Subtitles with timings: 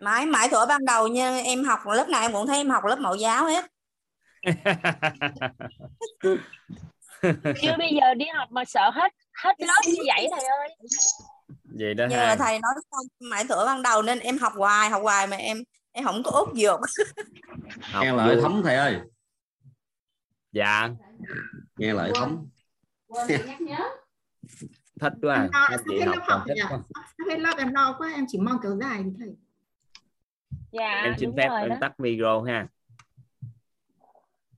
[0.00, 2.84] mãi mãi thuở ban đầu như em học lớp này em cũng thấy em học
[2.84, 3.64] lớp mẫu giáo hết.
[7.62, 9.12] Chưa bây giờ đi học mà sợ hết
[9.42, 10.68] hết lớp như vậy thầy ơi.
[11.64, 15.02] Vậy đó mà thầy nói xong mãi thuở ban đầu nên em học hoài học
[15.02, 16.80] hoài mà em em không có út dược.
[17.82, 18.42] Học nghe vui.
[18.42, 19.00] thấm thầy ơi.
[20.52, 20.88] Dạ.
[21.76, 22.46] Nghe lợi thấm.
[25.00, 25.48] Thích quá.
[27.30, 29.28] Em lo, em lo quá em chỉ mong kéo dài thì thầy
[30.72, 31.76] dạ em xin phép rồi em đó.
[31.80, 32.68] tắt micro ha.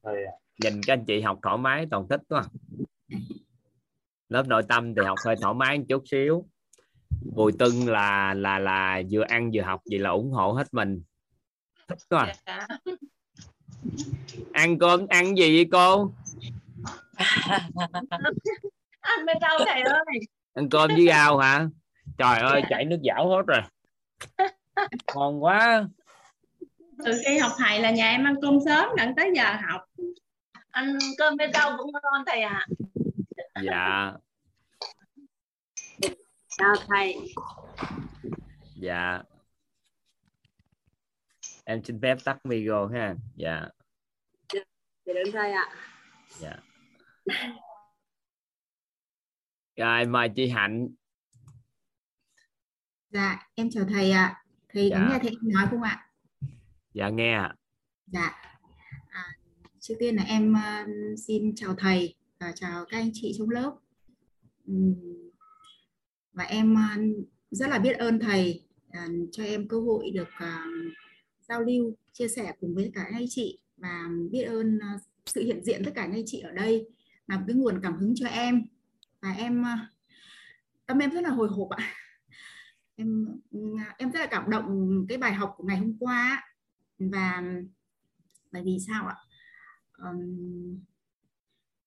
[0.03, 0.13] Ạ.
[0.59, 2.45] nhìn các anh chị học thoải mái toàn thích quá.
[4.29, 6.47] Lớp nội tâm thì học hơi thoải mái một chút xíu.
[7.35, 11.03] Bùi tưng là là là vừa ăn vừa học vậy là ủng hộ hết mình.
[11.89, 12.35] Thích quá.
[12.47, 12.67] Dạ.
[14.53, 16.13] ăn cơm ăn gì vậy cô?
[19.01, 20.05] Ăn bên đâu thầy ơi?
[20.55, 21.69] Ăn cơm với rau hả?
[22.19, 23.61] Trời ơi chảy nước dảo hết rồi.
[25.15, 25.89] Ngon quá
[27.05, 29.85] từ khi học thầy là nhà em ăn cơm sớm đặng tới giờ học.
[30.71, 32.67] Ăn cơm bên đâu cũng ngon thầy ạ.
[33.63, 34.13] Dạ.
[36.49, 37.17] Chào thầy.
[38.77, 39.23] Dạ.
[41.65, 43.15] Em xin phép tắt micro ha.
[43.37, 43.69] Dạ.
[45.05, 45.69] Để đến thầy ạ.
[46.39, 46.57] Dạ.
[49.77, 50.89] Rồi mời chị hạnh.
[53.09, 54.45] Dạ em chào thầy ạ.
[54.69, 55.09] Thầy có Dạ.
[55.11, 56.10] nghe thấy em nói không ạ
[56.95, 57.55] dạ nghe ạ.
[58.07, 58.35] Dạ.
[59.09, 59.37] À,
[59.81, 63.77] trước tiên là em uh, xin chào thầy và chào các anh chị trong lớp.
[64.73, 65.31] Uhm,
[66.33, 70.95] và em uh, rất là biết ơn thầy uh, cho em cơ hội được uh,
[71.49, 75.65] giao lưu chia sẻ cùng với cả anh chị và biết ơn uh, sự hiện
[75.65, 76.87] diện tất cả anh chị ở đây
[77.27, 78.63] là một cái nguồn cảm hứng cho em.
[79.21, 79.79] Và em uh,
[80.87, 81.95] tâm em rất là hồi hộp ạ.
[82.97, 83.27] Em
[83.99, 84.67] em rất là cảm động
[85.09, 86.50] cái bài học của ngày hôm qua á
[87.01, 87.43] và
[88.53, 89.17] bởi vì sao ạ?
[90.11, 90.79] Um,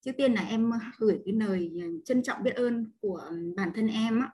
[0.02, 1.71] trước tiên là em gửi cái lời
[2.05, 4.32] trân trọng biết ơn của bản thân em á,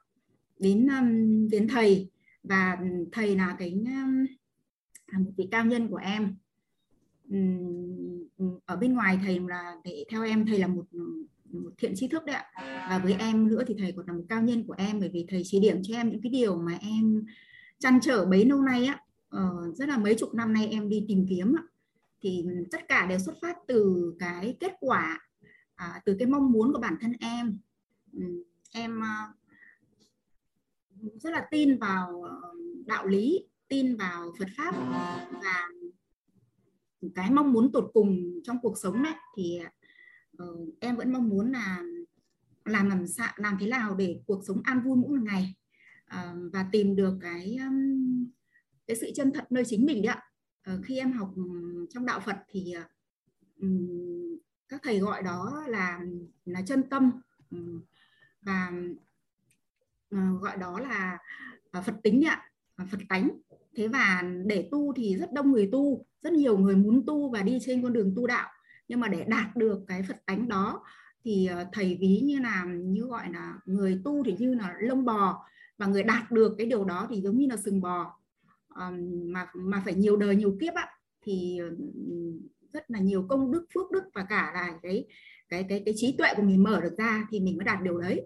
[0.60, 2.12] đến um, đến thầy.
[2.44, 2.78] Và
[3.12, 4.26] thầy là cái um,
[5.08, 6.36] là một vị cao nhân của em.
[8.66, 10.86] Ở bên ngoài thầy là để theo em thầy là một
[11.52, 12.46] một thiện trí thức đấy ạ.
[12.90, 15.26] Và với em nữa thì thầy còn là một cao nhân của em bởi vì
[15.30, 17.26] thầy chỉ điểm cho em những cái điều mà em
[17.80, 19.02] chăn trở bấy lâu nay á
[19.36, 21.56] uh, rất là mấy chục năm nay em đi tìm kiếm
[22.22, 25.20] thì tất cả đều xuất phát từ cái kết quả
[25.74, 27.60] uh, từ cái mong muốn của bản thân em.
[28.14, 29.40] Ừ, em uh,
[31.22, 32.54] rất là tin vào ờ,
[32.86, 34.76] đạo lý tin vào Phật pháp
[35.32, 35.68] và
[37.16, 39.60] cái mong muốn tột cùng trong cuộc sống đấy thì
[40.44, 41.84] uh, em vẫn mong muốn là
[42.66, 45.56] làm làm sao làm thế nào để cuộc sống an vui mỗi một ngày
[46.06, 48.32] uh, và tìm được cái um,
[48.90, 50.24] cái sự chân thật nơi chính mình đấy ạ.
[50.64, 51.44] Ờ, khi em học ừ,
[51.90, 52.84] trong đạo Phật thì ờ,
[53.62, 53.68] ừ,
[54.70, 56.00] các thầy gọi đó là
[56.46, 57.12] là chân tâm
[57.52, 57.58] ừ,
[58.42, 58.72] và
[60.12, 61.18] ờ, gọi đó là
[61.72, 63.30] à, Phật tính đấy ạ à, Phật tánh.
[63.76, 67.42] Thế và để tu thì rất đông người tu, rất nhiều người muốn tu và
[67.42, 68.50] đi trên con đường tu đạo.
[68.88, 70.84] Nhưng mà để đạt được cái Phật tánh đó
[71.24, 75.46] thì thầy ví như là, như gọi là người tu thì như là lông bò.
[75.78, 78.19] Và người đạt được cái điều đó thì giống như là sừng bò.
[79.24, 80.88] Mà mà phải nhiều đời nhiều kiếp ạ
[81.22, 81.60] thì
[82.74, 85.06] rất là nhiều công đức phước đức và cả là cái
[85.50, 87.98] cái cái cái trí tuệ của mình mở được ra thì mình mới đạt điều
[87.98, 88.22] đấy.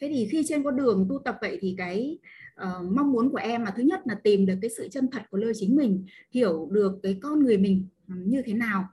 [0.00, 2.18] Thế thì khi trên con đường tu tập vậy thì cái
[2.62, 5.22] uh, mong muốn của em là thứ nhất là tìm được cái sự chân thật
[5.30, 8.88] của nơi chính mình hiểu được cái con người mình như thế nào.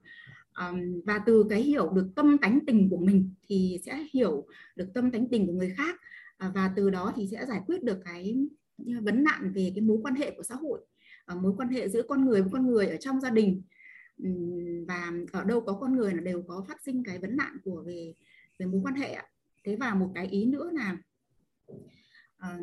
[0.59, 4.87] Um, và từ cái hiểu được tâm tánh tình của mình thì sẽ hiểu được
[4.93, 5.95] tâm tánh tình của người khác
[6.47, 8.37] uh, và từ đó thì sẽ giải quyết được cái
[8.77, 10.85] ờ, vấn nạn về cái mối quan hệ của xã hội.
[11.25, 13.61] À, mối quan hệ giữa con người với con người ở trong gia đình.
[14.87, 17.83] Và ở đâu có con người là đều có phát sinh cái vấn nạn của
[17.85, 18.13] về
[18.59, 19.17] về mối quan hệ
[19.63, 20.97] thế và một cái ý nữa là
[22.37, 22.59] ờ,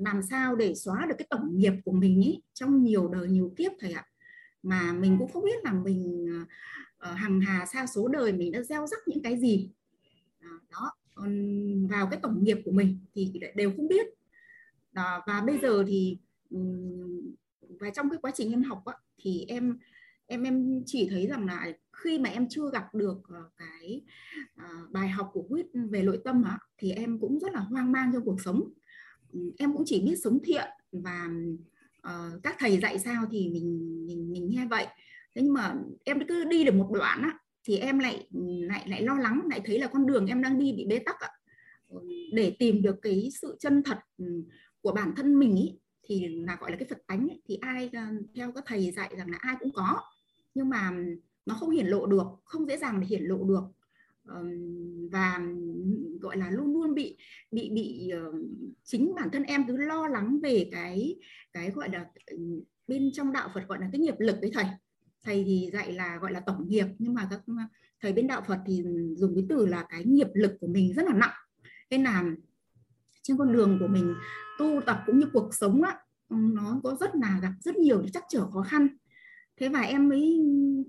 [0.00, 3.54] làm sao để xóa được cái tổng nghiệp của mình ý trong nhiều đời nhiều
[3.56, 4.06] kiếp thầy ạ.
[4.62, 6.44] Mà mình cũng không biết là mình ờ,
[6.96, 9.70] ờ, hằng hà xa số đời mình đã gieo rắc những cái gì.
[10.38, 10.92] À, đó
[11.88, 14.06] vào cái tổng nghiệp của mình thì đều không biết.
[14.92, 16.18] Đó, và bây giờ thì
[17.80, 19.78] và trong cái quá trình em học á, thì em
[20.26, 24.02] em em chỉ thấy rằng là khi mà em chưa gặp được ờ, cái
[24.60, 27.92] uh, bài học của quýt về nội tâm á, thì em cũng rất là hoang
[27.92, 28.72] mang trong cuộc sống.
[29.32, 31.28] Ừ, em cũng chỉ biết sống thiện và
[32.08, 34.86] uh, các thầy dạy sao thì mình mình mình nghe vậy.
[35.34, 35.74] Thế nhưng mà
[36.04, 38.26] em cứ đi được một đoạn á thì em lại
[38.60, 41.20] lại lại lo lắng lại thấy là con đường em đang đi bị bế tắc
[41.20, 41.30] ạ
[41.88, 42.00] ừ,
[42.32, 44.24] để tìm được cái sự chân thật ừ,
[44.80, 47.90] của bản thân mình ý, thì là gọi là cái Phật tánh ấy, thì ai
[47.92, 48.02] ờ,
[48.34, 50.00] theo các thầy dạy rằng là ai cũng có.
[50.54, 50.92] Nhưng mà
[51.46, 53.62] nó không hiển lộ được không dễ dàng để hiển lộ được.
[55.10, 55.40] Và
[56.20, 57.16] gọi là luôn luôn bị
[57.50, 58.32] bị bị ờ,
[58.84, 61.16] chính bản thân em cứ lo lắng về cái
[61.52, 62.06] cái gọi là
[62.88, 64.64] bên trong đạo Phật gọi là cái nghiệp lực đấy thầy.
[65.24, 67.54] Thầy thì dạy là gọi là tổng nghiệp nhưng mà các ờ,
[68.00, 68.84] thầy bên đạo Phật thì
[69.16, 71.34] dùng cái từ là cái nghiệp lực của mình rất là nặng.
[71.90, 72.24] Nên là
[73.26, 74.14] trên con đường của mình
[74.58, 78.00] tu tập cũng như cuộc sống á ừ, nó có rất là gặp rất nhiều
[78.00, 78.88] những trắc trở khó khăn.
[79.56, 80.40] Thế và em mới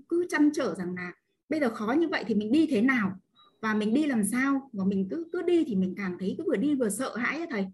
[0.08, 1.12] cứ chăn trở rằng là
[1.48, 3.20] bây giờ khó như vậy thì mình đi thế nào?
[3.60, 4.70] Và mình đi làm sao?
[4.72, 7.38] Và mình cứ cứ đi thì mình càng thấy cứ vừa đi vừa sợ hãi
[7.40, 7.66] á thầy.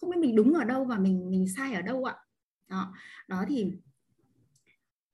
[0.00, 2.14] Không biết mình đúng ở đâu và mình mình sai ở đâu ạ.
[2.68, 2.94] Đó
[3.28, 3.72] đó thì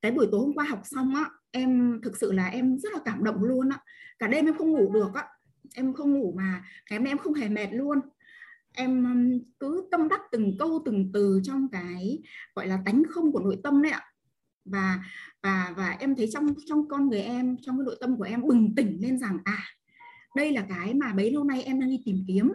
[0.02, 2.98] cái buổi tối hôm qua học xong á, em thực sự là em rất là
[3.05, 3.78] cảm động luôn á.
[4.19, 5.28] Cả đêm em không ngủ được á.
[5.75, 7.98] Em không ngủ mà, ngày hôm nay em không hề mệt luôn
[8.74, 9.06] em
[9.60, 12.19] cứ tâm đắc từng câu từng từ trong cái
[12.54, 14.02] gọi là tánh không của nội tâm đấy ạ.
[14.64, 15.04] Và
[15.42, 18.42] và và em thấy trong trong con người em trong cái nội tâm của em
[18.42, 19.58] bừng tỉnh lên rằng à
[20.36, 22.52] đây là cái mà bấy lâu nay em đang đi tìm kiếm.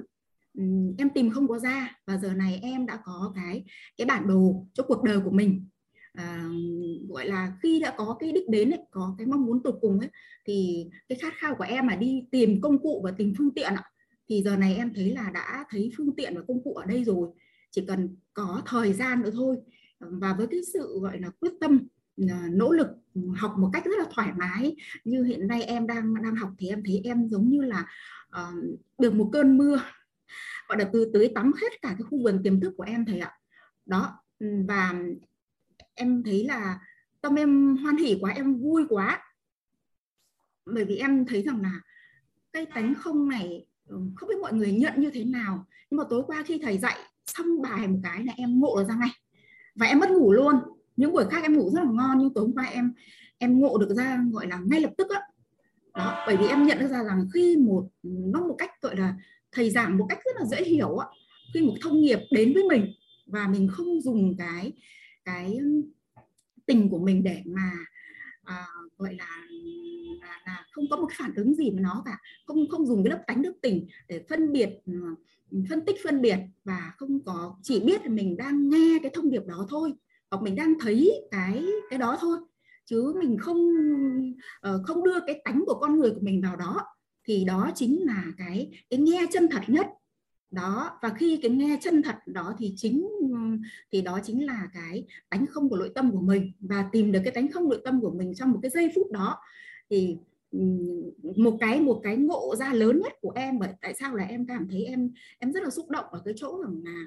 [0.97, 3.63] Em tìm không có ra và giờ này em đã có cái
[3.97, 5.67] cái bản đồ cho cuộc đời của mình.
[6.13, 6.49] À,
[7.09, 9.99] gọi là khi đã có cái đích đến ấy, có cái mong muốn tột cùng
[9.99, 10.09] ấy
[10.45, 13.73] thì cái khát khao của em là đi tìm công cụ và tìm phương tiện
[13.73, 13.83] ạ
[14.29, 17.03] thì giờ này em thấy là đã thấy phương tiện và công cụ ở đây
[17.03, 17.29] rồi
[17.71, 19.57] chỉ cần có thời gian nữa thôi.
[19.99, 21.87] Và với cái sự gọi là quyết tâm
[22.17, 22.87] ờ, nỗ lực
[23.35, 26.67] học một cách rất là thoải mái như hiện nay em đang đang học thì
[26.67, 27.87] em thấy em giống như là
[28.29, 29.81] uh, được một cơn mưa
[30.67, 33.19] gọi là từ tưới tắm hết cả cái khu vườn tiềm thức của em thầy
[33.19, 33.39] ạ.
[33.85, 34.93] Đó ừ, và
[35.93, 36.79] em thấy là
[37.21, 39.23] tâm em hoan hỉ quá em vui quá.
[40.65, 41.81] Bởi vì em thấy rằng là
[42.53, 45.65] cái tánh không này Ừ, không biết mọi người nhận như thế nào.
[45.89, 48.85] Nhưng mà tối qua khi thầy dạy xong bài một cái là em ngộ được
[48.87, 49.09] ra ngay.
[49.75, 50.55] Và em mất ngủ luôn.
[50.95, 52.93] Những buổi khác em ngủ rất là ngon, nhưng tối hôm qua em
[53.37, 55.21] em ngộ được ra gọi là ngay lập tức á.
[55.93, 59.15] Đó, bởi vì em nhận được ra rằng khi một, nó một cách gọi là
[59.51, 61.07] thầy giảng một cách rất là dễ hiểu á,
[61.53, 62.93] khi một thông nghiệp đến với mình
[63.27, 64.73] và mình không dùng cái
[65.25, 65.59] cái
[66.65, 67.71] tình của mình để mà
[68.47, 68.67] à,
[68.97, 69.41] gọi là,
[70.21, 72.17] là là không có một phản ứng gì với nó cả.
[72.45, 74.93] Không không dùng cái lớp tánh đức tình để phân biệt ờ,
[75.69, 79.29] phân tích phân biệt và không có chỉ biết là mình đang nghe cái thông
[79.29, 79.93] điệp đó thôi
[80.31, 82.37] hoặc mình đang thấy cái cái đó thôi.
[82.85, 83.57] Chứ mình không
[84.61, 86.81] ờ, không đưa cái tánh của con người của mình vào đó
[87.27, 89.87] thì đó chính là cái cái nghe chân thật nhất
[90.51, 93.07] đó, và khi cái nghe chân thật đó thì chính,
[93.91, 96.51] thì đó chính là cái tánh không của nội tâm của mình.
[96.59, 99.11] Và tìm được cái tánh không nội tâm của mình trong một cái giây phút
[99.11, 99.37] đó
[99.89, 100.17] thì
[101.35, 104.45] một cái một cái ngộ ra lớn nhất của em bởi tại sao là em
[104.47, 107.05] cảm thấy em em rất là xúc động ở cái chỗ rằng là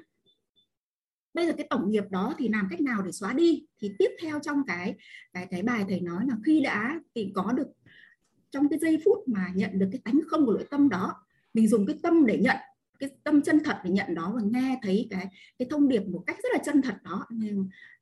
[1.33, 3.65] bây giờ cái tổng nghiệp đó thì làm cách nào để xóa đi?
[3.79, 4.95] Thì tiếp theo trong cái
[5.33, 7.67] cái cái bài thầy nói là khi đã, thì có được
[8.51, 11.13] trong cái giây phút mà nhận được cái tánh không của nội tâm đó,
[11.53, 12.57] mình dùng cái tâm để nhận
[13.01, 15.27] cái tâm chân thật để nhận đó và nghe thấy cái
[15.59, 17.27] cái thông điệp một cách rất là chân thật đó.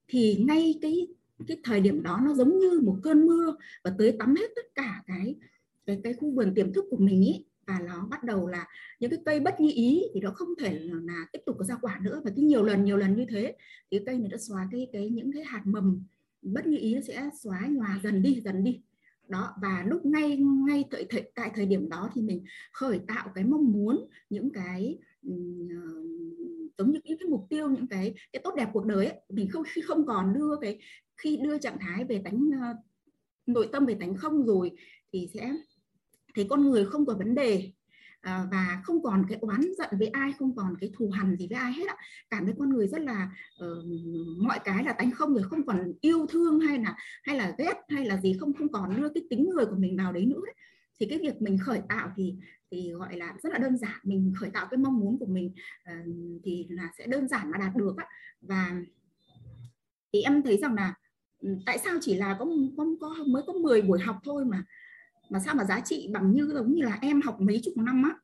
[0.08, 1.08] Thì ngay cái
[1.48, 4.76] cái thời điểm đó nó giống như một cơn mưa và tới tắm hết tất
[4.76, 5.36] cả cái
[5.86, 7.46] cái cái khu vườn tiềm thức của mình ý.
[7.68, 8.68] Và nó bắt đầu là
[9.00, 11.66] những cái cây bất như ý thì nó không thể là, là tiếp tục có
[11.66, 12.22] ra quả nữa.
[12.26, 13.56] Và cái nhiều lần nhiều lần như thế
[13.92, 16.04] thì cây này đã xóa cái cái những cái hạt mầm
[16.42, 18.82] bất như ý nó sẽ xóa nhòa dần đi dần đi
[19.30, 23.32] đó và lúc ngay ngay tại thời, tại thời điểm đó thì mình khởi tạo
[23.36, 25.76] cái mong muốn những cái ờ,
[26.78, 29.22] giống như những cái mục tiêu những cái cái tốt đẹp cuộc đời ấy.
[29.30, 30.80] mình không khi không còn đưa cái
[31.18, 32.68] khi đưa trạng thái về tánh ờ,
[33.46, 34.72] nội tâm về tánh không rồi
[35.14, 35.54] thì sẽ
[36.36, 37.72] thấy con người không có vấn đề
[38.22, 41.48] à, và không còn cái oán giận với ai không còn cái thù hằn gì
[41.50, 41.96] với ai hết ạ.
[42.30, 43.32] Cảm thấy con người rất là
[43.66, 43.86] uh,
[44.38, 47.74] mọi cái là tánh không rồi không còn yêu thương hay là hay là ghét
[47.90, 50.42] hay là gì không không còn đưa cái tính người của mình vào đấy nữa
[50.48, 50.56] ấy.
[51.00, 52.36] thì cái việc mình khởi tạo thì
[52.72, 54.00] thì gọi là rất là đơn giản.
[54.04, 55.54] Mình khởi tạo cái mong muốn của mình
[55.92, 58.08] uh, thì là sẽ đơn giản mà đạt được á.
[58.42, 58.82] Và
[60.14, 60.94] thì em thấy rằng là
[61.40, 62.46] ừ, tại sao chỉ là có,
[62.78, 64.64] có, có mới có 10 buổi học thôi mà
[65.30, 68.04] mà sao mà giá trị bằng như giống như là em học mấy chục năm
[68.04, 68.16] á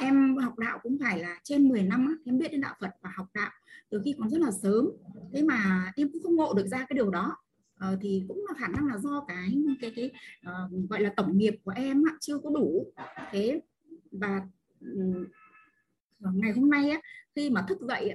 [0.00, 2.90] em học đạo cũng phải là trên 10 năm á em biết đến đạo Phật
[3.02, 3.50] và học đạo
[3.90, 4.88] từ khi còn rất là sớm.
[5.32, 7.36] Thế mà em cũng không ngộ được ra cái điều đó.
[7.76, 11.38] Ờ, thì cũng là khả năng là do cái cái cái uh, gọi là tổng
[11.38, 12.92] nghiệp của em á, chưa có đủ.
[13.30, 13.60] Thế
[14.12, 14.42] và
[14.80, 15.24] um,
[16.20, 17.00] ngày hôm nay á,
[17.36, 18.12] khi mà thức dậy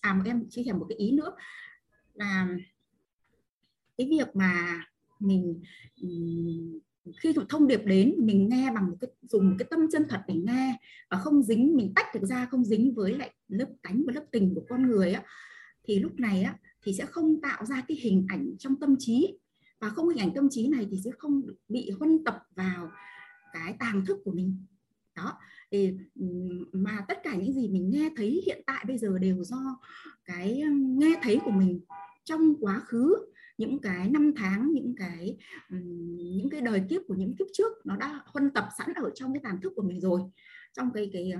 [0.00, 1.32] à em chia sẻ một cái ý nữa
[2.14, 2.48] là
[3.98, 4.84] cái việc mà
[5.20, 5.62] mình
[6.02, 6.78] um,
[7.20, 10.20] khi thông điệp đến, mình nghe bằng một cái, dùng một cái tâm chân thật
[10.28, 10.78] để nghe
[11.10, 14.24] và không dính, mình tách được ra, không dính với lại lớp tánh và lớp
[14.30, 15.22] tình của con người á,
[15.84, 19.38] thì lúc này á, thì sẽ không tạo ra cái hình ảnh trong tâm trí.
[19.80, 22.90] Và không hình ảnh tâm trí này thì sẽ không bị huân tập vào
[23.52, 24.56] cái tàng thức của mình.
[25.16, 25.32] Đó,
[25.70, 25.94] thì
[26.72, 29.80] mà tất cả những gì mình nghe thấy hiện tại bây giờ đều do
[30.24, 31.80] cái nghe thấy của mình
[32.24, 33.14] trong quá khứ
[33.58, 35.36] những cái năm tháng những cái
[36.34, 39.32] những cái đời kiếp của những kiếp trước nó đã huân tập sẵn ở trong
[39.32, 40.20] cái tàn thức của mình rồi
[40.72, 41.32] trong cái cái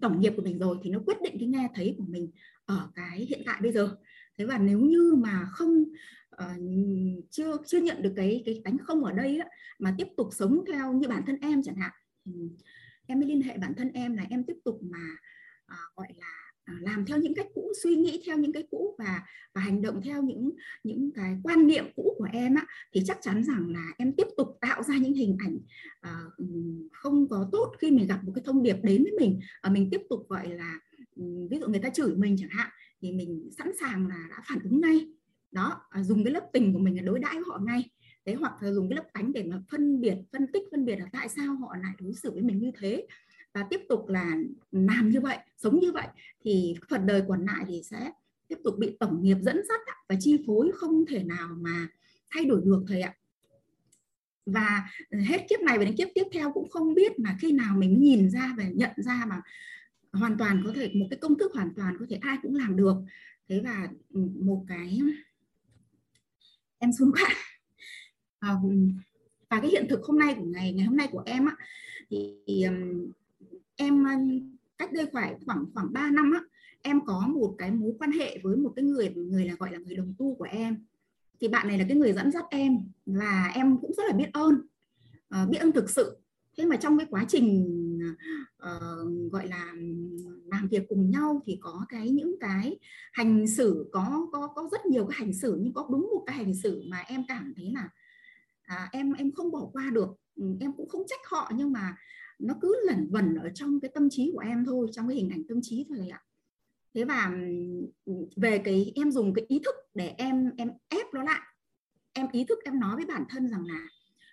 [0.00, 2.30] tổng nghiệp của mình rồi thì nó quyết định cái nghe thấy của mình
[2.64, 3.96] ở cái hiện tại bây giờ.
[4.38, 5.84] Thế và nếu như mà không
[6.34, 10.28] uh, chưa chưa nhận được cái cái tánh không ở đây á, mà tiếp tục
[10.32, 11.90] sống theo như bản thân em chẳng hạn
[12.24, 12.32] thì
[13.06, 15.16] em mới liên hệ bản thân em là em tiếp tục mà
[15.64, 18.96] uh, gọi là À, làm theo những cách cũ suy nghĩ theo những cái cũ
[18.98, 19.22] và
[19.54, 20.50] và hành động theo những
[20.84, 24.26] những cái quan niệm cũ của em á thì chắc chắn rằng là em tiếp
[24.36, 25.58] tục tạo ra những hình ảnh
[26.06, 26.32] uh,
[26.92, 29.40] không có tốt khi mình gặp một cái thông điệp đến với mình.
[29.66, 30.80] Uh, mình tiếp tục gọi là
[31.16, 34.42] um, ví dụ người ta chửi mình chẳng hạn thì mình sẵn sàng là đã
[34.48, 35.06] phản ứng ngay.
[35.52, 37.90] Đó uh, dùng cái lớp tình của mình để đối đãi với họ ngay.
[38.26, 40.96] Thế hoặc là dùng cái lớp tánh để mà phân biệt phân tích phân biệt
[40.96, 43.06] là tại sao họ lại đối xử với mình như thế
[43.54, 44.36] và tiếp tục là
[44.72, 46.06] làm như vậy sống như vậy
[46.44, 48.12] thì phần đời còn lại thì sẽ
[48.48, 51.88] tiếp tục bị tổng nghiệp dẫn dắt và chi phối không thể nào mà
[52.30, 53.14] thay đổi được thầy ạ.
[54.46, 57.76] Và hết kiếp này và đến kiếp tiếp theo cũng không biết mà khi nào
[57.76, 59.42] mình nhìn ra và nhận ra mà
[60.12, 62.76] hoàn toàn có thể một cái công thức hoàn toàn có thể ai cũng làm
[62.76, 62.96] được.
[63.48, 65.00] Thế và ừ, một cái
[66.78, 67.28] em xuống quá
[68.38, 68.54] à,
[69.50, 71.56] và cái hiện thực hôm nay của ngày ngày hôm nay của em á
[72.10, 72.36] thì
[73.76, 74.18] em à,
[74.78, 76.40] cách đây khoảng khoảng khoảng 3 năm á
[76.82, 79.78] em có một cái mối quan hệ với một cái người người là gọi là
[79.78, 80.86] người đồng tu của em.
[81.40, 84.28] Thì bạn này là cái người dẫn dắt em và em cũng rất là biết
[84.32, 84.54] ơn
[85.42, 86.16] uh, biết ơn thực sự.
[86.58, 87.68] Thế mà trong cái quá trình
[88.62, 89.72] uh, gọi là
[90.46, 92.78] làm việc cùng nhau thì có cái những cái
[93.12, 96.36] hành xử có có có rất nhiều cái hành xử nhưng có đúng một cái
[96.36, 97.88] hành xử mà em cảm thấy là
[98.62, 100.08] à, em em không bỏ qua được.
[100.36, 101.96] Ừ, em cũng không trách họ nhưng mà
[102.42, 105.30] nó cứ lẩn vẩn ở trong cái tâm trí của em thôi, trong cái hình
[105.30, 106.22] ảnh tâm trí thôi ạ.
[106.94, 107.32] Thế và
[108.36, 111.40] về cái, em dùng cái ý thức để em em ép nó lại.
[112.12, 113.86] Em ý thức, em nói với bản thân rằng là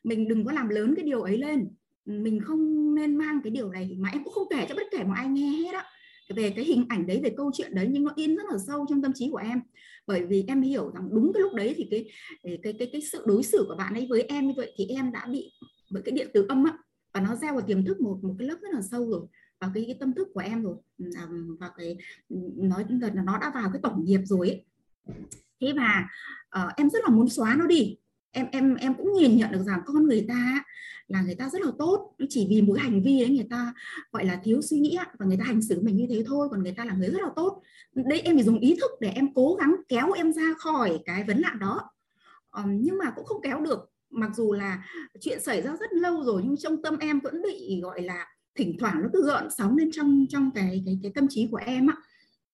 [0.04, 1.68] mình đừng có làm lớn cái điều ấy lên.
[2.06, 5.04] Mình không nên mang cái điều này mà em cũng không kể cho bất kể
[5.04, 5.86] một ai nghe hết á.
[6.36, 8.86] Về cái hình ảnh đấy, về câu chuyện đấy, nhưng nó in rất là sâu
[8.90, 9.62] trong tâm trí của em.
[10.08, 12.10] Bởi vì em hiểu rằng đúng cái lúc đấy thì cái
[12.64, 15.12] cái cái cái sự đối xử của bạn ấy với em như vậy thì em
[15.12, 15.52] đã bị
[15.92, 16.78] bởi cái điện tử âm á
[17.14, 19.22] và nó gieo vào tiềm thức một một cái lớp rất là sâu rồi.
[19.60, 20.76] Vào cái, cái tâm thức của em rồi
[21.60, 21.98] và cái
[22.56, 24.66] nói là nó đã vào cái tổng nghiệp rồi ấy.
[25.62, 26.10] thế và
[26.64, 27.98] uh, em rất là muốn xóa nó đi.
[28.32, 30.64] Em em em cũng nhìn nhận được rằng con người ta
[31.08, 32.16] là người ta rất là tốt.
[32.30, 33.74] Chỉ vì một hành vi đấy người ta
[34.12, 36.64] gọi là thiếu suy nghĩ và người ta hành xử mình như thế thôi còn
[36.64, 37.62] người ta là người rất là tốt.
[37.94, 41.24] Đây em phải dùng ý thức để em cố gắng kéo em ra khỏi cái
[41.24, 41.82] vấn nạn đó.
[42.52, 44.84] Um, nhưng mà cũng không kéo được mặc dù là
[45.22, 48.26] chuyện xảy ra rất lâu rồi nhưng trong tâm em vẫn bị gọi là
[48.56, 51.60] thỉnh thoảng nó cứ gợn sóng lên trong trong cái cái cái tâm trí của
[51.66, 51.96] em ạ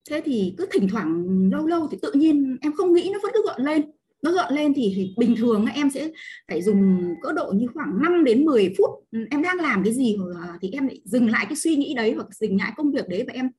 [0.10, 3.32] thế thì cứ thỉnh thoảng lâu lâu thì tự nhiên em không nghĩ nó vẫn
[3.34, 3.82] cứ gợn lên.
[4.22, 6.10] Nó gợn lên thì, thì bình thường em sẽ
[6.48, 8.90] phải dùng cỡ độ như khoảng 5 đến 10 phút.
[9.12, 10.18] Ừ, em đang làm cái gì
[10.62, 13.24] thì em lại dừng lại cái suy nghĩ đấy hoặc dừng lại công việc đấy
[13.28, 13.50] và em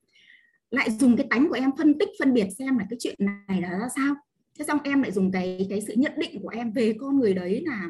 [0.71, 3.61] lại dùng cái tánh của em phân tích phân biệt xem là cái chuyện này
[3.61, 4.15] là ra sao
[4.57, 7.33] thế xong em lại dùng cái cái sự nhận định của em về con người
[7.33, 7.89] đấy là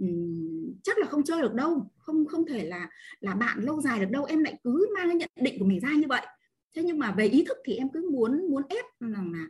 [0.00, 4.00] um, chắc là không chơi được đâu không không thể là là bạn lâu dài
[4.00, 6.26] được đâu em lại cứ mang cái nhận định của mình ra như vậy.
[6.76, 9.46] Thế nhưng mà về ý thức thì em cứ muốn muốn ép rằng là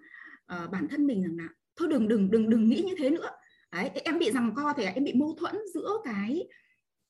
[0.64, 3.30] uh, bản thân mình rằng là thôi đừng đừng đừng đừng nghĩ như thế nữa.
[3.72, 6.48] Đấy em bị rằng co thì em bị mâu thuẫn giữa cái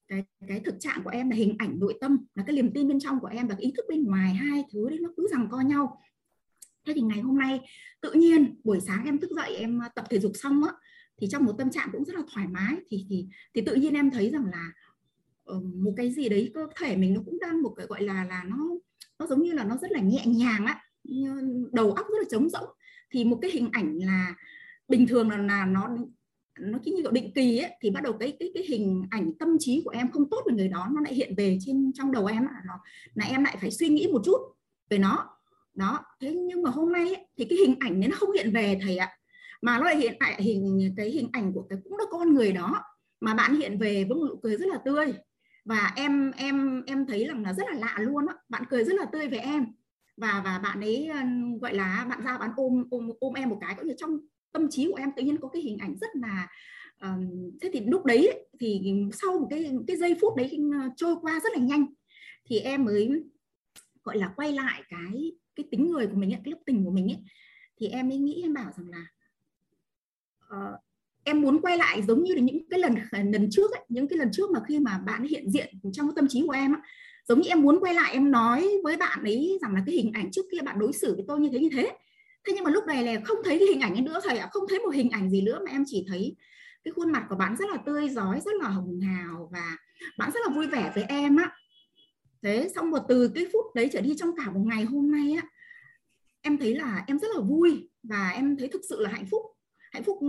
[0.09, 2.89] cái cái thực trạng của em là hình ảnh nội tâm là cái niềm tin
[2.89, 5.29] bên trong của em và cái ý thức bên ngoài hai thứ đấy nó cứ
[5.31, 6.01] rằng co nhau
[6.89, 7.61] thế thì ngày hôm nay
[8.01, 10.73] tự nhiên buổi sáng em thức dậy em à, tập thể dục xong á
[11.21, 13.95] thì trong một tâm trạng cũng rất là thoải mái thì thì thì tự nhiên
[13.95, 14.73] em thấy rằng là
[15.45, 18.25] ờ, một cái gì đấy cơ thể mình nó cũng đang một cái gọi là
[18.25, 18.57] là nó
[19.19, 20.85] nó giống như là nó rất là nhẹ nhàng á
[21.73, 22.69] đầu óc rất là trống rỗng.
[23.11, 24.35] Thì một cái hình ảnh là
[24.89, 25.89] bình thường là, là nó
[26.61, 29.33] nó cái như kiểu định kỳ ấy, thì bắt đầu cái cái cái hình ảnh
[29.39, 32.13] tâm trí của em không tốt về người đó nó lại hiện về trên trong
[32.13, 32.75] đầu em là nó
[33.15, 34.39] là em lại phải suy nghĩ một chút
[34.91, 35.38] về nó
[35.79, 38.53] đó thế nhưng mà hôm nay ấy, thì cái hình ảnh đấy nó không hiện
[38.53, 39.09] về thầy ạ.
[39.63, 42.53] Mà nó lại hiện tại hình cái hình ảnh của cái cũng là con người
[42.53, 42.83] đó
[43.21, 45.15] mà bạn hiện về với một nụ cười rất là tươi.
[45.65, 48.35] Và em em em thấy rằng là rất là lạ luôn á.
[48.49, 49.67] Bạn cười rất là tươi về em.
[50.17, 51.21] Và và bạn ấy ờ,
[51.61, 54.19] gọi là bạn ra bạn ôm ôm ôm em một cái cũng như trong
[54.53, 56.49] tâm trí của em tự nhiên có cái hình ảnh rất là
[57.03, 61.17] um, thế thì lúc đấy thì sau một cái cái giây phút đấy ờ, trôi
[61.21, 61.87] qua rất là nhanh.
[62.51, 63.11] Thì em mới
[64.05, 66.91] gọi là quay lại cái cái tính người của mình ấy, cái lớp tình của
[66.91, 67.19] mình ấy
[67.81, 69.07] thì em mới nghĩ em bảo rằng là
[70.57, 70.81] uh,
[71.25, 72.95] em muốn quay lại giống như là những cái lần
[73.33, 76.29] lần trước ấy, những cái lần trước mà khi mà bạn hiện diện trong tâm
[76.29, 76.81] trí của em ấy,
[77.29, 80.13] giống như em muốn quay lại em nói với bạn ấy rằng là cái hình
[80.13, 81.97] ảnh trước kia bạn đối xử với tôi như thế như thế.
[82.47, 84.49] Thế nhưng mà lúc này là không thấy cái hình ảnh ấy nữa thầy ạ
[84.53, 86.37] không thấy một hình ảnh gì nữa mà em chỉ thấy
[86.85, 89.77] cái khuôn mặt của bạn rất là tươi giói rất là hồng hào và
[90.19, 91.51] bạn rất là vui vẻ với em á
[92.43, 95.37] thế xong một từ cái phút đấy trở đi trong cả một ngày hôm nay
[95.43, 95.49] á
[96.43, 99.43] em thấy là em rất là vui và em thấy thực sự là hạnh phúc.
[99.93, 100.27] Hạnh phúc ừ,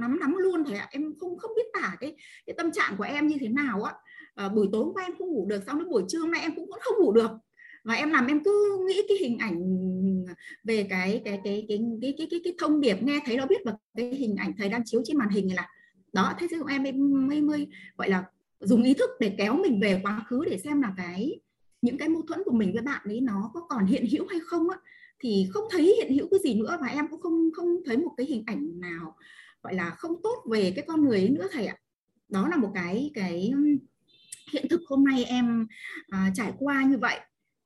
[0.00, 0.88] nắm nắm luôn thầy ạ.
[0.90, 3.94] Em không không biết tả cái cái tâm trạng của em như thế nào á.
[4.34, 6.40] À, buổi tối hôm qua em không ngủ được xong đến buổi trưa hôm nay
[6.40, 7.30] em cũng vẫn không ngủ được.
[7.84, 9.56] Và em làm em cứ nghĩ cái hình ảnh
[10.64, 13.60] về cái cái cái cái cái cái cái, cái thông điệp nghe thấy nó biết
[13.64, 15.68] và cái hình ảnh thầy đang chiếu trên màn hình này là
[16.12, 18.24] đó thế chứ em mới, mới mới gọi là
[18.60, 21.40] dùng ý thức để kéo mình về quá khứ để xem là cái
[21.82, 24.40] những cái mâu thuẫn của mình với bạn ấy nó có còn hiện hữu hay
[24.40, 24.78] không á.
[25.18, 28.14] Thì không thấy hiện hữu cái gì nữa và em cũng không không thấy một
[28.16, 29.16] cái hình ảnh nào
[29.62, 31.76] gọi là không tốt về cái con người ấy nữa thầy ạ.
[32.28, 33.52] Đó là một cái cái
[34.52, 35.66] hiện thực hôm nay em
[36.08, 37.20] à, trải qua như vậy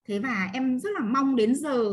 [0.08, 1.90] thế và em rất là mong đến giờ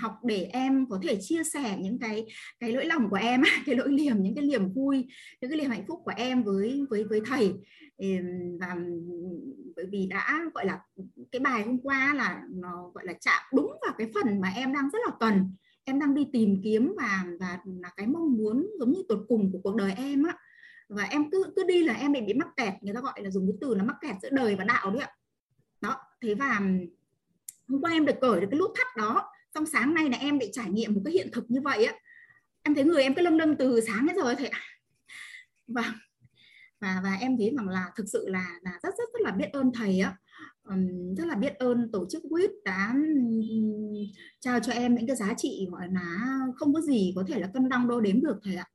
[0.00, 2.26] học để em có thể chia sẻ những cái
[2.60, 5.06] cái lỗi lầm của em, cái lỗi liềm những cái niềm vui,
[5.40, 7.52] những cái niềm hạnh phúc của em với với với thầy.
[8.60, 8.76] Và
[9.76, 10.80] bởi vì đã, gọi là,
[11.32, 14.72] cái bài hôm qua là nó, gọi là, chạm đúng vào cái phần mà em
[14.72, 15.54] đang rất là cần.
[15.84, 19.52] Em đang đi tìm kiếm và và là cái mong muốn giống như tột cùng
[19.52, 20.36] của cuộc đời em á.
[20.88, 23.30] Và em cứ cứ đi là em bị bị mắc kẹt, người ta gọi là
[23.30, 25.10] dùng cái từ là mắc kẹt giữa đời và đạo đấy ạ.
[25.80, 26.60] Đó, thế và
[27.68, 30.38] hôm qua em được cởi được cái nút thắt đó xong sáng nay là em
[30.38, 31.94] bị trải nghiệm một cái hiện thực như vậy á.
[32.62, 34.50] Em thấy người em cứ lâng lâng từ sáng đến giờ thế,
[35.66, 35.94] và vâng.
[36.80, 39.52] và và em thấy rằng là thực sự là là rất rất rất là biết
[39.52, 40.16] ơn thầy á.
[40.64, 43.94] Um, rất là biết ơn tổ chức quýt đã um,
[44.40, 47.50] trao cho em những cái giá trị gọi là không có gì có thể là
[47.54, 48.66] cân đong đo đếm được thầy ạ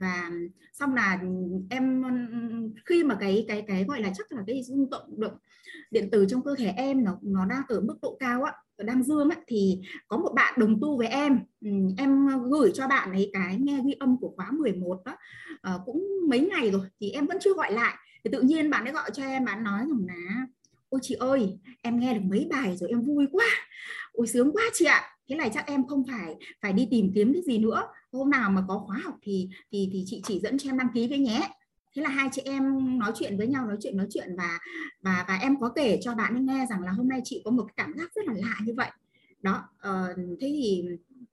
[0.00, 0.30] và
[0.72, 1.20] xong là
[1.70, 2.02] em
[2.86, 5.36] khi mà cái cái cái gọi là chắc là cái rung động động
[5.90, 8.52] điện tử trong cơ thể em nó nó đang ở mức độ cao á
[8.84, 11.38] đang dương á thì có một bạn đồng tu với em.
[11.96, 15.16] Em gửi cho bạn ấy cái nghe ghi âm của khóa 11 đó.
[15.62, 17.94] À, cũng mấy ngày rồi thì em vẫn chưa gọi lại.
[18.24, 20.46] Thì tự nhiên bạn ấy gọi cho em bạn nói rằng là
[20.88, 23.46] ôi chị ơi em nghe được mấy bài rồi em vui quá.
[24.12, 27.32] Ôi sướng quá chị ạ thế này chắc em không phải phải đi tìm kiếm
[27.32, 27.82] cái gì nữa.
[28.12, 30.88] Hôm nào mà có khóa học thì thì thì chị chỉ dẫn cho em đăng
[30.94, 31.48] ký với nhé.
[31.96, 34.58] Thế là hai chị em nói chuyện với nhau nói chuyện nói chuyện và
[35.02, 37.50] và và em có kể cho bạn ấy nghe rằng là hôm nay chị có
[37.50, 38.90] một cái cảm giác rất là lạ như vậy.
[39.42, 40.84] Đó uh, thế thì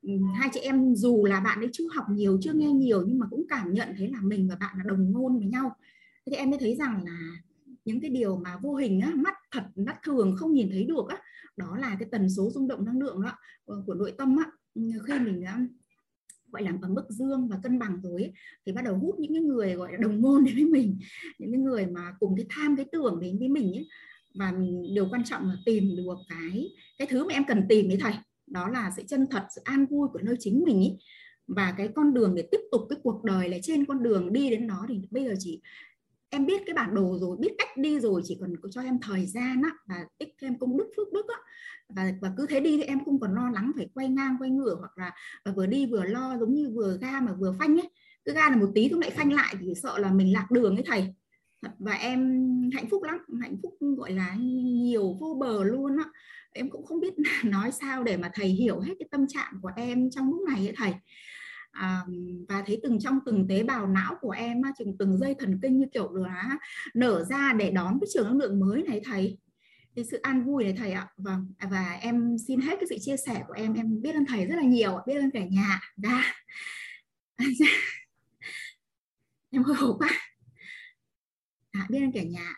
[0.02, 3.20] ừ, hai chị em dù là bạn ấy chưa học nhiều chưa nghe nhiều nhưng
[3.20, 5.76] mà cũng cảm nhận thấy là mình và bạn là đồng ngôn với nhau.
[6.26, 7.20] Thế thì em mới thấy rằng là
[7.86, 11.06] những cái điều mà vô hình á, mắt thật mắt thường không nhìn thấy được
[11.10, 11.18] á,
[11.58, 13.32] đó là cái tần số rung động năng lượng đó,
[13.66, 15.46] ờ, của nội tâm á, khi mình
[16.52, 18.34] gọi là ở mức dương và cân bằng rồi ấy,
[18.66, 21.00] thì bắt đầu hút những cái người gọi là đồng môn đến với mình.
[21.40, 23.88] Những cái người mà cùng cái tham cái tưởng đến với mình ấy.
[24.36, 24.54] Và
[24.94, 28.14] điều quan trọng là tìm được cái cái thứ mà em cần tìm với thầy
[28.48, 30.98] đó là sự chân thật sự an vui của nơi chính mình ấy.
[31.48, 34.50] Và cái con đường để tiếp tục cái cuộc đời là trên con đường đi
[34.50, 35.62] đến nó thì bây giờ chỉ
[36.30, 39.26] em biết cái bản đồ rồi, biết cách đi rồi, chỉ cần cho em thời
[39.26, 41.38] gian á, và tích thêm công đức phước đức á,
[41.90, 44.50] và và cứ thế đi thì em không còn lo lắng phải quay ngang, quay
[44.50, 45.12] ngửa hoặc là
[45.46, 47.90] và vừa đi vừa lo giống như vừa ga mà vừa phanh ấy.
[48.26, 50.76] Cứ ga là một tí cũng lại phanh lại thì sợ là mình lạc đường
[50.76, 51.14] ấy thầy.
[51.80, 52.20] Và em
[52.74, 56.06] hạnh phúc lắm, hạnh phúc gọi là nhiều vô bờ luôn á.
[56.54, 57.14] Em cũng không biết
[57.46, 60.68] nói sao để mà thầy hiểu hết cái tâm trạng của em trong lúc này
[60.68, 60.94] ấy thầy
[61.78, 62.06] à,
[62.50, 65.78] và thấy từng trong từng tế bào não của em từng từng dây thần kinh
[65.78, 66.58] như kiểu là
[66.94, 69.38] nở ra để đón cái trường năng lượng mới này thầy.
[69.96, 71.08] Cái sự an vui này thầy ạ.
[71.18, 74.46] Vâng và em xin hết cái sự chia sẻ của em em biết ơn thầy
[74.46, 75.80] rất là nhiều biết ơn cả nhà.
[75.98, 76.24] Đã
[79.52, 80.10] em hơi hổ quá.
[81.72, 82.54] À, biết ơn cả nhà.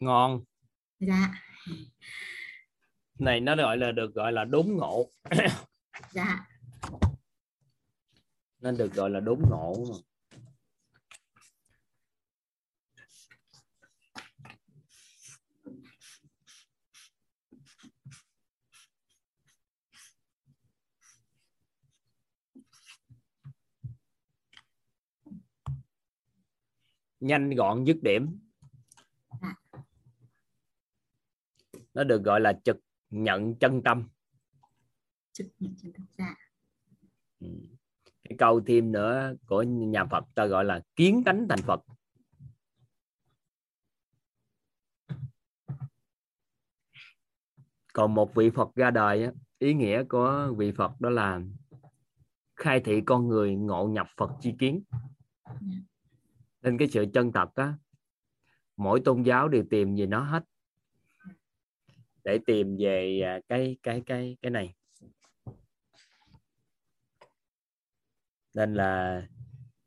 [0.00, 0.44] Ngon.
[1.00, 1.34] Dạ
[3.18, 5.10] này nó gọi là được gọi là đúng ngộ
[6.12, 6.46] dạ
[8.60, 9.96] nó được gọi là đúng ngộ mà.
[27.20, 28.38] nhanh gọn dứt điểm
[29.42, 29.54] dạ.
[31.94, 32.76] nó được gọi là trực
[33.14, 34.08] nhận chân tâm.
[35.32, 36.34] Trực nhận chân tâm dạ
[38.24, 41.80] cái câu thêm nữa của nhà Phật ta gọi là kiến tánh thành Phật.
[47.92, 51.40] Còn một vị Phật ra đời ý nghĩa của vị Phật đó là
[52.56, 54.82] khai thị con người ngộ nhập Phật chi kiến.
[56.62, 57.74] Nên cái sự chân thật á
[58.76, 60.44] mỗi tôn giáo đều tìm về nó hết
[62.24, 64.74] để tìm về à, cái cái cái cái này.
[68.54, 69.22] Nên là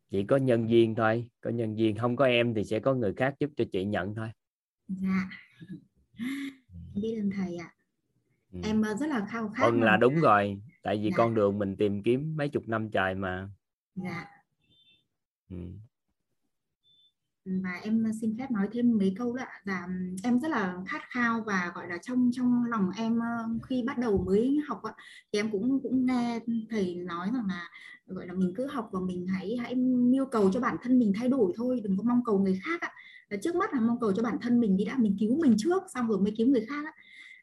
[0.10, 3.14] chỉ có nhân viên thôi có nhân viên không có em thì sẽ có người
[3.14, 4.30] khác giúp cho chị nhận thôi.
[4.88, 5.30] Dạ.
[6.96, 7.74] Biết ơn thầy ạ.
[8.54, 8.60] Ừ.
[8.64, 10.62] em ờ, rất là khao khát vâng là đúng rồi.
[10.84, 11.14] Tại vì Dạ.
[11.18, 13.50] con đường mình tìm kiếm mấy chục năm trời mà.
[13.96, 14.26] Dạ.
[15.50, 15.58] Ừ
[17.64, 19.62] và em xin phép nói thêm mấy câu đó ạ.
[19.66, 19.88] là
[20.24, 23.20] em rất là khát khao và gọi là trong trong lòng em
[23.68, 24.94] khi bắt đầu mới học ạ,
[25.34, 27.70] thì em cũng cũng nghe thầy nói rằng là
[28.08, 29.76] gọi là mình cứ học và mình hãy hãy
[30.14, 32.82] yêu cầu cho bản thân mình thay đổi thôi đừng có mong cầu người khác
[32.82, 32.92] ạ
[33.30, 35.56] Và trước mắt là mong cầu cho bản thân mình đi đã mình cứu mình
[35.58, 36.94] trước xong rồi mới cứu người khác ạ.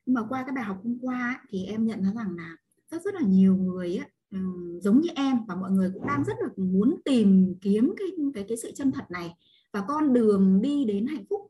[0.06, 2.56] nhưng mà qua cái bài học hôm qua thì em nhận ra rằng là
[2.90, 4.08] rất rất là nhiều người ấy,
[4.80, 8.44] giống như em và mọi người cũng đang rất là muốn tìm kiếm cái cái
[8.48, 9.34] cái sự chân thật này
[9.74, 11.40] và con đường đi đến hạnh phúc.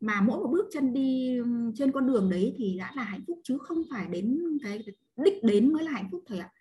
[0.00, 1.38] Mà mỗi một bước chân đi
[1.74, 4.84] trên con đường đấy thì đã là hạnh phúc chứ không phải đến cái
[5.16, 6.52] đích đến mới là hạnh phúc thầy ạ.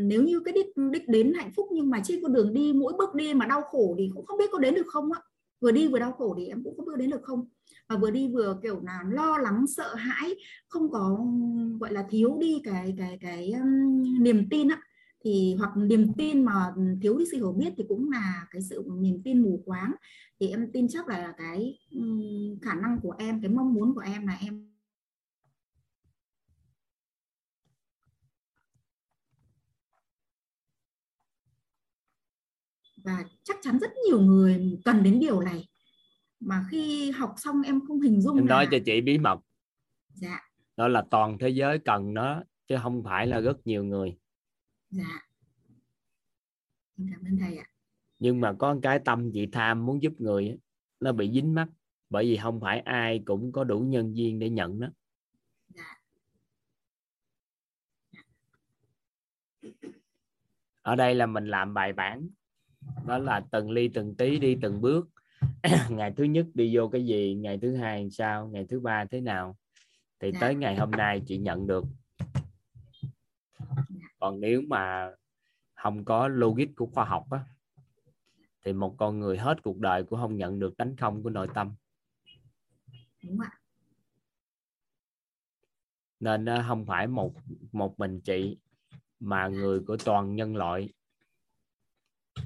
[0.00, 2.92] Nếu như cái đích đích đến hạnh phúc nhưng mà trên con đường đi mỗi
[2.98, 5.20] bước đi mà đau khổ thì cũng không biết có đến được không ạ.
[5.60, 7.48] Vừa đi vừa đau khổ thì em cũng không biết đến được không.
[7.88, 10.34] Và vừa đi vừa kiểu là lo lắng sợ hãi
[10.68, 11.26] không có
[11.80, 14.82] gọi là thiếu đi cái cái cái um, niềm tin ạ
[15.24, 18.84] thì hoặc niềm tin mà thiếu đi sự hiểu biết thì cũng là cái sự
[19.00, 19.94] niềm tin mù quáng.
[20.40, 21.78] Thì em tin chắc là cái
[22.62, 24.68] khả năng của em cái mong muốn của em là em
[33.04, 35.68] và chắc chắn rất nhiều người cần đến điều này.
[36.40, 39.40] Mà khi học xong em không hình dung em nói là cho chị bí mật.
[40.14, 40.40] Dạ.
[40.76, 44.16] Đó là toàn thế giới cần nó chứ không phải là rất nhiều người
[44.92, 45.28] dạ.
[46.98, 47.66] Em cảm ơn thầy ạ.
[48.18, 50.58] Nhưng mà có cái tâm chị tham muốn giúp người
[51.00, 51.68] nó bị dính mắc
[52.10, 54.88] bởi vì không phải ai cũng có đủ nhân viên để nhận nó.
[55.68, 55.98] Dạ.
[60.82, 62.28] Ở đây là mình làm bài bản
[63.06, 65.08] đó là từng ly từng tí đi từng bước.
[65.90, 69.04] Ngày thứ nhất đi vô cái gì ngày thứ hai làm sao ngày thứ ba
[69.04, 69.56] thế nào
[70.20, 70.38] thì Dạ.
[70.40, 71.84] tới ngày hôm nay chị nhận được
[74.22, 75.10] còn nếu mà
[75.74, 77.44] không có logic của khoa học á
[78.64, 81.48] thì một con người hết cuộc đời cũng không nhận được đánh không của nội
[81.54, 81.74] tâm.
[83.24, 83.50] Đúng ạ.
[86.20, 87.34] Nên á, không phải một
[87.72, 88.58] một mình chị
[89.20, 90.92] mà người của toàn nhân loại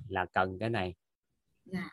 [0.08, 0.94] là cần cái này.
[1.64, 1.90] Dạ.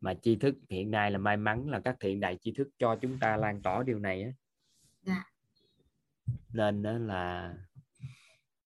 [0.00, 2.98] Mà tri thức hiện nay là may mắn là các thiện đại tri thức cho
[3.02, 4.30] chúng ta lan tỏa điều này á.
[5.02, 5.24] Dạ.
[6.52, 7.54] Nên đó là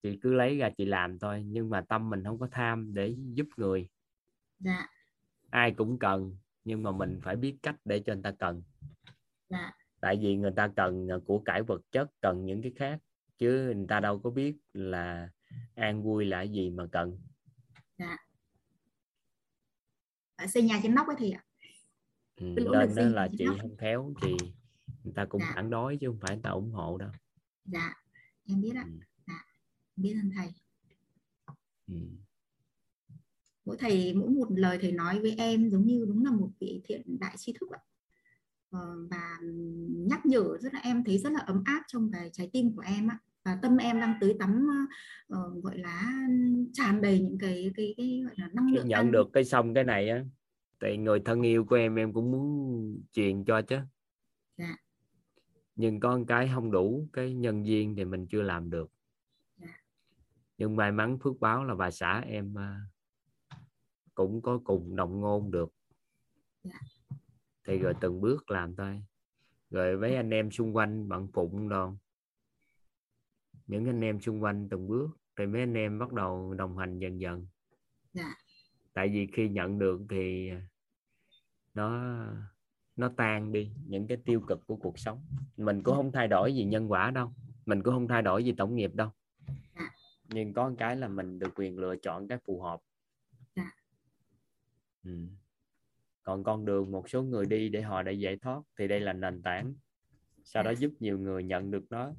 [0.03, 3.17] chị cứ lấy ra chị làm thôi nhưng mà tâm mình không có tham để
[3.35, 3.89] giúp người.
[4.59, 4.89] Dạ.
[5.51, 8.63] Ai cũng cần nhưng mà mình phải biết cách để cho người ta cần.
[9.49, 9.73] Dạ.
[10.01, 12.99] Tại vì người ta cần của cải vật chất cần những cái khác
[13.39, 15.31] chứ người ta đâu có biết là
[15.75, 17.19] an vui là gì mà cần.
[20.37, 21.45] Ở xây nhà trên nóc ấy thầy ạ.
[22.37, 24.37] Ừ, nên đó là thì chị nó- không khéo thì
[25.05, 25.53] người ta cũng Dạ.
[25.55, 27.11] phản đối chứ không phải người ta ủng hộ đâu.
[27.65, 27.95] Dạ
[28.49, 28.85] em biết ạ.
[28.87, 28.93] Ừ.
[30.03, 30.49] biết ơn thầy
[31.89, 31.95] ừ.
[33.65, 36.81] mỗi thầy mỗi một lời thầy nói với em giống như đúng là một vị
[36.85, 37.79] thiện đại tri thức ạ
[38.73, 39.39] Ờ, và
[39.89, 42.83] nhắc nhở rất là em thấy rất là ấm áp trong cái trái tim của
[42.87, 44.67] em ạ và tâm em đang tới tắm
[45.29, 46.13] ờ, gọi là
[46.73, 49.75] tràn đầy những cái cái, cái gọi là năng lượng nhận an- được cái xong
[49.75, 50.25] cái này á
[50.81, 53.77] thì người thân yêu của em em cũng muốn truyền cho chứ
[54.59, 54.77] Dạ.
[55.77, 58.91] nhưng có một cái không đủ cái nhân viên thì mình chưa làm được.
[60.61, 62.81] Nhưng may mắn phước báo là bà xã em à,
[64.15, 65.73] cũng có cùng đồng ngôn được.
[66.63, 66.81] Dạ.
[67.67, 69.03] thì rồi từng bước làm thôi.
[69.71, 71.93] Rồi với anh em xung quanh bạn phụng đồ.
[73.67, 76.99] Những anh em xung quanh từng bước thì mấy anh em bắt đầu đồng hành
[76.99, 77.47] dần dần.
[78.13, 78.35] Dạ.
[78.93, 80.51] tại vì khi nhận được thì
[81.75, 82.17] nó
[82.97, 85.25] nó tan đi những cái tiêu cực của cuộc sống.
[85.57, 87.33] Mình cũng không thay đổi gì nhân quả đâu.
[87.67, 89.11] Mình cũng không thay đổi gì tổng nghiệp đâu.
[89.77, 89.91] Dạ.
[90.33, 92.81] Nhưng có một cái là mình được quyền lựa chọn cái phù hợp
[93.57, 93.71] Dạ.
[95.05, 95.27] ừ.
[96.23, 99.13] còn con đường một số người đi để họ để giải thoát thì đây là
[99.13, 99.75] nền tảng
[100.45, 100.79] sau đó Dạ.
[100.81, 102.13] giúp nhiều người nhận được nó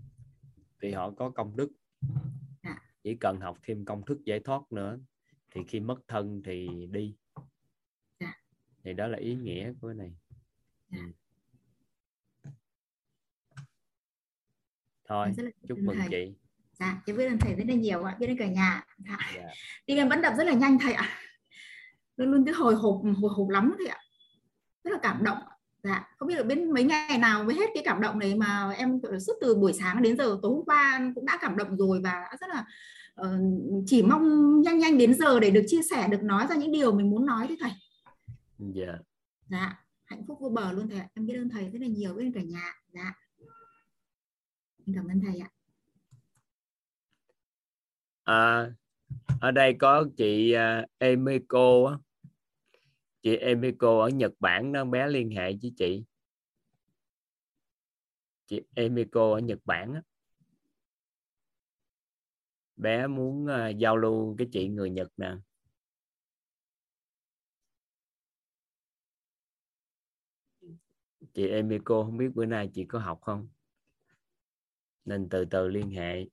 [0.81, 1.71] thì họ có công đức
[2.63, 2.75] Dạ.
[3.03, 4.99] chỉ cần học thêm công thức giải thoát nữa
[5.51, 7.15] thì khi mất thân thì đi
[8.19, 8.33] Dạ.
[8.83, 10.15] thì đó là ý nghĩa của cái này
[10.89, 10.97] Dạ.
[12.43, 12.49] Ừ.
[15.05, 15.31] thôi
[15.67, 16.07] chúc mừng thầy.
[16.11, 16.35] chị
[16.81, 18.85] dạ em biết ơn thầy rất là nhiều ạ biết ơn cả nhà.
[18.97, 19.17] Dạ.
[19.85, 21.09] Tim em vẫn đập rất là nhanh thầy ạ.
[22.17, 23.99] Luôn luôn cứ hồi hộp hồi hộp lắm thầy ạ.
[24.83, 25.37] Rất là cảm động.
[25.83, 28.71] Dạ không biết được bên mấy ngày nào mới hết cái cảm động này mà
[28.77, 31.77] em là suốt từ buổi sáng đến giờ tối hôm qua cũng đã cảm động
[31.77, 32.65] rồi và đã rất là
[33.13, 33.39] ờ,
[33.85, 36.93] chỉ mong nhanh nhanh đến giờ để được chia sẻ được nói ra những điều
[36.93, 37.71] mình muốn nói với thầy.
[38.59, 38.97] Dạ.
[39.45, 41.07] Dạ hạnh phúc vô bờ luôn thầy ạ.
[41.13, 42.73] Em biết ơn thầy rất là nhiều biết ơn cả nhà.
[42.93, 43.13] Dạ.
[44.87, 45.49] Em cảm ơn thầy ạ
[48.23, 48.71] à,
[49.41, 51.97] ở đây có chị uh, Emiko á.
[53.21, 56.03] Chị Emiko ở Nhật Bản đó bé liên hệ với chị.
[58.45, 60.01] Chị Emiko ở Nhật Bản á.
[62.75, 65.35] Bé muốn uh, giao lưu cái chị người Nhật nè.
[71.33, 73.49] Chị Emiko không biết bữa nay chị có học không?
[75.05, 76.25] Nên từ từ liên hệ.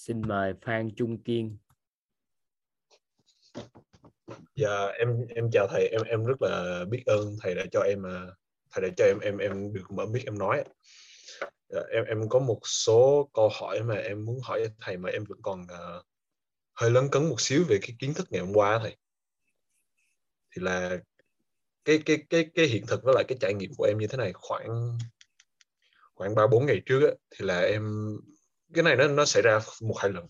[0.00, 1.58] Xin mời Phan Trung Kiên.
[4.54, 5.88] Dạ em em chào thầy.
[5.88, 8.26] Em em rất là biết ơn thầy đã cho em à,
[8.70, 10.64] thầy đã cho em em em được mở mic em nói.
[11.68, 15.24] Dạ, em em có một số câu hỏi mà em muốn hỏi thầy mà em
[15.24, 16.06] vẫn còn uh,
[16.74, 18.96] hơi lấn cấn một xíu về cái kiến thức ngày hôm qua thầy.
[20.50, 20.98] Thì là
[21.84, 24.18] cái cái cái cái hiện thực với lại cái trải nghiệm của em như thế
[24.18, 24.32] này.
[24.32, 24.98] Khoảng
[26.14, 28.16] khoảng ba bốn ngày trước á, thì là em
[28.74, 30.26] cái này nó nó xảy ra một hai lần.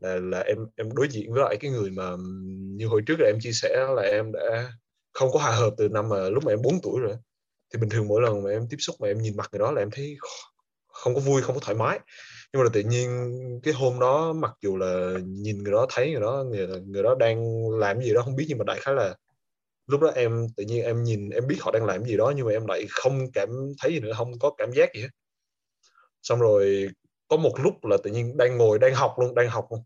[0.00, 2.10] Là là em em đối diện với lại cái người mà
[2.76, 4.72] như hồi trước là em chia sẻ là em đã
[5.12, 7.16] không có hòa hợp từ năm mà lúc mà em 4 tuổi rồi
[7.74, 9.72] thì bình thường mỗi lần mà em tiếp xúc mà em nhìn mặt người đó
[9.72, 10.16] là em thấy
[10.88, 12.00] không có vui không có thoải mái.
[12.52, 13.10] Nhưng mà tự nhiên
[13.62, 17.14] cái hôm đó mặc dù là nhìn người đó thấy người đó người, người đó
[17.18, 19.16] đang làm gì đó không biết nhưng mà đại khái là
[19.86, 22.46] lúc đó em tự nhiên em nhìn em biết họ đang làm gì đó nhưng
[22.46, 23.48] mà em lại không cảm
[23.82, 25.08] thấy gì nữa không có cảm giác gì hết.
[26.22, 26.88] Xong rồi
[27.28, 29.80] có một lúc là tự nhiên đang ngồi đang học luôn đang học luôn.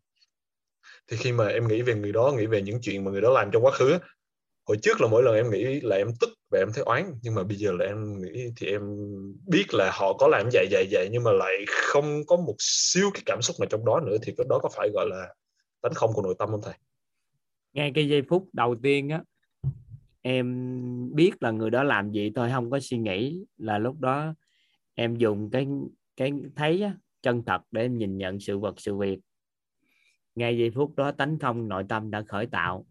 [1.10, 3.30] Thì khi mà em nghĩ về người đó nghĩ về những chuyện mà người đó
[3.30, 3.98] làm trong quá khứ
[4.70, 7.34] hồi trước là mỗi lần em nghĩ là em tức và em thấy oán nhưng
[7.34, 8.82] mà bây giờ là em nghĩ thì em
[9.46, 13.10] biết là họ có làm vậy vậy vậy nhưng mà lại không có một xíu
[13.14, 15.34] cái cảm xúc nào trong đó nữa thì cái đó có phải gọi là
[15.80, 16.74] tấn không của nội tâm không thầy?
[17.72, 19.22] Ngay cái giây phút đầu tiên á
[20.22, 20.46] em
[21.14, 24.34] biết là người đó làm gì thôi không có suy nghĩ là lúc đó
[24.94, 25.66] em dùng cái
[26.16, 29.18] cái thấy á, chân thật để em nhìn nhận sự vật sự việc.
[30.34, 32.86] Ngay giây phút đó tánh không nội tâm đã khởi tạo.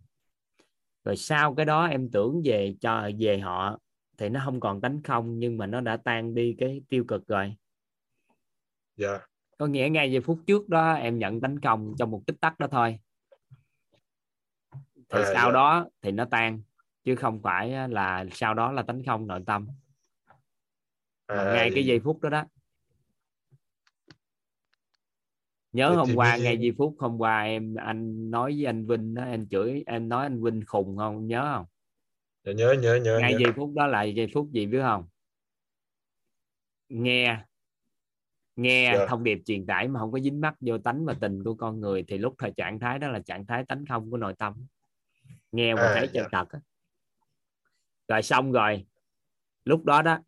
[1.03, 3.79] Rồi sau cái đó em tưởng về cho về họ
[4.17, 7.27] thì nó không còn tánh không nhưng mà nó đã tan đi cái tiêu cực
[7.27, 7.55] rồi.
[8.95, 9.19] Dạ.
[9.57, 12.59] Có nghĩa ngay giây phút trước đó em nhận tánh công trong một tích tắc
[12.59, 12.99] đó thôi.
[14.95, 15.51] Thì À, sau dạ.
[15.51, 16.61] đó thì nó tan
[17.03, 19.67] chứ không phải là sau đó là tánh không nội tâm.
[21.27, 22.45] Mà à, ngay cái thì- giây phút đó đó
[25.71, 28.65] nhớ Thì- hôm thì qua giờ- ngay giây phút hôm qua em anh nói với
[28.65, 31.65] anh Vinh đó em chửi em nói anh Vinh khùng không nhớ không
[32.43, 33.39] dạ, nhớ nhớ nhớ, ngay nhớ.
[33.43, 35.05] giây phút đó là giây phút gì biết không
[36.89, 37.45] nghe
[38.55, 39.05] nghe Dạ.
[39.09, 41.79] thông điệp truyền tải mà không có dính mắc vô tánh và tình của con
[41.79, 44.53] người thì lúc thời trạng thái đó là trạng thái tánh không của nội tâm
[45.51, 46.43] nghe và À, thấy chân dạ.
[46.51, 46.59] thật
[48.07, 48.85] rồi xong rồi
[49.65, 50.19] lúc đó đó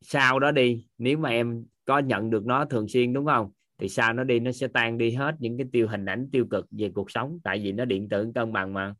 [0.00, 3.52] sau đó đi nếu mà em có nhận được nó thường xuyên đúng không
[3.82, 6.46] thì sau nó đi nó sẽ tan đi hết những cái tiêu hình ảnh tiêu
[6.50, 7.38] cực về cuộc sống.
[7.44, 8.94] Tại vì nó điện tử cân bằng mà.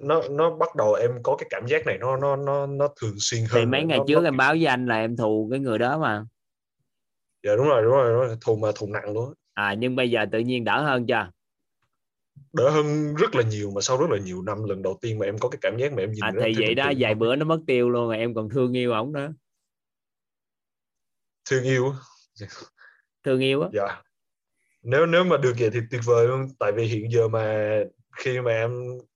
[0.00, 3.14] Nó nó bắt đầu em có cái cảm giác này nó nó nó nó thường
[3.18, 3.60] xuyên hơn.
[3.60, 5.78] thì mấy ngày nó, trước nó, em báo với anh là em thù cái người
[5.78, 6.24] đó mà.
[7.42, 8.36] Dạ đúng rồi đúng rồi, đúng rồi.
[8.40, 11.30] thù mà thù nặng luôn à nhưng bây giờ tự nhiên đỡ hơn chưa?
[12.52, 15.26] Đỡ hơn rất là nhiều mà sau rất là nhiều năm lần đầu tiên mà
[15.26, 17.44] em có cái cảm giác mà em nhìn à, thì vậy đó vài bữa nó
[17.44, 19.32] mất tiêu luôn rồi em còn thương yêu ổng nữa.
[21.44, 22.46] Thương yêu á.
[23.24, 23.68] Thương yêu á.
[23.72, 24.02] Dạ.
[24.82, 26.48] Nếu nếu mà được vậy thì tuyệt vời luôn.
[26.58, 27.76] Tại vì hiện giờ mà
[28.16, 28.70] khi mà em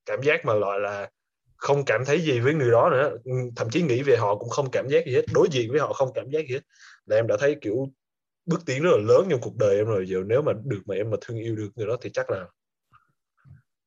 [0.07, 1.11] cảm giác mà gọi là
[1.57, 4.49] không cảm thấy gì với người đó nữa ừ, thậm chí nghĩ về họ cũng
[4.49, 6.61] không cảm giác gì hết đối diện với họ không cảm giác gì hết
[7.07, 7.93] là em đã thấy kiểu
[8.47, 10.07] bước tiến rất là lớn trong cuộc đời em rồi.
[10.07, 12.47] Giờ nếu mà được mà em mà thương yêu được người đó thì chắc là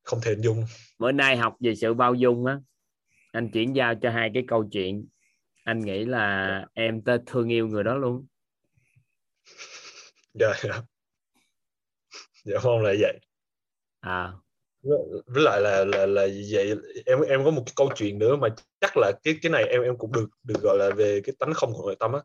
[0.04, 0.66] không thể hình dung.
[1.00, 2.60] Bữa nay học về sự bao dung á.
[3.32, 5.08] Anh chuyển giao cho hai cái câu chuyện.
[5.64, 8.26] Anh nghĩ là em tê thương yêu người đó luôn
[10.34, 10.82] dạ dạ.
[12.44, 13.20] Dạ mong là vậy.
[14.00, 14.34] À.
[15.26, 18.48] Với lại là là là vậy em em có một cái câu chuyện nữa mà
[18.82, 21.54] chắc là cái cái này em em cũng được được gọi là về cái tánh
[21.54, 22.20] không của nội tâm á.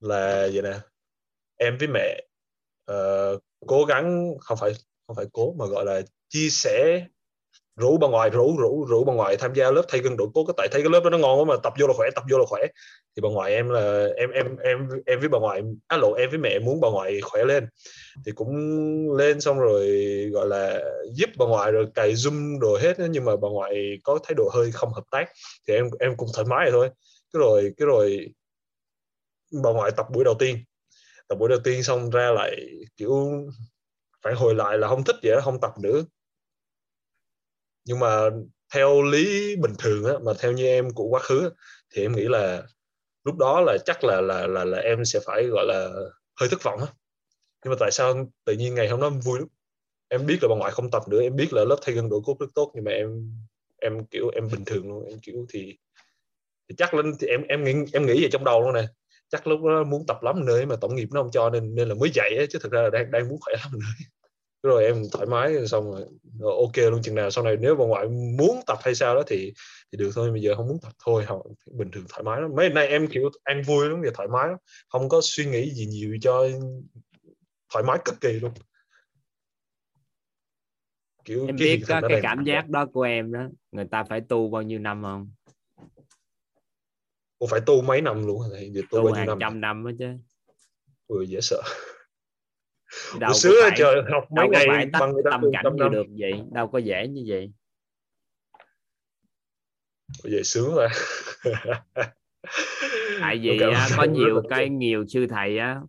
[0.00, 0.78] Là vậy nè
[1.56, 2.26] em với mẹ
[2.84, 4.72] ờ, cố gắng không phải
[5.06, 7.06] không phải cố mà gọi là chia sẻ
[7.80, 10.44] rủ bà ngoại rủ rủ rủ bà ngoại tham gia lớp thay cân độ cốt
[10.56, 12.38] tại thấy cái lớp đó nó ngon quá mà tập vô là khỏe tập vô
[12.38, 12.66] là khỏe.
[13.16, 16.30] Thì bà ngoại em là em em em em với bà ngoại á lộ em
[16.30, 17.66] với mẹ muốn bà ngoại khỏe lên.
[18.26, 18.52] Thì cũng
[19.16, 19.86] lên xong rồi
[20.32, 20.80] gọi là
[21.14, 24.50] giúp bà ngoại rồi cài zoom rồi hết nhưng mà bà ngoại có thái độ
[24.54, 25.28] hơi không hợp tác.
[25.68, 26.88] Thì em em cũng thoải mái thôi.
[27.32, 28.26] Cái rồi cái rồi
[29.62, 30.56] bà ngoại tập buổi đầu tiên.
[31.28, 32.56] Tập buổi đầu tiên xong ra lại
[32.96, 33.30] kiểu
[34.22, 36.02] phải hồi lại là không thích vậy đó, không tập nữa
[37.84, 38.30] nhưng mà
[38.74, 41.50] theo lý bình thường á, mà theo như em của quá khứ á,
[41.94, 42.62] thì em nghĩ là
[43.24, 45.90] lúc đó là chắc là là là là em sẽ phải gọi là
[46.40, 46.86] hơi thất vọng á.
[47.64, 49.48] Nhưng mà tại sao tự nhiên ngày hôm đó em vui lắm?
[50.08, 52.20] Em biết là bà ngoại không tập nữa em biết là lớp thay gân đổi
[52.24, 53.08] cốt rất tốt nhưng mà em
[53.80, 55.78] em kiểu em bình thường luôn em kiểu thì,
[56.68, 58.86] thì chắc lên thì em em nghĩ em nghĩ về trong đầu luôn nè.
[59.28, 61.88] Chắc lúc đó muốn tập lắm nữa mà tổng nghiệp nó không cho nên nên
[61.88, 64.04] là mới dậy ấy chứ thực ra là đang đang muốn khỏe lắm nữa
[64.62, 66.04] rồi em thoải mái xong rồi,
[66.38, 69.22] rồi ok luôn chừng nào sau này nếu bà ngoại muốn tập hay sao đó
[69.26, 69.52] thì
[69.92, 72.50] thì được thôi bây giờ không muốn tập thôi không bình thường thoải mái lắm.
[72.56, 74.56] Mấy nay em kiểu ăn vui lắm và thoải mái lắm
[74.88, 76.48] không có suy nghĩ gì nhiều cho
[77.72, 78.52] thoải mái cực kỳ luôn.
[81.24, 84.20] Kiểu em cái biết ở cái cảm giác đó của em đó người ta phải
[84.28, 85.30] tu bao nhiêu năm không?
[87.38, 88.70] Ủa, phải tu mấy năm luôn hả thầy?
[88.72, 89.38] Giờ tu, tu bao nhiêu năm?
[89.40, 90.06] trăm năm đó chứ.
[91.06, 91.62] Ui, dễ sợ
[93.20, 95.76] đâu xưa phải trời học mấy ngày phải tắt bằng người ta tâm cảnh trăm
[95.76, 97.52] như năm được vậy đâu có dễ như vậy.
[100.22, 100.88] Vậy sướng rồi
[103.20, 105.80] tại vì cảm á, có nhiều cái nhiều sư thầy á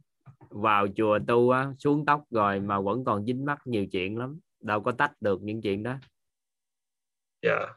[0.49, 4.39] vào chùa tu á xuống tóc rồi mà vẫn còn dính mắc nhiều chuyện lắm.
[4.59, 5.97] Đâu có tách được những chuyện đó.
[7.41, 7.67] Dạ.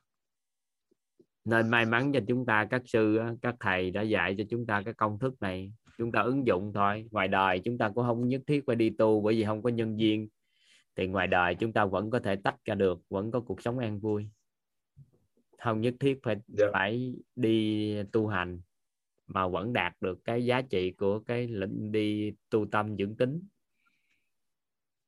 [1.45, 4.83] Nên may mắn cho chúng ta các sư các thầy đã dạy cho chúng ta
[4.85, 7.09] cái công thức này chúng ta ứng dụng thôi.
[7.11, 9.71] Ngoài đời chúng ta cũng không nhất thiết phải đi tu bởi vì không có
[9.71, 10.29] nhân duyên.
[10.97, 13.79] Thì ngoài đời chúng ta vẫn có thể tách ra được vẫn có cuộc sống
[13.79, 14.27] an vui.
[15.59, 16.67] Không nhất thiết phải Dạ.
[16.73, 18.61] phải đi tu hành
[19.27, 23.43] mà vẫn đạt được cái giá trị của cái lĩnh đi tu tâm dưỡng tính.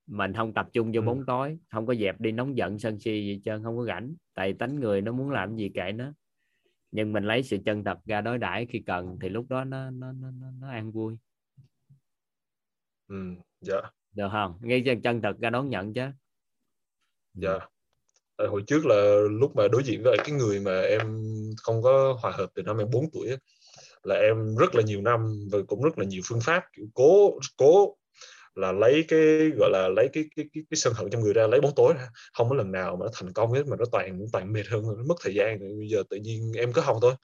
[0.06, 1.04] Mình không tập trung vô Ừ.
[1.06, 4.14] bóng tối không có dẹp đi nóng giận sân si gì trơn không có rảnh.
[4.34, 6.12] Tại tánh người nó muốn làm gì kệ nó
[6.90, 9.90] nhưng mình lấy sự chân thật ra đối đãi khi cần thì lúc đó nó
[9.90, 11.16] nó nó nó, nó an vui.
[13.08, 13.16] Ừ,
[13.60, 13.80] dạ.
[14.12, 14.58] Được không?
[14.60, 16.06] Ngay chân chân thật ra đón nhận chứ.
[17.34, 17.58] Dạ.
[18.36, 21.00] Tại hồi trước là lúc mà đối diện với cái người mà em
[21.56, 23.36] không có hòa hợp từ năm em 4 tuổi á,
[24.02, 27.38] là em rất là nhiều năm và cũng rất là nhiều phương pháp kiểu cố
[27.56, 27.96] cố
[28.56, 31.46] là lấy cái gọi là lấy cái cái cái, cái sân hận trong người ra
[31.46, 32.08] lấy bóng tối ra.
[32.32, 34.82] Không có lần nào mà nó thành công hết mà nó toàn toàn mệt hơn
[34.82, 35.58] nó mất thời gian.
[35.58, 37.14] Rồi bây giờ tự nhiên em cứ học thôi.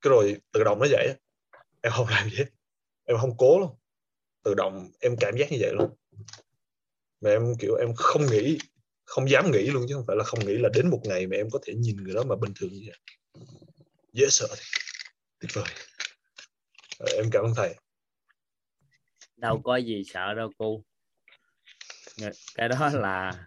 [0.00, 1.14] Cái rồi tự động nó vậy
[1.82, 2.46] em không làm gì hết
[3.04, 3.70] em không cố luôn.
[4.44, 5.90] Tự động em cảm giác như vậy luôn.
[7.20, 8.58] Mà em kiểu em không nghĩ
[9.04, 11.36] không dám nghĩ luôn chứ không phải là không nghĩ là đến một ngày mà
[11.36, 12.98] em có thể nhìn người đó mà bình thường như vậy.
[14.12, 14.62] Dễ sợ thì
[15.40, 15.74] tuyệt vời.
[16.98, 17.74] Ờ, em cảm ơn thầy
[19.44, 20.82] đâu có gì sợ đâu cô
[22.54, 23.46] cái đó là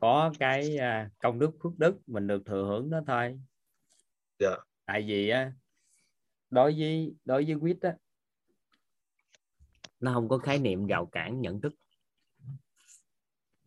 [0.00, 3.40] có cái à, công đức phước đức mình được thừa hưởng đó thôi.
[4.38, 4.56] Dạ.
[4.84, 5.52] Tại vì á
[6.50, 7.96] đối với đối với quýt á
[10.00, 11.74] nó không có khái niệm rào cản nhận thức.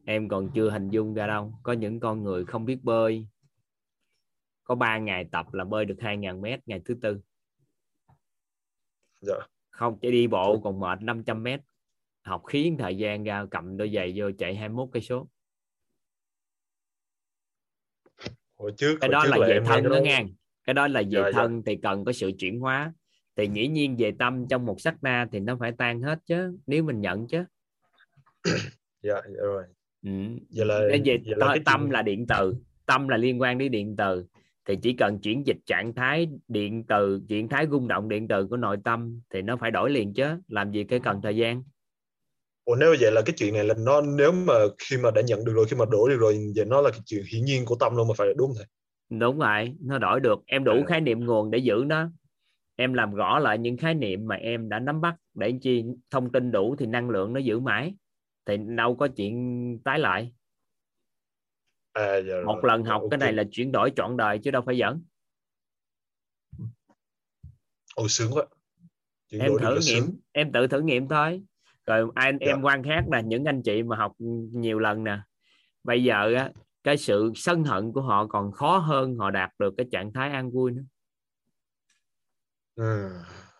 [0.05, 1.53] Em còn chưa hình dung ra đâu.
[1.63, 3.27] Có những con người không biết bơi.
[4.63, 7.21] Có 3 ngày tập là bơi được 2.000 mét ngày thứ tư.
[9.21, 9.37] Dạ
[9.77, 11.59] không chỉ đi bộ còn mệt 500 mét.
[12.21, 15.27] Học khiến thời gian ra cầm đôi giày vô chạy 21 cây số.
[18.55, 20.29] Hồi trước cái hồi đó trước là về nghe thân đó ngang.
[20.63, 21.31] Cái đó là về Dạ, dạ.
[21.33, 22.93] thân thì cần có sự chuyển hóa.
[23.35, 26.57] Thì dĩ nhiên về tâm trong một sát na thì nó phải tan hết chứ
[26.67, 27.43] nếu mình nhận chứ.
[29.03, 29.63] Dạ dạ rồi.
[30.03, 30.09] Ừ.
[30.55, 32.55] Vậy là- vậy là tâm chuyện- là điện từ.
[32.85, 34.25] Tâm là liên quan đến điện từ
[34.67, 38.47] thì chỉ cần chuyển dịch trạng thái điện từ trạng thái rung động điện từ
[38.47, 40.27] của nội tâm thì nó phải đổi liền chứ.
[40.47, 41.63] Làm gì cái cần thời gian?
[42.65, 45.45] Ủa nếu vậy là cái chuyện này là nó nếu mà khi mà đã nhận
[45.45, 47.75] được rồi khi mà đổi được rồi vậy nó là cái chuyện hiển nhiên của
[47.75, 48.65] tâm luôn mà phải đúng thầy
[49.09, 50.39] đúng rồi nó đổi được.
[50.45, 50.85] Em đủ À.
[50.87, 52.09] khái niệm nguồn để giữ nó.
[52.75, 55.15] Em làm rõ lại những khái niệm mà em đã nắm bắt.
[55.33, 57.95] Để chi thông tin đủ thì năng lượng nó giữ mãi.
[58.45, 60.31] Thì đâu có chuyện tái lại
[61.97, 63.19] à dạ một lần Dạ, học cái ok.
[63.19, 65.01] này là chuyển đổi trọn đời chứ đâu phải dẫn
[67.95, 68.45] ôi sướng quá
[69.29, 70.15] Chuyển em thử nghiệm sướng.
[70.31, 71.43] em tự thử nghiệm thôi
[71.85, 72.47] rồi anh Dạ.
[72.47, 74.13] em quan sát là những anh chị mà học
[74.53, 75.19] nhiều lần nè
[75.83, 76.51] bây giờ á
[76.83, 80.29] cái sự sân hận của họ còn khó hơn họ đạt được cái trạng thái
[80.31, 80.83] an vui nữa
[82.75, 83.09] ừ.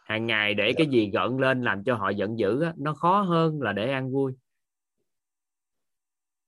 [0.06, 0.74] hàng ngày để Dạ.
[0.78, 3.92] cái gì gợn lên làm cho họ giận dữ á, nó khó hơn là để
[3.92, 4.34] an vui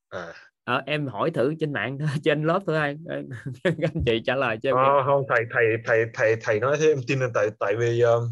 [0.10, 0.34] à
[0.70, 2.98] Ờ, em hỏi thử trên mạng trên lớp thôi anh.
[3.64, 6.78] Các anh chị trả lời cho em Ờ, không thầy thầy thầy thầy thầy nói
[6.80, 8.24] thế em tin là tại tại vì um,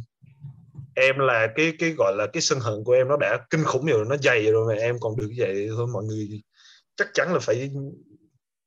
[0.95, 3.85] em là cái cái gọi là cái sân hận của em nó đã kinh khủng
[3.85, 6.41] rồi nó dày rồi mà em còn được vậy thôi mọi người
[6.95, 7.71] chắc chắn là phải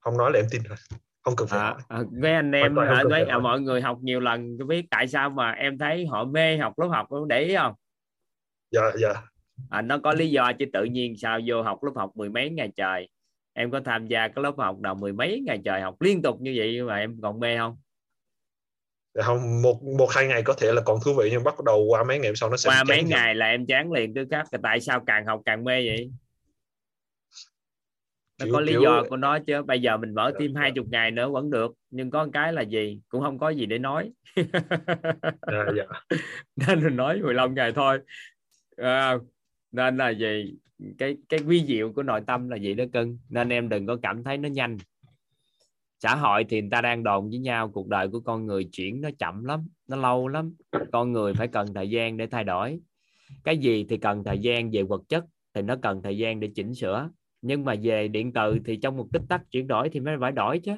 [0.00, 0.76] không nói là em tin rồi
[1.22, 1.82] không cần phải à, hỏi.
[1.88, 4.86] à, mấy anh em à, mấy phải à, mọi người học nhiều lần có biết
[4.90, 7.74] tại sao mà em thấy họ mê học lớp học không để ý không?
[8.70, 9.22] Dạ dạ.
[9.70, 12.50] À, nó có lý do chứ tự nhiên sao vô học lớp học mười mấy
[12.50, 13.08] ngày trời
[13.60, 16.40] em có tham gia cái lớp học nào mười mấy ngày trời học liên tục
[16.40, 17.76] như vậy mà em còn mê không?
[19.14, 22.04] Không một một hai ngày có thể là còn thú vị nhưng bắt đầu qua
[22.04, 24.80] mấy ngày sau nó sẽ qua mấy ngày là em chán liền tức khắc tại
[24.80, 26.10] sao càng học càng mê vậy?
[28.38, 30.52] Nó Kiểu- có lý kiểu- do của nó chứ bây giờ mình mở Dạ, thêm
[30.54, 30.60] dạ.
[30.60, 33.00] hai chục ngày nữa vẫn được nhưng có cái là gì?
[33.08, 34.10] Cũng không có gì để nói.
[35.52, 35.84] Dạ dạ.
[36.56, 37.98] Nên mình nói 15 ngày thôi.
[38.76, 39.14] À,
[39.72, 40.54] nên là gì
[40.98, 43.96] cái cái quy diệu của nội tâm là gì đó cưng nên em đừng có
[44.02, 44.76] cảm thấy nó nhanh.
[45.98, 49.00] Xã hội thì người ta đang đồn với nhau cuộc đời của con người chuyển
[49.00, 50.54] nó chậm lắm nó lâu lắm.
[50.92, 52.80] Con người phải cần thời gian để thay đổi.
[53.44, 55.24] Cái gì thì cần thời gian về vật chất
[55.54, 57.10] thì nó cần thời gian để chỉnh sửa.
[57.42, 60.32] Nhưng mà về điện từ thì trong một tích tắc chuyển đổi thì mới phải
[60.32, 60.72] đổi chứ.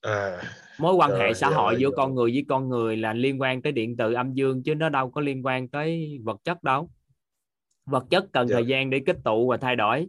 [0.00, 0.42] À
[0.78, 1.94] mối quan Rồi, hệ xã rồi, hội giữa rồi.
[1.96, 4.88] con người với con người là liên quan tới điện từ âm dương chứ nó
[4.88, 6.90] đâu có liên quan tới vật chất đâu
[7.86, 8.54] vật chất cần Dạ.
[8.54, 10.08] thời gian để kết tụ và thay đổi.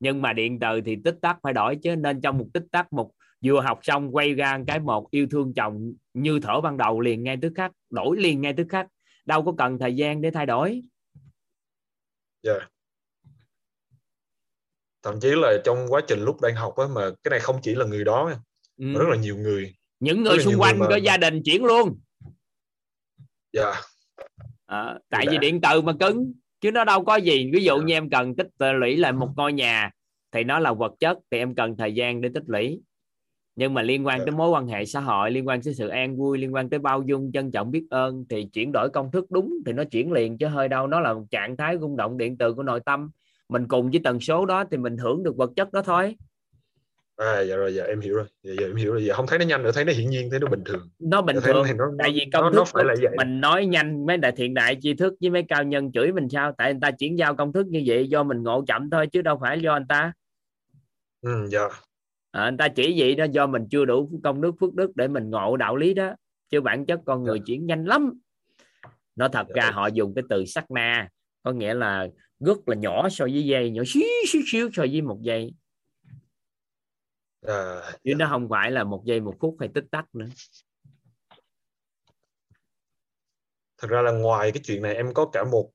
[0.00, 2.92] Nhưng mà điện từ thì tích tắc phải đổi chứ nên trong một tích tắc
[2.92, 3.10] một
[3.44, 7.22] vừa học xong quay ra cái một yêu thương chồng như thở ban đầu liền
[7.22, 8.86] ngay tức khắc đổi liền ngay tức khắc.
[9.24, 10.82] Đâu có cần thời gian để thay đổi.
[12.42, 12.58] Dạ.
[15.02, 17.74] Thậm chí là trong quá trình lúc đang học á mà cái này không chỉ
[17.74, 18.30] là người đó
[18.76, 18.84] ừ.
[18.84, 19.74] mà rất là nhiều người.
[20.00, 22.00] Những người xung quanh người mà- có gia đình chuyển luôn.
[23.52, 23.72] Dạ.
[24.66, 25.32] Ờ, tại Dạ.
[25.32, 27.50] vì điện từ mà cứng chứ nó đâu có gì.
[27.52, 27.84] Ví dụ Dạ.
[27.84, 29.90] như em cần tích lũy lại một ngôi nhà
[30.32, 32.80] thì nó là vật chất thì em cần thời gian để tích lũy.
[33.56, 34.24] Nhưng mà liên quan Dạ.
[34.24, 36.78] tới mối quan hệ xã hội liên quan tới sự an vui liên quan tới
[36.78, 40.12] bao dung trân trọng biết ơn thì chuyển đổi công thức đúng thì nó chuyển
[40.12, 40.86] liền chứ hơi đâu.
[40.86, 43.10] Nó là một trạng thái rung động điện từ của nội tâm.
[43.48, 46.16] Mình cùng với tần số đó thì mình hưởng được vật chất đó thôi
[47.18, 48.24] à dạ rồi dạ em hiểu rồi.
[48.42, 49.04] Dạ, dạ em hiểu rồi.
[49.04, 50.88] Dạ không thấy nó nhanh nữa thấy nó hiển nhiên thấy nó bình thường.
[50.98, 51.66] Nó bình Dạ, thường.
[51.78, 53.14] nó, tại vì nó, công nó thức phải là vậy.
[53.16, 56.28] mình nói nhanh mấy đại thiện đại tri thức với mấy cao nhân chửi mình
[56.28, 56.52] sao?
[56.58, 59.22] Tại người ta chuyển giao công thức như vậy do mình ngộ chậm thôi chứ
[59.22, 60.12] đâu phải do anh ta.
[61.22, 61.60] Ừ, dạ.
[62.30, 65.08] À, anh ta chỉ vậy đó do mình chưa đủ công đức phước đức để
[65.08, 66.14] mình ngộ đạo lý đó.
[66.50, 67.42] Chứ bản chất con người Dạ.
[67.46, 68.12] chuyển nhanh lắm.
[69.16, 69.54] Nó thật Dạ.
[69.62, 71.08] ra họ dùng cái từ sắc na
[71.42, 72.06] có nghĩa là
[72.40, 75.52] rất là nhỏ so với dây nhỏ xíu xíu xíu so với một giây
[77.48, 80.26] à, chứ nó không phải là một giây một phút hay tích tắc nữa.
[83.78, 85.70] Thật ra là ngoài cái chuyện này em có cả một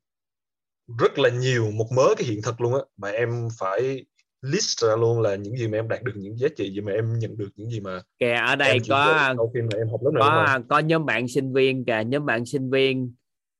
[0.99, 4.05] rất là nhiều một mớ cái hiện thực luôn á mà em phải
[4.41, 6.91] list ra luôn là những gì mà em đạt được những giá trị gì mà
[6.91, 9.99] em nhận được những gì mà kìa ở đây có sau khi mà em học
[10.03, 10.67] lớp này có không?
[10.67, 13.13] có nhóm bạn sinh viên kìa nhóm bạn sinh viên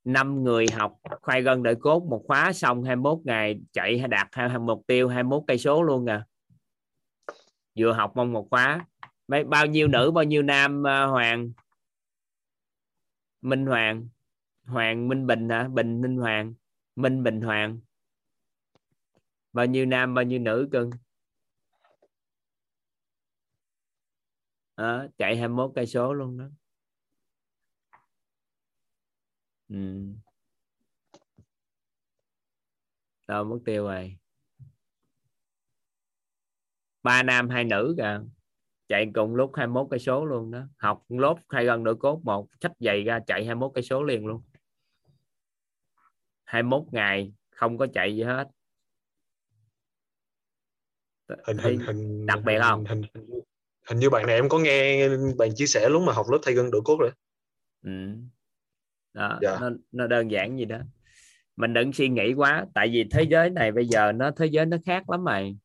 [0.03, 4.27] năm người học khoai gân đợi cốt một khóa xong 21 ngày chạy hay đạt
[4.31, 6.25] hai mục tiêu 21 cây số luôn à
[7.79, 8.85] vừa học mong một khóa.
[9.27, 11.51] Mấy bao nhiêu nữ bao nhiêu nam uh, Hoàng?
[13.41, 14.07] Minh Hoàng.
[14.65, 15.67] Hoàng Minh Bình hả?
[15.67, 16.53] Bình Minh Hoàng.
[16.95, 17.79] Minh Bình Hoàng.
[19.53, 20.89] Bao nhiêu nam bao nhiêu nữ cưng?
[24.75, 26.45] À, chạy 21 cây số luôn đó.
[29.69, 29.75] Ừ.
[33.27, 34.17] đâu mất tiêu rồi?
[37.03, 38.21] Ba nam hai nữ kìa.
[38.87, 40.61] Chạy cùng lúc 21 cây số luôn đó.
[40.77, 44.25] Học lốt hai gần đội cốt một sách giày ra chạy 21 cây số liền
[44.25, 44.41] luôn.
[46.43, 48.47] 21 ngày không có chạy gì hết.
[51.47, 52.85] Hình hình hình đặc biệt hình, không?
[52.85, 53.29] hình, hình,
[53.87, 56.53] hình như bạn này em có nghe bạn chia sẻ lúc mà học lớp thay
[56.53, 57.11] gân đổi cốt rồi.
[57.83, 57.91] Ừ.
[59.13, 59.57] đó Dạ.
[59.61, 60.77] nó, nó đơn giản gì đó.
[61.55, 64.65] Mình đừng suy nghĩ quá tại vì thế giới này bây giờ nó thế giới
[64.65, 65.57] nó khác lắm mày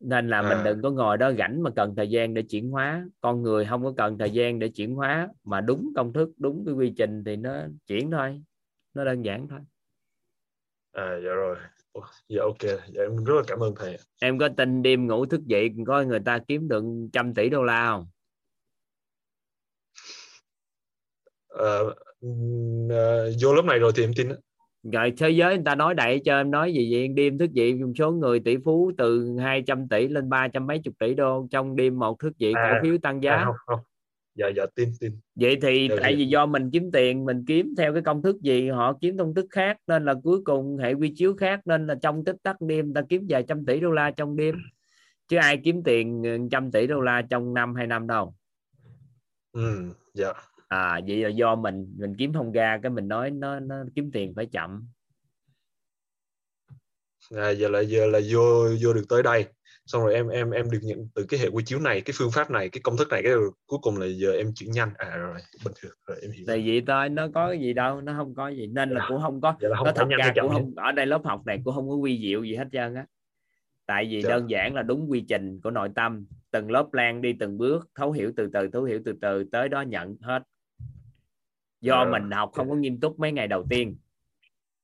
[0.00, 0.64] nên là mình À.
[0.64, 3.06] đừng có ngồi đó rảnh mà cần thời gian để chuyển hóa.
[3.20, 6.64] Con người không có cần thời gian để chuyển hóa mà đúng công thức đúng
[6.66, 7.52] cái quy trình thì nó
[7.86, 8.42] chuyển thôi.
[8.94, 9.60] Nó đơn giản thôi.
[10.92, 11.56] À dạ rồi.
[12.28, 12.62] Dạ ok.
[12.62, 16.02] Dạ em rất là cảm ơn thầy em có tin đêm ngủ thức dậy có
[16.02, 18.06] người ta kiếm được trăm tỷ đô la không?
[22.20, 24.34] Ừm, ờ, vô lớp này rồi thì em tin á.
[24.82, 27.08] Rồi thế giới người ta nói đại cho em nói gì vậy?
[27.08, 30.78] Đêm thức dậy một số người tỷ phú từ 200 tỷ lên ba trăm mấy
[30.78, 33.32] chục tỷ đô trong đêm một thức dậy À, cổ phiếu tăng giá.
[33.36, 33.80] À, không, không.
[34.34, 35.12] dạ dạ tin tin.
[35.34, 36.18] Vậy thì Dạ, tại dạ.
[36.18, 39.34] vì do mình kiếm tiền mình kiếm theo cái công thức gì họ kiếm công
[39.34, 42.60] thức khác nên là cuối cùng hệ quy chiếu khác nên là trong tích tắc
[42.60, 44.54] đêm ta kiếm vài trăm tỷ đô la trong đêm.
[45.28, 48.34] Chứ ai kiếm tiền ừ, trăm tỷ đô la trong năm hai năm đâu.
[49.52, 50.32] Ừ dạ
[50.70, 54.10] à vậy là do mình mình kiếm không ra cái mình nói nó nó kiếm
[54.12, 54.88] tiền phải chậm.
[57.36, 59.46] À, giờ là giờ là vô vô được tới đây.
[59.86, 62.30] Xong rồi em em em được nhận từ cái hệ quy chiếu này cái phương
[62.30, 63.32] pháp này cái công thức này cái
[63.66, 64.90] cuối cùng là giờ em chuyển nhanh.
[64.96, 66.44] À rồi bình thường rồi em hiểu.
[66.48, 68.66] Thì vậy thôi nó có cái gì đâu nó không có gì.
[68.66, 69.06] Nên là Dạ.
[69.08, 71.60] cũng không có là không nó thật ra cũng không ở đây lớp học này
[71.64, 73.06] cũng không có quy diệu gì hết trơn á.
[73.86, 74.28] Tại vì Dạ.
[74.28, 76.26] đơn giản là đúng quy trình của nội tâm.
[76.50, 79.68] Từng lớp lan đi từng bước thấu hiểu từ từ thấu hiểu từ từ tới
[79.68, 80.42] đó nhận hết
[81.80, 82.10] do Dạ.
[82.10, 83.96] mình học không có nghiêm túc mấy ngày đầu tiên.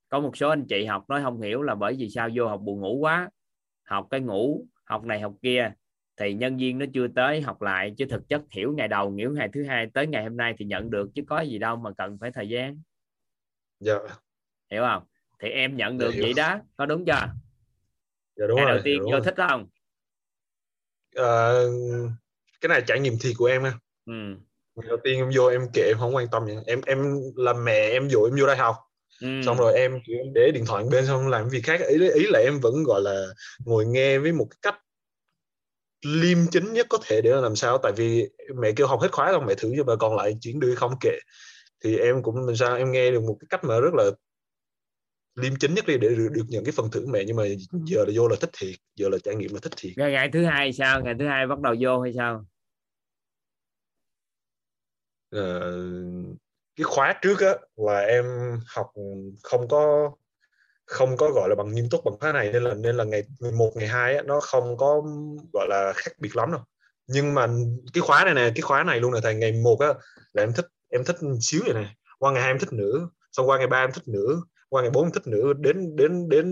[0.08, 2.60] Có một số anh chị học nói không hiểu là bởi vì sao vô học
[2.60, 3.30] buồn ngủ quá.
[3.84, 5.72] Học cái ngủ học này học kia
[6.16, 9.32] thì nhân viên nó chưa tới học lại chứ thực chất hiểu ngày đầu hiểu
[9.32, 11.90] ngày thứ hai tới ngày hôm nay thì nhận được chứ có gì đâu mà
[11.98, 12.80] cần phải thời gian.
[13.80, 13.94] Dạ.
[14.70, 15.02] Hiểu không?
[15.38, 17.12] Thì em nhận Dạ, được vậy đó có đúng chưa?
[18.36, 19.66] Dạ đúng ngày rồi đầu tiên đúng vô thích không?
[21.14, 21.68] Ờ,
[22.60, 23.72] cái này trải nghiệm thiệt của em á
[24.06, 24.12] ừ.
[24.76, 26.56] Ngày đầu tiên em vô em kệ em không quan tâm vậy.
[26.66, 28.76] em em là mẹ em dụ em vô đây học.
[29.20, 29.42] Ừ.
[29.46, 31.80] xong rồi em kiểu em để điện thoại bên xong làm việc khác.
[31.80, 33.26] Ý ý là em vẫn gọi là
[33.64, 34.74] ngồi nghe với một cách
[36.06, 37.78] liêm chính nhất có thể để làm sao.
[37.78, 40.60] Tại vì mẹ kêu học hết khóa xong mẹ thử cho bà còn lại chuyển
[40.60, 41.18] đưa không kệ.
[41.84, 44.04] Thì em cũng làm sao em nghe được một cái cách mà rất là
[45.34, 47.24] liêm chính nhất đi để được, được nhận cái phần thưởng mẹ.
[47.26, 47.44] Nhưng mà
[47.86, 48.74] giờ là vô là thích thiệt.
[48.96, 49.92] Giờ là trải nghiệm là thích thiệt.
[49.96, 51.00] Ngày, ngày thứ hai sao?
[51.00, 52.46] Ngày thứ hai bắt đầu vô hay sao
[55.36, 55.72] Ờ,
[56.76, 58.24] cái khóa trước á, là em
[58.66, 58.86] học
[59.42, 60.10] không có
[60.86, 63.22] không có, gọi là, bằng nghiêm túc bằng khóa này, nên là nên là ngày
[63.40, 65.02] ngày một, ngày hai á, nó không có,
[65.52, 66.60] gọi là, khác biệt lắm đâu.
[67.06, 67.46] Nhưng mà
[67.94, 69.88] cái khóa này nè, cái khóa này luôn là thầy ngày một á,
[70.32, 73.48] là em thích em thích xíu vậy này qua ngày hai em thích nữa xong
[73.48, 76.46] qua ngày ba em thích nữa qua ngày bốn em thích nữa đến đến đến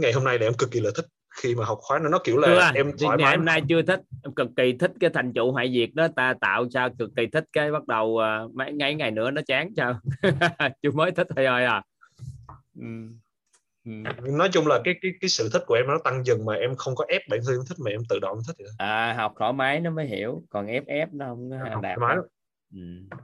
[0.00, 1.06] ngày hôm nay là em cực kỳ là thích
[1.42, 3.62] khi mà học khóa nó nó kiểu là chưa em thoải ngày mái hôm nay
[3.68, 6.90] chưa thích em cực kỳ thích cái thành tựu hoại diệt đó ta tạo sao
[6.98, 10.00] cực kỳ thích cái bắt đầu à, mấy ngày ngày nữa nó chán sao
[10.82, 11.82] chưa mới thích thôi thôi à
[12.80, 12.86] ừ.
[13.84, 13.92] Ừ.
[14.30, 16.76] nói chung là cái cái cái sự thích của em nó tăng dần mà em
[16.76, 18.84] không có ép bản thân em thích mà em tự động em thích vậy đó.
[18.86, 21.98] à, học thoải mái nó mới hiểu còn ép ép nó không có học đạt
[21.98, 22.16] thoải mái
[22.74, 23.16] ừ.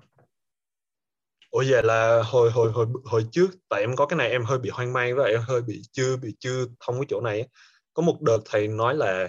[1.51, 4.59] Ủa vậy là hồi hồi hồi hồi trước tại em có cái này em hơi
[4.59, 7.41] bị hoang mang với lại em hơi bị chưa bị chưa thông cái chỗ này
[7.41, 7.47] á.
[7.95, 9.29] Có một đợt thầy nói là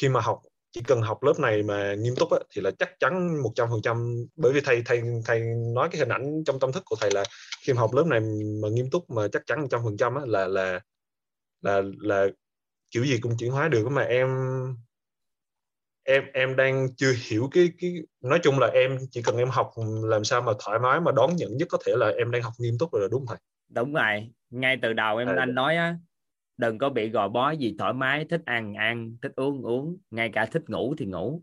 [0.00, 0.40] khi mà học
[0.72, 3.68] chỉ cần học lớp này mà nghiêm túc á, thì là chắc chắn một trăm
[3.70, 4.26] phần trăm.
[4.36, 5.40] Bởi vì thầy thầy thầy
[5.74, 7.24] nói cái hình ảnh trong tâm thức của thầy là
[7.62, 8.20] khi mà học lớp này
[8.62, 10.80] mà nghiêm túc mà chắc chắn một trăm phần trăm á là là
[11.62, 12.26] là là
[12.90, 14.28] kiểu gì cũng chuyển hóa được mà em
[16.02, 19.70] em em đang chưa hiểu cái cái nói chung là em chỉ cần em học
[20.02, 22.52] làm sao mà thoải mái mà đón nhận nhất có thể là em đang học
[22.58, 23.38] nghiêm túc rồi là đúng thầy?
[23.68, 25.96] Đúng rồi ngay từ đầu em À, anh nói á
[26.60, 29.98] đừng có bị gò bó gì thoải mái thích ăn ăn thích uống uống.
[30.10, 31.42] Ngay cả thích ngủ thì ngủ.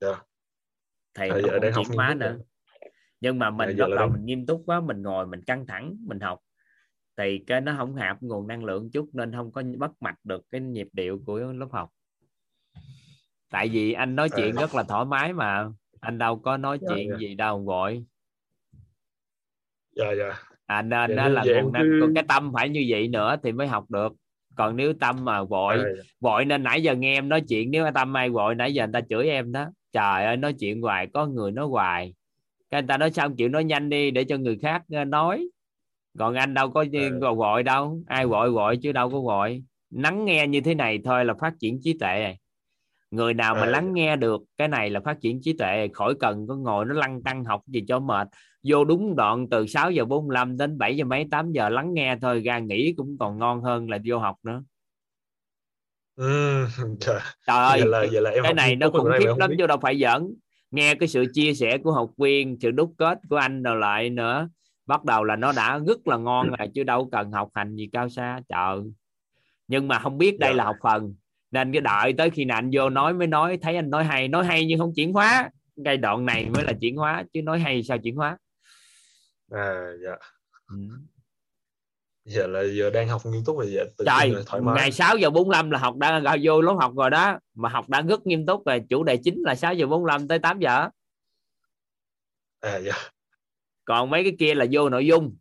[0.00, 0.22] Dạ.
[1.12, 2.38] À, nó giờ cũng đang học túc nữa.
[3.20, 6.20] nhưng mà mình bắt đầu mình nghiêm túc quá mình ngồi mình căng thẳng mình
[6.20, 6.38] học.
[7.16, 10.44] Thì cái nó không hạp nguồn năng lượng chút nên không có bắt mạch được
[10.50, 11.90] cái nhịp điệu của lớp học.
[13.50, 14.36] Tại vì anh nói À.
[14.36, 15.68] chuyện rất là thoải mái mà.
[16.00, 17.16] Anh đâu có nói Dạ, chuyện dạ.
[17.18, 18.04] gì đâu vội
[19.96, 22.84] dạ dạ à nên Dạ, đó nên là nguồn năng cứ- cái tâm phải như
[22.88, 24.12] vậy nữa thì mới học được.
[24.56, 25.84] Còn nếu tâm mà vội À,
[26.20, 28.92] vội nên nãy giờ nghe em nói chuyện nếu tâm ai vội nãy giờ người
[28.92, 29.66] ta chửi em đó.
[29.92, 32.14] Trời ơi nói chuyện hoài có người nói hoài.
[32.70, 35.48] Cái người ta nói không chịu nói nhanh đi để cho người khác ờ, nói.
[36.18, 37.08] Còn anh đâu có À.
[37.20, 38.02] gọi vội đâu.
[38.06, 39.62] Ai vội vội chứ đâu có vội.
[39.90, 42.34] Lắng nghe như thế này thôi là phát triển trí tuệ.
[43.10, 43.92] Người nào mà À, lắng dạ.
[43.92, 45.88] nghe được cái này là phát triển trí tuệ.
[45.92, 48.28] Khỏi cần có ngồi nó lăn tăng học gì cho mệt
[48.64, 52.16] vô đúng đoạn từ 6 giờ 45 đến 7 giờ mấy 8 giờ lắng nghe
[52.22, 54.62] thôi ra nghỉ cũng còn ngon hơn là vô học nữa.
[56.16, 56.66] Ừm,
[57.00, 59.66] trời trời ơi vậy là vậy là em cái này nó khủng khiếp lắm chứ
[59.66, 60.34] đâu phải giỡn.
[60.70, 64.10] Nghe cái sự chia sẻ của học viên sự đúc kết của anh rồi lại
[64.10, 64.48] nữa
[64.86, 67.88] bắt đầu là nó đã rất là ngon rồi chứ đâu cần học hành gì
[67.92, 68.78] cao xa trời.
[69.68, 70.56] Nhưng mà không biết đây Dạ.
[70.56, 71.14] là học phần
[71.50, 74.28] nên cái đợi tới khi nào anh vô nói mới nói thấy anh nói hay
[74.28, 75.50] nói hay nhưng không chuyển hóa.
[75.84, 78.36] Cái đoạn này mới là chuyển hóa chứ nói hay sao chuyển hóa
[79.50, 80.16] à dạ.
[80.68, 80.76] Ừ.
[82.24, 84.74] giờ là giờ đang học nghiêm túc rồi giờ tự trời là thoải mái.
[84.76, 87.88] ngày 6 giờ 45 là học đã đã vô lớp học rồi đó mà học
[87.88, 90.88] đã rất nghiêm túc rồi chủ đề chính là 6 giờ 45 tới 8 giờ.
[92.60, 92.94] À dạ.
[93.84, 95.36] Còn mấy cái kia là vô nội dung.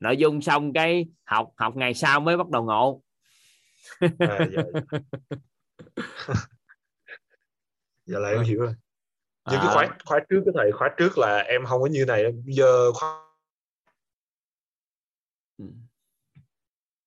[0.00, 3.02] Nội dung xong cái học học ngày sau mới bắt đầu ngộ.
[4.00, 4.62] À dạ, dạ.
[8.06, 8.74] giờ là em hiểu rồi.
[9.50, 9.74] Như cái À.
[9.74, 13.31] khóa khóa trước cái thầy khóa trước là em không có như này giờ khóa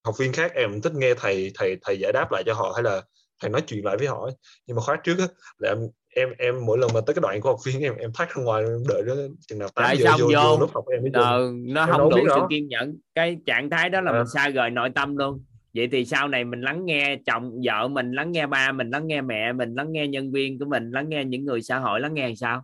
[0.06, 2.84] học viên khác em thích nghe thầy thầy thầy giải đáp lại cho họ hay
[2.84, 3.02] là
[3.42, 4.30] thầy nói chuyện lại với họ
[4.68, 5.26] nhưng mà khóa trước á,
[5.58, 5.78] là em
[6.16, 8.44] em em mỗi lần mà tới cái đoạn của học viên em em thoát ra
[8.44, 9.14] ngoài em đợi đó
[9.48, 10.60] chừng nào tám giờ vô, vô.
[10.60, 12.98] lớp học em mới Ờ, nó Em không đủ sự kiên nhẫn.
[13.16, 14.18] Cái trạng thái đó là Ờ.
[14.18, 15.44] mình xa rời nội tâm luôn.
[15.74, 19.08] Vậy thì sau này mình lắng nghe chồng vợ mình lắng nghe ba mình lắng
[19.08, 22.00] nghe mẹ mình lắng nghe nhân viên của mình lắng nghe những người xã hội
[22.00, 22.64] lắng nghe làm sao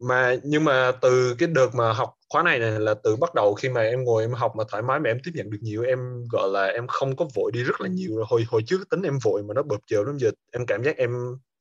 [0.00, 3.54] mà nhưng mà từ cái đợt mà học khóa này này là từ bắt đầu
[3.54, 5.82] khi mà em ngồi em học mà thoải mái mà em tiếp nhận được nhiều
[5.82, 5.98] em
[6.32, 9.02] gọi là em không có vội đi rất là nhiều rồi hồi hồi trước tính
[9.02, 11.10] em vội mà nó bợp chợp lắm giờ em cảm giác em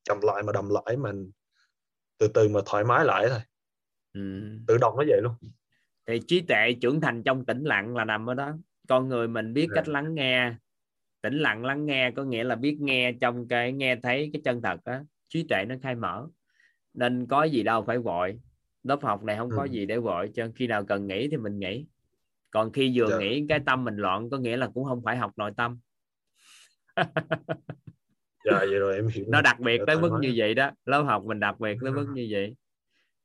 [0.04, 1.12] chậm lại mà đầm lại mà
[2.18, 3.40] từ từ mà thoải mái lại thôi.
[4.14, 4.42] Ừ.
[4.68, 5.34] tự động nó vậy luôn.
[6.08, 8.54] Thì trí tuệ trưởng thành trong tĩnh lặng là nằm ở đó.
[8.88, 9.76] Con người mình biết Dạ.
[9.76, 10.54] cách lắng nghe.
[11.22, 14.62] Tĩnh lặng lắng nghe có nghĩa là biết nghe trong cái nghe thấy cái chân
[14.62, 15.04] thật á.
[15.30, 16.28] Trí tuệ nó khai mở
[16.94, 18.40] nên có gì đâu phải vội
[18.84, 19.68] lớp học này không có Ừ.
[19.72, 21.86] gì để vội cho khi nào cần nghỉ thì mình nghỉ.
[22.52, 23.18] Còn khi vừa Dạ.
[23.18, 25.80] nghỉ cái tâm mình loạn có nghĩa là cũng không phải học nội tâm.
[28.46, 30.22] Dạ vậy rồi em hiểu nó đặc biệt Dạ, tới mức mái.
[30.22, 30.72] như vậy đó.
[30.86, 32.56] Lớp học mình đặc biệt tới mức như vậy.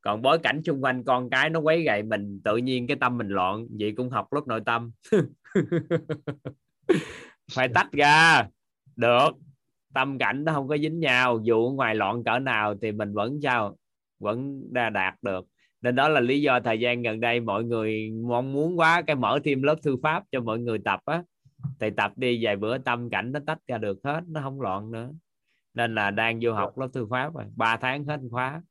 [0.01, 3.19] Còn bối cảnh xung quanh con cái nó quấy gậy mình tự nhiên cái tâm
[3.19, 4.91] mình loạn vậy cũng học lớp nội tâm.
[7.53, 8.49] Phải tách ra.
[8.97, 9.31] Được
[9.95, 13.40] tâm cảnh nó không có dính nhau dù ngoài loạn cỡ nào thì mình vẫn
[13.42, 13.76] sao
[14.18, 15.47] vẫn đa đạt được.
[15.80, 19.16] Nên đó là lý do thời gian gần đây mọi người mong muốn quá cái
[19.16, 21.22] mở thêm lớp thư pháp cho mọi người tập á.
[21.80, 24.90] Thì tập đi vài bữa tâm cảnh nó tách ra được hết nó không loạn
[24.90, 25.11] nữa.
[25.74, 28.62] Nên là đang vô học lớp thư pháp rồi ba tháng hết khóa.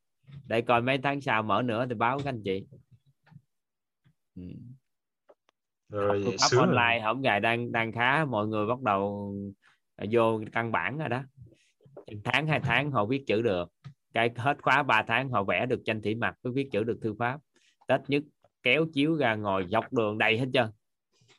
[0.48, 2.66] Để coi mấy tháng sau mở nữa thì báo các anh chị.
[4.36, 4.44] Ừ.
[5.90, 9.34] rồi học phương pháp online hổng ngày đang đang khá mọi người bắt đầu
[10.12, 11.24] vô căn bản rồi đó.
[12.24, 13.70] Tháng, hai tháng họ viết chữ được.
[14.14, 17.00] Cái hết khóa 3 tháng họ vẽ được tranh thủy mặc với viết chữ được
[17.02, 17.40] thư pháp.
[17.88, 18.24] Tết nhất
[18.64, 20.70] kéo chiếu ra ngồi dọc đường đầy hết trơn.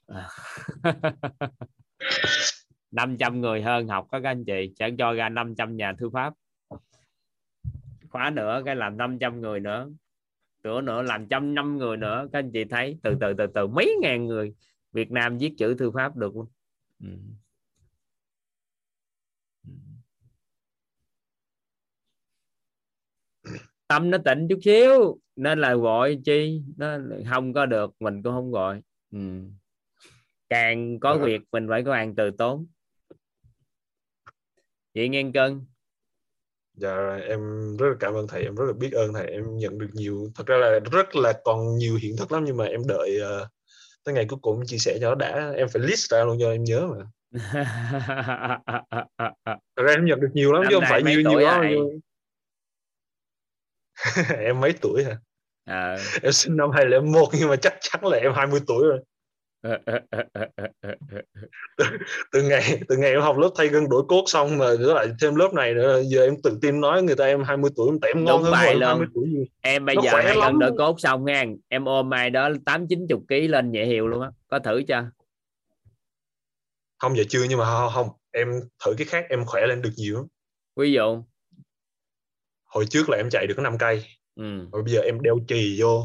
[2.91, 6.35] 500 người hơn học các anh chị, sẽ cho ra 500 nhà thư pháp.
[8.11, 9.91] Khóa nữa, cái làm 500 người nữa.
[10.65, 12.29] Nữa nữa, làm trăm năm người nữa.
[12.33, 14.55] Các anh chị thấy, từ từ từ từ, mấy ngàn người
[14.93, 16.47] Việt Nam viết chữ thư pháp được luôn
[17.03, 17.09] ừ.
[19.67, 19.71] Ừ
[23.95, 26.63] tâm nó tịnh chút xíu nên là gọi chi?
[26.77, 26.99] Nó
[27.31, 28.81] không có được mình cũng không gọi.
[29.13, 29.19] Ừ.
[30.49, 31.19] càng có Ờ.
[31.19, 32.67] việc mình phải có hàng từ tốn.
[34.95, 35.61] Vậy nghe cân.
[36.75, 37.41] Dạ em
[37.77, 40.29] rất là cảm ơn thầy em rất là biết ơn thầy em nhận được nhiều
[40.35, 43.49] thật ra là rất là còn nhiều hiện thực lắm nhưng mà em đợi ờ,
[44.05, 46.51] tới ngày cuối cùng chia sẻ cho nó đã em phải list ra luôn cho
[46.51, 47.05] em nhớ mà.
[49.77, 51.63] Thật ra em nhận được nhiều lắm Năm chứ không phải nhiều nhiều lắm
[54.39, 55.17] em mấy tuổi hả
[55.67, 55.97] Ờ.
[56.23, 58.99] em sinh năm 2001 nhưng mà chắc chắn là em 20 tuổi rồi
[62.33, 65.07] từ ngày từ ngày em học lớp thay gân đổi cốt xong mà nữa lại
[65.21, 67.99] thêm lớp này nữa giờ em tự tin nói người ta em 20 tuổi em
[68.01, 68.83] tẻm ngon Đúng hơn luôn.
[68.91, 70.37] 20 tuổi gì em bây Nó giờ lắm.
[70.39, 73.85] lần đỡ cốt xong nha em ôm ai đó tám chín chục ký lên nhẹ
[73.87, 75.11] hiệu luôn á có thử chưa
[76.99, 79.91] không giờ chưa nhưng mà không, không em thử cái khác em khỏe lên được
[79.97, 80.27] nhiều lắm.
[80.77, 81.23] ví dụ
[82.75, 84.05] hồi trước là em chạy được có 5 cây.
[84.37, 84.45] Ừ.
[84.73, 86.05] rồi bây giờ em đeo chì vô.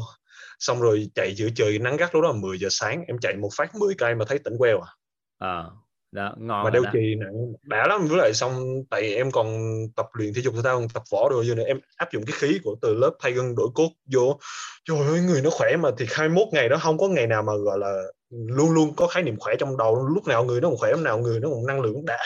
[0.58, 3.04] Xong rồi chạy giữa trời nắng gắt lúc đó là 10 giờ sáng.
[3.06, 4.90] Em chạy một phát 10 cây mà thấy tỉnh queo à.
[5.38, 5.70] Ờ
[6.12, 6.90] đó ngon mà đeo đó.
[6.92, 8.06] chì nặng đã lắm.
[8.06, 11.28] Với lại xong tại em còn tập luyện thể dục thể thao còn tập võ
[11.30, 11.64] rồi giờ nữa.
[11.66, 14.38] Em áp dụng cái khí của từ lớp thay gân đổi cốt vô.
[14.84, 17.52] Trời ơi người nó khỏe mà thì 21 ngày đó không có ngày nào mà
[17.56, 20.06] gọi là luôn luôn có khái niệm khỏe trong đầu.
[20.14, 22.18] Lúc nào người nó cũng khỏe lúc nào người nó cũng năng lượng đã.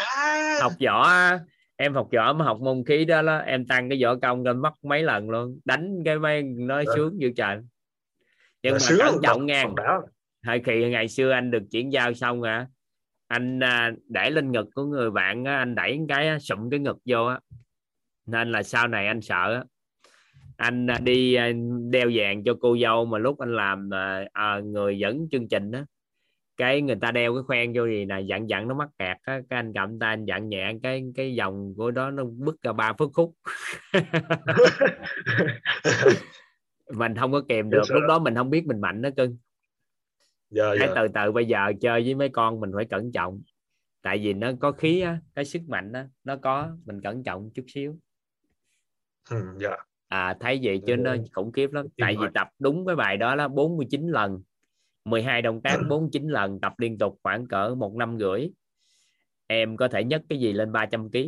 [0.61, 1.09] Học võ
[1.77, 4.63] em học võ mà học môn khí đó, đó em tăng cái võ công lên
[4.63, 5.61] mất mấy lần luôn.
[5.65, 6.93] Đánh cái mấy nó Dạ.
[6.97, 7.59] sướng dữ trời.
[8.63, 10.01] Nhưng Là mà sướng cẩn trọng đã
[10.43, 12.67] thời kỳ ngày xưa anh được chuyển giao xong à
[13.27, 17.25] anh à, để lên ngực của người bạn anh đẩy cái sụm cái ngực vô
[17.27, 17.41] á.
[18.27, 19.65] Nên là sau này anh sợ
[20.57, 21.53] anh à, đi à,
[21.91, 23.91] đeo vàng cho cô dâu mà lúc anh làm
[24.73, 25.85] người dẫn chương trình á
[26.57, 29.41] cái người ta đeo cái khoen vô gì nè dặn dặn nó mắc kẹt á
[29.51, 32.73] cái anh cầm tay anh dặn nhẹ cái cái dòng của đó nó bứt ra
[32.73, 33.35] ba phút khúc.
[36.95, 38.19] Mình không có kèm được lúc đó?
[38.19, 39.37] mình không biết mình mạnh đó cưng.
[40.51, 40.95] Dạ cái dạ.
[40.97, 43.43] từ từ bây giờ chơi với mấy con mình phải cẩn trọng.
[44.03, 47.51] Tại vì nó có khí á, cái sức mạnh á, nó có mình cẩn trọng
[47.55, 47.97] chút xíu.
[49.31, 49.77] Ừ, dạ.
[50.09, 51.87] À thấy vậy chứ nó khủng khiếp lắm.
[51.99, 54.43] Tại vì tập đúng cái bài đó là 49 lần
[55.05, 58.49] 12 động tác 49 lần tập liên tục khoảng cỡ một năm rưỡi.
[59.47, 61.19] Em có thể nhấc cái gì lên 300 kg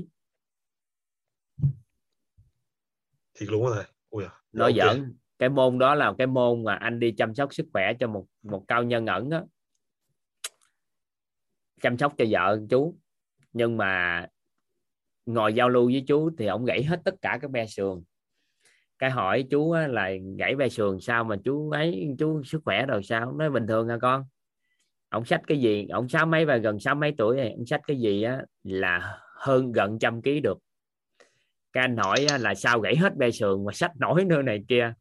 [3.37, 3.85] thiệt luôn thầy.
[4.11, 4.31] Ui à.
[4.53, 4.97] Nói ok.
[4.97, 8.07] giỡn cái môn đó là cái môn mà anh đi chăm sóc sức khỏe cho
[8.07, 9.43] một một cao nhân ẩn á.
[11.81, 12.99] Chăm sóc cho vợ chú.
[13.53, 14.27] Nhưng mà
[15.27, 18.03] ngồi giao lưu với chú thì ông gãy hết tất cả các be sườn
[18.99, 22.87] cái hỏi chú á, là gãy vai sườn sao mà chú ấy chú sức khỏe
[22.87, 23.33] rồi sao?
[23.33, 24.25] Nói bình thường hả con?
[25.09, 25.87] Ông sách cái gì?
[25.89, 29.19] Ông sáu mấy và gần sáu mấy tuổi này ông sách cái gì á là
[29.37, 30.59] hơn gần trăm ký được.
[31.73, 34.65] Cái anh hỏi á, là sao gãy hết vai sườn mà sách nổi nữa này
[34.69, 34.93] kia.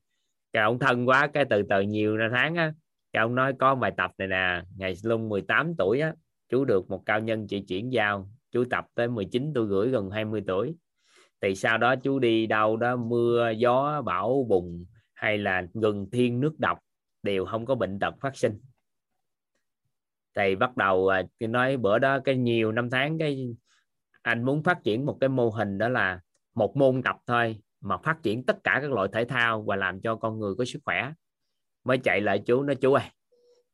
[0.53, 2.71] Cái ông thân quá cái từ từ nhiều năm tháng á
[3.15, 6.13] cái ông nói có bài tập này nè ngày lung 18 tuổi á
[6.49, 10.09] chú được một cao nhân chỉ chuyển giao chú tập tới 19 tuổi rưỡi gần
[10.09, 10.75] 20 tuổi
[11.41, 16.39] thì sau đó chú đi đâu đó, mưa, gió, bão, bùng hay là gần thiên
[16.39, 16.79] nước độc
[17.23, 18.59] đều không có bệnh tật phát sinh?
[20.35, 23.55] Thì bắt đầu à, nói bữa đó cái nhiều năm tháng cái
[24.21, 26.19] anh muốn phát triển một cái mô hình đó là
[26.53, 30.01] một môn tập thôi, mà phát triển tất cả các loại thể thao và làm
[30.01, 31.11] cho con người có sức khỏe.
[31.83, 33.03] Mới chạy lại chú, nói chú ơi,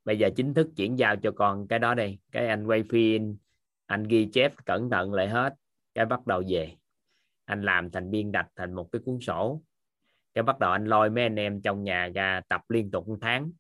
[0.05, 3.38] bây giờ chính thức chuyển giao cho con cái đó đây cái anh quay phim,
[3.86, 5.53] anh ghi chép cẩn thận lại hết,
[5.95, 6.76] cái bắt đầu về
[7.52, 9.62] anh làm thành biên đặt thành một cái cuốn sổ.
[10.34, 13.18] Cái bắt đầu anh lôi mấy anh em trong nhà ra tập liên tục một
[13.22, 13.52] tháng.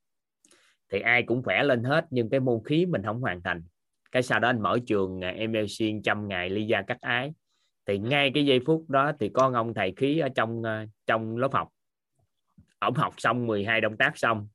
[0.91, 3.63] Thì ai cũng khỏe lên hết, nhưng cái môn khí mình không hoàn thành.
[4.11, 7.33] Cái sau đó anh mở trường à, MLC trăm ngày ly gia cắt ái.
[7.85, 11.37] Thì ngay cái giây phút đó thì có ông thầy khí ở trong à, trong
[11.37, 11.69] lớp học.
[12.79, 14.47] Ổng học xong 12 động tác xong.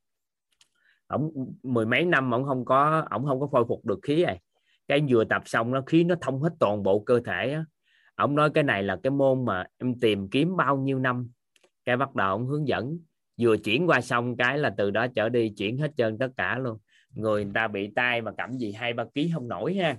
[1.06, 1.30] Ổng,
[1.62, 4.40] mười mấy năm ổng không có, ổng không có khôi phục được khí này
[4.88, 7.64] cái vừa tập xong nó khí nó thông hết toàn bộ cơ thể á
[8.16, 11.30] ông nói cái này là cái môn mà em tìm kiếm bao nhiêu năm.
[11.84, 12.98] Cái bắt đầu ông hướng dẫn
[13.40, 16.58] vừa chuyển qua xong cái là từ đó trở đi chuyển hết trơn tất cả
[16.58, 16.78] luôn.
[17.10, 19.96] Người, người ta bị tay mà cảm gì hai ba ký không nổi ha.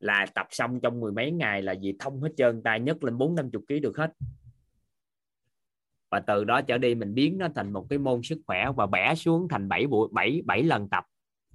[0.00, 3.18] Là tập xong trong mười mấy ngày là gì thông hết trơn tay nhất lên
[3.18, 4.12] bốn năm chục ký được hết.
[6.10, 8.86] Và từ đó trở đi mình biến nó thành một cái môn sức khỏe và
[8.86, 11.04] bẻ xuống thành 7 buổi 7 7 lần tập.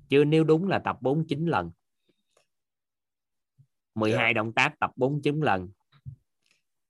[0.10, 1.72] Chưa nếu đúng là tập 49 lần.
[3.96, 4.36] 12 yeah.
[4.36, 5.70] động tác tập 49 lần.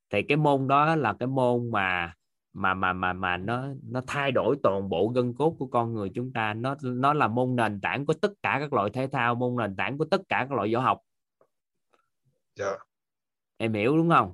[0.10, 2.14] Thì cái môn đó là cái môn mà
[2.54, 6.12] mà mà mà mà nó nó thay đổi toàn bộ gân cốt của con người
[6.16, 6.54] chúng ta.
[6.54, 9.76] Nó nó là môn nền tảng của tất cả các loại thể thao môn nền
[9.76, 11.00] tảng của tất cả các loại võ học.
[12.56, 12.72] Dạ.
[13.58, 14.34] Em hiểu đúng không?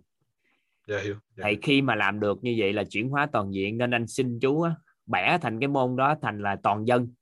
[0.87, 1.43] Dạ hiểu dạ.
[1.47, 4.39] thì khi mà làm được như vậy là chuyển hóa toàn diện nên anh xin
[4.39, 7.13] chú á, bẻ thành cái môn đó thành là toàn dân.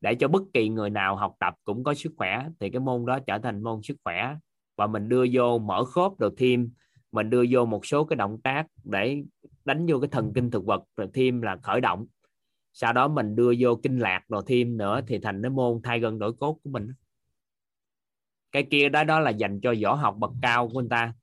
[0.00, 3.06] Để cho bất kỳ người nào học tập cũng có sức khỏe thì cái môn
[3.06, 4.36] đó trở thành môn sức khỏe
[4.80, 6.70] và mình đưa vô mở khớp rồi thêm
[7.12, 9.22] mình đưa vô một số cái động tác để
[9.64, 12.06] đánh vô cái thần kinh thực vật rồi thêm là khởi động.
[12.72, 16.00] Sau đó mình đưa vô kinh lạc rồi thêm nữa thì thành cái môn thay
[16.00, 16.92] gân đổi cốt của mình.
[18.52, 21.14] Cái kia đó đó là dành cho võ học bậc cao của anh ta.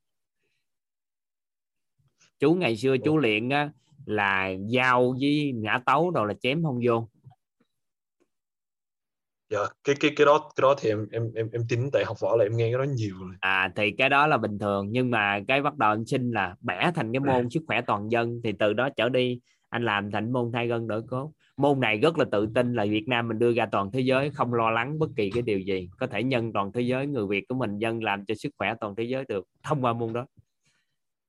[2.40, 3.72] Chú ngày xưa chú luyện á,
[4.06, 7.10] là dao với ngã tấu rồi là chém không vô
[9.50, 12.18] dạ cái cái cái đó cái đó thì em em em em tin tại học
[12.20, 13.36] võ là em nghe cái đó nhiều rồi.
[13.40, 16.56] à thì cái đó là bình thường nhưng mà cái bắt đầu anh xin là
[16.62, 19.40] bẻ thành cái môn sức khỏe toàn dân thì từ đó trở đi
[19.70, 21.32] anh làm thành môn thay gân đổi cốt.
[21.58, 24.30] Môn này rất là tự tin là Việt Nam mình đưa ra toàn thế giới
[24.30, 25.90] không lo lắng bất kỳ cái điều gì.
[26.00, 28.74] Có thể nhân toàn thế giới người Việt của mình dân làm cho sức khỏe
[28.80, 30.26] toàn thế giới được thông qua môn đó.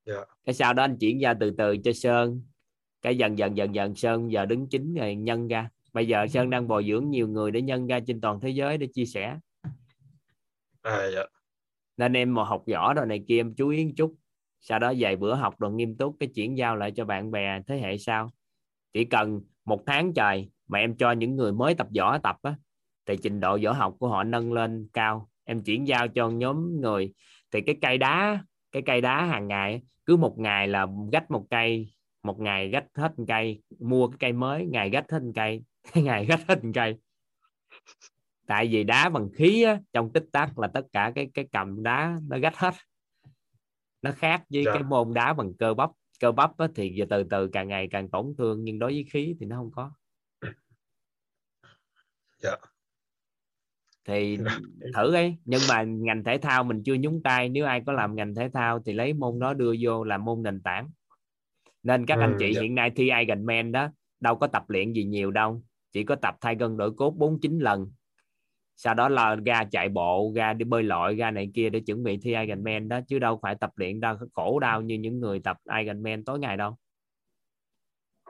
[0.07, 0.29] Yeah.
[0.45, 2.43] cái sau đó anh chuyển ra từ từ cho Sơn.
[3.03, 6.51] Cái dần dần dần dần Sơn giờ đứng chính rồi nhân ra bây giờ Sơn
[6.51, 9.39] đang bồi dưỡng nhiều người để nhân ra trên toàn thế giới để chia sẻ.
[10.83, 11.23] À, dạ.
[11.97, 14.15] nên em mà học võ rồi này kia em chú ý một chút.
[14.61, 17.63] Sau đó vài bữa học rồi nghiêm túc cái chuyển giao lại cho bạn bè
[17.67, 18.31] thế hệ sau.
[18.93, 22.55] Chỉ cần một tháng trời mà em cho những người mới tập võ tập á
[23.07, 25.31] thì trình độ võ học của họ nâng lên cao.
[25.45, 27.13] Em chuyển giao cho nhóm người.
[27.51, 31.47] Thì cái cây đá cái cây đá hàng ngày cứ một ngày là gách một
[31.51, 35.33] cây một ngày gách hết một cây mua cái cây mới ngày gách hết một
[35.35, 35.63] cây
[36.05, 36.97] ngày gách hết một cây
[38.47, 41.83] tại vì đá bằng khí á, trong tích tắc là tất cả cái cái cầm
[41.83, 42.75] đá nó gách hết.
[44.03, 44.73] Nó khác với Dạ.
[44.75, 45.91] cái môn đá bằng cơ bắp.
[46.21, 49.05] Cơ bắp á, thì giờ từ từ càng ngày càng tổn thương nhưng đối với
[49.11, 49.91] khí thì nó không có.
[52.43, 52.57] Dạ.
[54.05, 54.39] thì
[54.95, 57.49] thử ấy nhưng mà ngành thể thao mình chưa nhúng tay.
[57.49, 60.43] Nếu ai có làm ngành thể thao thì lấy môn đó đưa vô làm môn
[60.43, 60.91] nền tảng.
[61.83, 62.61] Nên các anh Ừ, chị dạ.
[62.63, 63.89] hiện nay thi Ironman đó
[64.21, 65.63] đâu có tập luyện gì nhiều đâu
[65.93, 67.91] chỉ có tập thay gân đổi cốt 49 lần.
[68.77, 72.03] Sau đó là ra chạy bộ ra đi bơi lội ra này kia để chuẩn
[72.03, 73.01] bị thi Ironman đó.
[73.09, 76.57] Chứ đâu phải tập luyện đau khổ đau như những người tập Ironman tối ngày
[76.57, 76.77] đâu.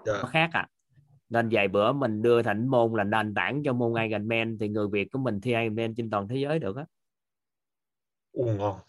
[0.07, 0.13] Dạ.
[0.23, 0.69] nó khác à.
[1.29, 4.89] Nên vài bữa mình đưa thành môn là nền tảng cho môn Ironman thì người
[4.93, 6.85] Việt của mình thi Ironman trên toàn thế giới được á.
[8.33, 8.81] U ngon.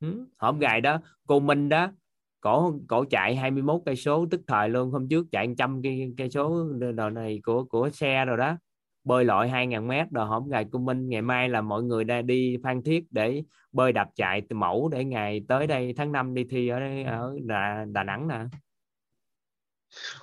[0.00, 0.26] Ừ.
[0.38, 1.00] hổm gài đó.
[1.26, 1.92] Cô Minh đó
[2.40, 4.90] cổ cổ chạy 21 cây số tức thời luôn.
[4.90, 8.56] Hôm trước chạy trăm cây cây số đồ này của của xe rồi đó.
[9.04, 11.08] Bơi lội 2.000 mét rồi hổm gài cung minh.
[11.08, 14.88] Ngày mai là mọi người đang đi phan thiết để bơi đạp chạy từ mẫu
[14.88, 18.44] để ngày tới đây tháng 5 đi thi ở đây, ở Đà, Đà Nẵng nè.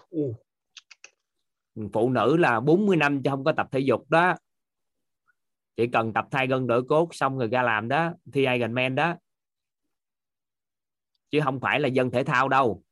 [0.09, 0.35] U,
[1.93, 4.35] phụ nữ là 40 năm chứ không có tập thể dục đó.
[5.77, 9.15] Chỉ cần tập thay gân đổi cốt xong rồi ra làm đó thi Ironman đó
[11.31, 12.83] chứ không phải là dân thể thao đâu.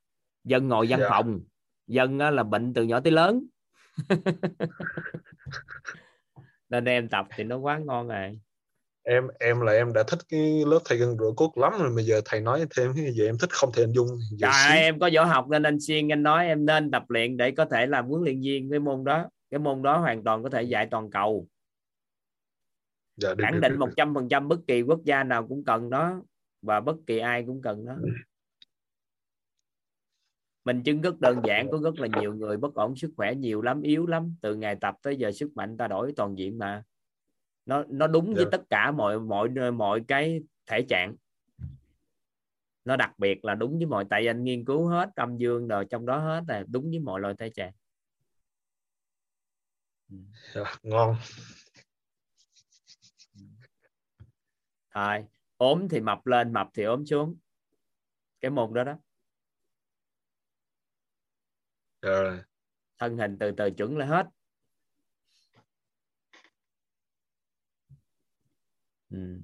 [0.44, 1.10] Dân ngồi văn Dạ.
[1.10, 1.40] phòng.
[1.88, 3.46] Dân là bệnh từ nhỏ tới lớn.
[6.70, 8.40] Nên em tập thì nó quá ngon rồi
[9.06, 11.92] em em là em đã thích cái lớp thầy gân rửa cốt lắm rồi.
[11.96, 14.08] Bây giờ thầy nói thêm cái gì em thích không thể hình dung
[14.40, 17.38] Trời ơi, em có võ học nên anh xuyên anh nói em nên tập luyện
[17.38, 18.70] để có thể làm huấn luyện viên.
[18.72, 21.48] Cái môn đó cái môn đó hoàn toàn có thể dạy toàn cầu.
[23.18, 26.22] Dạ, khẳng định một trăm phần trăm bất kỳ quốc gia nào cũng cần nó
[26.64, 27.96] và bất kỳ ai cũng cần nó.
[30.64, 33.62] Mình chứng rất đơn giản có rất là nhiều người bất ổn sức khỏe nhiều
[33.62, 34.36] lắm yếu lắm.
[34.42, 36.84] Từ ngày tập tới giờ sức mạnh ta đổi toàn diện mà.
[37.66, 38.50] Nó nó đúng với Dạ.
[38.52, 41.16] tất cả mọi mọi mọi cái thể trạng.
[42.86, 45.86] Nó đặc biệt là đúng với mọi tại anh nghiên cứu hết âm dương rồi
[45.90, 47.74] trong đó hết là đúng với mọi loại thể trạng.
[50.54, 51.16] Dạ, ngon.
[54.94, 55.26] Thôi
[55.64, 57.38] ốm thì mập lên mập thì ốm xuống.
[58.42, 58.98] Cái môn đó đó.
[62.02, 62.40] Rồi.
[62.98, 64.28] thân hình từ từ chuẩn là hết.
[69.10, 69.40] Ừ.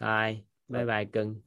[0.00, 1.40] thôi bye bye cưng.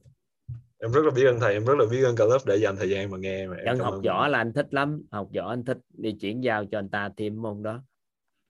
[0.79, 2.75] Em rất là biết ơn thầy em rất là biết ơn cả lớp để dành
[2.75, 5.03] thời gian mà nghe mà em học võ là anh thích lắm.
[5.11, 7.83] Học võ anh thích đi chuyển giao cho anh ta thêm môn đó.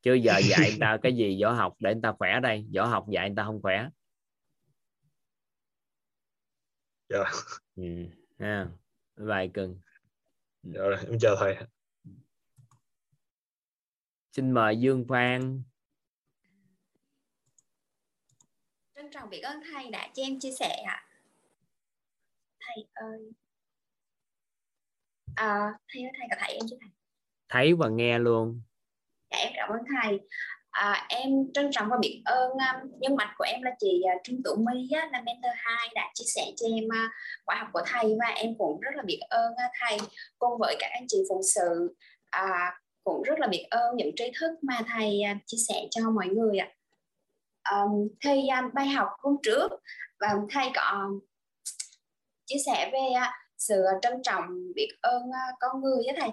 [0.01, 2.65] Chứ giờ dạy người ta cái gì võ học để người ta khỏe đây.
[2.75, 3.89] Võ học dạy người ta không khỏe
[7.09, 7.23] Dạ.
[7.75, 7.83] ừ.
[8.39, 8.67] ha
[9.17, 9.79] bye bye cưng
[10.63, 11.55] Dạ rồi, em chào thầy
[14.31, 15.63] xin mời Dương Phan
[18.95, 21.07] Trân trọng biết ơn thầy đã cho em chia sẻ ạ.
[22.59, 23.31] Thầy ơi.
[25.35, 26.89] À, thầy ơi, thầy có thấy em chưa thầy?
[27.49, 28.61] thấy và nghe luôn
[29.31, 30.19] Dạ em cảm ơn thầy.
[30.75, 34.21] À, em trân trọng và biết ơn um, nhân mạch của em là chị uh,
[34.23, 37.11] Trương Tử My á, là mentor 2 đã chia sẻ cho em à, uh,
[37.45, 39.97] khóa học của thầy và em cũng rất là biết ơn uh, thầy
[40.39, 41.95] cùng với các anh chị phụng sự
[42.43, 42.73] uh,
[43.03, 46.27] cũng rất là biết ơn những tri thức mà thầy uh, chia sẻ cho mọi
[46.27, 46.69] người ạ.
[47.71, 49.71] Um, thì uh, bài học hôm trước
[50.19, 51.09] và thầy có
[52.45, 56.29] chia sẻ về uh, sự trân trọng biết ơn uh, con người với thầy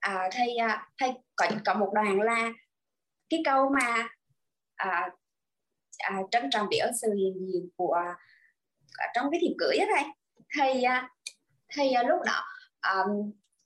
[0.00, 2.52] à, thầy uh, thầy có có một đoạn là
[3.34, 4.08] cái câu mà
[4.74, 5.10] à,
[5.98, 7.94] à, trân trọng biết ơn sự hiện diện của
[8.92, 10.04] à, trong cái thiệp cưới á thầy.
[10.56, 11.08] Thì à,
[11.74, 12.42] thì à, lúc đó
[12.80, 12.94] à,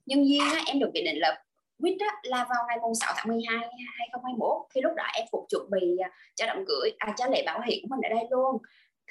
[0.07, 1.45] nhân viên á, em được biết định là
[1.79, 5.71] quýt là vào ngày mùng 6 tháng 12 2021 thì lúc đó em cũng chuẩn
[5.71, 8.63] bị à, cho đám cưới à, cho lễ bảo hiểm của mình ở đây luôn.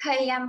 [0.04, 0.42] Thì um,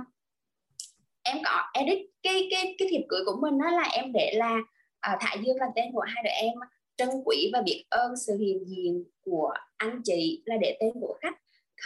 [1.22, 4.56] em có edit cái cái cái thiệp cưới của mình đó là em để là
[5.00, 6.52] à, Thả Dương là tên của hai đứa em
[7.00, 11.18] trân quý và biết ơn sự hiện diện của anh chị là để tên của
[11.20, 11.34] khách.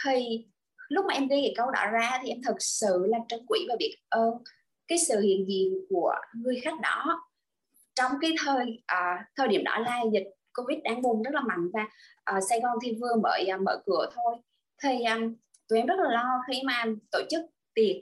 [0.05, 0.45] Thì
[0.89, 3.65] lúc mà em ghi cái câu đó ra thì em thật sự là trân quý
[3.69, 4.33] và biết ơn
[4.87, 7.27] cái sự hiện diện của người khách đó.
[7.95, 11.69] Trong cái thời à, thời điểm đó là dịch covid đang bùng rất là mạnh
[11.73, 11.87] và
[12.23, 14.35] à, Sài Gòn thì vừa mới à, mở cửa thôi.
[14.83, 15.17] Thì à,
[15.69, 17.41] tụi em rất là lo khi mà tổ chức
[17.73, 17.95] tiệc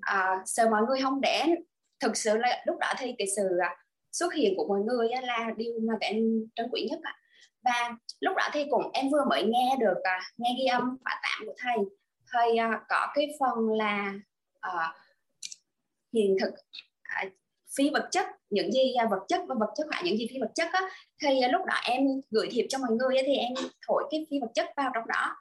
[0.00, 1.54] à, sợ mọi người không đến.
[2.00, 3.76] Thực sự là lúc đó thì cái sự à,
[4.18, 6.16] xuất hiện của mọi người là điều mà tụi em
[6.56, 7.14] trân quý nhất ạ.
[7.64, 11.20] và lúc đó thì cũng em vừa mới nghe được à, nghe ghi âm khóa
[11.22, 11.76] tạm của thầy
[12.32, 14.14] thầy à, có cái phần là
[14.68, 14.94] uh,
[16.12, 17.32] hiện thực uh,
[17.76, 20.50] phi vật chất những gì vật chất và vật chất hóa những gì phi vật
[20.54, 20.80] chất á
[21.22, 23.52] thì lúc đó em gửi thiệp cho mọi người thì em
[23.86, 25.36] thổi cái phi vật chất vào trong đó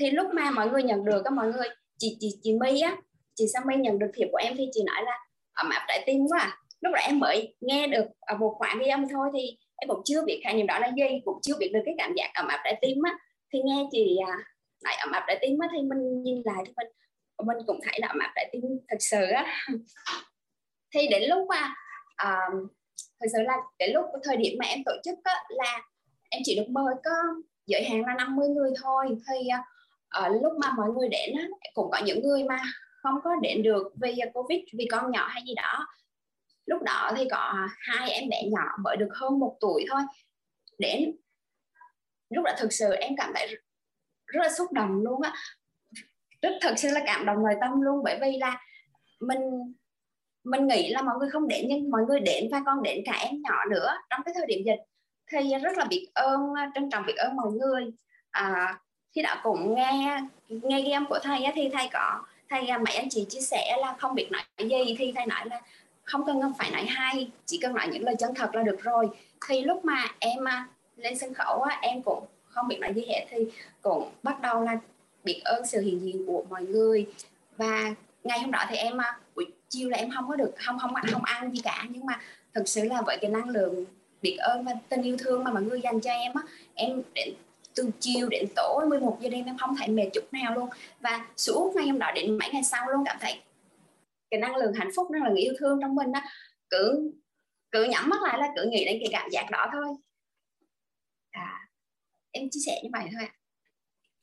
[0.00, 2.96] thì lúc mà mọi người nhận được các mọi người chị chị chị My á
[3.34, 5.18] chị Sammy nhận được thiệp của em thì chị nói là
[5.52, 8.78] ấm áp trái tim quá à lúc đó em mới nghe được ở một khoảng
[8.78, 11.54] ghi âm thôi thì em cũng chưa biết khái niệm đó là gì cũng chưa
[11.58, 13.18] biết được cái cảm giác ẩm áp trái tim á.
[13.52, 14.34] Thì nghe chị à,
[14.80, 16.86] lại ẩm áp trái tim á thì mình nhìn lại thì mình
[17.46, 19.56] mình cũng thấy là ẩm áp trái tim thật sự á.
[20.94, 21.74] Thì đến lúc mà
[22.22, 22.70] uh,
[23.20, 25.82] thật sự là đến lúc thời điểm mà em tổ chức á, là
[26.30, 27.10] em chỉ được mời có
[27.66, 29.06] giới hạn là 50 người thôi.
[29.08, 29.64] Thì à,
[30.08, 32.58] ở lúc mà mọi người đến á, cũng có những người mà
[33.02, 35.86] không có đến được vì covid vì con nhỏ hay gì đó
[36.68, 40.00] lúc đó thì có hai em bé nhỏ mới được hơn một tuổi thôi.
[40.78, 41.16] Đến
[42.30, 43.56] lúc đó thực sự em cảm thấy
[44.26, 45.34] rất là xúc động luôn á.
[46.42, 48.60] Rất thật sự là cảm động nội tâm luôn bởi vì là
[49.20, 49.74] mình
[50.44, 53.12] mình nghĩ là mọi người không đến nhưng mọi người đến và còn đến cả
[53.12, 54.80] em nhỏ nữa trong cái thời điểm dịch.
[55.32, 56.40] Thì rất là biết ơn
[56.74, 57.84] trân trọng biết ơn mọi người.
[58.30, 58.78] À,
[59.14, 62.94] khi đã cũng nghe nghe game của thầy á, thì thầy có thầy à, mấy
[62.96, 65.60] anh chị chia sẻ là không biết nói gì thì thầy nói là
[66.08, 69.08] không cần phải nói hay, chỉ cần nói những lời chân thật là được rồi.
[69.48, 73.26] Thì lúc mà em à, lên sân khấu em cũng không biết nói gì hết,
[73.30, 73.38] thì
[73.82, 74.78] cũng bắt đầu là
[75.24, 77.06] biết ơn sự hiện diện của mọi người.
[77.56, 77.94] Và
[78.24, 80.94] ngày hôm đó thì em à, buổi chiều là em không có được, không không
[81.12, 81.84] không ăn gì cả.
[81.90, 82.20] Nhưng mà
[82.54, 83.84] thực sự là với cái năng lượng
[84.22, 86.42] biết ơn và tình yêu thương mà mọi người dành cho em á,
[86.74, 87.34] em đến
[87.74, 90.68] từ chiều đến tối 11 giờ đêm em không thấy mệt chút nào luôn.
[91.00, 93.40] Và suốt ngày hôm đó đến mấy ngày sau luôn, cảm thấy
[94.30, 96.20] cái năng lượng hạnh phúc năng lượng yêu thương trong mình đó
[96.70, 97.12] cứ
[97.70, 99.86] cứ nhắm mắt lại là cứ nghĩ đến cái cảm giác đó thôi.
[101.30, 101.68] À,
[102.30, 103.34] em chia sẻ như vậy thôi ạ.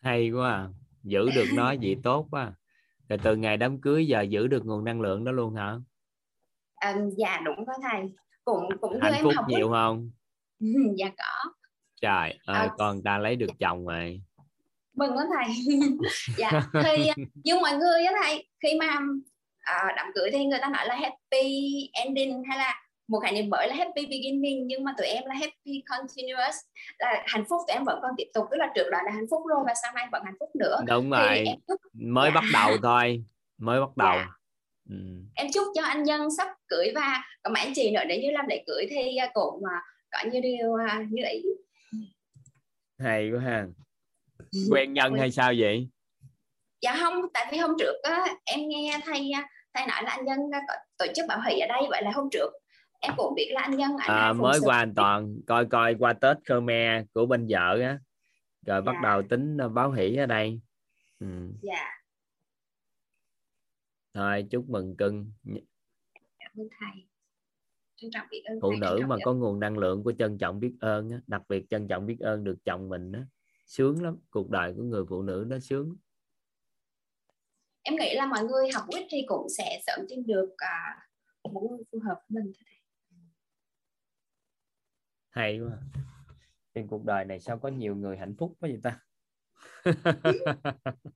[0.01, 0.67] Hay quá à.
[1.03, 2.53] giữ được nó gì tốt quá
[3.09, 5.75] rồi từ ngày đám cưới giờ giữ được nguồn năng lượng đó luôn hả?
[6.75, 8.01] À, dạ đúng đó thầy
[8.45, 10.11] cũng cũng hạnh phúc học nhiều không?
[10.97, 11.51] Dạ có.
[12.01, 12.75] Trời ơi À.
[12.77, 14.21] con ta lấy được chồng rồi.
[14.93, 15.55] Mừng lắm thầy.
[16.37, 16.51] Dạ
[16.83, 18.99] thì như mọi người á thầy khi mà
[19.65, 23.49] à, đám cưới thì người ta nói là happy ending hay là một khái niệm
[23.49, 26.55] mới là happy beginning nhưng mà tụi em là happy continuous
[26.99, 29.25] là hạnh phúc tụi em vẫn còn tiếp tục tức là trước đó là hạnh
[29.31, 30.77] phúc rồi và sau này vẫn hạnh phúc nữa.
[30.87, 31.37] Đúng thì rồi.
[31.37, 32.41] em chúc mới Dạ.
[32.41, 33.23] bắt đầu thôi.
[33.57, 34.15] Mới bắt đầu.
[34.15, 34.27] Dạ.
[34.89, 34.95] ừ.
[35.35, 38.31] em chúc cho anh nhân sắp cưới và có mấy anh chị nữa nếu như
[38.31, 41.43] làm lễ cưới thì à, cũng à, có nhiều điều à, như ý.
[42.99, 43.65] Hay quá ha.
[44.71, 45.87] Quen nhân hay sao vậy?
[46.81, 49.31] Dạ không tại vì hôm trước á, em nghe thầy
[49.75, 52.29] thầy nói là anh nhân có tổ chức bảo hỷ ở đây vậy là hôm
[52.31, 52.49] trước
[52.99, 55.95] em cũng biết là anh nhân anh à, hay mới qua an toàn coi coi
[55.99, 57.99] qua tết khmer của bên vợ á.
[58.65, 59.09] Rồi bắt Dạ.
[59.09, 60.61] đầu tính ờ, báo hỷ ở đây.
[61.19, 61.27] Ừ.
[61.61, 61.89] dạ.
[64.13, 65.31] Thôi chúc mừng cưng.
[66.39, 67.07] Cảm ơn thầy.
[67.95, 70.73] Trân trọng biết ơn phụ nữ mà có nguồn năng lượng của trân trọng biết
[70.79, 73.25] ơn á, đặc biệt trân trọng biết ơn được chồng mình á
[73.65, 75.95] sướng lắm cuộc đời của người phụ nữ nó sướng
[77.85, 81.07] em nghĩ là mọi người học quýt thì cũng sẽ sớm tìm được à,
[81.43, 82.65] một người phù hợp với mình thôi
[85.29, 85.77] hay quá.
[86.75, 88.99] Trên cuộc đời này sao có nhiều người hạnh phúc quá vậy ta?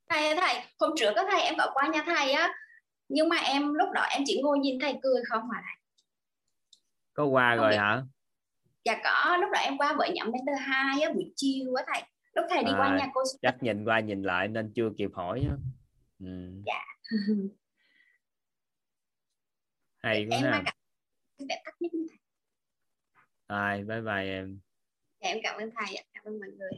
[0.09, 2.53] Thầy thầy hôm trước á thầy em có qua nhà thầy á
[3.07, 5.75] nhưng mà em lúc đó em chỉ ngồi nhìn thầy cười không mà thầy?
[7.13, 7.77] Có qua Không rồi biết.
[7.77, 8.03] hả?
[8.85, 12.01] Dạ có lúc đó em qua với nhóm mentor 2 á buổi chiều á thầy.
[12.33, 15.09] Lúc thầy đi qua À, nhà cô chắc nhìn qua nhìn lại nên chưa kịp
[15.13, 15.55] hỏi á
[16.19, 16.61] ừ.
[16.65, 16.85] Dạ.
[19.97, 20.63] hay quá em ha.
[21.47, 22.19] đẹp tắt nhất thầy
[23.47, 24.59] Rồi, bye bye em.
[25.21, 26.71] Dạ, em cảm ơn thầy cảm ơn mọi người.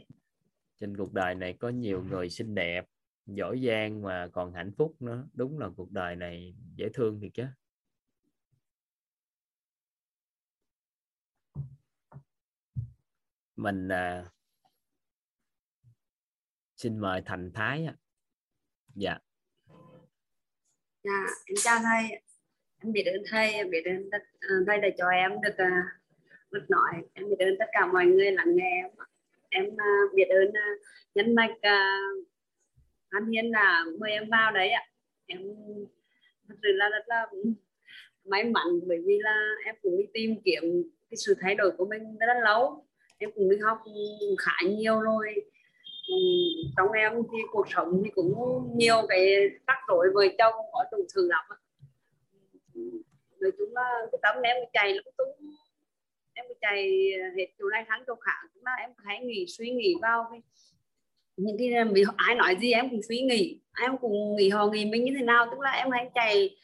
[0.80, 2.86] Trên cuộc đời này có nhiều người xinh đẹp
[3.26, 5.28] giỏi giang mà còn hạnh phúc nữa.
[5.32, 7.44] Đúng là cuộc đời này dễ thương thiệt chứ.
[13.56, 14.30] Mình à,
[16.76, 17.86] xin mời thành thái
[18.94, 19.18] dạ
[21.04, 22.20] Dạ, em chào thầy.
[22.82, 25.66] Em biết ơn thầy, em biết ơn tất, ờ, thầy đã cho em được ờ,
[26.50, 26.92] được nói.
[27.14, 28.90] Em biết ơn tất cả mọi người lắng nghe em.
[29.48, 29.84] Em ờ,
[30.14, 30.52] biết ơn
[31.14, 32.26] nhân mạch uh,
[33.08, 34.82] An Hiên là mời em vào đấy ạ.
[35.26, 35.40] Em
[36.48, 37.26] thật sự là rất là
[38.24, 40.64] may mắn bởi vì là em cũng đi tìm kiếm
[41.10, 42.86] cái sự thay đổi của mình rất là lâu.
[43.18, 43.78] Em cũng đi học
[44.38, 45.34] khá nhiều rồi
[46.08, 46.14] Ừ,
[46.76, 48.34] trong em thì cuộc sống thì cũng
[48.76, 51.44] nhiều cái rắc rối vợ chồng có đủ thứ lắm
[52.74, 52.80] ừ,
[53.40, 55.50] nói chung là cái tấm em chạy lung tung.
[56.34, 59.94] Em chạy hết chỗ này thắng chỗ khác cũng là em hãy nghĩ suy nghĩ
[60.02, 60.40] vào cái
[61.36, 64.84] những cái vì ai nói gì em cũng suy nghĩ em cũng nghĩ họ nghĩ
[64.84, 66.56] mình như thế nào tức là em hãy chạy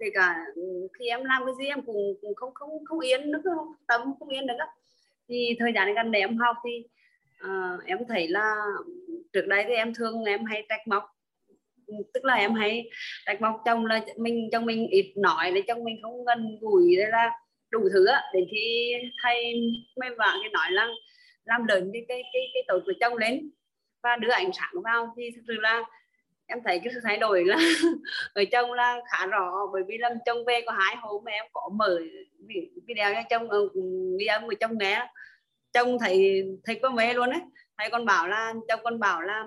[0.00, 3.30] kể cả ừ, khi em làm cái gì em cũng, cũng không không không yên
[3.30, 4.66] nữa không tâm không yên được á.
[5.28, 6.84] Thì thời gian gần đây em học thì
[7.38, 8.54] Ờ, em thấy là
[9.32, 11.04] trước đây thì em thường em hay trách móc.
[12.14, 12.90] Tức là em hay
[13.26, 16.96] trách móc chồng là mình chồng mình ít nói để chồng mình không gần gũi
[16.96, 17.30] đây là
[17.70, 18.22] đủ thứ á.
[18.34, 19.54] Đến khi thay
[20.00, 20.88] mấy vợ cái nói là
[21.44, 23.50] làm lớn cái cái cái cái tội của chồng lên
[24.02, 25.84] và đưa ánh sáng vào thì thực sự là
[26.46, 27.56] em thấy cái sự thay đổi là
[28.34, 29.52] ở chồng là khá rõ.
[29.72, 31.98] Bởi vì lâm chồng về có hai hôm mà em có mở
[32.86, 35.06] video cho chồng ờ, video ghi âm của chồng nghe
[35.72, 37.40] chồng thấy thấy có mê luôn đấy
[37.78, 39.44] thầy con bảo là chồng con bảo là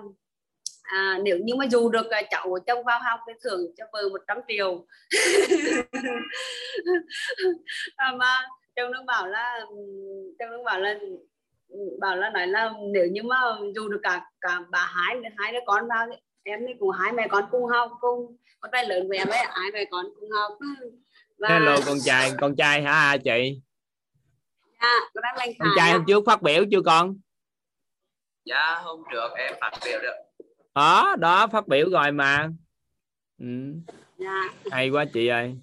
[0.82, 3.84] à, nếu như mà dù được à, cháu của chồng vào học thì thưởng cho
[3.92, 4.86] vợ 100 triệu.
[7.96, 9.60] À, mà chồng nó bảo là
[10.38, 10.98] chồng nó bảo là
[12.00, 13.36] bảo là nói là nếu như mà
[13.74, 17.12] dù được cả cả bà hai hai đứa con vào thì em thì cùng hai
[17.12, 20.30] mẹ con cùng học cùng con trai lớn với em ấy hai mẹ con cùng
[20.30, 20.58] học.
[21.38, 23.60] Và hello con trai con trai hả chị
[24.82, 27.16] dạ con khải trai hôm trước phát biểu chưa con?
[28.44, 30.46] Dạ hôm trước em phát biểu được.
[30.74, 32.48] Đó đó phát biểu rồi mà.
[33.38, 33.46] Ừ,
[34.18, 34.40] dạ.
[34.70, 35.54] Hay quá chị ơi.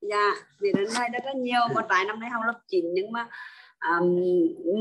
[0.00, 3.12] Dạ vì đến nay rất là nhiều con trai năm nay học lớp 9 nhưng
[3.12, 3.28] mà
[3.98, 4.20] um,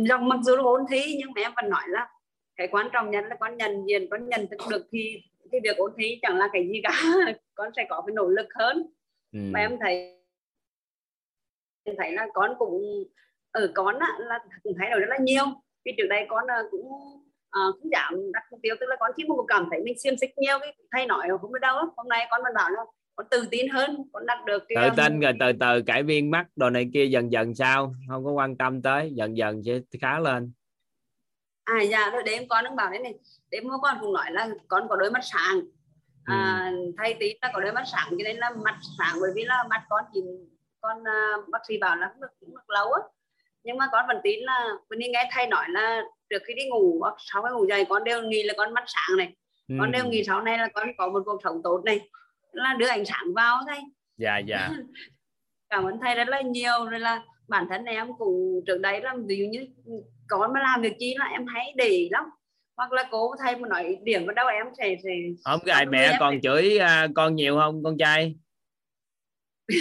[0.10, 2.08] dòng mặc dù là ôn thi nhưng mà em vẫn nói là
[2.56, 5.22] cái quan trọng nhất là con nhận diện con nhận thức được thì
[5.52, 7.02] cái việc ôn thi chẳng là cái gì cả.
[7.54, 8.78] Con sẽ có cái nỗ lực hơn.
[9.34, 9.39] Ừ.
[9.52, 10.22] mà em thấy
[11.84, 13.04] em thấy là con cũng
[13.52, 15.45] ở con á, là cũng thay đổi rất là nhiều.
[15.86, 16.88] Vì trước đây con à, cũng
[17.60, 20.18] uh, cũng giảm đặt mục tiêu tức là con khi mà cảm thấy mình xiêm
[20.18, 22.82] xích nhiều cái thay nói không biết đâu hôm nay con vẫn bảo là
[23.16, 26.04] con tự tin hơn con đạt được cái tự um, tin rồi từ từ cải
[26.04, 27.95] viên mắt đồ này kia dần dần sao?
[28.10, 30.52] Không có quan tâm tới dần dần sẽ khá lên.
[31.64, 33.14] À dạ rồi đêm con đang bảo đấy này.
[33.52, 35.62] Đêm hôm con cũng nói là con có đôi mắt sáng.
[36.24, 39.43] À, thay tí là có đôi mắt sáng cho nên là mắt sáng bởi vì
[39.45, 40.22] là mắt con chỉ
[40.82, 43.02] con uh, bác sĩ bảo là không được, không được lâu á
[43.64, 46.66] nhưng mà con vẫn tin là when đi nghe thầy nói là trước khi đi
[46.70, 49.36] ngủ hoặc sau cái ngủ dậy con đều nghĩ là con mắt sáng này.
[49.68, 49.76] Ừ.
[49.80, 52.09] con đều nghĩ sau này là con có một cuộc sống tốt này.
[52.51, 53.80] Là đưa ánh sáng vào thầy
[54.18, 54.70] dạ dạ.
[55.70, 56.86] Cảm ơn thầy rất là nhiều.
[56.89, 59.68] Rồi là bản thân em cũng trước đây là ví dụ như
[60.28, 62.24] con mà làm việc chi là em hay để lắm.
[62.78, 65.09] Hoặc là cố thầy mà nói điểm vào đâu em sẽ sẽ
[65.45, 68.36] không gài mẹ còn thì- chửi à, con nhiều không con trai?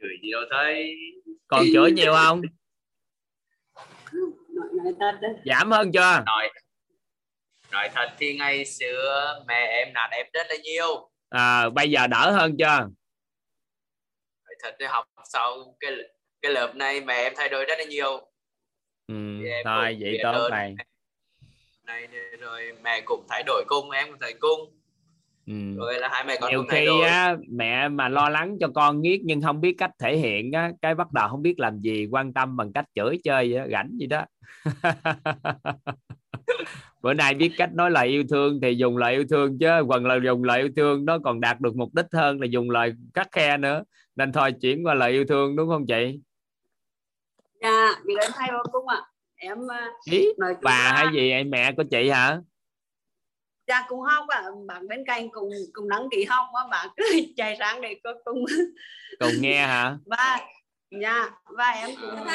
[0.00, 0.96] Chửi gì đâu thấy
[1.50, 2.42] còn chửi nhiều không?
[5.44, 6.22] Giảm hơn chưa?
[6.26, 6.50] Nói
[7.70, 11.10] nói thật thì ngày xưa mẹ em nạt em rất là nhiều.
[11.28, 12.88] À, bây giờ đỡ hơn chưa?
[14.44, 15.92] Nói thật thì học sau cái
[16.42, 18.30] cái lớp này mẹ em thay đổi rất là nhiều.
[19.06, 19.14] Ừ,
[19.64, 20.74] thôi vậy tốt này
[21.86, 22.08] này
[22.40, 24.79] rồi mẹ cũng thay đổi cùng em cũng thay cùng
[25.50, 25.76] ừ.
[25.76, 28.68] rồi là hai mẹ con nhiều thay khi đổi á, mẹ mà lo lắng cho
[28.74, 31.78] con nghiết nhưng không biết cách thể hiện á, cái bắt đầu không biết làm
[31.78, 34.24] gì quan tâm bằng cách chửi chơi đó, rảnh gì đó.
[37.02, 40.06] Bữa nay biết cách nói lời yêu thương thì dùng lời yêu thương chứ quần
[40.06, 42.92] là dùng lời yêu thương nó còn đạt được mục đích hơn là dùng lời
[43.14, 43.82] cắt khe nữa.
[44.16, 46.20] Nên thôi chuyển qua lời yêu thương đúng không chị?
[47.62, 49.00] Dạ vì đến thầy vô cung ạ.
[49.36, 50.28] Em à, ý
[50.62, 52.40] bà là- hay gì em mẹ của chị hả
[53.70, 54.42] dạ cùng học ạ.
[54.66, 57.04] Bạn bên cạnh cùng cùng đăng ký học á bạn cứ
[57.36, 58.44] chạy sang để có cùng
[59.20, 59.96] cùng nghe hả?
[60.06, 60.38] Và
[61.02, 62.26] dạ và em cũng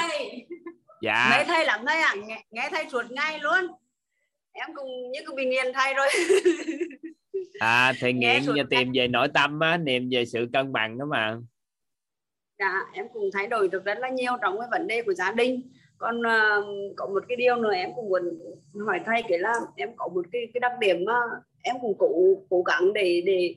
[1.01, 1.27] dạ.
[1.31, 2.15] Mấy thầy lắm thầy ạ.
[2.25, 3.67] Nghe, nghe thầy suốt ngày luôn.
[4.51, 6.07] Em cũng như cũng bị nghiền thầy rồi.
[7.59, 10.97] À thì Nghe nghiện và tìm về nội tâm á niệm về sự cân bằng
[10.97, 11.37] đó mà.
[12.59, 15.31] Dạ em cũng thay đổi được rất là nhiều trong cái vấn đề của gia
[15.31, 16.65] đình còn uh,
[16.95, 18.39] có một cái điều nữa em cũng muốn
[18.85, 21.19] hỏi thầy cái là em có một cái cái đặc điểm mà
[21.63, 22.09] em cũng cố
[22.49, 23.55] cố gắng để để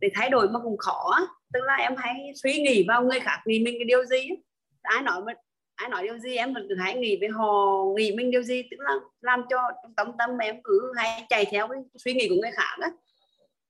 [0.00, 3.38] để thay đổi mà cũng khó tức là em hay suy nghĩ vào người khác
[3.46, 4.28] nghĩ mình cái điều gì
[4.82, 5.32] ai nói mà
[5.74, 8.62] ai nói điều gì em vẫn cứ hay nghĩ về họ nghĩ mình điều gì.
[8.70, 12.28] Tức là làm cho trong tâm tâm em cứ hay chạy theo cái suy nghĩ
[12.28, 12.90] của người khác á.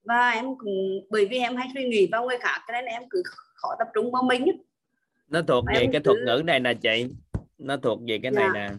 [0.03, 3.03] Và em cũng bởi vì em hay suy nghĩ vào người khác cho nên em
[3.09, 3.21] cứ
[3.55, 4.45] khó tập trung vào mình
[5.27, 7.05] nó thuộc về Em cái thuật cứ- ngữ này nè chị
[7.61, 8.67] nó thuộc về cái này Dạ.
[8.69, 8.75] nè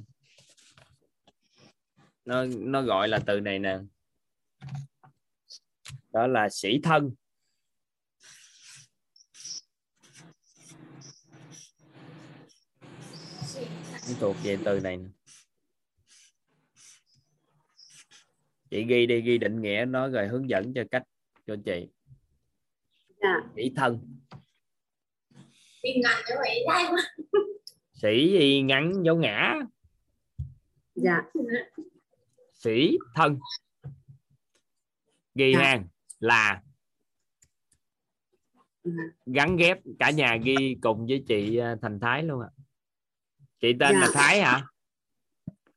[2.25, 3.79] nó nó gọi là từ này nè
[6.13, 7.11] đó là sĩ thân
[14.09, 15.09] nó thuộc về từ này nè.
[18.71, 21.03] chị ghi đi ghi định nghĩa nó rồi hướng dẫn cho cách
[21.47, 21.89] cho chị
[23.23, 24.19] dạ sĩ thân
[26.29, 26.65] cho vậy.
[28.03, 29.55] Sĩ thì ngắn dấu ngã?
[30.95, 31.23] Dạ.
[32.53, 33.39] Sĩ thân.
[35.35, 35.61] Ghi Dạ.
[35.63, 35.87] hàng
[36.19, 36.63] là
[39.27, 42.51] gắn ghép cả nhà ghi cùng với chị à, Thành Thái luôn ạ.
[43.61, 44.01] Chị tên Dạ.
[44.01, 44.67] là Thái hả?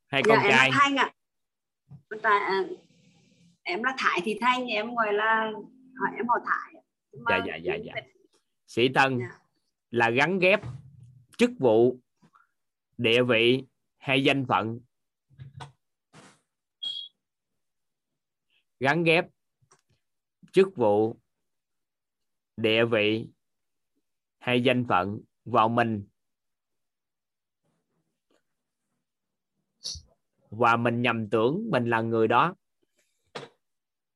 [0.07, 0.69] Hay dạ con em trai?
[0.71, 1.11] Là thanh ạ.
[2.21, 2.63] Tại, à,
[3.63, 5.51] em là thải thì thanh em gọi là
[6.17, 7.75] em họ thải Nhưng dạ mà- dạ dạ.
[7.85, 7.93] Dạ.
[8.67, 9.37] Sĩ thân Dạ.
[9.91, 10.61] là gắn ghép
[11.37, 11.99] chức vụ
[12.97, 13.63] địa vị
[13.97, 14.79] hay danh phận?
[18.79, 19.25] Gắn ghép.
[20.51, 21.19] Chức vụ.
[22.57, 23.27] Địa vị
[24.37, 26.07] hay danh phận vào mình.
[30.49, 32.55] Và mình nhầm tưởng mình là người đó.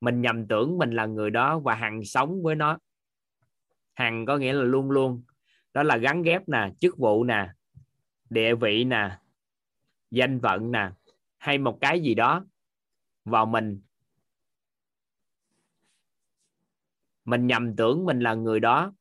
[0.00, 2.78] Mình nhầm tưởng mình là người đó và hằng sống với nó.
[3.92, 5.24] Hằng có nghĩa là luôn luôn.
[5.72, 7.48] Đó là gắn ghép nè, chức vụ nè
[8.30, 9.18] địa vị nè
[10.10, 10.90] danh phận nè
[11.38, 12.44] hay một cái gì đó
[13.24, 13.80] vào mình.
[17.24, 18.92] Mình nhầm tưởng mình là người đó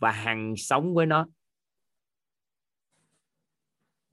[0.00, 1.26] và hằng sống với nó.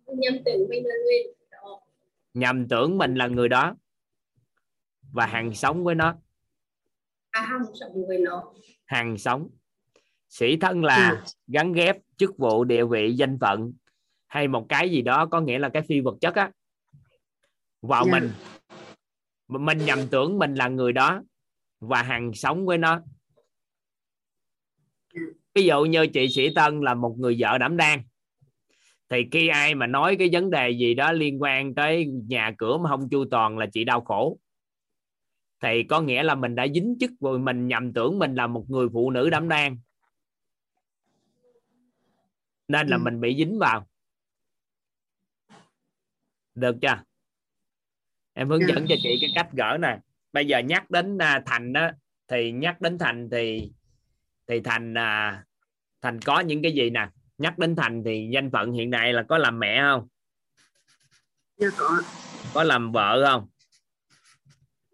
[0.06, 1.82] Nhầm tưởng mình là người đó.
[2.34, 3.76] Nhầm tưởng mình là người đó
[5.12, 6.16] và hằng sống với nó.
[7.30, 8.54] À hằng sống với nó.
[8.86, 9.50] Hằng sống.
[10.30, 13.74] Sĩ thân là gắn ghép chức vụ địa vị danh phận
[14.32, 16.52] hay một cái gì đó có nghĩa là cái phi vật chất á.
[17.82, 18.12] Vào Dạ.
[18.12, 18.32] mình
[19.48, 21.24] mình nhầm tưởng mình là người đó
[21.80, 23.02] và hằng sống với nó.
[25.56, 28.04] Ví dụ như chị sĩ tân là một người vợ đảm đang
[29.10, 32.78] thì khi ai mà nói cái vấn đề gì đó liên quan tới nhà cửa
[32.78, 34.38] mà không chu toàn là chị đau khổ.
[35.60, 38.66] Thì có nghĩa là mình đã dính chức rồi mình nhầm tưởng mình là một
[38.70, 39.78] người phụ nữ đảm đang.
[42.68, 43.02] Nên là Ừ.
[43.04, 43.88] mình bị dính vào
[46.56, 47.04] được chưa?
[48.34, 48.68] Em hướng Dạ.
[48.68, 50.00] dẫn cho chị cái cách gỡ nè.
[50.34, 51.90] Bây giờ nhắc đến à, thành đó
[52.28, 53.72] thì nhắc đến thành thì
[54.48, 55.44] thì thành à,
[56.02, 57.10] thành có những cái gì nè?
[57.38, 60.08] Nhắc đến thành thì danh phận hiện nay là có làm mẹ không?
[61.58, 62.02] Dạ có.
[62.54, 63.48] Có làm vợ không?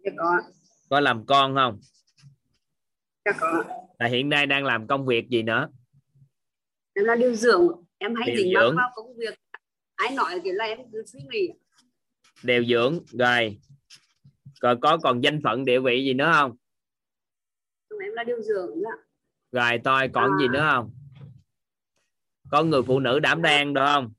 [0.06, 0.42] Dạ có.
[0.90, 1.80] Có làm con không?
[3.26, 3.64] Dạ có.
[4.00, 5.70] Là hiện nay đang làm công việc gì nữa?
[6.94, 7.68] Em là điều dưỡng.
[7.98, 9.40] Em hay dính mắc vào công việc
[9.98, 11.50] ai nói thì là em cứ suy nghĩ.
[12.44, 13.58] Điều dưỡng rồi.
[14.62, 16.56] Rồi có còn danh phận địa vị gì nữa không?
[18.02, 18.92] Em là điều dưỡng đó.
[19.52, 20.92] rồi tôi còn gì nữa không?
[22.52, 24.14] Có người phụ nữ đảm đang được không?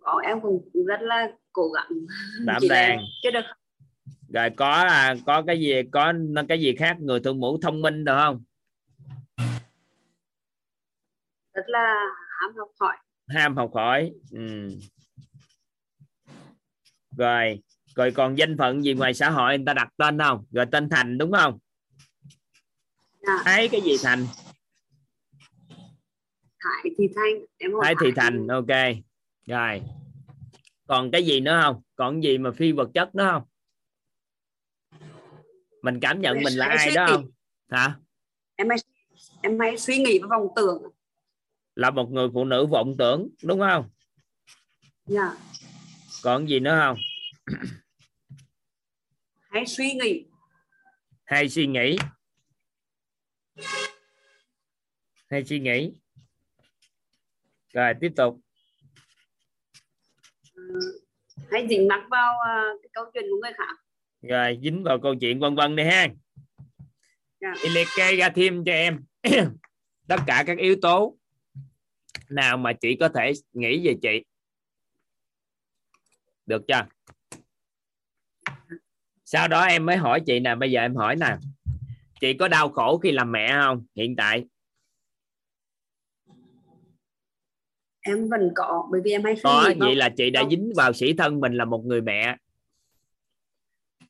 [0.00, 1.88] Có em cũng rất là cố gắng.
[2.44, 2.98] Đảm là đang.
[3.22, 3.44] chưa được.
[4.34, 6.12] Rồi có à, có cái gì có
[6.48, 8.44] cái gì khác người thượng mũ thông minh được không?
[11.54, 12.04] Rất là
[12.40, 12.96] ham học hỏi.
[13.28, 14.12] Ham học hỏi.
[14.30, 14.68] Ừ.
[17.16, 17.62] rồi
[17.96, 20.44] rồi còn danh phận gì ngoài xã hội người ta đặt tên không?
[20.50, 21.58] Rồi tên thành đúng không?
[23.26, 23.42] Dạ.
[23.44, 24.26] thấy cái gì thành?
[26.60, 28.66] Thái Thị Thanh em thấy thì thành ok.
[29.46, 29.82] Rồi.
[30.86, 31.82] Còn cái gì nữa không?
[31.94, 33.42] Còn gì mà phi vật chất nữa không?
[35.82, 37.30] Mình cảm nhận mình là ai đó không?
[37.68, 37.96] Hả?
[38.56, 38.78] Em hay
[39.42, 40.82] em hay suy nghĩ và vòng tưởng
[41.78, 43.90] là một người phụ nữ vọng tưởng đúng không?
[45.06, 45.36] Dạ.
[46.22, 46.98] Còn gì nữa không?
[49.50, 50.24] Hay suy nghĩ.
[51.24, 51.96] Hay suy nghĩ.
[55.30, 55.92] Hay suy nghĩ.
[57.72, 58.40] Rồi tiếp tục.
[60.54, 60.62] Ờ,
[61.50, 63.74] hay dính mắc vào ờ, cái câu chuyện của người khác.
[64.22, 66.06] Rồi dính vào câu chuyện vân vân đi ha.
[67.40, 67.54] Dạ.
[67.62, 69.04] thì liệt kê ra thêm cho em.
[70.08, 71.17] Tất cả các yếu tố
[72.30, 74.24] nào mà chị có thể nghĩ về chị?
[76.46, 76.86] Được chưa?
[79.24, 81.36] Sau đó em mới hỏi chị nè bây giờ em hỏi nè.
[82.20, 84.44] Chị có đau khổ khi làm mẹ không hiện tại?
[88.00, 91.12] Em vẫn có bởi vì em hay có vậy là chị đã dính vào sĩ
[91.12, 92.36] thân mình là một người mẹ.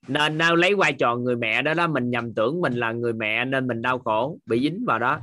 [0.08, 3.12] Nên nào lấy vai trò người mẹ đó đó mình nhầm tưởng mình là người
[3.12, 5.20] mẹ nên mình đau khổ bị dính vào đó.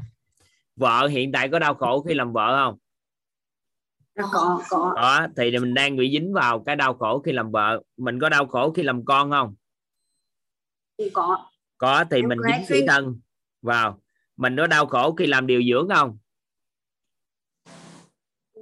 [0.76, 2.78] Vợ hiện tại có đau khổ khi làm vợ không
[4.16, 4.94] có có.
[4.96, 7.82] Đó thì mình đang bị dính vào cái đau khổ khi làm vợ.
[7.98, 9.56] Mình có đau khổ khi làm con không?
[10.98, 11.50] Cũng có.
[11.78, 13.20] Có thì Em mình dính sĩ thân.
[13.62, 14.02] Vào.
[14.38, 16.18] Mình có đau khổ khi làm điều dưỡng không?
[18.54, 18.62] Ừ,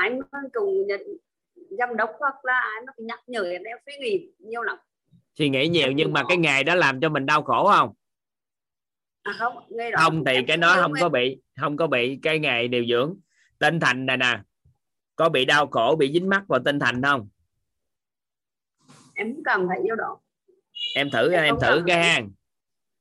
[0.00, 1.00] ai mà cùng nhận
[1.78, 4.78] giám đốc hoặc là ai mà nhắc nhở em em suy nghĩ nhiều lắm.
[5.38, 7.94] Suy nghĩ nhiều nhưng mà cái ngày đó làm cho mình đau khổ không?
[9.22, 12.18] À không nghe đó không thì cái nhiều không em- có bị không có bị
[12.22, 13.16] cái ngày điều dưỡng.
[13.58, 14.38] Tinh thành này nè
[15.20, 17.28] có bị đau khổ bị dính mắc vào tinh thành không?
[19.14, 20.18] Em cảm thấy điều đó.
[20.94, 22.30] Em thử Em em thử cái hang.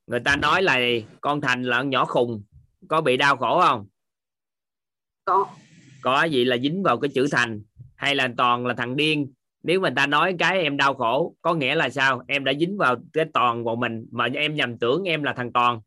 [0.07, 0.79] Người ta nói là
[1.21, 2.43] con thành là con nhỏ khùng.
[2.87, 3.87] Có bị đau khổ không?
[5.25, 5.47] Có.
[6.01, 7.61] Có gì là dính vào cái chữ thành?
[7.95, 9.33] Hay là toàn là thằng điên?
[9.63, 12.23] Nếu mà người ta nói cái em đau khổ có nghĩa là sao?
[12.27, 15.53] Em đã dính vào cái toàn của mình mà em nhầm tưởng em là thằng
[15.53, 15.81] toàn.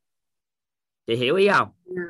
[1.07, 1.69] Chị hiểu ý không?
[1.85, 2.03] Dạ.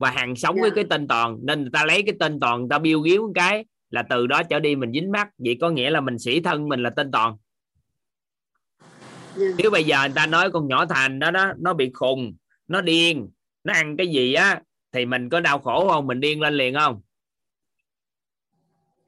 [0.00, 0.74] Và hàng sống với Dạ.
[0.74, 3.32] cái tên toàn nên người ta lấy cái tên toàn người ta biêu ghiếu một
[3.34, 6.40] cái là từ đó trở đi mình dính mắc vậy có nghĩa là mình sĩ
[6.40, 7.36] thân mình là tên toàn.
[9.36, 9.46] Dạ.
[9.58, 12.36] nếu bây giờ người ta nói con nhỏ thành đó đó nó bị khùng
[12.68, 13.30] nó điên
[13.64, 14.62] nó ăn cái gì á
[14.92, 16.06] thì mình có đau khổ không?
[16.06, 17.00] Mình điên lên liền không?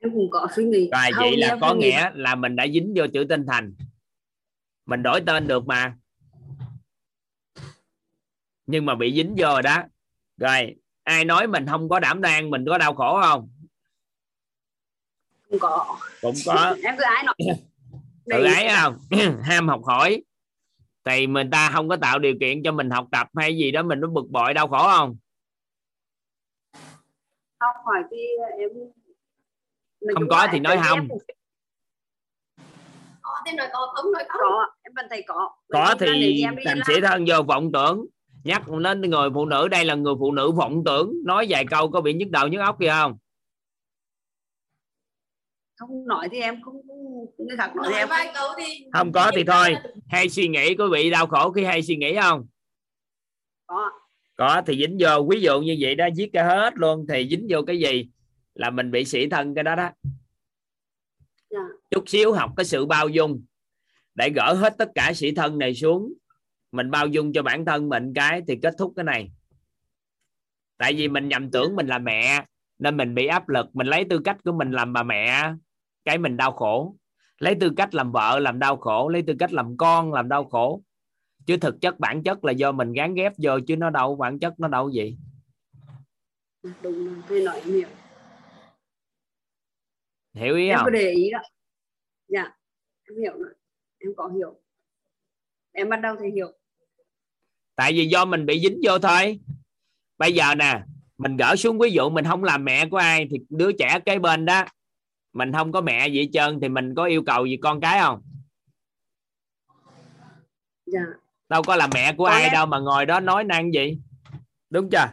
[0.01, 0.91] Em cũng có suy nghĩ.
[0.93, 3.75] Rồi vậy là có nghĩa là mình đã dính vô chữ tinh thành.
[4.87, 5.97] Mình đổi tên được mà.
[8.67, 9.83] Nhưng mà bị dính vô rồi đó.
[10.37, 13.49] Rồi ai nói mình không có đảm đang mình có đau khổ không?
[15.51, 15.99] Cũng có.
[16.21, 16.77] Cũng có.
[16.85, 17.35] Em cứ ai nói
[18.31, 18.99] tự ái không?
[19.43, 20.23] Ham học hỏi.
[21.05, 23.83] Thì mình ta không có tạo điều kiện cho mình học tập hay gì đó
[23.83, 25.17] mình nó bực bội đau khổ không?
[27.59, 28.17] Không hỏi thì
[28.59, 28.71] em
[30.01, 31.09] mình không có thì nói không.
[33.23, 35.57] có thì nói có không nói không có em vẫn thấy có.
[35.69, 38.07] Có thì làm- sĩ thân vô vọng tưởng
[38.45, 41.13] nhắc đến người phụ nữ đây là người phụ nữ vọng tưởng.
[41.25, 43.19] Nói vài câu có bị nhức đầu nhức óc gì không?
[45.77, 46.77] Không nói thì em không
[47.39, 49.77] người khác nói thì nói em vài câu thì không có thì thôi.
[50.09, 52.47] hay suy nghĩ có bị đau khổ khi hay suy nghĩ không?
[53.67, 53.91] Có.
[54.37, 55.27] Có thì dính vô.
[55.31, 58.09] Ví dụ như vậy đó viết ra hết luôn thì dính vô cái gì?
[58.55, 59.91] Là mình bị sĩ thân cái đó đó.
[61.51, 61.59] Dạ.
[61.91, 63.45] Chút xíu học cái sự bao dung
[64.15, 66.13] để gỡ hết tất cả sĩ thân này xuống
[66.73, 69.33] mình bao dung cho bản thân mình cái thì kết thúc cái này.
[70.77, 72.45] Tại vì mình nhầm tưởng mình là mẹ
[72.79, 73.67] nên mình bị áp lực.
[73.73, 75.53] Mình lấy tư cách của mình làm bà mẹ
[76.05, 76.97] cái mình đau khổ.
[77.39, 80.45] Lấy tư cách làm vợ làm đau khổ lấy tư cách làm con làm đau
[80.45, 80.83] khổ.
[81.47, 84.39] Chứ thực chất bản chất là do mình gán ghép vô chứ nó đâu bản
[84.39, 85.17] chất nó đâu gì.
[86.83, 87.89] Đúng rồi thì nói em hiểu.
[90.35, 90.85] Hiểu ý em không?
[90.85, 91.39] có để ý đó.
[92.29, 92.53] Dạ
[93.09, 93.55] em hiểu rồi.
[93.99, 94.61] Em có hiểu.
[95.73, 96.53] Em bắt đầu thì hiểu
[97.83, 99.41] tại vì do mình bị dính vô thôi.
[100.19, 100.83] Bây giờ nè
[101.19, 104.19] mình gỡ xuống ví dụ mình không làm mẹ của ai thì đứa trẻ kế
[104.19, 104.65] bên đó
[105.33, 108.01] mình không có mẹ gì hết trơn thì mình có yêu cầu gì con cái
[108.01, 108.23] không?
[110.87, 111.01] Dạ.
[111.49, 113.99] Đâu có là mẹ của Có ai lẽ- đâu mà ngồi đó nói năng gì.
[114.71, 115.07] Đúng chưa?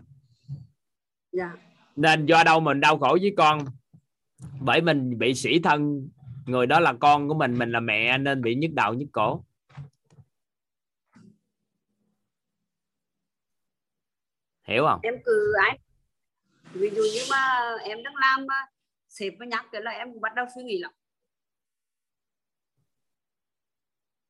[1.31, 1.51] Dạ.
[1.95, 3.65] Nên do đâu mình đau khổ với con?
[4.59, 6.09] Bởi mình bị sĩ thân
[6.45, 9.43] người đó là con của mình mình là mẹ nên bị nhức đầu nhức cổ
[14.69, 14.99] hiểu không?
[15.03, 15.79] Em cứ ai
[16.73, 18.55] ví dụ như mà em đang làm mà
[19.07, 20.91] sếp mà nhắc cái là em cũng bắt đầu suy nghĩ lắm.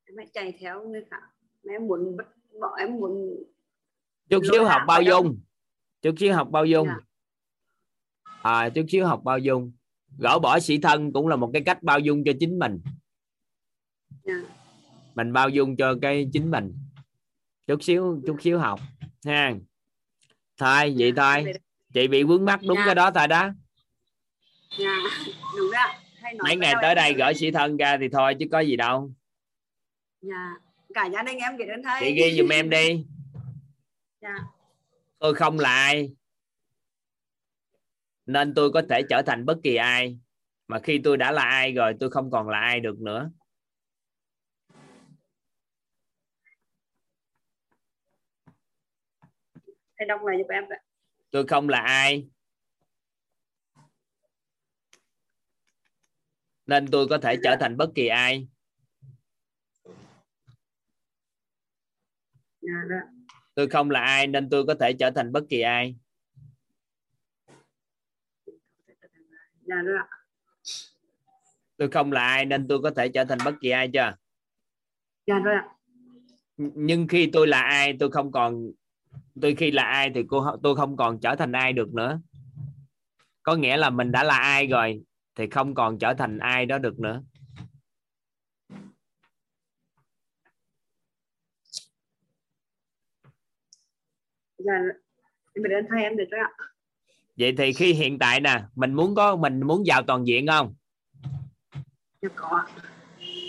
[0.06, 1.22] Em phải chạy theo người khác.
[1.70, 2.18] Em muốn
[2.61, 3.44] bỏ em muốn
[4.30, 5.40] chút xíu học bao dung.
[6.02, 6.88] Chút xíu học bao dung.
[8.41, 9.72] À chút xíu học bao dung.
[10.20, 12.82] Gỡ bỏ sĩ thân cũng là một cái cách bao dung cho chính mình.
[14.24, 14.34] Dạ.
[15.16, 16.74] Mình bao dung cho cái chính mình.
[17.68, 18.80] Chút xíu chút xíu học.
[19.26, 19.53] Ha
[20.60, 21.53] thôi vậy thôi.
[21.94, 22.84] chị bị vướng mắc đúng Dạ.
[22.86, 23.49] cái đó thôi đó.
[24.77, 24.95] Dạ
[25.57, 25.94] đúng đó.
[26.22, 28.76] Hay nói mấy ngày tới đây gỡ sĩ thân ra thì thôi chứ có gì
[28.76, 29.11] đâu.
[30.22, 30.53] Dạ
[30.94, 33.06] cả gia đình em biết ơn thầy chị ghi giùm em đi.
[34.22, 34.36] Dạ.
[35.19, 36.11] Tôi không là ai
[38.26, 40.19] nên tôi có thể trở thành bất kỳ ai.
[40.68, 43.31] Mà khi tôi đã là ai rồi tôi không còn là ai được nữa
[49.99, 50.80] thầy đọc lại giúp em vậy
[51.31, 52.27] tôi không là ai.
[56.65, 58.47] Nên tôi có thể trở thành bất kỳ ai.
[62.61, 62.95] Dạ đó
[63.55, 65.95] tôi không là ai nên tôi có thể trở thành bất kỳ ai.
[69.61, 69.76] Dạ
[71.77, 74.15] tôi không là ai nên tôi có thể trở thành bất kỳ ai chưa?
[75.27, 75.69] Dạ rồi ạ.
[76.57, 78.71] Nhưng khi tôi là ai tôi không còn
[79.41, 82.20] tôi khi là ai thì cô tôi không còn trở thành ai được nữa.
[83.44, 85.02] Có nghĩa là mình đã là ai rồi
[85.36, 87.24] thì không còn trở thành ai đó được nữa.
[94.57, 94.74] Dạ
[95.53, 96.52] em biết ơn thầy em được rồi ạ.
[97.38, 100.76] Vậy thì khi hiện tại nè mình muốn có mình muốn vào toàn diện không?
[102.22, 102.66] Dạ có ạ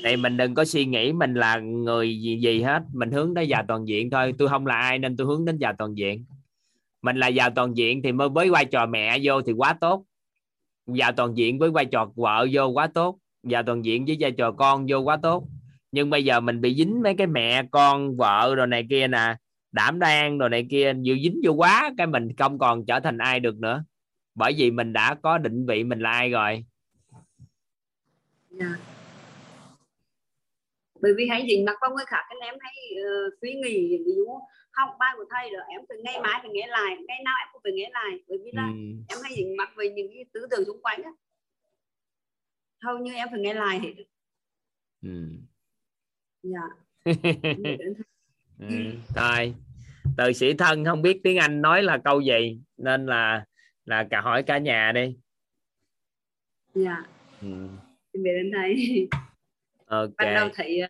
[0.05, 2.83] thì mình đừng có suy nghĩ mình là người gì gì hết.
[2.93, 4.35] Mình hướng tới già toàn diện thôi.
[4.39, 6.25] Tôi không là ai nên tôi hướng đến già toàn diện.
[7.03, 10.05] Mình là già toàn diện thì mới với vai trò mẹ vô thì quá tốt.
[10.87, 13.19] Già toàn diện với vai trò vợ vô quá tốt.
[13.43, 15.45] Già toàn diện với vai trò con vô quá tốt.
[15.93, 19.37] Nhưng bây giờ mình bị dính mấy cái mẹ, con, vợ rồi này kia nè.
[19.73, 23.19] Đảm đang rồi này kia, nhiều dính vô quá, cái mình không còn trở thành
[23.19, 23.85] ai được nữa.
[24.35, 26.65] Bởi vì mình đã có định vị mình là ai rồi.
[28.61, 28.90] Yeah
[31.03, 32.75] bởi vì hay dính mắc vào người khác nên em hay
[33.05, 33.11] ờ,
[33.41, 34.27] suy nghĩ ví dụ
[34.73, 37.49] học bài của thầy rồi em phải ngày mai phải nghe lại ngày nào em
[37.53, 38.79] cũng phải nghe lại bởi vì là ừ.
[39.09, 41.11] em hay dính mắc về những cái tư tưởng xung quanh á
[42.83, 44.05] hầu như em phải nghe lại hết
[45.03, 45.29] Ừ.
[46.43, 46.69] dạ
[47.05, 47.79] thầy.
[48.59, 48.77] ừ.
[49.17, 49.55] thôi
[50.17, 53.45] từ sĩ thân không biết tiếng anh nói là câu gì nên là
[53.85, 55.17] là cả hỏi cả nhà đi
[56.75, 57.05] dạ
[57.43, 57.69] ừ.
[58.13, 59.09] em biết ơn thầy
[59.91, 60.11] ok.
[60.19, 60.89] Ban đầu thấy ờ,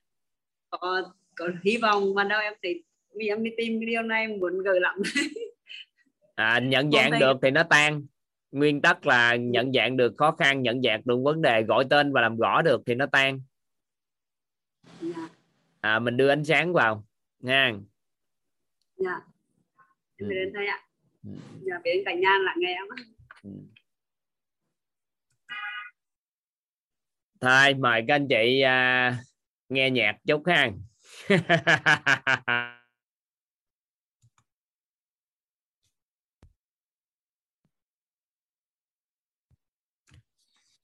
[0.71, 4.21] có có hy vọng ban đầu em thấy vì em đi tìm cái điều này
[4.21, 4.95] em muốn gửi lắm.
[6.35, 8.07] À, nhận dạng được thì nó tan.
[8.53, 12.13] Nguyên tắc là nhận dạng được khó khăn nhận dạng được vấn đề gọi tên
[12.13, 13.41] và làm rõ được thì nó tan.
[15.01, 15.29] Dạ.
[15.81, 17.05] À, mình đưa ánh sáng vào.
[17.41, 17.73] Nha.
[18.97, 19.21] Dạ.
[20.17, 20.47] Em biết Ừ.
[20.47, 20.79] ơn thầy ạ.
[21.25, 21.31] Ừ.
[21.61, 22.87] dạ ơn cả nhà lắng nghe em
[27.41, 29.19] thôi mời các anh chị à,
[29.69, 30.71] nghe nhạc chút ha.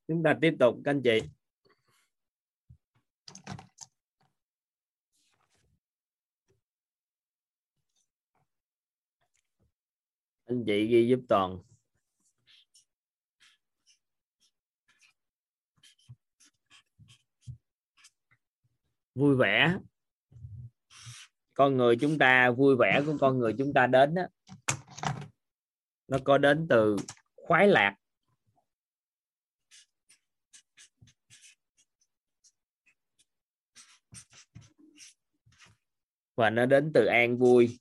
[0.09, 1.21] Chúng ta tiếp tục các anh chị.
[10.45, 11.59] Anh chị ghi giúp toàn.
[19.17, 19.77] Vui vẻ.
[21.55, 24.23] Con người chúng ta vui vẻ của con người chúng ta đến đó,
[26.09, 26.97] nó có đến từ
[27.37, 27.97] khoái lạc.
[36.35, 37.79] Và nó đến từ an vui.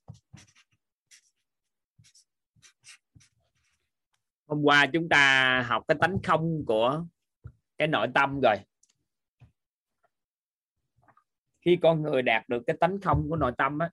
[4.47, 7.05] Hôm qua chúng ta học cái tánh không của
[7.77, 8.55] cái nội tâm rồi
[11.65, 13.89] khi con người đạt được cái tánh không của nội tâm á,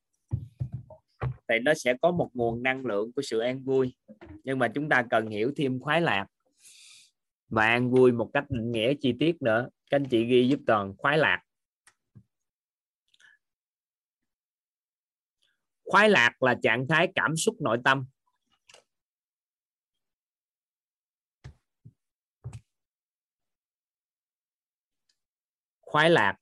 [1.49, 3.97] thì nó sẽ có một nguồn năng lượng của sự an vui.
[4.45, 6.27] Nhưng mà chúng ta cần hiểu thêm khoái lạc
[7.49, 9.69] và an vui một cách định nghĩa chi tiết nữa.
[9.91, 11.43] Các anh chị ghi giúp toàn khoái lạc.
[15.85, 18.07] Khoái lạc là trạng thái cảm xúc nội tâm.
[25.81, 26.42] Khoái lạc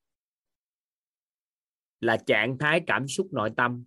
[2.01, 3.85] là trạng thái cảm xúc nội tâm.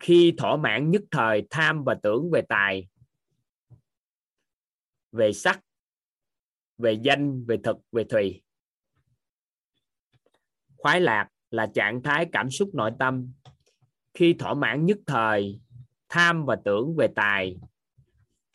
[0.00, 2.88] Khi thỏa mãn nhất thời tham và tưởng về tài,
[5.12, 5.60] về sắc,
[6.78, 8.42] về danh, về thực, về thùy.
[10.76, 13.32] Khoái lạc là trạng thái cảm xúc nội tâm.
[14.14, 15.60] Khi thỏa mãn nhất thời
[16.08, 17.56] tham và tưởng về tài,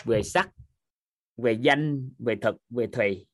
[0.03, 0.49] về sắc,
[1.37, 3.25] về danh, về thực, về thùy.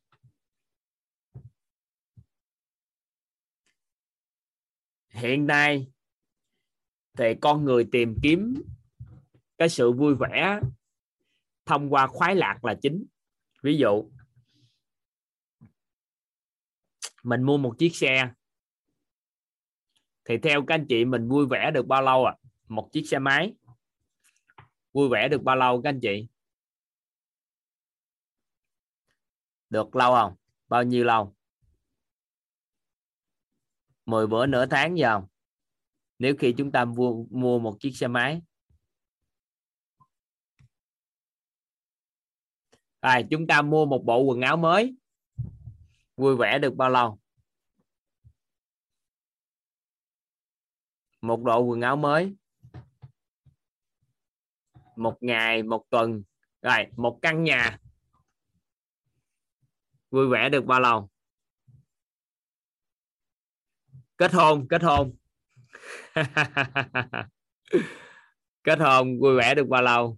[5.12, 5.92] Hiện nay,
[7.18, 8.64] thì con người tìm kiếm
[9.58, 10.60] cái sự vui vẻ
[11.66, 13.06] thông qua khoái lạc là chính.
[13.64, 14.12] Ví dụ,
[17.24, 18.32] mình mua một chiếc xe,
[20.26, 22.36] thì theo các anh chị mình vui vẻ được bao lâu à
[22.68, 23.54] một chiếc xe máy.
[24.94, 26.28] Vui vẻ được bao lâu các anh chị?
[29.70, 30.36] Được lâu không?
[30.68, 31.36] Bao nhiêu lâu?
[34.06, 35.28] 10 bữa nửa tháng gì không?
[36.20, 38.42] Nếu khi chúng ta mua, mua một chiếc xe máy.
[43.00, 44.96] À, chúng ta mua một bộ quần áo mới.
[46.16, 47.20] Vui vẻ được bao lâu?
[51.22, 52.36] Một bộ quần áo mới.
[54.96, 56.24] Một ngày một tuần.
[56.62, 57.80] Rồi một căn nhà.
[60.12, 61.11] Vui vẻ được bao lâu?
[64.22, 65.16] Kết hôn kết hôn.
[68.64, 70.18] Kết hôn, vui vẻ được bao lâu?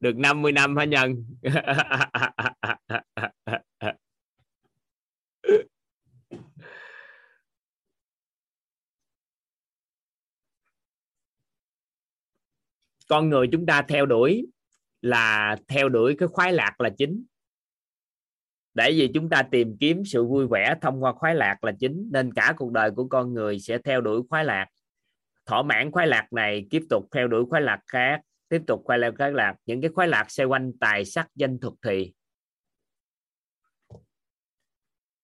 [0.00, 1.24] Được 50 năm hả nhân?
[13.08, 14.46] Con người chúng ta theo đuổi
[15.00, 17.24] là, theo đuổi cái khoái lạc là chính
[18.74, 22.08] để vì chúng ta tìm kiếm sự vui vẻ thông qua khoái lạc là chính,
[22.12, 24.66] nên cả cuộc đời của con người sẽ theo đuổi khoái lạc.
[25.46, 28.98] Thỏa mãn khoái lạc này tiếp tục theo đuổi khoái lạc khác, tiếp tục khoái
[28.98, 29.54] lạc khoái lạc.
[29.66, 32.12] Những cái khoái lạc xoay quanh tài sắc danh thuật thì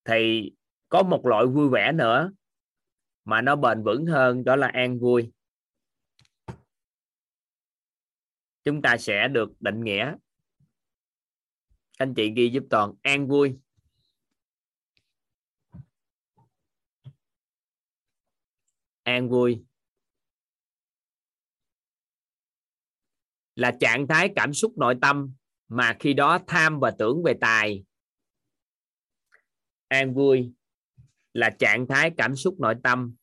[0.04, 0.52] thì
[0.88, 2.32] có một loại vui vẻ nữa
[3.24, 5.32] mà nó bền vững hơn, đó là an vui.
[8.64, 10.14] Chúng ta sẽ được định nghĩa
[11.98, 13.58] anh chị ghi giúp toàn an vui.
[19.02, 19.64] An vui.
[23.54, 25.34] Là trạng thái cảm xúc nội tâm
[25.68, 27.84] mà khi đó tham và tưởng về tài.
[29.88, 30.52] An vui
[31.32, 33.14] là trạng thái cảm xúc nội tâm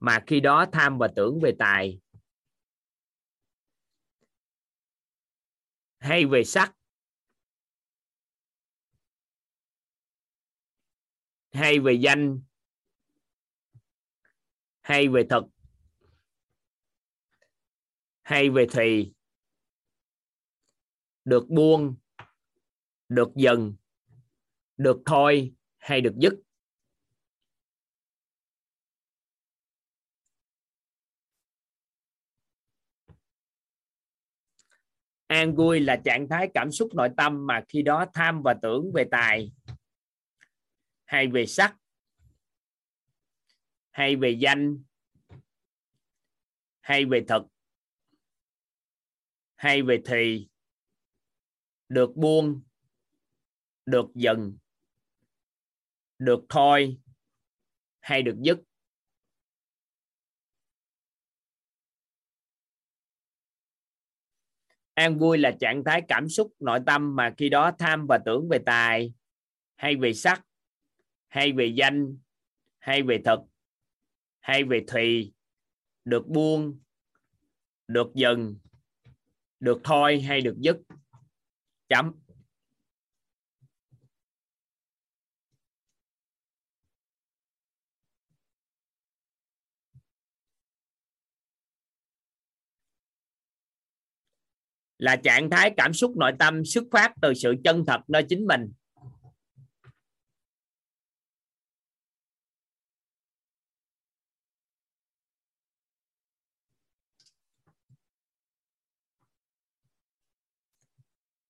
[0.00, 2.00] mà khi đó tham và tưởng về tài.
[6.00, 6.72] Hay về sắc?
[11.52, 12.40] Hay về danh?
[14.80, 15.44] Hay về thực?
[18.22, 19.12] Hay về thì
[21.24, 21.96] được buông,
[23.08, 23.74] được dần,
[24.76, 26.34] được thôi hay được dứt?
[35.30, 38.92] An vui là trạng thái cảm xúc nội tâm mà khi đó tham và tưởng
[38.94, 39.52] về tài
[41.04, 41.76] hay về sắc
[43.90, 44.82] hay về danh
[46.80, 47.42] hay về thực
[49.56, 50.48] hay về thì
[51.88, 52.62] được buông,
[53.86, 54.56] được dừng
[56.18, 56.98] được thôi
[58.00, 58.58] hay được dứt.
[65.00, 68.48] An vui là trạng thái cảm xúc, nội tâm mà khi đó tham và tưởng
[68.48, 69.12] về tài,
[69.76, 70.42] hay về sắc,
[71.28, 72.18] hay về danh,
[72.78, 73.40] hay về thực,
[74.40, 75.32] hay về thùy,
[76.04, 76.80] được buông,
[77.88, 78.56] được dừng
[79.60, 80.76] được thôi hay được dứt.
[81.88, 82.12] Chấm.
[95.00, 98.46] Là trạng thái cảm xúc, nội tâm, xuất phát từ sự chân thật nơi chính
[98.46, 98.72] mình.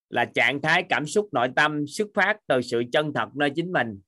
[0.09, 3.73] Là trạng thái cảm xúc, nội tâm, xuất phát từ sự chân thật nơi chính
[3.73, 4.01] mình.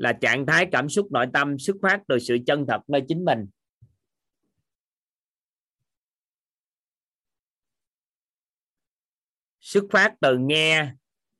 [0.00, 3.24] Là trạng thái cảm xúc, nội tâm, xuất phát từ sự chân thật nơi chính
[3.24, 3.46] mình.
[9.60, 10.92] Xuất phát từ nghe,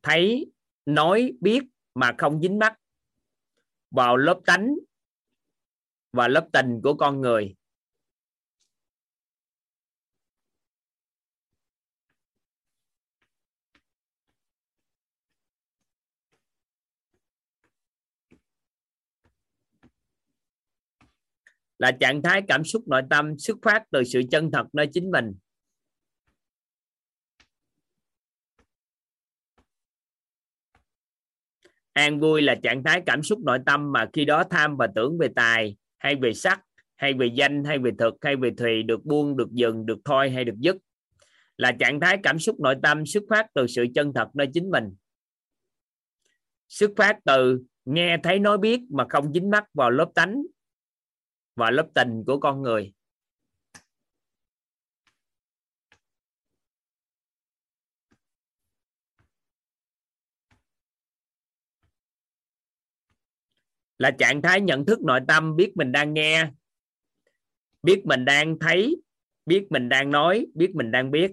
[0.03, 0.53] thấy,
[0.87, 1.63] nói, biết
[1.95, 2.79] mà không dính mắc
[3.91, 4.75] vào lớp tánh
[6.13, 7.55] và lớp tình của con người.
[21.81, 25.11] Là trạng thái cảm xúc nội tâm, xuất phát từ sự chân thật nơi chính
[25.11, 25.35] mình.
[31.93, 35.19] An vui là trạng thái cảm xúc nội tâm mà khi đó tham và tưởng
[35.19, 36.61] về tài, hay về sắc,
[36.97, 40.31] hay về danh, hay về thực, hay về thùy, được buông, được dừng, được thôi,
[40.31, 40.77] hay được dứt.
[41.57, 44.71] Là trạng thái cảm xúc nội tâm xuất phát từ sự chân thật nơi chính
[44.71, 44.85] mình.
[46.69, 50.43] Xuất phát từ nghe, thấy, nói, biết mà không dính mắc vào lớp tánh
[51.61, 52.93] và lớp tình của con người.
[63.99, 66.51] Là trạng thái nhận thức nội tâm, biết mình đang nghe,
[67.83, 69.03] biết mình đang thấy,
[69.47, 71.33] biết mình đang nói, biết mình đang biết.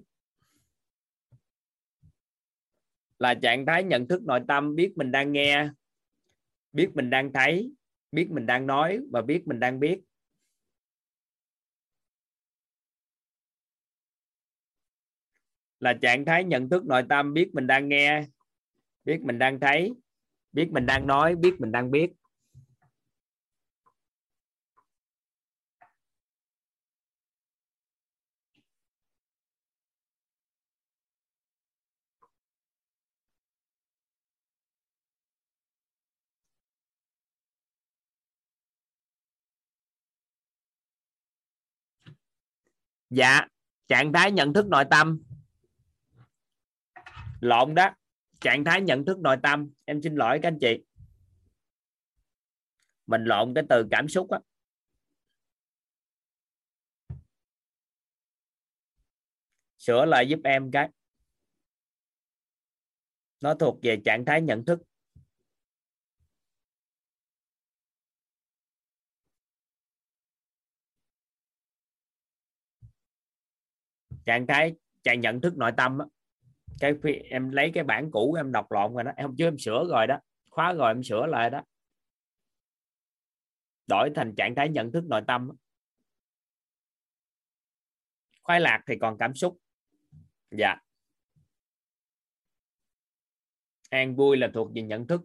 [3.19, 5.69] Là trạng thái nhận thức nội tâm, biết mình đang nghe,
[6.73, 7.71] biết mình đang thấy,
[8.11, 10.06] biết mình đang nói và biết mình đang biết.
[15.79, 18.25] Là trạng thái nhận thức nội tâm, biết mình đang nghe,
[19.05, 19.93] biết mình đang thấy,
[20.51, 22.11] biết mình đang nói, biết mình đang biết.
[43.09, 43.47] Dạ
[43.87, 45.26] trạng thái nhận thức nội tâm
[47.39, 47.95] lộn đó.
[48.41, 49.71] Trạng thái nhận thức nội tâm.
[49.85, 50.83] Em xin lỗi các anh chị.
[53.07, 54.39] Mình lộn cái từ cảm xúc á.
[59.77, 60.89] Sửa lại giúp em cái.
[63.41, 64.79] Nó thuộc về trạng thái nhận thức.
[74.25, 76.05] Trạng thái, trạng nhận thức nội tâm á
[76.79, 76.93] cái
[77.29, 79.11] em lấy cái bản cũ em đọc lộn rồi đó.
[79.15, 80.19] Em chưa em sửa rồi đó.
[80.49, 81.63] Khóa rồi em sửa lại đó.
[83.87, 85.51] Đổi thành trạng thái nhận thức nội tâm
[88.47, 89.57] khoái lạc thì còn cảm xúc.
[90.51, 90.75] Dạ.
[93.89, 95.21] An vui là thuộc về nhận thức.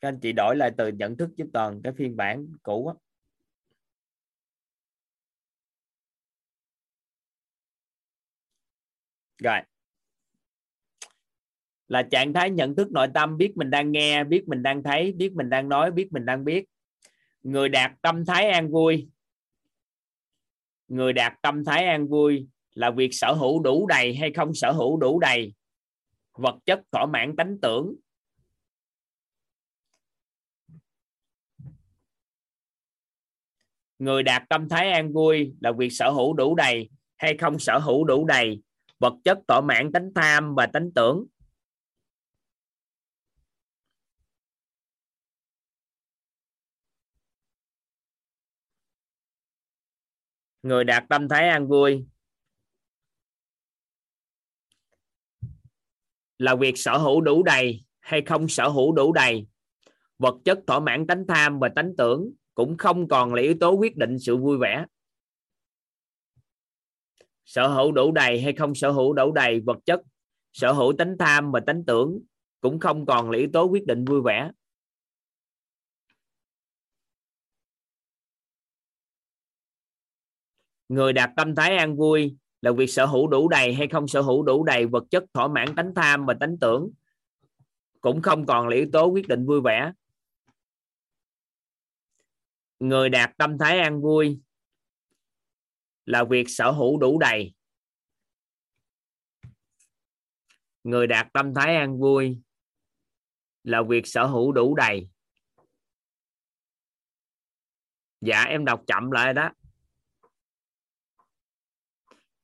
[0.00, 2.94] các anh chị đổi lại từ nhận thức với toàn cái phiên bản cũ á.
[9.42, 9.60] Rồi.
[11.88, 15.12] Là trạng thái nhận thức nội tâm, biết mình đang nghe, biết mình đang thấy,
[15.12, 16.64] biết mình đang nói, biết mình đang biết.
[17.42, 19.08] Người đạt tâm thái an vui.
[20.88, 24.72] Người đạt tâm thái an vui là việc sở hữu đủ đầy hay không sở
[24.72, 25.54] hữu đủ đầy.
[26.32, 27.94] Vật chất thỏa mãn tánh tưởng.
[33.98, 37.78] Người đạt tâm thái an vui là việc sở hữu đủ đầy hay không sở
[37.78, 38.62] hữu đủ đầy.
[38.98, 41.26] Vật chất thỏa mãn tánh tham và tánh tưởng.
[50.62, 52.06] Người đạt tâm thái an vui
[56.38, 59.46] là việc sở hữu đủ đầy hay không sở hữu đủ đầy.
[60.18, 63.72] Vật chất thỏa mãn tánh tham và tánh tưởng cũng không còn là yếu tố
[63.72, 64.84] quyết định sự vui vẻ.
[67.44, 70.02] Sở hữu đủ đầy hay không sở hữu đủ đầy vật chất,
[70.52, 72.20] sở hữu tánh tham và tánh tưởng
[72.60, 74.50] cũng không còn là yếu tố quyết định vui vẻ.
[80.88, 84.20] Người đạt tâm thái an vui là việc sở hữu đủ đầy hay không sở
[84.20, 86.90] hữu đủ đầy vật chất, thỏa mãn tánh tham và tánh tưởng
[88.00, 89.92] cũng không còn là yếu tố quyết định vui vẻ
[92.80, 94.40] người đạt tâm thái an vui
[96.04, 97.54] là việc sở hữu đủ đầy.
[100.84, 102.38] Người đạt tâm thái an vui
[103.64, 105.08] là việc sở hữu đủ đầy.
[108.20, 109.50] Dạ em đọc chậm lại đó.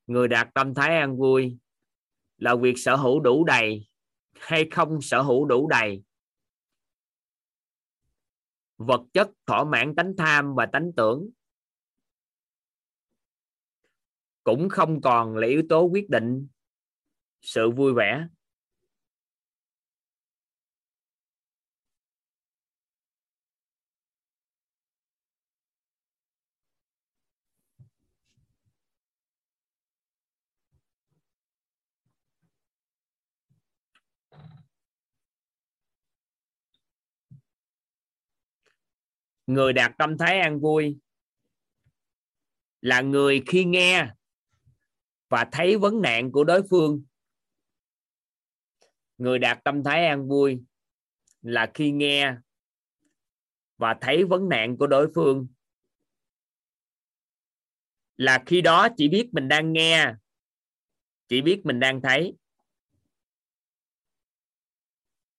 [0.07, 1.59] Người đạt tâm thái an vui
[2.39, 3.89] là việc sở hữu đủ đầy
[4.35, 6.03] hay không sở hữu đủ đầy?
[8.77, 11.31] Vật chất thỏa mãn tánh tham và tánh tưởng.
[14.45, 16.47] Cũng không còn là yếu tố quyết định
[17.41, 18.27] sự vui vẻ.
[39.47, 40.99] Người đạt tâm thái an vui
[42.81, 44.09] là người khi nghe
[45.29, 47.05] và thấy vấn nạn của đối phương.
[49.19, 50.63] Người đạt tâm thái an vui
[51.43, 52.37] là khi nghe
[53.77, 55.47] và thấy vấn nạn của đối phương.
[58.17, 60.15] Là khi đó chỉ biết mình đang nghe,
[61.29, 62.37] chỉ biết mình đang thấy.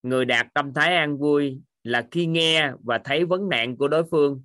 [0.03, 4.03] Người đạt tâm thái an vui là khi nghe và thấy vấn nạn của đối
[4.11, 4.43] phương.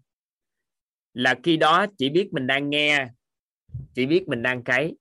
[1.15, 3.09] Là khi đó chỉ biết mình đang nghe,
[3.95, 4.97] chỉ biết mình đang cấy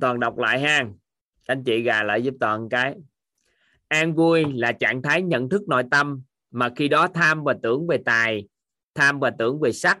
[0.00, 0.86] toàn đọc lại ha.
[1.46, 2.94] Anh chị gà lại giúp toàn cái.
[3.88, 7.86] An vui là trạng thái nhận thức nội tâm mà khi đó tham và tưởng
[7.86, 8.48] về tài,
[8.94, 9.98] tham và tưởng về sắc.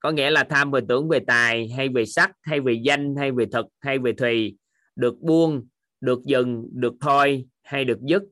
[0.00, 3.32] Có nghĩa là tham và tưởng về tài, hay về sắc, hay về danh, hay
[3.32, 4.56] về thực, hay về thùy,
[4.96, 5.66] được buông,
[6.00, 8.22] được dừng, được thôi, hay được dứt.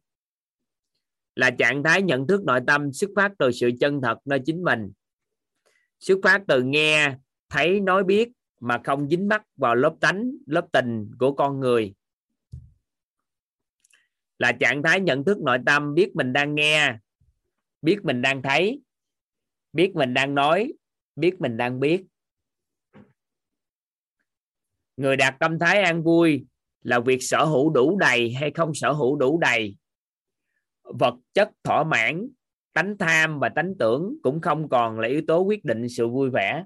[1.34, 4.62] Là trạng thái nhận thức nội tâm xuất phát từ sự chân thật nơi chính
[4.62, 4.92] mình.
[6.00, 7.16] Xuất phát từ nghe,
[7.48, 8.28] thấy, nói, biết
[8.60, 11.94] mà không dính mắc vào lớp tánh, lớp tình của con người
[14.42, 16.96] là trạng thái nhận thức nội tâm, biết mình đang nghe,
[17.82, 18.80] biết mình đang thấy,
[19.72, 20.72] biết mình đang nói,
[21.16, 22.04] biết mình đang biết.
[24.96, 26.46] Người đạt tâm thái an vui
[26.82, 29.76] là việc sở hữu đủ đầy hay không sở hữu đủ đầy.
[30.82, 32.28] Vật chất thỏa mãn,
[32.72, 36.30] tánh tham và tánh tưởng cũng không còn là yếu tố quyết định sự vui
[36.30, 36.64] vẻ.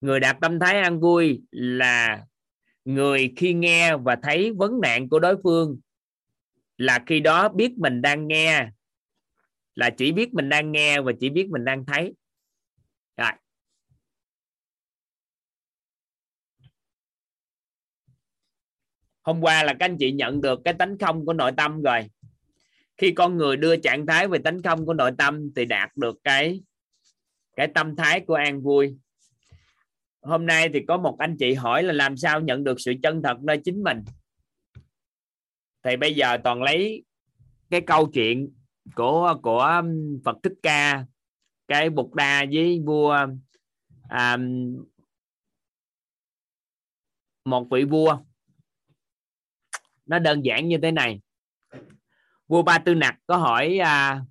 [0.00, 2.24] Người đạt tâm thái an vui là
[2.84, 5.78] người khi nghe và thấy vấn nạn của đối phương
[6.78, 8.68] là khi đó biết mình đang nghe.
[9.74, 12.14] Là chỉ biết mình đang nghe và chỉ biết mình đang thấy.
[13.16, 13.32] Rồi.
[19.22, 22.10] Hôm qua là các anh chị nhận được cái tánh không của nội tâm rồi.
[22.96, 26.16] Khi con người đưa trạng thái về tánh không của nội tâm thì đạt được
[26.24, 26.60] cái
[27.56, 28.98] cái tâm thái của an vui.
[30.20, 33.22] Hôm nay thì có một anh chị hỏi là làm sao nhận được sự chân
[33.22, 34.04] thật nơi chính mình?
[35.82, 37.04] Thì bây giờ toàn lấy
[37.70, 38.54] cái câu chuyện
[38.94, 41.04] của của um, Phật Thích Ca
[41.68, 43.26] cái Bụt Đa với vua
[44.08, 44.36] à,
[47.44, 48.18] một vị vua.
[50.06, 51.20] Nó đơn giản như thế này.
[52.46, 54.22] Vua ba tư nặc có hỏi à,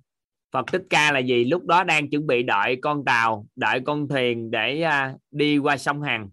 [0.50, 1.44] phật thích ca là gì?
[1.44, 5.76] Lúc đó đang chuẩn bị đợi con tàu đợi con thuyền để à, đi qua
[5.76, 6.30] sông hằng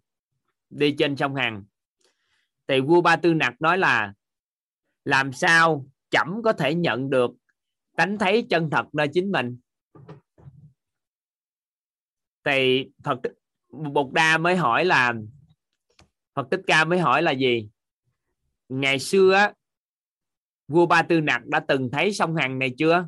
[0.69, 1.63] đi trên sông hằng.
[2.67, 4.13] Thì vua ba tư nặc nói là
[5.05, 7.31] làm sao chậm có thể nhận được
[7.97, 9.57] tánh thấy chân thật nơi chính mình?
[12.43, 13.19] Thì phật
[13.69, 15.13] bột đa mới hỏi là,
[16.33, 17.69] phật thích ca mới hỏi là gì?
[18.69, 19.53] Ngày xưa
[20.67, 23.07] vua ba tư nặc đã từng thấy sông hằng này chưa?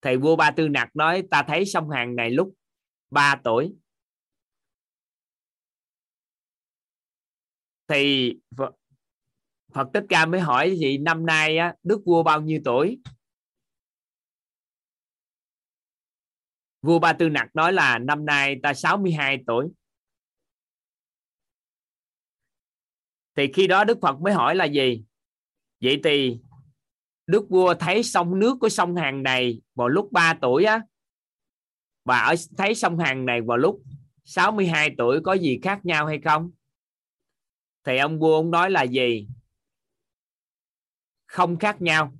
[0.00, 2.54] Thì vua ba tư nặc nói, ta thấy sông hằng này lúc
[3.10, 3.74] 3 tuổi.
[7.88, 8.34] Thì
[9.74, 12.98] Phật, Thích Ca mới hỏi gì năm nay á, đức vua bao nhiêu tuổi?
[16.82, 19.68] Vua Ba Tư Nặc nói là năm nay ta 62 tuổi.
[23.36, 25.04] Thì khi đó Đức Phật mới hỏi là gì?
[25.80, 26.38] Vậy thì
[27.26, 30.80] Đức vua thấy sông nước của sông hàng này vào lúc 3 tuổi á
[32.04, 33.82] và ở thấy sông hàng này vào lúc
[34.24, 36.50] 62 tuổi có gì khác nhau hay không?
[37.84, 39.28] Thì ông vua ông nói là gì?
[41.32, 42.12] Không khác nhau.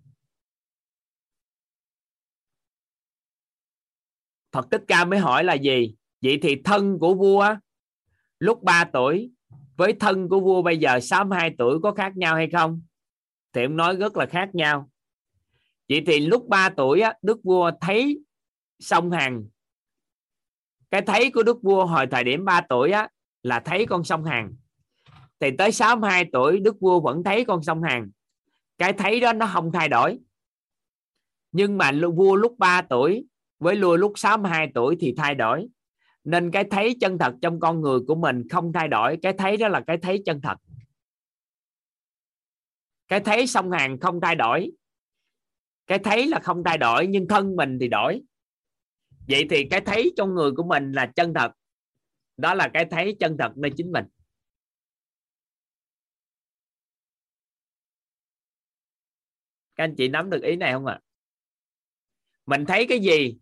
[4.53, 5.95] Phật Thích Ca mới hỏi là gì?
[6.23, 7.55] Vậy thì thân của vua
[8.39, 9.33] lúc 3 tuổi
[9.77, 12.83] với thân của vua bây giờ 62 tuổi có khác nhau hay không?
[13.53, 14.91] Thì ông nói rất là khác nhau.
[15.89, 18.25] Vậy thì lúc 3 tuổi á, đức vua thấy
[18.79, 19.45] sông Hằng.
[20.91, 23.09] Cái thấy của đức vua hồi thời điểm 3 tuổi á,
[23.43, 24.55] là thấy con sông Hằng.
[25.41, 28.11] Thì tới 62 tuổi đức vua vẫn thấy con sông Hằng
[28.79, 30.19] cái thấy đó nó không thay đổi.
[31.53, 33.27] Nhưng mà vua lúc 3 tuổi
[33.59, 35.69] với vua lúc 62 tuổi thì thay đổi.
[36.25, 39.19] Nên cái thấy chân thật trong con người của mình không thay đổi.
[39.23, 40.59] Cái thấy đó là cái thấy chân thật.
[43.09, 44.73] Cái thấy song hàng không thay đổi.
[45.87, 48.23] Cái thấy là không thay đổi, nhưng thân mình thì đổi.
[49.29, 51.53] Vậy thì cái thấy trong người của mình là chân thật.
[52.37, 54.05] Đó là cái thấy chân thật nơi chính mình.
[59.77, 60.95] Các anh chị nắm được ý này không ạ?
[60.95, 61.01] À?
[62.47, 63.37] mình thấy cái gì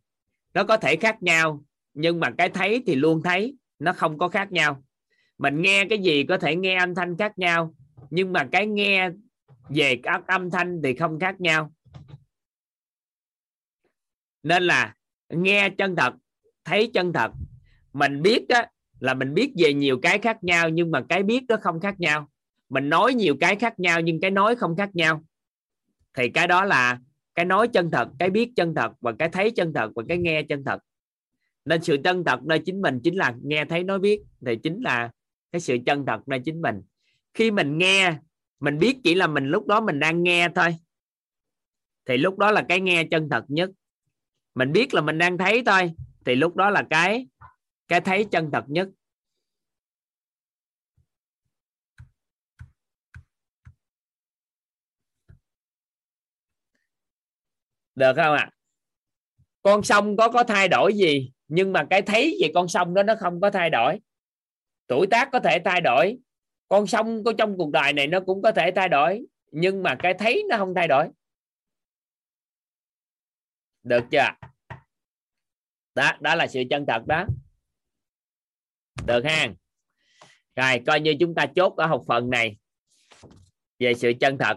[0.55, 4.29] nó có thể khác nhau nhưng mà cái thấy thì luôn thấy nó không có
[4.29, 4.83] khác nhau.
[5.39, 7.75] Mình nghe cái gì có thể nghe âm thanh khác nhau
[8.11, 9.11] nhưng mà cái nghe
[9.69, 11.73] về các âm thanh thì không khác nhau.
[14.43, 14.95] Nên là
[15.29, 16.15] nghe chân thật
[16.65, 17.33] thấy chân thật.
[17.93, 18.71] Mình biết á,
[19.01, 22.01] là mình biết về nhiều cái khác nhau nhưng mà cái biết đó không khác
[22.01, 22.29] nhau.
[22.69, 25.23] Mình nói nhiều cái khác nhau nhưng cái nói không khác nhau
[26.15, 26.99] thì cái đó là
[27.35, 30.19] cái nói chân thật, cái biết chân thật và cái thấy chân thật và cái
[30.19, 30.83] nghe chân thật.
[31.65, 34.23] Nên sự chân thật nơi chính mình chính là nghe, thấy, nói, biết.
[34.47, 35.11] Thì chính là
[35.53, 36.83] cái sự chân thật nơi chính mình.
[37.35, 38.15] Khi mình nghe,
[38.61, 40.77] mình biết chỉ là mình lúc đó mình đang nghe thôi.
[42.07, 43.71] Thì lúc đó là cái nghe chân thật nhất.
[44.55, 45.93] Mình biết là mình đang thấy thôi.
[46.25, 47.27] Thì lúc đó là cái
[47.89, 48.89] cái thấy chân thật nhất.
[57.95, 58.51] Được không ạ?
[58.51, 58.51] À?
[59.63, 61.33] con sông có có thay đổi gì?
[61.49, 64.01] Nhưng mà cái thấy về con sông đó nó không có thay đổi.
[64.87, 66.19] Tuổi tác có thể thay đổi.
[66.69, 69.27] Con sông có trong cuộc đời này nó cũng có thể thay đổi.
[69.53, 71.09] Nhưng mà cái thấy nó không thay đổi.
[73.83, 74.29] Được chưa
[75.95, 77.27] đó đó là sự chân thật đó.
[79.07, 79.49] Được ha.
[80.57, 82.57] Rồi, coi như chúng ta chốt ở học phần này
[83.79, 84.57] về sự chân thật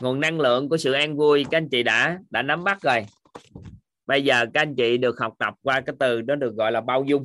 [0.00, 3.06] nguồn năng lượng của sự an vui, các anh chị đã đã nắm bắt rồi.
[4.06, 6.80] Bây giờ các anh chị được học tập qua cái từ đó được gọi là
[6.80, 7.22] bao dung.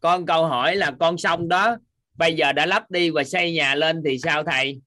[0.00, 1.76] Con câu hỏi là con sông đó,
[2.14, 4.80] bây giờ đã lắp đi và xây nhà lên thì sao thầy?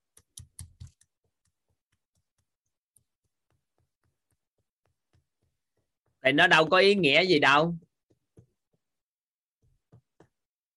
[6.24, 7.74] Thì nó đâu có ý nghĩa gì đâu.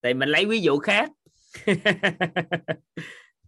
[0.02, 1.10] Thì mình lấy ví dụ khác.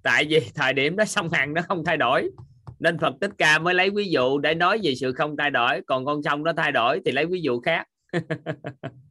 [0.03, 2.31] Tại vì thời điểm đó sông hằng nó không thay đổi,
[2.79, 5.81] nên Phật Thích Ca mới lấy ví dụ để nói về sự không thay đổi.
[5.87, 7.87] Còn con sông nó thay đổi thì lấy ví dụ khác.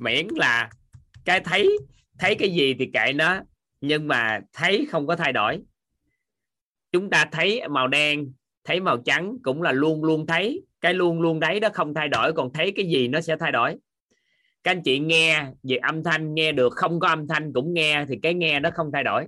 [0.00, 0.70] miễn là
[1.24, 1.78] cái thấy
[2.18, 3.40] thấy cái gì thì kệ nó,
[3.80, 5.62] nhưng mà thấy không có thay đổi.
[6.92, 8.32] Chúng ta thấy màu đen,
[8.64, 10.62] thấy màu trắng cũng là luôn luôn thấy.
[10.80, 13.52] Cái luôn luôn đấy đó không thay đổi, còn thấy cái gì nó sẽ thay
[13.52, 13.76] đổi.
[14.64, 18.04] Các anh chị nghe về âm thanh, nghe được không có âm thanh cũng nghe
[18.08, 19.26] thì cái nghe nó không thay đổi.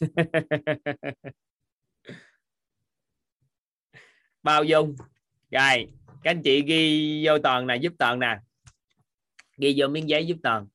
[4.42, 4.96] bao dung.
[5.50, 5.86] Rồi,
[6.22, 8.38] các anh chị ghi vô toàn này, giúp toàn nè.
[9.56, 10.66] Ghi vô miếng giấy giúp toàn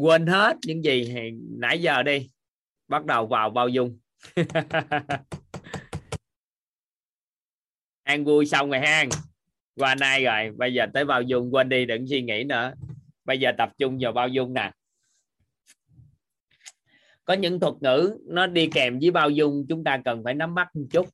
[0.00, 2.30] quên hết những gì thì nãy giờ đi.
[2.88, 3.98] Bắt đầu vào bao dung.
[8.02, 9.08] Ăn vui xong rồi hang
[9.76, 11.54] qua nay rồi, bây giờ tới bao dung.
[11.54, 12.72] Quên đi, đừng suy nghĩ nữa.
[13.24, 14.72] Bây giờ tập trung vào bao dung nè.
[17.24, 20.54] Có những thuật ngữ nó đi kèm với bao dung, chúng ta cần phải nắm
[20.54, 21.06] bắt một chút.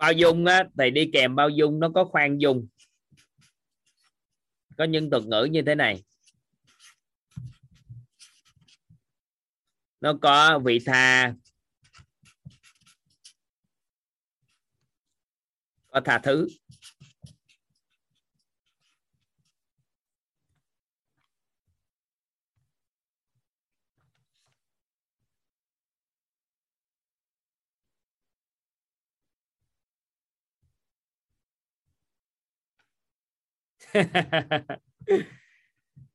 [0.00, 2.68] Bao dung á, thì đi kèm bao dung nó có khoan dung.
[4.78, 6.02] Có những thuật ngữ như thế này.
[10.00, 11.34] Nó có vị tha.
[15.88, 16.48] Có tha thứ.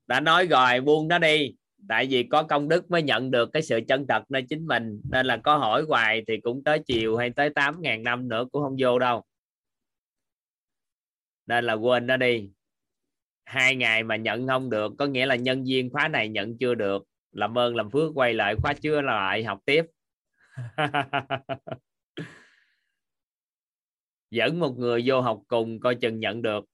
[0.07, 1.55] đã nói rồi, buông nó đi.
[1.89, 5.01] Tại vì có công đức mới nhận được cái sự chân thật nơi chính mình.
[5.11, 8.45] Nên là có hỏi hoài thì cũng tới chiều hay tới 8 ngàn năm nữa
[8.51, 9.23] cũng không vô đâu.
[11.45, 12.49] Nên là quên nó đi.
[13.45, 16.75] Hai ngày mà nhận không được, có nghĩa là nhân viên khóa này nhận chưa
[16.75, 17.03] được.
[17.31, 19.85] Làm ơn, làm phước, quay lại, khóa chưa lại, học tiếp.
[24.31, 26.65] Dẫn một người vô học cùng, coi chừng nhận được.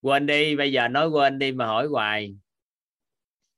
[0.00, 2.36] Quên đi, bây giờ nói quên đi mà hỏi hoài.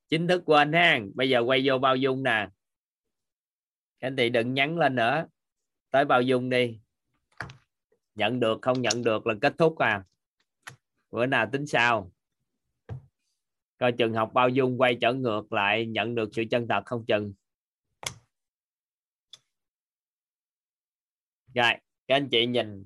[0.08, 1.00] Chính thức quên ha.
[1.14, 2.48] Bây giờ quay vô bao dung nè.
[3.98, 5.26] Anh chị đừng nhắn lên nữa.
[5.90, 6.78] Tới bao dung đi.
[8.14, 8.82] Nhận được không?
[8.82, 10.04] Nhận được là kết thúc à.
[11.10, 12.12] Bữa nào tính sao?
[13.78, 17.04] Coi chừng học bao dung quay trở ngược lại, nhận được sự chân thật không
[17.06, 17.32] chừng?
[21.54, 21.72] Rồi
[22.06, 22.84] các anh chị nhìn.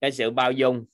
[0.00, 0.84] Cái sự bao dung.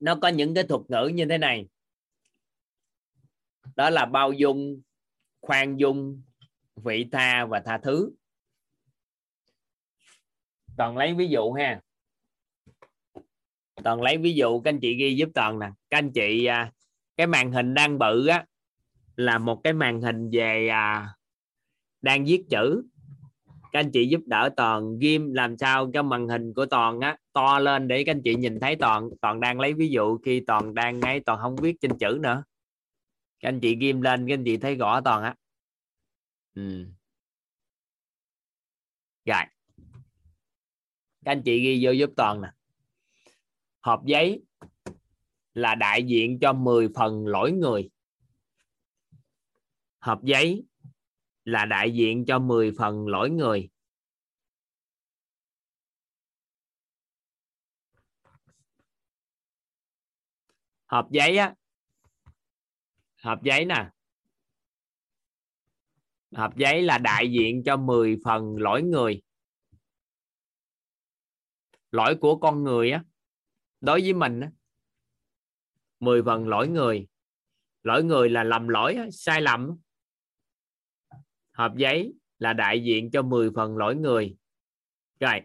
[0.00, 1.66] Nó có những cái thuật ngữ như thế này.
[3.76, 4.82] Đó là bao dung,
[5.40, 6.22] khoan dung,
[6.76, 8.10] vị tha và tha thứ.
[10.76, 11.80] Toàn lấy ví dụ ha.
[13.84, 15.66] Toàn lấy ví dụ, các anh chị ghi giúp toàn nè.
[15.90, 16.72] Các anh chị à,
[17.16, 18.46] cái màn hình đang bự á
[19.16, 21.08] là một cái màn hình về à,
[22.00, 22.82] đang viết chữ.
[23.72, 27.16] Các anh chị giúp đỡ toàn ghim làm sao cho màn hình của toàn á
[27.32, 29.08] to lên để các anh chị nhìn thấy toàn.
[29.20, 32.44] Toàn đang lấy ví dụ khi toàn đang ngay toàn không viết trên chữ nữa.
[33.40, 35.34] Các anh chị ghim lên các anh chị thấy rõ toàn á.
[36.54, 36.86] Ừ.
[39.24, 39.44] rồi.
[41.24, 42.48] Các anh chị ghi vô giúp toàn nè.
[43.80, 44.42] Hộp giấy
[45.54, 47.90] là đại diện cho 10 phần lỗi người
[50.02, 50.64] hộp giấy
[51.44, 53.70] là đại diện cho 10 phần lỗi người.
[60.86, 61.54] Hộp giấy á,
[63.22, 63.90] hộp giấy nè.
[66.36, 69.22] Hộp giấy là đại diện cho 10 phần lỗi người.
[71.90, 73.04] Lỗi của con người á,
[73.80, 74.50] đối với mình á
[76.00, 77.06] 10 phần lỗi người.
[77.82, 79.78] Lỗi người là lầm lỗi sai lầm
[81.52, 84.36] hộp giấy là đại diện cho 10 phần lỗi người.
[85.20, 85.40] Rồi,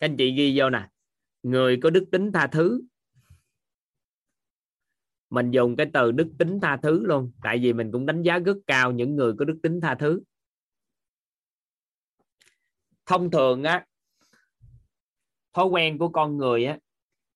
[0.00, 0.88] các anh chị ghi vô nè.
[1.42, 2.82] Người có đức tính tha thứ.
[5.30, 8.38] Mình dùng cái từ đức tính tha thứ luôn, tại vì mình cũng đánh giá
[8.38, 10.20] rất cao những người có đức tính tha thứ.
[13.06, 13.86] Thông thường á,
[15.52, 16.78] thói quen của con người á,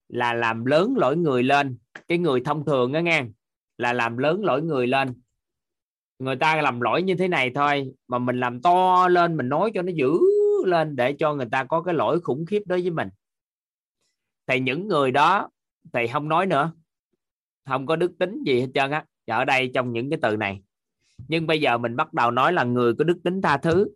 [0.09, 1.78] là làm lớn lỗi người lên.
[2.09, 3.24] Cái người thông thường á nghe,
[3.78, 5.20] là làm lớn lỗi người lên
[6.18, 9.70] người ta làm lỗi như thế này thôi, mà mình làm to lên, mình nói
[9.74, 10.12] cho nó dữ
[10.66, 13.09] lên để cho người ta có cái lỗi khủng khiếp đối với mình.
[14.47, 15.51] Thì những người đó
[15.93, 16.72] thì không nói nữa,
[17.68, 19.05] không có đức tính gì hết trơn á.
[19.26, 20.62] Ở đây trong những cái từ này.
[21.28, 23.88] Nhưng bây giờ mình bắt đầu nói là người có đức tính tha thứ.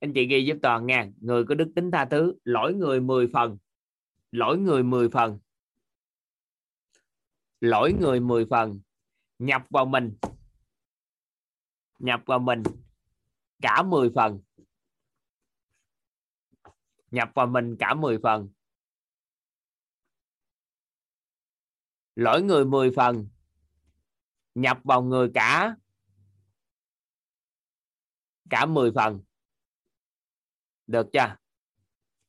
[0.00, 3.28] Anh chị ghi giúp toàn nha người có đức tính tha thứ, lỗi người 10
[3.32, 3.58] phần,
[4.32, 5.38] lỗi người 10 phần,
[7.60, 8.80] lỗi người 10 phần,
[9.38, 10.12] nhập vào mình
[11.98, 12.62] nhập vào mình
[13.62, 14.40] cả 10 phần.
[17.10, 18.48] Nhập vào mình cả 10 phần.
[22.14, 23.28] Lỗi người 10 phần.
[24.54, 25.76] Nhập vào người cả
[28.50, 29.20] cả 10 phần.
[30.86, 31.36] Được chưa?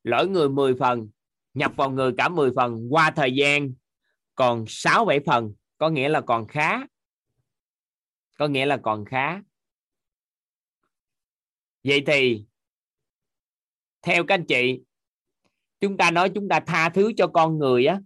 [0.03, 1.09] Lỗi người 10 phần,
[1.53, 2.87] nhập vào người cả 10 phần.
[2.89, 3.73] Qua thời gian
[4.35, 6.79] còn 6 7 phần, có nghĩa là còn khá.
[8.37, 9.41] Có nghĩa là còn khá
[11.83, 12.45] vậy thì,
[14.01, 14.79] theo các anh chị,
[15.79, 17.99] chúng ta nói chúng ta tha thứ cho con người á,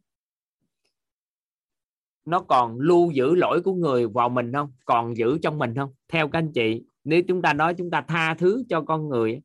[2.25, 4.73] nó còn lưu giữ lỗi của người vào mình không?
[4.85, 5.93] Còn giữ trong mình không?
[6.07, 9.41] Theo các anh chị, nếu chúng ta nói chúng ta tha thứ cho con người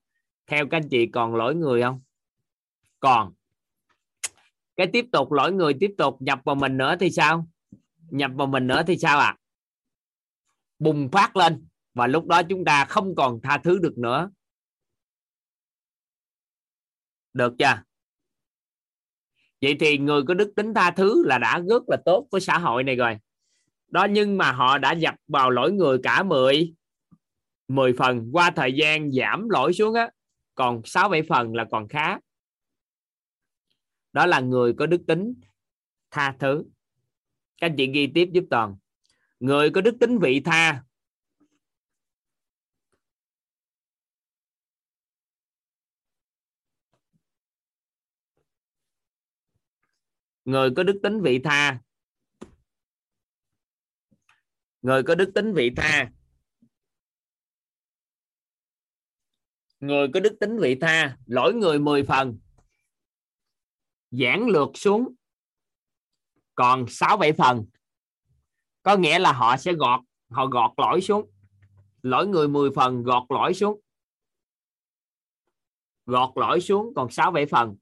[0.47, 2.01] theo các anh chị còn lỗi người không?
[3.01, 3.33] Còn.
[4.77, 7.47] Cái tiếp tục, lỗi người tiếp tục, nhập vào mình nữa thì sao?
[8.11, 9.27] Nhập vào mình nữa thì sao ạ?
[9.27, 9.39] À?
[10.79, 11.67] bùng phát lên
[11.99, 14.31] và lúc đó chúng ta không còn tha thứ được nữa.
[17.33, 17.83] Được chưa?
[19.61, 22.59] Vậy thì người có đức tính tha thứ là đã rất là tốt với xã
[22.59, 23.19] hội này rồi.
[23.89, 26.75] Đó, nhưng mà họ đã nhập vào lỗi người cả 10
[27.69, 28.31] 10 phần.
[28.33, 30.11] Qua thời gian giảm lỗi xuống á,
[30.55, 32.19] còn 6 7 phần là còn khá.
[34.13, 35.35] Đó là người có đức tính
[36.11, 36.65] tha thứ.
[37.61, 38.77] Các anh chị ghi tiếp giúp toàn.
[39.41, 40.83] Người có đức tính vị tha
[50.49, 51.79] người có đức tính vị tha.
[54.83, 56.11] Người có đức tính vị tha.
[59.81, 62.39] Người có đức tính vị tha, lỗi người 10 phần.
[64.11, 65.15] Giảng lược xuống,
[66.55, 67.67] còn 6 7 phần.
[68.83, 70.01] Có nghĩa là họ sẽ gọt,
[70.31, 71.31] họ gọt lỗi xuống.
[72.03, 73.81] Lỗi người 10 phần gọt lỗi xuống.
[76.07, 77.77] Gọt lỗi xuống, còn 6 7 phần.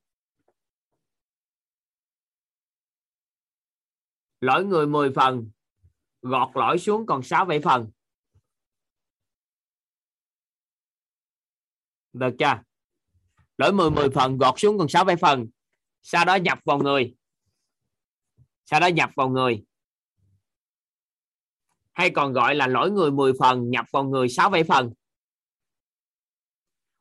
[4.40, 5.50] Lỗi người 10 phần,
[6.22, 7.90] gọt lỗi xuống còn 6 7 phần.
[12.12, 12.62] Được chưa?
[13.58, 15.46] Lỗi 10 10 phần, gọt xuống còn 6 7 phần.
[16.02, 17.14] Sau đó nhập vào người.
[18.64, 19.64] Sau đó nhập vào người.
[21.92, 24.92] Hay còn gọi là lỗi người 10 phần, nhập vào người 6 7 phần.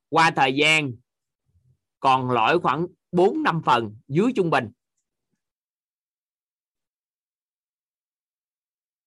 [0.09, 0.91] Qua thời gian,
[1.99, 4.71] còn lỗi khoảng 4 5 phần, dưới trung bình.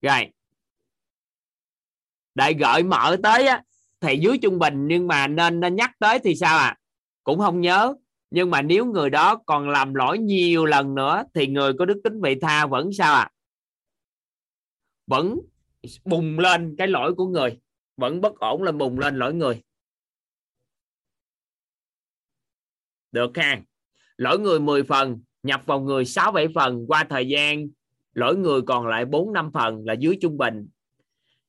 [0.02, 0.32] Rồi.
[2.34, 3.62] Đại gợi mở tới á,
[4.00, 6.76] thì dưới trung bình nhưng mà nên nên nhắc tới thì sao à?
[7.24, 7.94] Cũng không nhớ.
[8.30, 12.00] Nhưng mà nếu người đó còn làm lỗi nhiều lần nữa thì người có đức
[12.04, 13.30] tính vị tha vẫn sao à?
[15.06, 15.38] Vẫn
[16.04, 17.58] bùng lên cái lỗi của người.
[17.96, 19.62] Vẫn bất ổn lên bùng lên lỗi người.
[23.12, 23.60] Được ha.
[24.16, 27.68] Lỗi người 10 phần nhập vào người 6 7 phần qua thời gian
[28.18, 30.68] lỗi người còn lại 4 5 phần là dưới trung bình.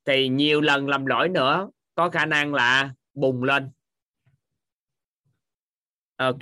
[0.05, 3.71] Thì nhiều lần làm lỗi nữa, có khả năng là bùng lên.
[6.15, 6.39] Ok.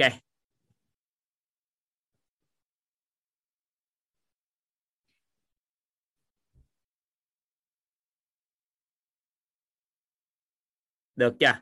[11.15, 11.61] Được chưa?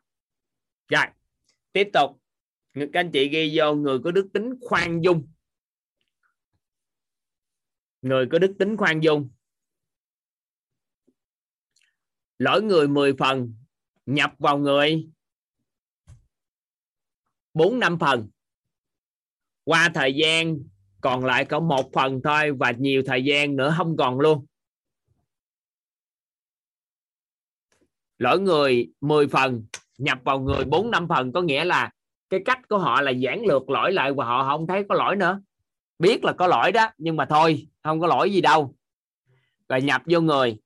[0.87, 1.05] Rồi.
[1.71, 2.21] Tiếp tục.
[2.73, 5.27] Các anh chị ghi vô người có đức tính khoan dung
[8.05, 9.29] người có đức tính khoan dung.
[12.39, 13.53] Lỗi người 10 phần,
[14.05, 15.09] nhập vào người
[17.53, 18.29] 4 năm phần.
[19.63, 20.57] Qua thời gian,
[21.01, 24.45] còn lại có một phần thôi và nhiều thời gian nữa không còn luôn.
[28.17, 29.65] Lỗi người 10 phần,
[29.97, 31.91] nhập vào người 4 năm phần có nghĩa là
[32.29, 35.15] cái cách của họ là giảng lược lỗi lại và họ không thấy có lỗi
[35.15, 35.41] nữa
[35.99, 38.75] biết là có lỗi đó, nhưng mà thôi, không có lỗi gì đâu.
[39.69, 40.59] Rồi nhập vô người.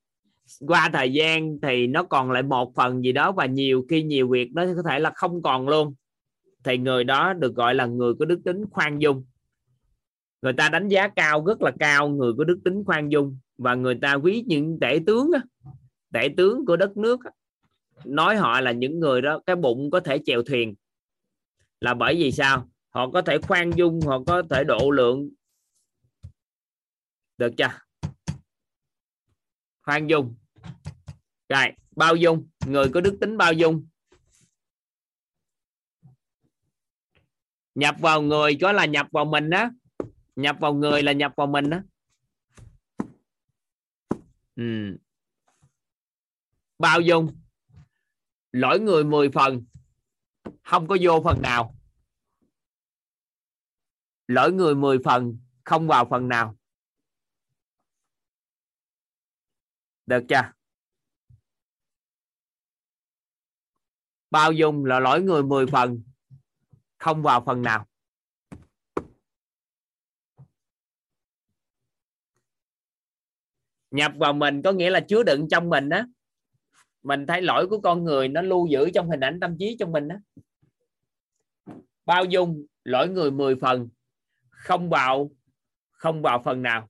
[0.68, 4.28] Qua thời gian thì nó còn lại một phần gì đó và nhiều khi nhiều
[4.30, 5.94] việc nó có thể là không còn luôn.
[6.64, 9.26] Thì người đó được gọi là người có đức tính khoan dung.
[10.42, 13.76] Người ta đánh giá cao, rất là cao người có đức tính khoan dung và
[13.76, 15.32] người ta quý những tể tướng
[16.14, 17.20] tể tướng của đất nước
[18.06, 20.76] nói họ là những người đó, cái bụng có thể chèo thuyền.
[21.82, 22.70] Là bởi vì sao?
[22.90, 25.30] Họ có thể khoan dung họ có thể độ lượng.
[27.38, 27.80] Được chưa?
[29.82, 30.36] Khoan dung.
[31.50, 32.48] Rồi bao dung.
[32.66, 33.88] Người có đức tính bao dung.
[37.76, 39.72] Nhập vào người có là nhập vào mình á,
[40.36, 41.84] nhập vào người là nhập vào mình á,
[44.56, 44.98] ừ.
[46.80, 47.36] bao dung.
[48.52, 49.66] Lỗi người 10 phần.
[50.64, 51.79] Không có vô phần nào
[54.30, 56.56] lỗi người 10 phần, không vào phần nào.
[60.06, 60.52] Được chưa?
[64.32, 66.04] Bao dung là lỗi người 10 phần,
[66.98, 67.88] không vào phần nào.
[73.92, 76.02] Nhập vào mình có nghĩa là chứa đựng trong mình đó
[77.04, 79.92] mình thấy lỗi của con người nó lưu giữ trong hình ảnh tâm trí trong
[79.92, 80.16] mình đó
[82.06, 83.90] bao dung lỗi người 10 phần
[84.60, 85.32] không vào
[85.92, 86.90] không vào phần nào.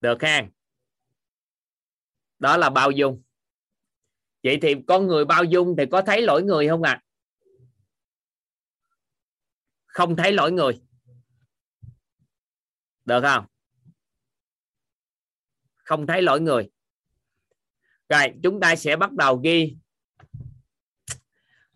[0.00, 0.48] Được ha.
[2.38, 3.22] Đó là bao dung.
[4.42, 6.92] Vậy thì con người bao dung thì có thấy lỗi người không ạ?
[6.92, 7.04] À?
[9.90, 10.80] không thấy lỗi người.
[13.04, 13.46] Được không?
[15.76, 16.70] Không thấy lỗi người.
[18.08, 19.76] Rồi, chúng ta sẽ bắt đầu ghi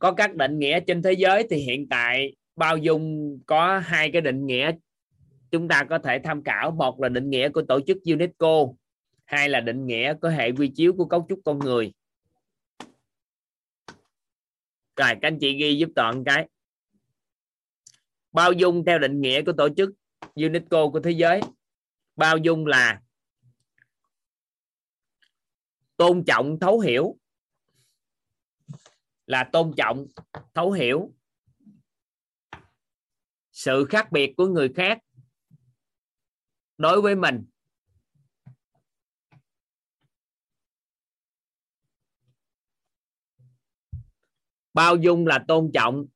[0.05, 4.23] có các định nghĩa trên thế giới thì hiện tại bao dung có hai cái
[4.23, 4.73] định nghĩa
[5.51, 6.71] chúng ta có thể tham khảo.
[6.71, 8.67] Một là định nghĩa của tổ chức UNESCO,
[9.25, 11.93] hai là định nghĩa của hệ quy chiếu của cấu trúc con người.
[14.97, 16.49] Rồi, các anh chị ghi giúp toàn cái.
[18.33, 19.91] Bao dung theo định nghĩa của tổ chức
[20.35, 21.41] UNESCO của thế giới.
[22.17, 23.01] Bao dung là
[25.97, 27.17] tôn trọng, thấu hiểu
[29.27, 30.07] là tôn trọng,
[30.55, 31.13] thấu hiểu
[33.53, 34.99] sự khác biệt của người khác
[36.79, 37.45] đối với mình.
[44.75, 46.07] Bao dung là tôn trọng,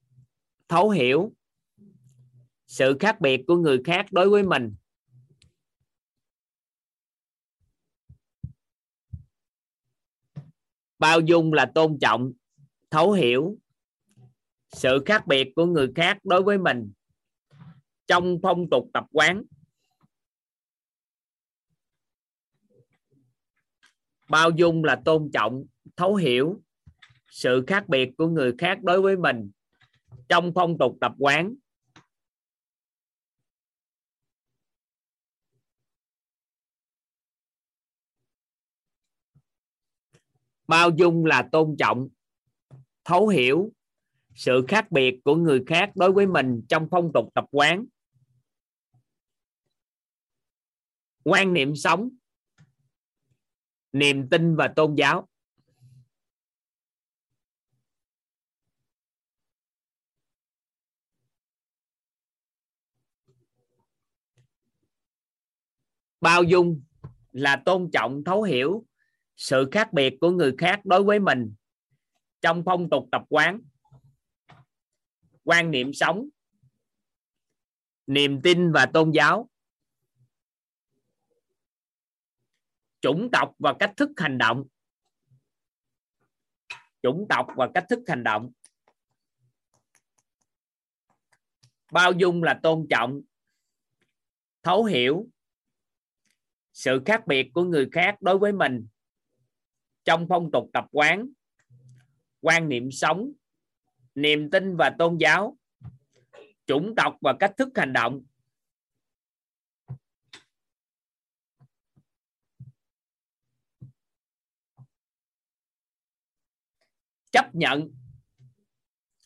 [0.68, 1.32] thấu hiểu
[2.66, 4.74] sự khác biệt của người khác đối với mình.
[10.98, 12.32] Bao dung là tôn trọng
[12.90, 13.59] thấu hiểu
[14.73, 16.93] sự khác biệt của người khác đối với mình
[18.06, 19.43] trong phong tục tập quán.
[24.28, 25.65] Bao dung là tôn trọng,
[25.97, 26.62] thấu hiểu
[27.28, 29.51] sự khác biệt của người khác đối với mình
[30.28, 31.55] trong phong tục tập quán.
[40.66, 42.09] Bao dung là tôn trọng
[43.09, 43.72] thấu hiểu
[44.35, 47.86] sự khác biệt của người khác đối với mình trong phong tục tập quán.
[51.24, 52.09] Quan niệm sống,
[53.93, 55.28] niềm tin và tôn giáo.
[66.20, 66.82] Bao dung
[67.32, 68.86] là tôn trọng thấu hiểu
[69.36, 71.55] sự khác biệt của người khác đối với mình
[72.40, 73.60] trong phong tục tập quán,
[75.44, 76.28] quan niệm sống,
[78.06, 79.51] niềm tin và tôn giáo,
[83.01, 84.65] chủng tộc và cách thức hành động.
[87.02, 88.52] Chủng tộc và cách thức hành động.
[91.93, 93.20] Bao dung là tôn trọng,
[94.62, 95.28] thấu hiểu
[96.73, 98.86] sự khác biệt của người khác đối với mình.
[100.05, 101.28] Trong phong tục tập quán
[102.40, 103.32] quan niệm sống,
[104.15, 105.59] niềm tin và tôn giáo,
[106.66, 108.23] chủng tộc và cách thức hành động.
[117.31, 117.90] Chấp nhận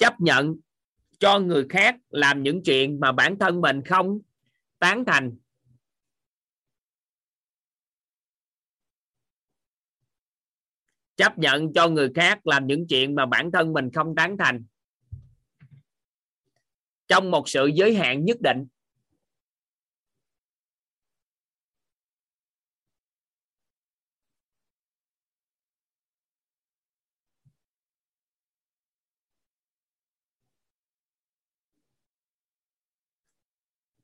[0.02, 0.56] chấp nhận
[1.18, 4.18] cho người khác làm những chuyện mà bản thân mình không
[4.78, 5.36] tán thành.
[11.22, 14.64] Chấp nhận cho người khác làm những chuyện mà bản thân mình không tán thành.
[17.08, 18.66] Trong một sự giới hạn nhất định.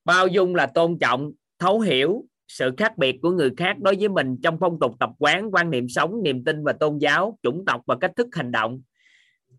[0.04, 4.08] Bao dung là tôn trọng, thấu hiểu sự khác biệt của người khác đối với
[4.08, 7.64] mình trong phong tục tập quán, quan niệm sống, niềm tin và tôn giáo, chủng
[7.66, 8.82] tộc và cách thức hành động.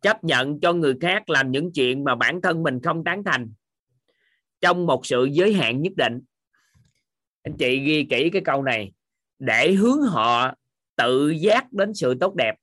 [0.01, 3.51] Chấp nhận cho người khác làm những chuyện mà bản thân mình không tán thành.
[4.61, 6.21] Trong một sự giới hạn nhất định.
[7.43, 8.91] Anh chị ghi kỹ cái câu này.
[9.39, 10.53] Để hướng họ
[10.95, 12.55] tự giác đến sự tốt đẹp.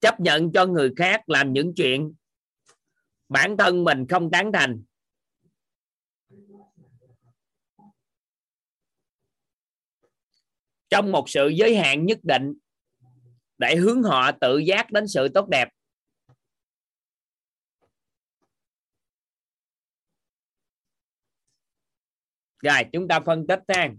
[0.00, 2.14] Chấp nhận cho người khác làm những chuyện
[3.28, 4.82] bản thân mình không tán thành.
[10.90, 12.54] Trong một sự giới hạn nhất định
[13.58, 15.68] để hướng họ tự giác đến sự tốt đẹp.
[22.62, 23.90] Rồi, chúng ta phân tích ha.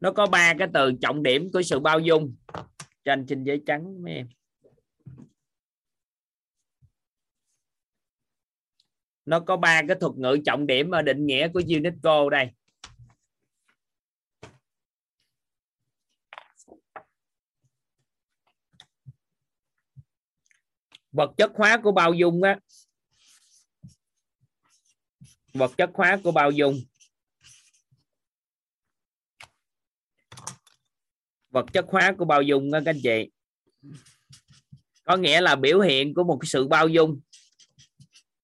[0.00, 2.36] Nó có ba cái từ trọng điểm của sự bao dung
[3.04, 4.28] trên trên giấy trắng mấy em.
[9.30, 12.50] Nó có ba cái thuật ngữ trọng điểm ở định nghĩa của UNESCO đây.
[21.12, 22.58] Vật chất hóa của bao dung á.
[25.54, 26.80] Vật chất hóa của bao dung.
[31.50, 33.30] Vật chất hóa của bao dung đó các anh chị.
[35.04, 37.20] Có nghĩa là biểu hiện của một cái sự bao dung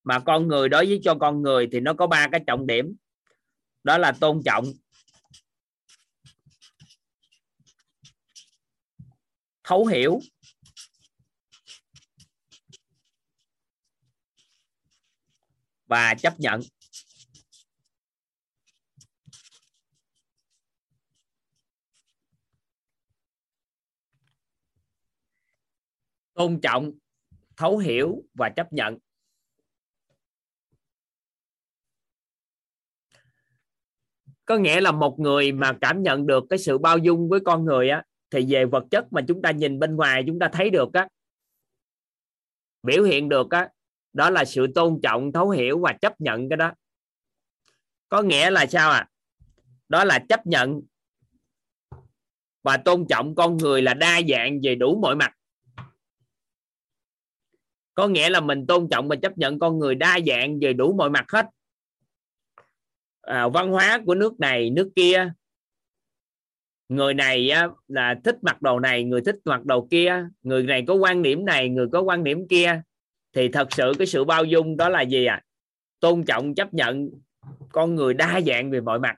[0.07, 2.97] mà con người đối với cho con người thì nó có ba cái trọng điểm.
[3.85, 4.65] Đó là tôn trọng,
[9.65, 10.21] thấu hiểu,
[15.87, 16.61] và chấp nhận.
[26.35, 26.93] Tôn trọng,
[27.57, 28.99] thấu hiểu và chấp nhận.
[34.47, 37.65] Có nghĩa là một người mà cảm nhận được cái sự bao dung với con
[37.65, 40.71] người á, thì về vật chất mà chúng ta nhìn bên ngoài chúng ta thấy
[40.71, 41.09] được á,
[42.83, 43.69] biểu hiện được á,
[44.13, 46.73] đó là sự tôn trọng, thấu hiểu và chấp nhận cái đó.
[48.09, 49.09] Có nghĩa là sao à
[49.89, 50.83] đó là chấp nhận
[52.63, 55.33] và tôn trọng con người là đa dạng về đủ mọi mặt.
[57.95, 60.93] Có nghĩa là mình tôn trọng và chấp nhận con người đa dạng về đủ
[60.93, 61.47] mọi mặt hết
[63.27, 65.33] à, văn hóa của nước này nước kia.
[66.89, 70.29] Người này á, là thích mặc đồ này người thích mặc đồ kia.
[70.43, 72.83] Người này có quan điểm này người có quan điểm kia.
[73.33, 75.43] Thì thật sự cái sự bao dung đó là gì à
[76.01, 77.11] tôn trọng chấp nhận
[77.73, 79.17] con người đa dạng về mọi mặt.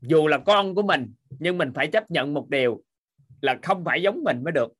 [0.00, 2.82] Dù là con của mình nhưng mình phải chấp nhận một điều
[3.40, 4.72] là không phải giống mình mới được.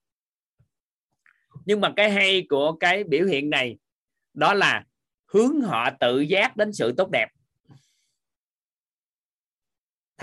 [1.65, 3.79] Nhưng mà cái hay của cái biểu hiện này
[4.35, 4.85] đó là
[5.33, 7.29] hướng họ tự giác đến sự tốt đẹp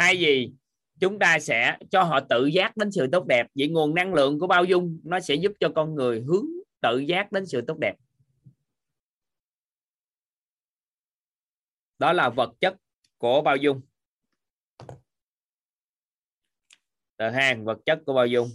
[0.01, 0.51] thay vì
[0.99, 4.39] chúng ta sẽ cho họ tự giác đến sự tốt đẹp, vậy nguồn năng lượng
[4.39, 6.45] của bao dung nó sẽ giúp cho con người hướng
[6.79, 7.95] tự giác đến sự tốt đẹp.
[11.99, 12.75] Đó là vật chất
[13.17, 13.81] của bao dung.
[17.17, 18.49] Tờ hàng vật chất của bao dung.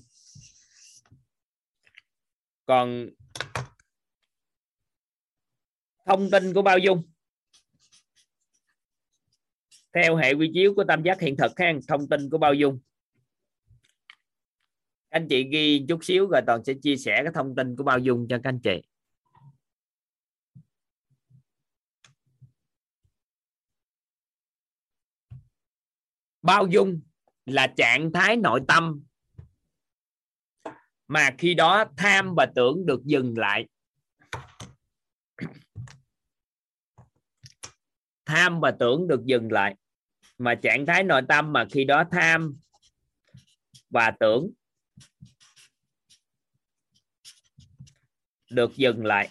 [2.67, 3.09] Còn
[6.07, 7.03] thông tin của bao dung
[9.97, 12.79] theo hệ quy chiếu của tam giác hiện thực ha, thông tin của bao dung.
[15.09, 17.99] Anh chị ghi chút xíu rồi toàn sẽ chia sẻ cái thông tin của bao
[17.99, 18.83] dung cho các anh chị.
[26.43, 27.01] Bao dung
[27.47, 29.03] là trạng thái nội tâm
[31.09, 33.67] mà khi đó tham và tưởng được dừng lại.
[38.25, 39.77] Tham và tưởng được dừng lại
[40.39, 42.57] mà trạng thái nội tâm mà khi đó tham
[43.91, 44.51] và tưởng
[48.51, 49.29] được dừng lại.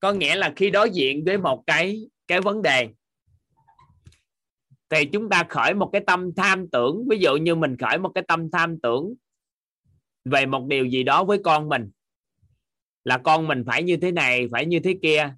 [0.00, 2.88] Có nghĩa là khi đối diện với một cái cái vấn đề,
[4.88, 7.04] thì chúng ta khởi một cái tâm tham tưởng.
[7.10, 9.14] Ví dụ như mình khởi một cái tâm tham tưởng
[10.24, 11.90] về một điều gì đó với con mình
[13.04, 15.34] là con mình phải như thế này, phải như thế kia.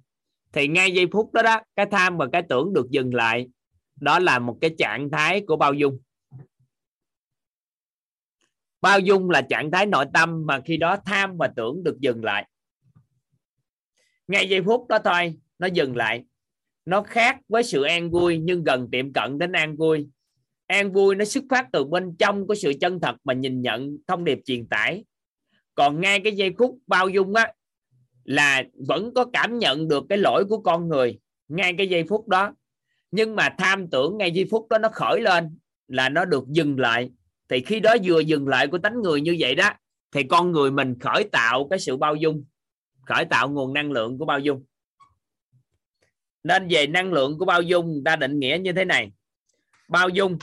[0.51, 3.49] Thì ngay giây phút đó đó, cái tham và cái tưởng được dừng lại.
[3.95, 5.99] Đó là một cái trạng thái của bao dung.
[8.81, 12.23] Bao dung là trạng thái nội tâm mà khi đó tham và tưởng được dừng
[12.23, 12.49] lại.
[14.27, 16.23] Ngay giây phút đó thôi, nó dừng lại.
[16.85, 20.07] Nó khác với sự an vui nhưng gần tiệm cận đến an vui.
[20.67, 23.97] An vui nó xuất phát từ bên trong của sự chân thật mà nhìn nhận
[24.07, 25.03] thông điệp truyền tải
[25.75, 27.53] còn ngay cái giây phút bao dung á,
[28.23, 32.27] là vẫn có cảm nhận được cái lỗi của con người ngay cái giây phút
[32.27, 32.53] đó.
[33.11, 36.79] Nhưng mà tham tưởng ngay giây phút đó nó khởi lên, là nó được dừng
[36.79, 37.11] lại.
[37.49, 39.69] Thì khi đó vừa dừng lại của tánh người như vậy đó,
[40.11, 42.45] thì con người mình khởi tạo cái sự bao dung,
[43.05, 44.63] khởi tạo nguồn năng lượng của bao dung.
[46.43, 49.11] Nên về năng lượng của bao dung người ta định nghĩa như thế này.
[49.89, 50.37] Bao dung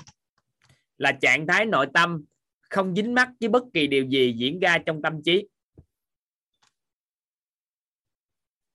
[0.98, 2.24] là trạng thái nội tâm
[2.70, 5.48] không dính mắc với bất kỳ điều gì diễn ra trong tâm trí.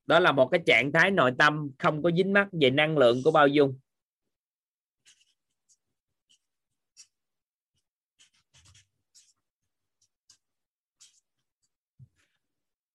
[0.05, 3.21] Đó là một cái trạng thái nội tâm không có dính mắc về năng lượng
[3.23, 3.79] của bao dung.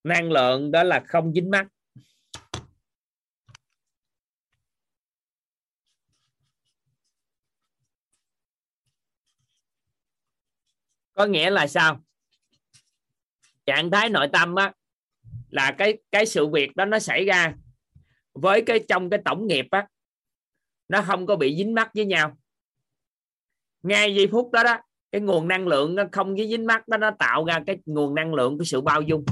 [0.05, 1.67] Năng lượng đó là không dính mắc
[11.21, 12.01] có nghĩa là sao?
[13.67, 14.73] Trạng thái nội tâm á,
[15.51, 17.55] là cái cái sự việc đó nó xảy ra
[18.33, 19.89] với cái, trong cái tổng nghiệp á,
[20.89, 22.37] nó không có bị dính mắc với nhau.
[23.83, 24.79] Ngay giây phút đó đó,
[25.13, 28.15] cái nguồn năng lượng nó không với dính mắc đó nó tạo ra cái nguồn
[28.15, 29.25] năng lượng của sự bao dung.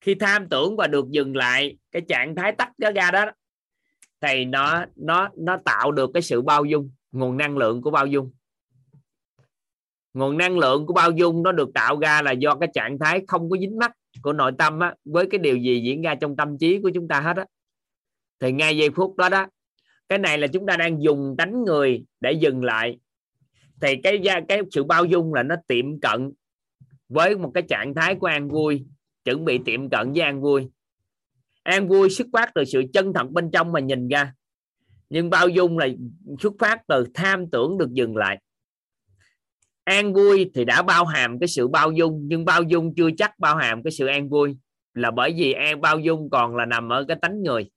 [0.00, 3.32] Khi tham tưởng và được dừng lại cái trạng thái tắt nó ra đó,
[4.20, 8.06] thì nó nó nó tạo được cái sự bao dung, nguồn năng lượng của bao
[8.06, 8.32] dung
[10.14, 13.24] nguồn năng lượng của bao dung nó được tạo ra là do cái trạng thái
[13.28, 13.92] không có dính mắc
[14.22, 17.08] của nội tâm á, với cái điều gì diễn ra trong tâm trí của chúng
[17.08, 17.44] ta hết á.
[18.40, 19.46] Thì ngay giây phút đó đó
[20.08, 22.98] cái này là chúng ta đang dùng đánh người để dừng lại.
[23.80, 26.32] Thì cái cái sự bao dung là nó tiệm cận
[27.08, 28.84] với một cái trạng thái của an vui
[29.24, 30.68] chuẩn bị tiệm cận với an vui.
[31.62, 34.32] An vui xuất phát từ sự chân thật bên trong mà nhìn ra
[35.10, 35.88] nhưng bao dung là
[36.40, 38.38] xuất phát từ tham tưởng được dừng lại
[39.90, 43.38] an vui thì đã bao hàm cái sự bao dung, nhưng bao dung chưa chắc
[43.38, 44.56] bao hàm cái sự an vui.
[44.94, 47.70] Là bởi vì an bao dung còn là nằm ở cái tánh người.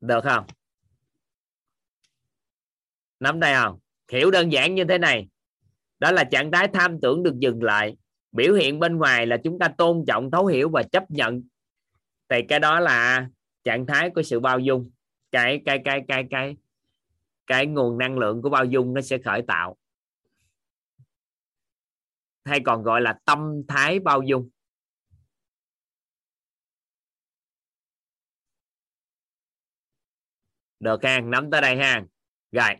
[0.00, 0.44] Được không?
[3.20, 3.78] Nắm đây không?
[4.12, 5.28] Hiểu đơn giản như thế này.
[5.98, 7.96] Đó là trạng thái tham tưởng được dừng lại.
[8.32, 11.42] Biểu hiện bên ngoài là chúng ta tôn trọng, thấu hiểu và chấp nhận.
[12.28, 13.28] Thì cái đó là
[13.64, 14.90] trạng thái của sự bao dung.
[15.32, 16.56] Cái cái cái cái cái
[17.46, 19.76] cái nguồn năng lượng của bao dung nó sẽ khởi tạo.
[22.44, 24.50] Hay còn gọi là tâm thái bao dung.
[30.80, 32.04] Được ha, nắm tới đây ha.
[32.52, 32.76] Rồi.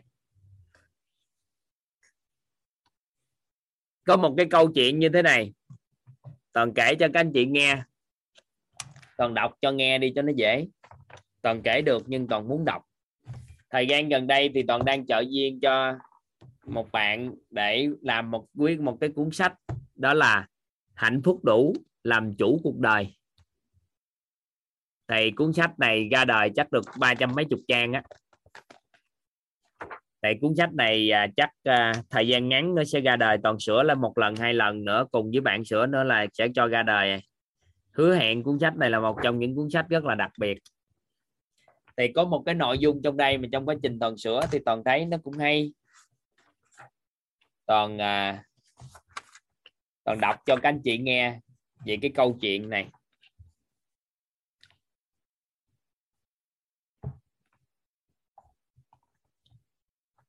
[4.03, 5.53] Có một cái câu chuyện như thế này.
[6.53, 7.83] Toàn kể cho các anh chị nghe.
[9.17, 10.67] Toàn đọc cho nghe đi cho nó dễ.
[11.41, 12.83] Toàn kể được nhưng toàn muốn đọc
[13.69, 15.95] thời gian gần đây thì toàn đang trợ duyên cho
[16.65, 19.53] một bạn để làm một quyết một cái cuốn sách,
[19.95, 20.47] đó là
[20.93, 21.73] hạnh phúc đủ,
[22.03, 23.15] làm chủ cuộc đời.
[25.07, 28.03] Thì cuốn sách này ra đời chắc được ba trăm mấy chục trang á.
[30.23, 33.59] Thì cuốn sách này à, chắc à, thời gian ngắn nó sẽ ra đời, toàn
[33.59, 36.67] sửa lên một lần, hai lần nữa, cùng với bạn sửa nữa là sẽ cho
[36.67, 37.21] ra đời.
[37.91, 40.57] Hứa hẹn cuốn sách này là một trong những cuốn sách rất là đặc biệt
[41.97, 44.59] thì có một cái nội dung trong đây mà trong quá trình toàn sửa thì
[44.65, 45.73] toàn thấy nó cũng hay.
[47.65, 48.43] Toàn à,
[50.03, 51.39] toàn đọc cho các anh chị nghe
[51.85, 52.87] về cái câu chuyện này.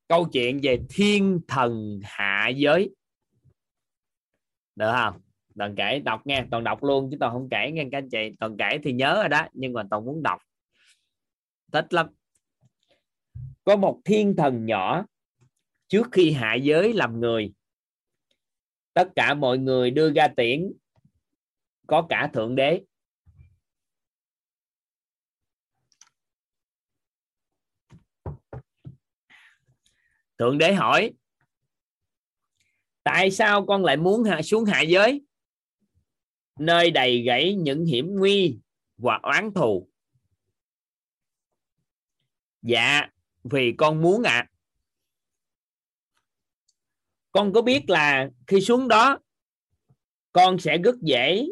[0.08, 2.94] Câu chuyện về thiên thần hạ giới.
[4.76, 5.20] Được không?
[5.58, 8.30] Toàn kể đọc nghe toàn đọc luôn chứ toàn không kể nghe các anh chị.
[8.40, 10.40] Toàn kể thì nhớ rồi đó nhưng mà toàn muốn đọc
[11.72, 12.06] thích lắm.
[13.64, 15.06] Có một thiên thần nhỏ
[15.88, 17.52] trước khi hạ giới làm người.
[18.92, 20.72] Tất cả mọi người đưa ra tiễn,
[21.86, 22.84] có cả thượng đế.
[30.38, 31.12] Thượng đế hỏi,
[33.02, 35.22] tại sao con lại muốn hạ xuống hạ giới?
[36.58, 38.58] Nơi đầy gãy những hiểm nguy
[38.96, 39.88] và oán thù
[42.66, 43.08] dạ
[43.44, 44.32] vì con muốn ạ.
[44.32, 44.50] À.
[47.32, 49.18] con có biết là khi xuống đó,
[50.32, 51.46] con sẽ rất dễ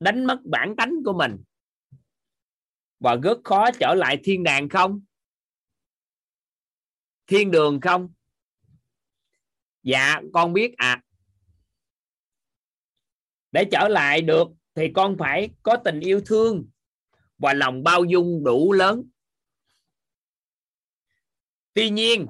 [0.00, 1.42] đánh mất bản tánh của mình
[3.00, 5.00] và rất khó trở lại thiên đàng không?
[7.26, 8.12] Thiên đường không?
[9.82, 11.02] Dạ con biết à
[13.52, 16.68] để trở lại được thì con phải có tình yêu thương
[17.38, 19.10] và lòng bao dung đủ lớn
[21.78, 22.26] tuy nhiên,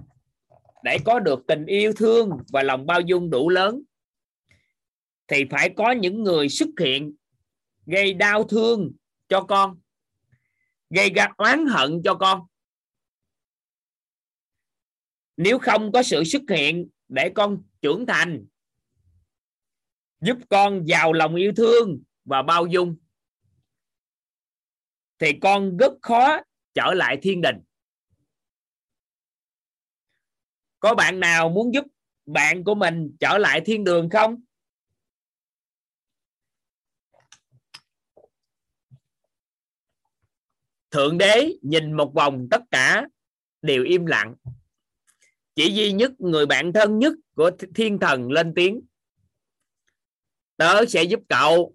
[0.82, 3.82] để có được tình yêu thương và lòng bao dung đủ lớn,
[5.28, 7.14] thì phải có những người xuất hiện
[7.86, 8.92] gây đau thương
[9.28, 9.80] cho con,
[10.90, 12.46] gây ra oán hận cho con.
[15.36, 18.46] Nếu không có sự xuất hiện để con trưởng thành,
[20.20, 22.96] giúp con giàu lòng yêu thương và bao dung,
[25.18, 26.40] thì con rất khó
[26.74, 27.56] trở lại thiên đình.
[30.80, 31.84] Có bạn nào muốn giúp
[32.26, 34.42] bạn của mình trở lại thiên đường không?
[40.90, 43.06] Thượng đế nhìn một vòng tất cả
[43.62, 44.34] đều im lặng.
[45.54, 48.80] Chỉ duy nhất người bạn thân nhất của thiên thần lên tiếng.
[50.56, 51.74] Tớ sẽ giúp cậu.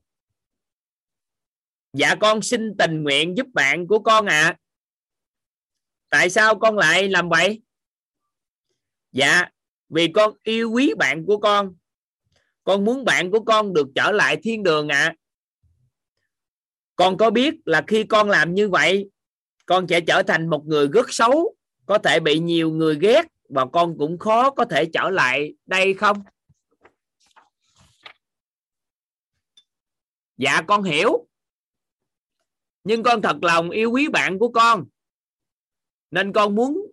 [1.93, 4.41] Dạ con xin tình nguyện giúp bạn của con ạ.
[4.41, 4.57] À.
[6.09, 7.61] tại sao con lại làm vậy?
[9.13, 9.45] Dạ
[9.89, 11.75] vì con yêu quý bạn của con.
[12.63, 15.03] Con muốn bạn của con được trở lại thiên đường ạ.
[15.03, 15.15] À.
[16.95, 19.09] con có biết là khi con làm như vậy,
[19.65, 23.65] con sẽ trở thành một người rất xấu, có thể bị nhiều người ghét và
[23.73, 26.23] con cũng khó có thể trở lại đây không?
[30.37, 31.27] Dạ con hiểu.
[32.83, 34.85] Nhưng con thật lòng yêu quý bạn của con.
[36.11, 36.91] Nên con muốn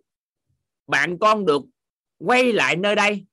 [0.87, 1.61] bạn con được
[2.25, 3.25] quay lại nơi đây.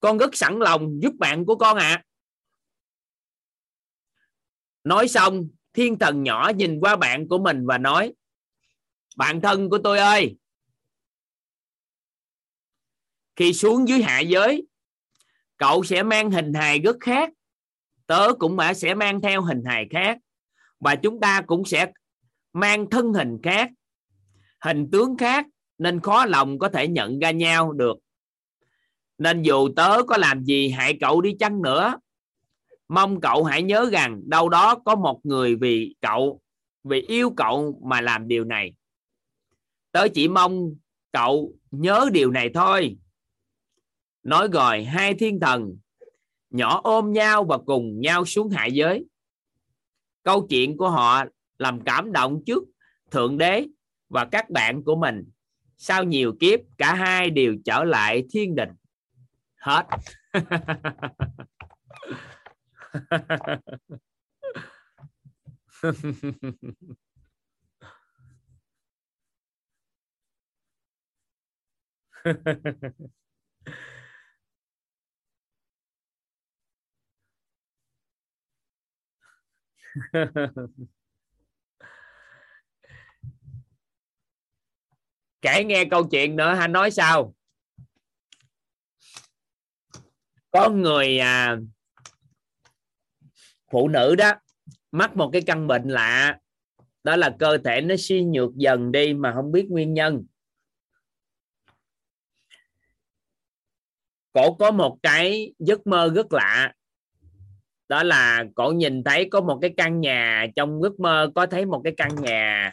[0.00, 1.88] Con rất sẵn lòng giúp bạn của con ạ.
[1.88, 2.04] À.
[4.84, 8.14] nói xong, thiên thần nhỏ nhìn qua bạn của mình và nói,
[9.16, 10.36] bạn thân của tôi ơi,
[13.36, 14.66] khi xuống dưới hạ giới,
[15.56, 17.30] cậu sẽ mang hình hài rất khác.
[18.06, 20.18] Tớ cũng mà sẽ mang theo hình hài khác
[20.80, 21.92] và chúng ta cũng sẽ
[22.52, 23.70] mang thân hình khác,
[24.60, 25.46] hình tướng khác
[25.82, 27.96] nên khó lòng có thể nhận ra nhau được.
[29.18, 31.98] Nên dù tớ có làm gì, hại cậu đi chăng nữa,
[32.88, 36.40] mong cậu hãy nhớ rằng đâu đó có một người vì cậu,
[36.84, 38.72] vì yêu cậu mà làm điều này.
[39.92, 40.74] Tớ chỉ mong
[41.12, 42.96] cậu nhớ điều này thôi.
[44.22, 45.76] Nói rồi, hai thiên thần
[46.50, 49.04] nhỏ ôm nhau và cùng nhau xuống hạ giới.
[50.22, 51.24] Câu chuyện của họ
[51.58, 52.64] làm cảm động trước
[53.10, 53.66] thượng đế
[54.08, 55.24] và các bạn của mình
[55.82, 58.68] sau nhiều kiếp cả hai đều trở lại thiên đình.
[59.56, 59.86] Hết.
[85.42, 87.34] kể nghe câu chuyện nữa anh nói sao?
[90.50, 91.56] Có người à,
[93.70, 94.32] phụ nữ đó
[94.92, 96.38] mắc một cái căn bệnh lạ.
[97.04, 100.24] Đó là cơ thể nó suy nhược dần đi mà không biết nguyên nhân.
[104.32, 106.74] Cổ có một cái giấc mơ rất lạ.
[107.88, 111.66] Đó là cổ nhìn thấy có một cái căn nhà trong giấc mơ có thấy
[111.66, 112.72] một cái căn nhà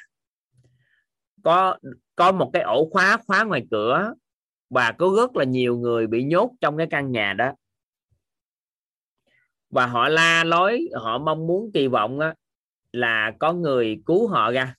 [1.43, 1.77] có
[2.15, 4.13] có một cái ổ khóa khóa ngoài cửa
[4.69, 7.51] và có rất là nhiều người bị nhốt trong cái căn nhà đó.
[9.69, 12.35] Và họ la lối họ mong muốn kỳ vọng á,
[12.91, 14.75] là có người cứu họ ra.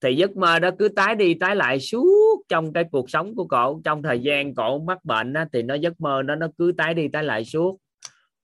[0.00, 3.46] Thì giấc mơ đó cứ tái đi tái lại suốt trong cái cuộc sống của
[3.46, 3.80] cậu.
[3.84, 6.94] Trong thời gian cậu mắc bệnh á, thì nó giấc mơ đó nó cứ tái
[6.94, 7.78] đi tái lại suốt.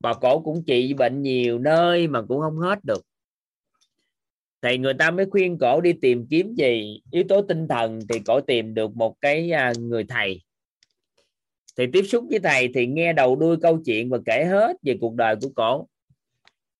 [0.01, 3.03] Và cổ cũng trị bệnh nhiều nơi mà cũng không hết được
[4.63, 7.01] thì người ta mới khuyên cổ đi tìm kiếm gì?
[7.11, 10.43] Yếu tố tinh thần thì cổ tìm được một cái à, người thầy.
[11.77, 14.99] Thì tiếp xúc với thầy thì nghe đầu đuôi câu chuyện và kể hết về
[15.01, 15.89] cuộc đời của cổ.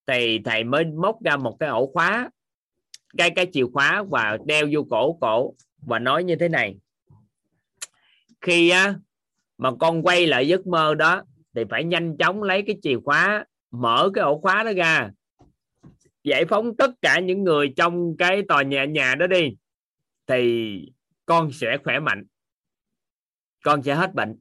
[0.07, 2.31] Thì thầy mới móc ra một cái ổ khóa
[3.17, 5.55] cái cái chìa khóa và đeo vô cổ cổ
[5.87, 6.77] và nói như thế này.
[8.41, 8.95] Khi á,
[9.59, 11.23] mà con quay lại giấc mơ đó
[11.55, 15.11] thì phải nhanh chóng lấy cái chìa khóa mở cái ổ khóa đó ra
[16.25, 19.57] giải phóng tất cả những người trong cái tòa nhà nhà đó đi,
[20.27, 20.93] thì
[21.27, 22.25] con sẽ khỏe mạnh,
[23.65, 24.37] con sẽ hết bệnh.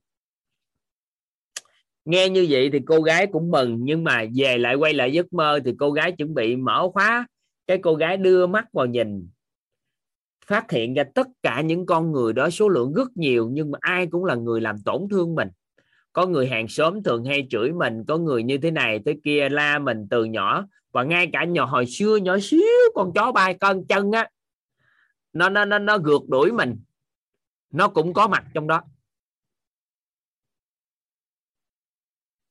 [2.06, 5.34] Nghe như vậy thì cô gái cũng mừng, nhưng mà về lại quay lại giấc
[5.34, 7.28] mơ thì cô gái chuẩn bị mở khóa.
[7.68, 9.30] Cái cô gái đưa mắt vào nhìn,
[10.46, 13.78] phát hiện ra tất cả những con người đó số lượng rất nhiều, nhưng mà
[13.82, 15.48] ai cũng là người làm tổn thương mình.
[16.14, 19.50] Có người hàng xóm thường hay chửi mình, có người như thế này, thế kia,
[19.50, 22.62] la mình từ nhỏ và ngay cả nhỏ hồi xưa, nhỏ xíu
[22.96, 24.30] con chó bay con chân á,
[25.34, 26.84] nó nó nó nó gượt đuổi mình.
[27.70, 28.82] Nó cũng có mặt trong đó.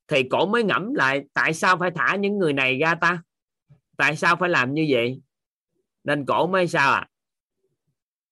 [0.08, 3.22] Thì cổ mới ngẫm lại, tại sao phải thả những người này ra ta?
[3.96, 5.22] Tại sao phải làm như vậy?
[6.04, 7.08] Nên cổ mới sao à?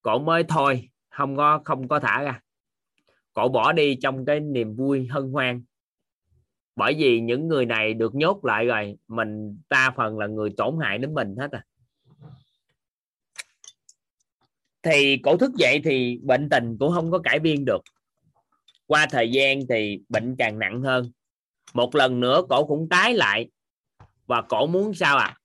[0.03, 2.41] Cổ mới thôi, không có không có thả ra.
[3.33, 5.65] Cổ bỏ đi trong cái niềm vui hân hoan
[6.79, 10.79] bởi vì những người này được nhốt lại rồi, mình ta phần là người tổn
[10.83, 11.65] hại đến mình hết à.
[14.83, 17.81] Thì cổ thức dậy thì bệnh tình cũng không có cải biên được.
[18.87, 21.13] Qua thời gian thì bệnh càng nặng hơn.
[21.75, 23.51] Một lần nữa cổ cũng tái lại.
[24.27, 25.37] Và cổ muốn sao à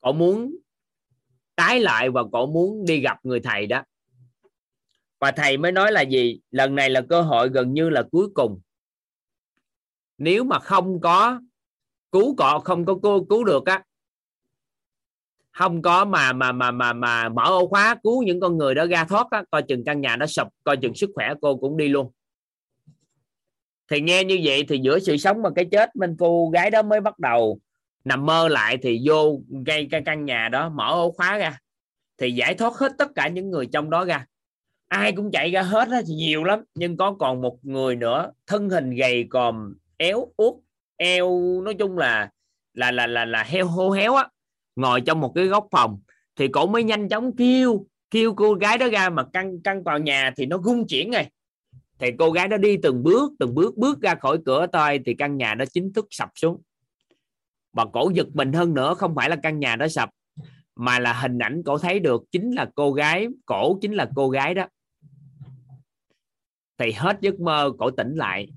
[0.00, 0.56] cổ muốn
[1.56, 3.82] tái lại và cổ muốn đi gặp người thầy đó
[5.20, 6.40] và thầy mới nói là gì?
[6.50, 8.60] Lần này là cơ hội gần như là cuối cùng.
[10.18, 11.40] Nếu mà không có
[12.12, 13.84] cứu cọ không có cô cứu được á
[15.52, 18.86] không có mà mà mà mà mà mở ổ khóa cứu những con người đó
[18.86, 21.76] ra thoát á, coi chừng căn nhà nó sụp coi chừng sức khỏe cô cũng
[21.76, 22.10] đi luôn.
[23.90, 26.82] Thì nghe như vậy thì giữa sự sống và cái chết bên cô gái đó
[26.82, 27.60] mới bắt đầu
[28.04, 31.58] nằm mơ lại thì vô gây cái căn nhà đó mở ổ khóa ra
[32.18, 34.26] thì giải thoát hết tất cả những người trong đó ra
[34.90, 36.60] ai cũng chạy ra hết thì nhiều lắm.
[36.74, 40.54] Nhưng có còn một người nữa thân hình gầy còm éo út,
[40.96, 42.30] eo nói chung là
[42.74, 44.28] là là là là heo hô héo á
[44.76, 46.00] ngồi trong một cái góc phòng.
[46.36, 49.98] Thì cổ mới nhanh chóng kêu kêu cô gái đó ra mà căng căng vào
[49.98, 51.26] nhà thì nó rung chuyển rồi.
[51.98, 55.14] Thì cô gái đó đi từng bước từng bước bước ra khỏi cửa tôi thì
[55.14, 56.62] căn nhà đó chính thức sập xuống.
[57.72, 60.10] Và cổ giật mình hơn nữa không phải là căn nhà đó sập
[60.76, 64.28] mà là hình ảnh cổ thấy được chính là cô gái cổ chính là cô
[64.28, 64.66] gái đó
[66.80, 68.48] thì hết giấc mơ cổ tỉnh lại.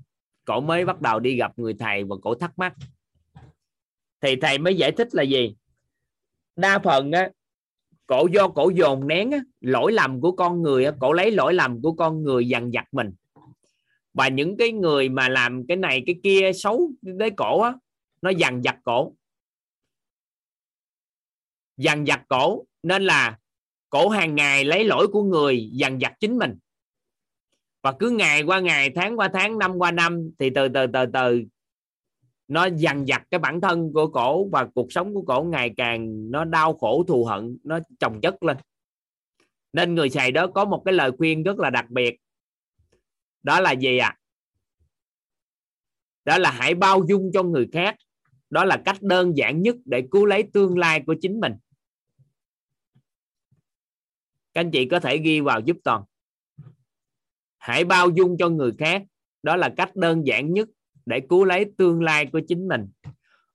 [0.44, 2.74] Cổ mới bắt đầu đi gặp người thầy và cổ thắc mắc.
[4.20, 5.56] Thì thầy mới giải thích là gì?
[6.56, 7.30] Đa phần á
[8.06, 11.54] cổ do cổ dồn nén á, lỗi lầm của con người á, cổ lấy lỗi
[11.54, 13.12] lầm của con người dằn vặt mình.
[14.14, 17.74] Và những cái người mà làm cái này cái kia xấu với cổ á,
[18.22, 19.14] nó dằn vặt cổ.
[21.76, 23.38] Dằn vặt cổ nên là
[23.90, 26.58] cổ hàng ngày lấy lỗi của người dằn vặt chính mình
[27.84, 31.06] và cứ ngày qua ngày, tháng qua tháng, năm qua năm, thì từ từ từ
[31.12, 31.42] từ
[32.48, 36.30] nó dằn vặt cái bản thân của cổ và cuộc sống của cổ ngày càng,
[36.30, 38.56] nó đau khổ thù hận, nó chồng chất lên.
[39.72, 42.16] Nên người xài đó có một cái lời khuyên rất là đặc biệt.
[43.42, 44.16] Đó là gì à
[46.24, 47.96] đó là hãy bao dung cho người khác.
[48.50, 51.52] Đó là cách đơn giản nhất để cứu lấy tương lai của chính mình.
[54.54, 56.04] Các anh chị có thể ghi vào giúp toàn
[57.64, 59.02] hãy bao dung cho người khác.
[59.42, 60.68] Đó là cách đơn giản nhất
[61.06, 62.90] để cứu lấy tương lai của chính mình.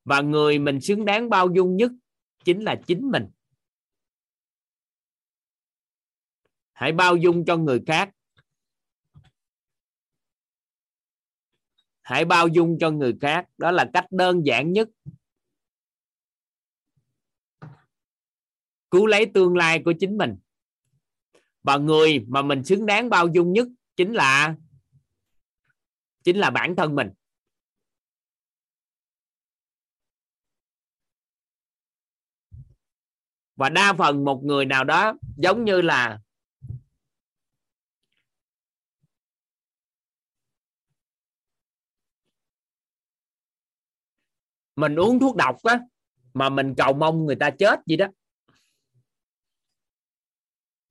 [0.04, 1.92] Và người mình xứng đáng bao dung nhất
[2.44, 3.26] chính là chính mình.
[6.72, 8.10] Hãy bao dung cho người khác.
[12.02, 13.46] Hãy bao dung cho người khác.
[13.58, 14.90] Đó là cách đơn giản nhất
[18.92, 20.38] cứu lấy tương lai của chính mình.
[21.64, 23.68] Và người mà mình xứng đáng bao dung nhất
[24.00, 24.56] chính là
[26.24, 27.10] chính là bản thân mình.
[33.56, 36.20] Và đa phần một người nào đó giống như là
[44.76, 45.80] mình uống thuốc độc á,
[46.34, 48.08] mà mình cầu mong người ta chết gì đó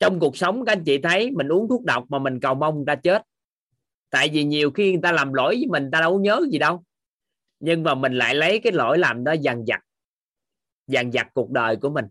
[0.00, 2.76] trong cuộc sống các anh chị thấy mình uống thuốc độc mà mình cầu mong
[2.76, 3.22] người ta chết.
[4.10, 6.84] Tại vì nhiều khi người ta làm lỗi với mình ta đâu nhớ gì đâu.
[7.60, 9.80] Nhưng mà mình lại lấy cái lỗi làm đó dằn vặt
[10.86, 12.04] dằn vặt cuộc đời của mình.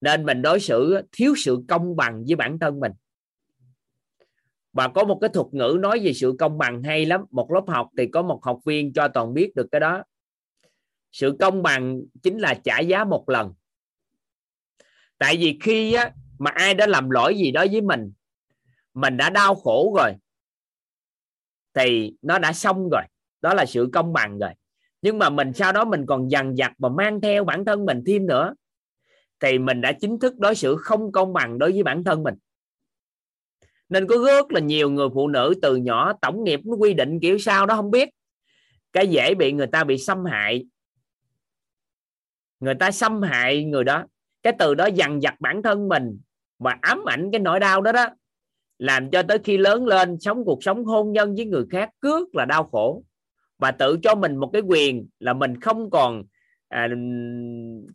[0.00, 2.92] Nên mình đối xử, thiếu sự công bằng với bản thân mình.
[4.72, 7.24] Và có một cái thuật ngữ nói về sự công bằng hay lắm.
[7.30, 10.02] Một lớp học thì có một học viên cho toàn biết được cái đó.
[11.12, 13.52] Sự công bằng chính là trả giá một lần
[15.22, 18.12] tại vì khi á, mà ai đã làm lỗi gì đó với mình
[18.94, 20.12] mình đã đau khổ rồi
[21.74, 23.02] thì nó đã xong rồi.
[23.40, 24.50] Đó là sự công bằng rồi.
[25.02, 28.02] Nhưng mà mình sau đó mình còn dằn vặt và mang theo bản thân mình
[28.06, 28.54] thêm nữa
[29.40, 32.34] thì mình đã chính thức đối xử không công bằng đối với bản thân mình.
[33.88, 37.20] Nên có rất là nhiều người phụ nữ từ nhỏ tổng nghiệp nó quy định
[37.20, 38.08] kiểu sao đó không biết.
[38.92, 40.66] Cái dễ bị người ta bị xâm hại.
[42.60, 44.04] Người ta xâm hại người đó
[44.42, 46.18] cái từ đó dằn vặt bản thân mình
[46.58, 48.06] và ám ảnh cái nỗi đau đó đó
[48.82, 52.34] làm cho tới khi lớn lên sống cuộc sống hôn nhân với người khác cước
[52.34, 53.02] là đau khổ.
[53.58, 56.22] Và tự cho mình một cái quyền là mình không còn
[56.68, 56.88] à,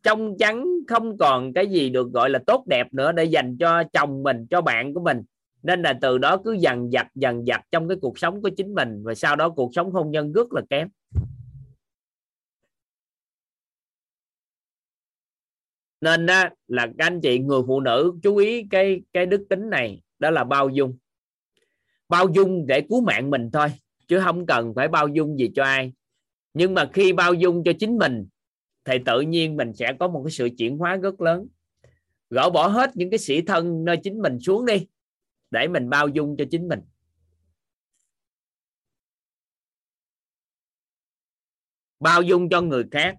[0.03, 3.83] trong trắng không còn cái gì được gọi là tốt đẹp nữa để dành cho
[3.93, 5.21] chồng mình cho bạn của mình.
[5.63, 8.73] Nên là từ đó cứ dần vặt dần vặt trong cái cuộc sống của chính
[8.73, 10.87] mình và sau đó cuộc sống hôn nhân rất là kém.
[16.01, 19.69] Nên đó là các anh chị người phụ nữ chú ý cái cái đức tính
[19.69, 20.97] này, đó là bao dung.
[22.09, 23.67] Bao dung để cứu mạng mình thôi,
[24.07, 25.93] chứ không cần phải bao dung gì cho ai.
[26.53, 28.27] Nhưng mà khi bao dung cho chính mình,
[28.85, 31.47] thì tự nhiên mình sẽ có một cái sự chuyển hóa rất lớn.
[32.29, 34.87] Gỡ bỏ hết những cái sĩ thân nơi chính mình xuống đi,
[35.51, 36.81] để mình bao dung cho chính mình.
[41.99, 43.17] Bao dung cho người khác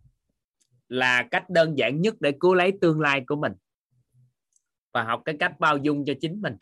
[0.88, 3.52] là cách đơn giản nhất để cứu lấy tương lai của mình.
[4.92, 6.56] Và học cái cách bao dung cho chính mình.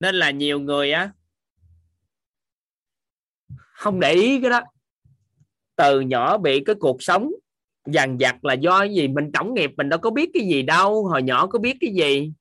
[0.00, 1.12] Nên là nhiều người á,
[3.72, 4.60] không để ý cái đó
[5.80, 7.30] từ nhỏ bị cái cuộc sống
[7.86, 9.08] dằn vặt là do cái gì?
[9.08, 11.06] Mình tổng nghiệp, mình đâu có biết cái gì đâu.
[11.06, 12.32] Hồi nhỏ có biết cái gì?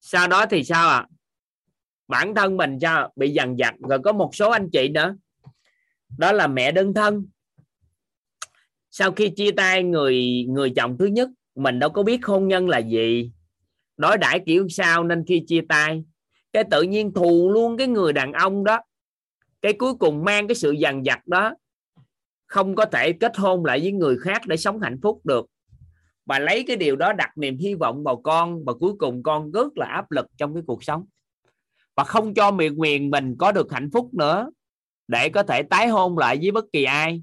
[0.00, 0.96] Sau đó thì sao ạ?
[0.96, 1.06] À?
[2.08, 3.12] bản thân mình sao?
[3.16, 3.74] Bị dằn vặt.
[3.88, 5.16] Rồi có một số anh chị nữa.
[6.18, 7.26] Đó là mẹ đơn thân.
[8.90, 12.68] Sau khi chia tay, người người chồng thứ nhất, mình đâu có biết hôn nhân
[12.68, 13.30] là gì.
[13.96, 16.04] Đối đãi kiểu sao nên khi chia tay,
[16.52, 18.80] cái tự nhiên thù luôn cái người đàn ông đó.
[19.62, 21.54] Cái cuối cùng mang cái sự dằn vặt đó
[22.54, 25.46] không có thể kết hôn lại với người khác để sống hạnh phúc được.
[26.26, 29.52] Bà lấy cái điều đó đặt niềm hy vọng vào con và cuối cùng con
[29.52, 31.04] rất là áp lực trong cái cuộc sống.
[31.96, 34.50] Và không cho miệng quyền mình có được hạnh phúc nữa
[35.08, 37.22] để có thể tái hôn lại với bất kỳ ai.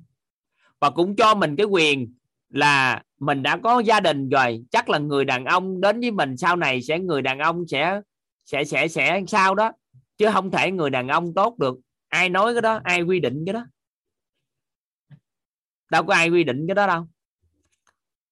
[0.80, 2.14] Và cũng cho mình cái quyền
[2.50, 6.38] là mình đã có gia đình rồi, chắc là người đàn ông đến với mình
[6.38, 8.01] sau này sẽ, người đàn ông sẽ
[8.45, 9.72] sẽ sẽ sẽ sao đó,
[10.18, 11.80] chứ không thể người đàn ông tốt được.
[12.10, 13.66] Ai nói cái đó, ai quy định cái đó
[15.92, 17.08] đâu có ai quy định cái đó đâu.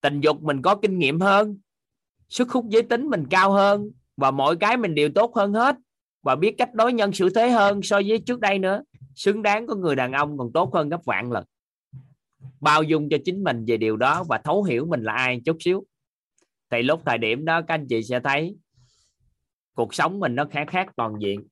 [0.02, 1.58] Tình dục mình có kinh nghiệm hơn,
[2.30, 5.76] sức hút giới tính mình cao hơn, và mọi cái mình đều tốt hơn hết,
[6.22, 8.84] và biết cách đối nhân xử thế hơn so với trước đây nữa.
[9.16, 11.44] Xứng đáng có người đàn ông còn tốt hơn gấp vạn lần.
[12.60, 15.58] Bao dung cho chính mình về điều đó và thấu hiểu mình là ai chút
[15.60, 15.86] xíu.
[16.70, 18.56] Thì lúc thời điểm đó, các anh chị sẽ thấy
[19.76, 21.48] cuộc sống mình nó khá khác toàn diện.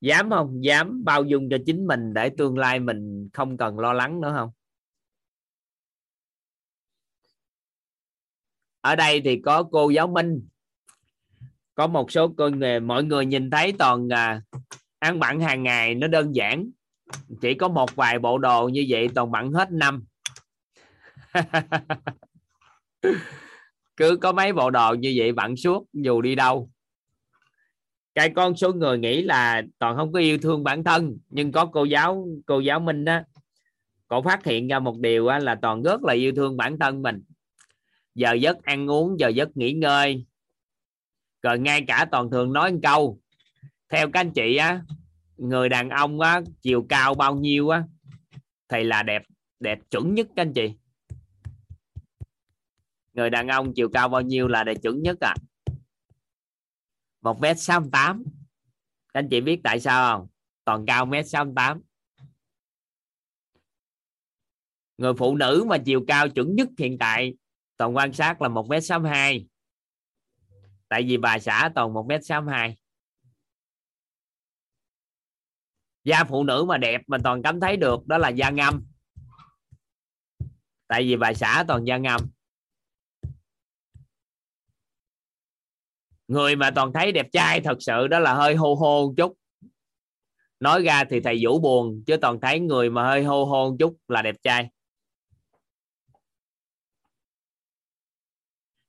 [0.00, 0.64] Dám không?
[0.64, 4.32] Dám bao dung cho chính mình để tương lai mình không cần lo lắng nữa
[4.36, 4.50] không?
[8.80, 10.48] Ở đây thì có cô giáo minh.
[11.74, 14.42] Có một số cô người mọi người nhìn thấy toàn à,
[14.98, 16.70] ăn bận hàng ngày nó đơn giản.
[17.40, 20.04] Chỉ có một vài bộ đồ như vậy toàn bận hết năm.
[23.96, 26.70] Cứ có mấy bộ đồ như vậy bận suốt dù đi đâu
[28.14, 31.66] cái con số người nghĩ là toàn không có yêu thương bản thân, nhưng có
[31.66, 33.20] cô giáo cô giáo minh đó
[34.08, 37.02] cô phát hiện ra một điều á là toàn rất là yêu thương bản thân
[37.02, 37.22] mình.
[38.14, 40.26] Giờ giấc ăn uống, giờ giấc nghỉ ngơi.
[41.42, 43.20] Rồi ngay cả toàn thường nói một câu,
[43.88, 44.82] theo các anh chị á,
[45.36, 47.84] người đàn ông á, chiều cao bao nhiêu á
[48.68, 49.22] thì là đẹp
[49.60, 50.74] đẹp chuẩn nhất các anh chị.
[53.12, 55.34] Người đàn ông chiều cao bao nhiêu là đẹp chuẩn nhất à?
[57.20, 58.24] Một mét sáu tám.
[59.12, 60.28] Anh chị biết tại sao không?
[60.64, 61.80] Toàn cao mét sáu tám.
[64.98, 67.34] Người phụ nữ mà chiều cao chuẩn nhất hiện tại,
[67.76, 69.46] toàn quan sát là một mét sáu hai.
[70.88, 72.76] Tại vì bà xã toàn một mét sáu hai.
[76.04, 78.86] Da phụ nữ mà đẹp mà toàn cảm thấy được, đó là da ngâm.
[80.86, 82.20] Tại vì bà xã toàn da ngâm.
[86.30, 89.36] Người mà toàn thấy đẹp trai thật sự đó là hơi hô hô chút.
[90.60, 93.96] Nói ra thì thầy vũ buồn, chứ toàn thấy người mà hơi hô hô chút
[94.08, 94.68] là đẹp trai.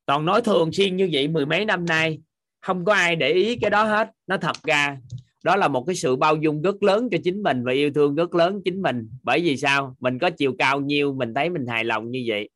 [0.06, 2.22] Toàn nói thường xuyên như vậy mười mấy năm nay,
[2.60, 4.10] không có ai để ý cái đó hết.
[4.28, 4.98] Nó thật ra,
[5.44, 8.16] đó là một cái sự bao dung rất lớn cho chính mình và yêu thương
[8.16, 9.10] rất lớn chính mình.
[9.24, 9.96] Bởi vì sao?
[10.00, 12.50] Mình có chiều cao nhiêu, mình thấy mình hài lòng như vậy.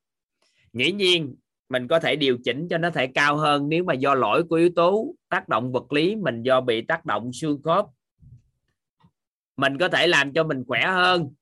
[0.73, 1.35] Dĩ nhiên
[1.69, 4.55] mình có thể điều chỉnh cho nó thể cao hơn nếu mà do lỗi của
[4.55, 7.85] yếu tố tác động vật lý mình do bị tác động xương khớp.
[9.57, 11.33] Mình có thể làm cho mình khỏe hơn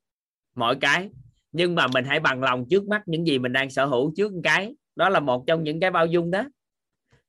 [0.55, 1.09] mọi cái.
[1.51, 4.33] Nhưng mà mình hãy bằng lòng trước mắt những gì mình đang sở hữu trước
[4.33, 4.75] một cái.
[4.95, 6.43] Đó là một trong những cái bao dung đó.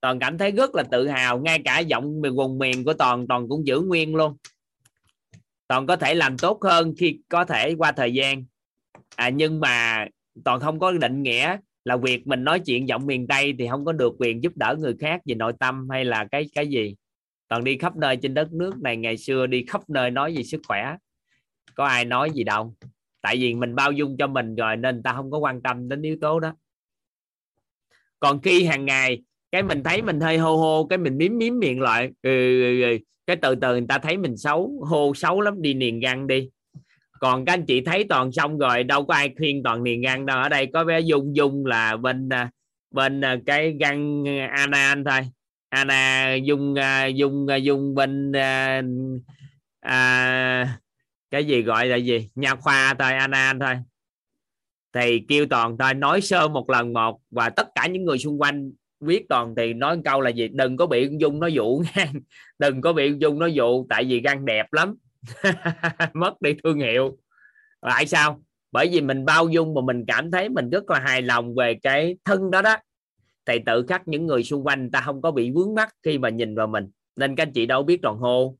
[0.00, 3.26] Toàn cảm thấy rất là tự hào ngay cả giọng miền vùng miền của toàn
[3.28, 4.36] toàn cũng giữ nguyên luôn.
[5.68, 8.44] Toàn có thể làm tốt hơn khi có thể qua thời gian.
[9.16, 10.06] À, nhưng mà
[10.44, 13.84] toàn không có định nghĩa là việc mình nói chuyện giọng miền tây thì không
[13.84, 16.94] có được quyền giúp đỡ người khác về nội tâm hay là cái cái gì.
[17.48, 20.42] Toàn đi khắp nơi trên đất nước này ngày xưa đi khắp nơi nói về
[20.42, 20.96] sức khỏe
[21.74, 22.74] có ai nói gì đâu.
[23.20, 26.02] Tại vì mình bao dung cho mình rồi nên ta không có quan tâm đến
[26.02, 26.54] yếu tố đó.
[28.20, 29.22] Còn khi hàng ngày
[29.52, 32.30] cái mình thấy mình hơi hô hô cái mình miếm miếm miệng lại ừ,
[32.62, 32.98] ừ, ừ.
[33.26, 36.50] cái từ từ người ta thấy mình xấu hô xấu lắm đi niềng răng đi
[37.24, 40.26] còn các anh chị thấy toàn xong rồi đâu có ai khuyên toàn niềng răng
[40.26, 40.38] đâu.
[40.38, 42.50] Ở đây có bé dung dung là bên à,
[42.90, 45.20] bên à, cái răng à, ana anh thôi.
[45.68, 46.74] Ana dung
[47.14, 48.32] dung dung bên
[49.80, 50.78] à,
[51.30, 52.28] cái gì gọi là gì?
[52.34, 53.74] Nha khoa thôi ana anh thôi.
[54.92, 58.40] Thì kêu toàn thôi nói sơ một lần một và tất cả những người xung
[58.40, 60.48] quanh biết toàn thì nói câu là gì?
[60.48, 62.06] Đừng có bị dung nó dụ nha.
[62.58, 64.94] Đừng có bị dung nó dụ tại vì răng đẹp lắm.
[66.12, 67.16] mất đi thương hiệu.
[67.80, 68.42] Tại sao?
[68.72, 71.74] Bởi vì mình bao dung mà mình cảm thấy mình rất là hài lòng về
[71.82, 72.76] cái thân đó đó.
[73.46, 76.28] Thì tự khắc những người xung quanh ta không có bị vướng mắt khi mà
[76.28, 76.90] nhìn vào mình.
[77.16, 78.56] Nên các anh chị đâu biết tròn hô.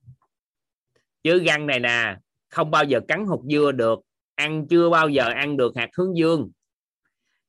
[1.23, 2.17] Chứ găng này nè,
[2.49, 3.99] không bao giờ cắn hột dưa được.
[4.34, 6.51] Ăn chưa bao giờ ăn được hạt hướng dương.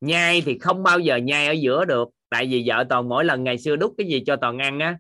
[0.02, 2.10] Nhai thì không bao giờ nhai ở giữa được.
[2.30, 4.98] Tại vì vợ toàn mỗi lần ngày xưa đút cái gì cho toàn ăn á,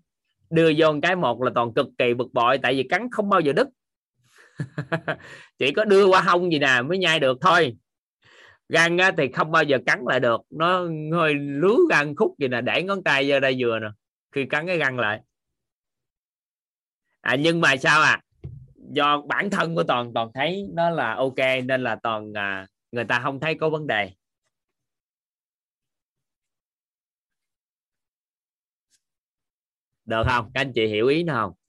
[0.49, 2.57] đưa vô cái một là toàn cực kỳ bực bội.
[2.57, 3.67] Tại vì cắn không bao giờ đứt.
[5.57, 7.77] chỉ có đưa qua hông gì nè mới nhai được thôi.
[8.69, 10.41] Răng á, thì không bao giờ cắn lại được.
[10.49, 13.87] Nó hơi lú răng khúc gì nè để ngón tay vô đây vừa nè
[14.31, 15.21] khi cắn cái răng lại.
[17.21, 18.21] À, nhưng mà sao à?
[18.93, 23.05] Do bản thân của toàn toàn thấy nó là ok nên là toàn à, người
[23.05, 24.11] ta không thấy có vấn đề.
[30.05, 30.51] Được không?
[30.53, 31.64] Các anh chị hiểu ý nào không?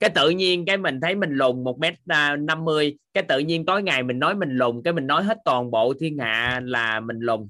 [0.00, 3.38] Cái tự nhiên cái mình thấy mình lùn một mét à, năm mươi, cái tự
[3.38, 6.60] nhiên tối ngày mình nói mình lùn, cái mình nói hết toàn bộ thiên hạ
[6.64, 7.48] là mình lùn.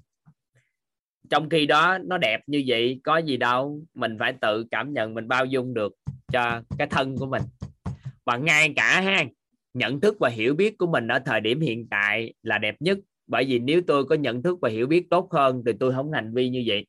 [1.31, 5.15] Trong khi đó nó đẹp như vậy, có gì đâu, mình phải tự cảm nhận,
[5.15, 5.95] mình bao dung được
[6.33, 7.43] cho cái thân của mình.
[8.25, 9.25] Và ngay cả ha,
[9.75, 12.99] nhận thức và hiểu biết của mình ở thời điểm hiện tại là đẹp nhất.
[13.27, 16.13] Bởi vì nếu tôi có nhận thức và hiểu biết tốt hơn thì tôi không
[16.13, 16.87] hành vi như vậy.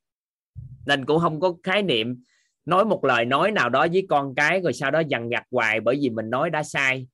[0.85, 2.23] Nên cũng không có khái niệm
[2.65, 5.79] nói một lời nói nào đó với con cái rồi sau đó dằn vặt hoài
[5.79, 7.07] bởi vì mình nói đã sai.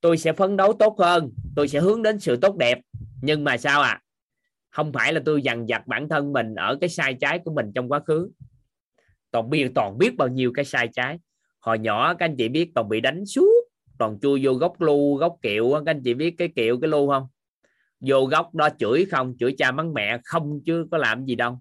[0.00, 2.78] Tôi sẽ phấn đấu tốt hơn, tôi sẽ hướng đến sự tốt đẹp.
[3.22, 4.00] Nhưng mà sao à
[4.72, 7.72] không phải là tôi dằn vặt bản thân mình ở cái sai trái của mình
[7.74, 8.30] trong quá khứ.
[9.30, 11.18] Toàn biết toàn biết bao nhiêu cái sai trái.
[11.60, 13.64] Hồi nhỏ các anh chị biết toàn bị đánh suốt,
[13.98, 17.08] toàn chui vô gốc lu gốc kiệu các anh chị biết cái kiệu, cái lu
[17.08, 17.28] không?
[18.00, 21.60] Vô gốc đó chửi không, chửi cha mắng mẹ không chứ có làm gì đâu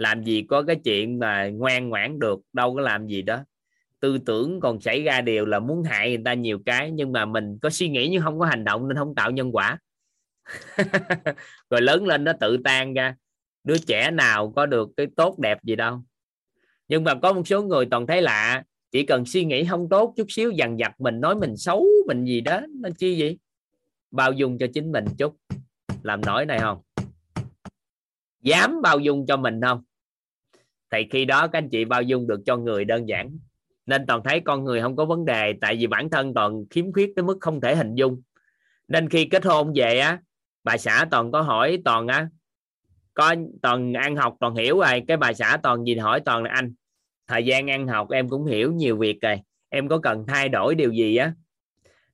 [0.00, 3.44] làm gì có cái chuyện mà ngoan ngoãn được, đâu có làm gì đó.
[4.00, 7.24] Tư tưởng còn xảy ra điều là muốn hại người ta nhiều cái, nhưng mà
[7.24, 9.78] mình có suy nghĩ nhưng không có hành động nên không tạo nhân quả.
[11.70, 13.14] Rồi lớn lên nó tự tan ra.
[13.64, 16.02] Đứa trẻ nào có được cái tốt đẹp gì đâu.
[16.88, 20.14] Nhưng mà có một số người toàn thấy lạ, chỉ cần suy nghĩ không tốt
[20.16, 23.38] chút xíu dằn vặt mình, nói mình xấu, mình gì đó, nó chi gì
[24.10, 25.36] bao dung cho chính mình chút.
[26.02, 26.80] Làm nổi này không?
[28.42, 29.82] Dám bao dung cho mình không?
[30.90, 33.38] Thì khi đó các anh chị bao dung được cho người đơn giản.
[33.86, 36.92] Nên toàn thấy con người không có vấn đề, tại vì bản thân toàn khiếm
[36.92, 38.22] khuyết tới mức không thể hình dung.
[38.88, 40.18] Nên khi kết hôn về á,
[40.64, 42.28] bà xã toàn có hỏi toàn á,
[43.14, 46.50] có toàn ăn học toàn hiểu rồi, cái bà xã toàn gì hỏi toàn là,
[46.50, 46.74] anh,
[47.26, 50.74] thời gian ăn học em cũng hiểu nhiều việc rồi, em có cần thay đổi
[50.74, 51.32] điều gì á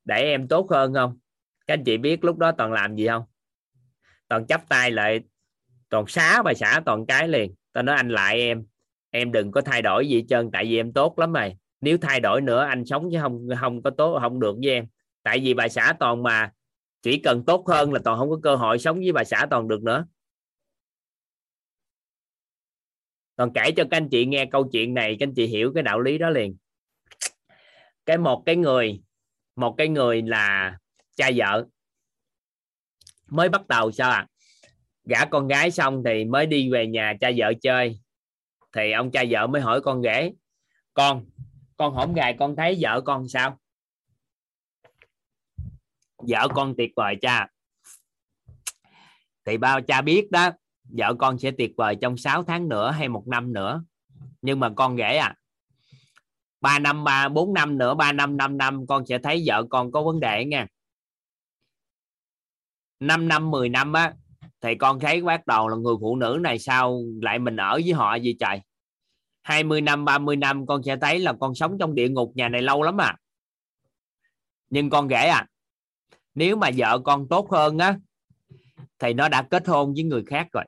[0.05, 1.19] để em tốt hơn không?
[1.67, 3.23] Các anh chị biết lúc đó toàn làm gì không?
[4.29, 5.21] Toàn chắp tay lại,
[5.89, 8.67] toàn xá bà xã toàn cái liền tao nói, anh lại em.
[9.11, 11.99] Em đừng có thay đổi gì hết trơn, tại vì em tốt lắm rồi nếu
[11.99, 14.87] thay đổi nữa, anh sống chứ không không có tốt, không được với em.
[15.23, 16.53] Tại vì bà xã toàn mà,
[17.03, 19.69] chỉ cần tốt hơn là toàn không có cơ hội sống với bà xã toàn
[19.69, 20.07] được nữa.
[23.37, 25.83] Toàn kể cho các anh chị nghe câu chuyện này, các anh chị hiểu cái
[25.83, 26.57] đạo lý đó liền.
[28.07, 29.01] Cái một cái người,
[29.57, 30.79] một cái người là
[31.17, 31.67] cha vợ.
[33.27, 34.27] Mới bắt đầu sao à?
[35.07, 38.01] Gả con gái xong thì mới đi về nhà cha vợ chơi.
[38.73, 40.33] Thì ông cha vợ mới hỏi con rể
[40.95, 41.27] con
[41.77, 43.59] con hổm gài con thấy vợ con sao?
[46.19, 47.49] Vợ con tuyệt vời cha.
[49.45, 50.51] Thì bao cha biết đó,
[50.85, 53.85] vợ con sẽ tuyệt vời trong 6 tháng nữa hay một năm nữa.
[54.43, 55.35] Nhưng mà con rể à
[56.61, 59.93] 3 năm, ba, bốn năm nữa 3 năm 5 năm, con sẽ thấy vợ con
[59.93, 60.67] có vấn đề nha.
[63.01, 64.15] 5 năm 10 năm á
[64.67, 67.93] thì con thấy bắt đầu là người phụ nữ này sao lại mình ở với
[67.93, 68.61] họ gì trời?
[69.43, 72.63] 20 năm 30 năm con sẽ thấy là con sống trong địa ngục nhà này
[72.63, 73.17] lâu lắm à.
[74.71, 75.47] Nhưng con ghẻ à
[76.35, 77.99] nếu mà vợ con tốt hơn á,
[78.99, 80.65] thì nó đã kết hôn với người khác rồi.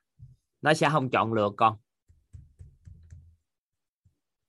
[0.62, 1.76] Nó sẽ không chọn lựa con.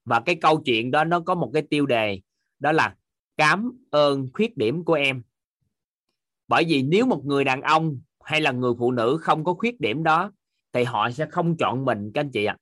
[0.05, 2.21] Và cái câu chuyện đó nó có một cái tiêu đề,
[2.59, 2.95] đó là
[3.37, 5.23] cảm ơn khuyết điểm của em.
[6.47, 9.79] Bởi vì nếu một người đàn ông hay là người phụ nữ không có khuyết
[9.79, 10.31] điểm đó,
[10.73, 12.57] thì họ sẽ không chọn mình, các anh chị ạ.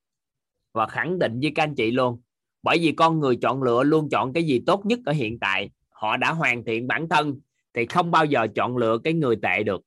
[0.73, 2.21] Và khẳng định với các anh chị luôn,
[2.63, 5.69] bởi vì con người chọn lựa luôn chọn cái gì tốt nhất ở hiện tại,
[5.89, 7.39] họ đã hoàn thiện bản thân
[7.73, 9.81] thì không bao giờ chọn lựa cái người tệ được.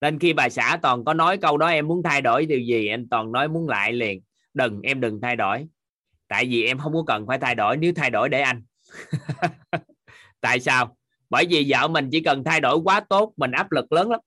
[0.00, 2.88] Nên khi bà xã toàn có nói câu đó, em muốn thay đổi điều gì
[2.88, 4.22] anh toàn nói muốn lại liền,
[4.54, 5.66] đừng, em đừng thay đổi.
[6.28, 8.62] Tại vì em không có cần phải thay đổi, nếu thay đổi để anh.
[10.40, 10.96] Tại sao?
[11.32, 14.20] Bởi vì vợ mình chỉ cần thay đổi quá tốt, mình áp lực lớn lắm.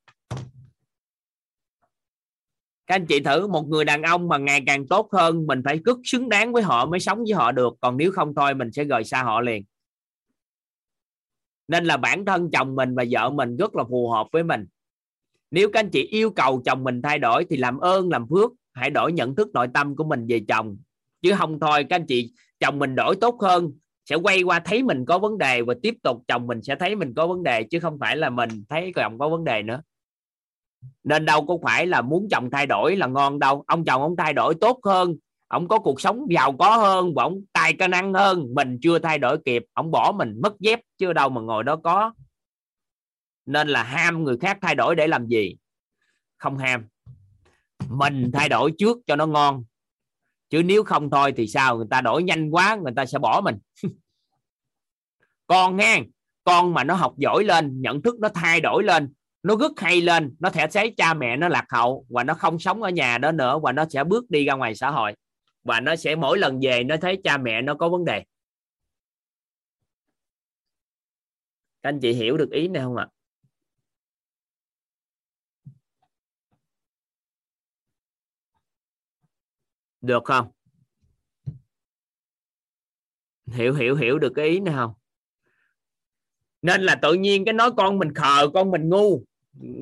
[2.88, 5.80] Các anh chị thử, một người đàn ông mà ngày càng tốt hơn, mình phải
[5.86, 7.74] rất xứng đáng với họ mới sống với họ được.
[7.82, 9.64] Còn nếu không thôi, mình sẽ rời xa họ liền.
[11.68, 14.66] Nên là bản thân chồng mình và vợ mình rất là phù hợp với mình.
[15.52, 18.52] Nếu các anh chị yêu cầu chồng mình thay đổi thì làm ơn, làm phước,
[18.74, 20.78] hãy đổi nhận thức nội tâm của mình về chồng.
[21.22, 23.72] Chứ không thôi, các anh chị, chồng mình đổi tốt hơn
[24.06, 26.96] sẽ quay qua thấy mình có vấn đề và tiếp tục chồng mình sẽ thấy
[26.96, 29.82] mình có vấn đề, chứ không phải là mình thấy chồng có vấn đề nữa.
[31.04, 33.64] Nên đâu có phải là muốn chồng thay đổi là ngon đâu.
[33.68, 35.16] Ông chồng ông thay đổi tốt hơn,
[35.48, 38.54] ông có cuộc sống giàu có hơn và ông tài cơ năng hơn.
[38.54, 41.76] Mình chưa thay đổi kịp, ông bỏ mình mất dép chưa đâu mà ngồi đó
[41.76, 42.14] có.
[43.46, 45.56] Nên là ham người khác thay đổi để làm gì?
[46.38, 46.88] Không ham.
[47.90, 49.64] Mình thay đổi trước cho nó ngon
[50.50, 51.78] chứ nếu không thôi thì sao?
[51.78, 53.58] Người ta đổi nhanh quá, người ta sẽ bỏ mình.
[55.48, 56.02] Con nghe,
[56.44, 60.02] con mà nó học giỏi lên, nhận thức nó thay đổi lên, nó rất hay
[60.02, 63.18] lên, nó sẽ thấy cha mẹ, nó lạc hậu, và nó không sống ở nhà
[63.18, 65.14] đó nữa, và nó sẽ bước đi ra ngoài xã hội,
[65.64, 68.24] và nó sẽ mỗi lần về nó thấy cha mẹ nó có vấn đề.
[71.84, 73.08] Các anh chị hiểu được ý này không ạ?
[80.06, 80.48] Được không?
[83.46, 84.94] Hiểu hiểu hiểu được cái ý này không?
[86.62, 89.24] Nên là tự nhiên cái nói con mình khờ, con mình ngu.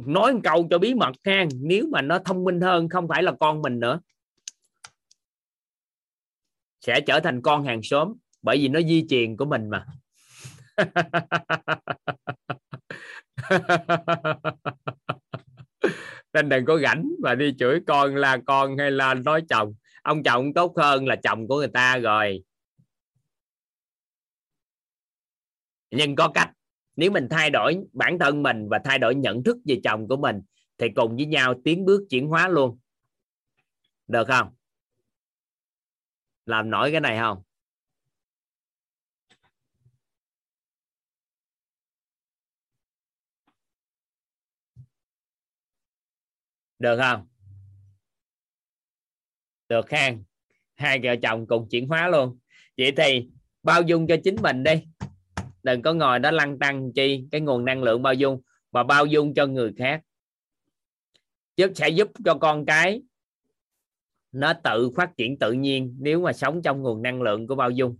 [0.06, 1.46] Nói một câu cho bí mật ha.
[1.62, 4.00] Nếu mà nó thông minh hơn, không phải là con mình nữa.
[6.82, 9.86] Sẽ trở thành con hàng xóm, bởi vì nó di truyền của mình mà.
[16.34, 20.24] Nên đừng có rảnh mà đi chửi con là con hay là nói chồng ông
[20.24, 22.44] chồng tốt hơn là chồng của người ta rồi.
[25.92, 26.52] Nhưng có cách.
[26.96, 30.18] Nếu mình thay đổi bản thân mình và thay đổi nhận thức về chồng của
[30.18, 30.42] mình,
[30.78, 32.80] thì cùng với nhau tiến bước chuyển hóa luôn.
[34.08, 34.54] Được không?
[36.46, 37.44] Làm nổi cái này không?
[46.80, 47.33] Được không?
[49.74, 50.24] Được khang
[50.76, 52.40] hai vợ chồng cùng chuyển hóa luôn.
[52.78, 53.28] Vậy thì
[53.64, 54.84] bao dung cho chính mình đi.
[55.64, 59.06] Đừng có ngồi đó lăn tăng chi cái nguồn năng lượng bao dung, mà bao
[59.06, 60.02] dung cho người khác.
[61.58, 63.02] Giúp sẽ giúp cho con cái
[64.32, 67.70] nó tự phát triển tự nhiên nếu mà sống trong nguồn năng lượng của bao
[67.70, 67.98] dung.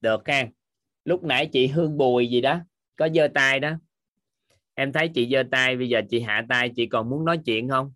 [0.00, 0.57] Được ha
[1.08, 2.60] lúc nãy chị hương bùi gì đó
[2.96, 3.70] có giơ tay đó.
[4.74, 7.68] Em thấy chị giơ tay bây giờ chị hạ tay chị còn muốn nói chuyện
[7.68, 7.92] không?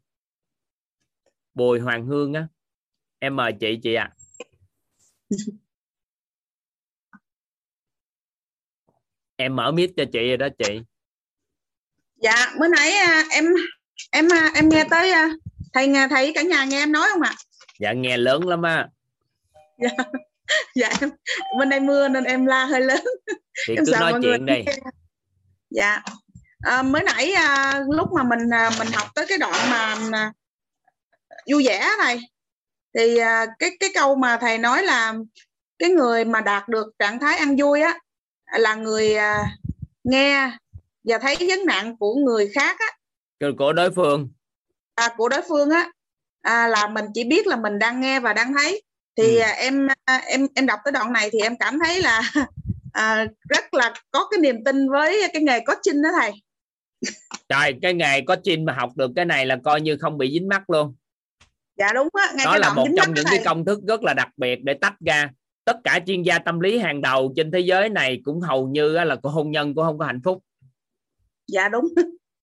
[1.55, 2.49] Bùi hoàng hương á
[3.18, 4.10] em mời chị chị ạ.
[4.10, 4.16] À.
[9.36, 10.81] em mở mic cho chị rồi đó chị.
[12.16, 13.44] Dạ bữa nãy à, em
[14.10, 15.31] em à, em nghe tới à,
[15.73, 17.34] thầy nghe thấy cả nhà nghe em nói không ạ?
[17.78, 18.89] Dạ nghe lớn lắm á.
[19.78, 20.05] Dạ
[20.75, 21.11] dạ em
[21.59, 23.05] bên đây mưa nên em la hơi lớn.
[23.69, 24.65] Thì em cứ nói chuyện đi.
[25.71, 26.03] dạ.
[26.62, 30.33] À, mới nãy à, lúc mà mình à, mình học tới cái đoạn mà à,
[31.51, 32.21] vui vẻ này
[32.99, 35.15] thì à, cái cái câu mà thầy nói là
[35.79, 37.99] cái người mà đạt được trạng thái ăn vui á
[38.59, 39.57] là người à,
[40.05, 40.51] nghe
[41.05, 42.87] và thấy vấn nạn của người khác á.
[43.59, 44.29] Của đối phương.
[44.95, 45.91] À, của đối phương á.
[46.43, 48.83] À, là mình chỉ biết là mình đang nghe và đang thấy
[49.16, 49.41] thì ừ.
[49.41, 52.23] À, em à, em em đọc tới đoạn này thì em cảm thấy là
[52.92, 56.32] à, rất là có cái niềm tin với cái nghề coaching đó thầy.
[57.49, 60.49] Trời cái nghề coaching mà học được cái này là coi như không bị dính
[60.49, 60.94] mắt luôn.
[61.76, 64.58] Dạ đúng á đó là một trong những cái công thức rất là đặc biệt
[64.62, 65.31] để tách ra.
[65.65, 68.92] Tất cả chuyên gia tâm lý hàng đầu trên thế giới này cũng hầu như
[68.92, 70.44] là của hôn nhân cũng không có hạnh phúc.
[71.47, 71.89] Dạ đúng.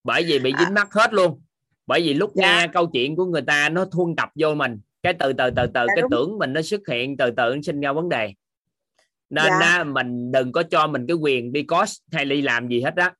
[0.03, 0.71] Bởi vì bị dính à.
[0.71, 1.41] mắt hết luôn.
[1.87, 2.43] Bởi vì lúc dạ.
[2.43, 5.65] nghe câu chuyện của người ta nó thuân tập vô mình cái từ từ từ
[5.73, 6.11] từ Dạ, cái đúng.
[6.11, 8.33] tưởng mình nó xuất hiện từ từ nó sinh ra vấn đề
[9.29, 9.59] nên Dạ.
[9.59, 12.95] á, mình đừng có cho mình cái quyền đi cost hay đi làm gì hết
[12.95, 13.13] á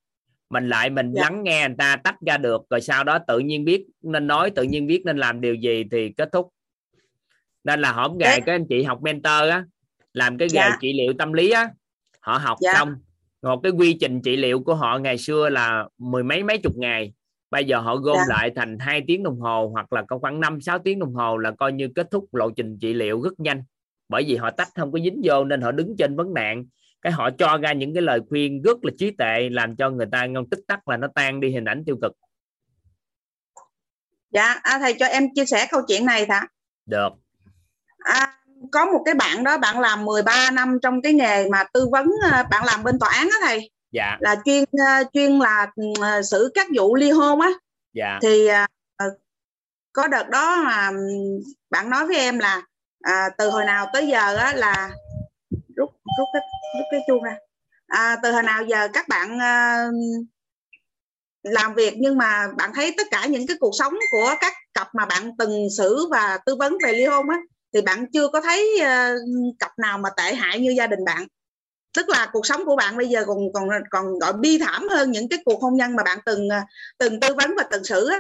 [0.49, 1.21] mình lại mình Dạ.
[1.21, 4.49] lắng nghe người ta tách ra được rồi sau đó tự nhiên biết nên nói
[4.51, 6.49] tự nhiên biết nên làm điều gì thì kết thúc
[7.63, 9.65] nên là hổm ngày các anh chị học mentor á
[10.13, 10.77] làm cái nghề Dạ.
[10.81, 11.69] trị liệu tâm lý á
[12.19, 12.73] họ học Dạ.
[12.73, 12.95] xong
[13.41, 16.73] một cái quy trình trị liệu của họ ngày xưa là mười mấy mấy chục
[16.77, 17.13] ngày
[17.51, 18.23] bây giờ họ gom Dạ.
[18.29, 21.37] lại thành 2 tiếng đồng hồ hoặc là có khoảng 5 6 tiếng đồng hồ
[21.37, 23.63] là coi như kết thúc lộ trình trị liệu rất nhanh.
[24.09, 26.65] Bởi vì họ tách không có dính vô nên họ đứng trên vấn nạn.
[27.01, 30.05] Cái họ cho ra những cái lời khuyên rất là trí tệ làm cho người
[30.11, 32.11] ta ngon tích tắc là nó tan đi hình ảnh tiêu cực.
[34.31, 36.47] Dạ à, thầy cho em chia sẻ câu chuyện này thà
[36.85, 37.09] được.
[37.97, 38.35] À,
[38.71, 42.07] có một cái bạn đó bạn làm 13 năm trong cái nghề mà tư vấn
[42.31, 44.17] à, bạn làm bên tòa án á thầy dạ.
[44.19, 45.67] Là chuyên à, chuyên là
[46.01, 47.49] à, xử các vụ ly hôn á.
[47.93, 48.19] Dạ.
[48.21, 49.05] Thì à, ờ,
[49.93, 52.61] có đợt đó mà ừm, bạn nói với em là
[53.01, 54.91] à, từ hồi nào tới giờ á là
[55.75, 56.41] rút rút cái
[56.77, 57.35] rút cái chuông ra.
[57.87, 59.87] À, từ hồi nào giờ các bạn à,
[61.43, 64.95] làm việc nhưng mà bạn thấy tất cả những cái cuộc sống của các cặp
[64.95, 67.37] mà bạn từng xử và tư vấn về ly hôn á
[67.73, 69.15] thì bạn chưa có thấy à,
[69.59, 71.27] cặp nào mà tệ hại như gia đình bạn
[71.93, 75.11] tức là cuộc sống của bạn bây giờ còn còn còn gọi bi thảm hơn
[75.11, 76.65] những cái cuộc hôn nhân mà bạn từng à,
[76.97, 78.19] từng tư vấn và từng xử á.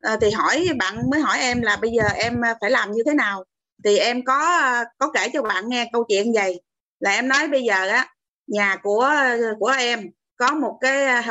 [0.00, 3.14] À, thì hỏi bạn mới hỏi em là bây giờ em phải làm như thế
[3.14, 3.44] nào?
[3.84, 6.60] Thì em có à, có kể cho bạn nghe câu chuyện vậy.
[7.00, 8.06] Là em nói bây giờ á
[8.46, 9.10] nhà của
[9.58, 10.00] của em
[10.36, 11.24] có một cái à,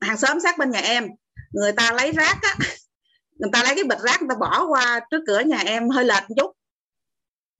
[0.00, 1.08] hàng xóm sát bên nhà em.
[1.52, 2.54] Người ta lấy rác á
[3.38, 6.04] người ta lấy cái bịch rác người ta bỏ qua trước cửa nhà em hơi
[6.04, 6.52] lệch chút.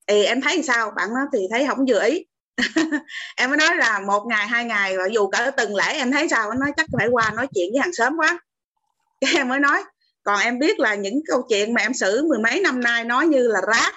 [0.07, 0.91] Thì em thấy sao?
[0.95, 2.25] Bạn nói thì thấy không vừa ý.
[3.35, 6.29] em mới nói là một ngày hai ngày và dù cả từng lễ em thấy
[6.29, 8.39] sao anh nói chắc phải qua nói chuyện với hàng xóm quá.
[9.21, 9.83] Cái em mới nói
[10.23, 13.27] còn em biết là những câu chuyện mà em xử mười mấy năm nay nói
[13.27, 13.93] như là rác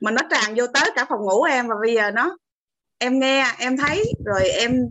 [0.00, 2.36] mà nó tràn vô tới cả phòng ngủ em và bây giờ nó
[2.98, 4.88] em nghe em thấy rồi em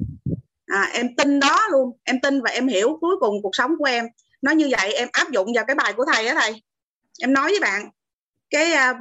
[0.69, 1.97] à, em tin đó luôn.
[2.03, 4.05] Em tin và em hiểu cuối cùng cuộc sống của em.
[4.41, 6.63] Nó như vậy em áp dụng vào cái bài của thầy á thầy.
[7.21, 7.89] Em nói với bạn
[8.49, 8.93] cái à,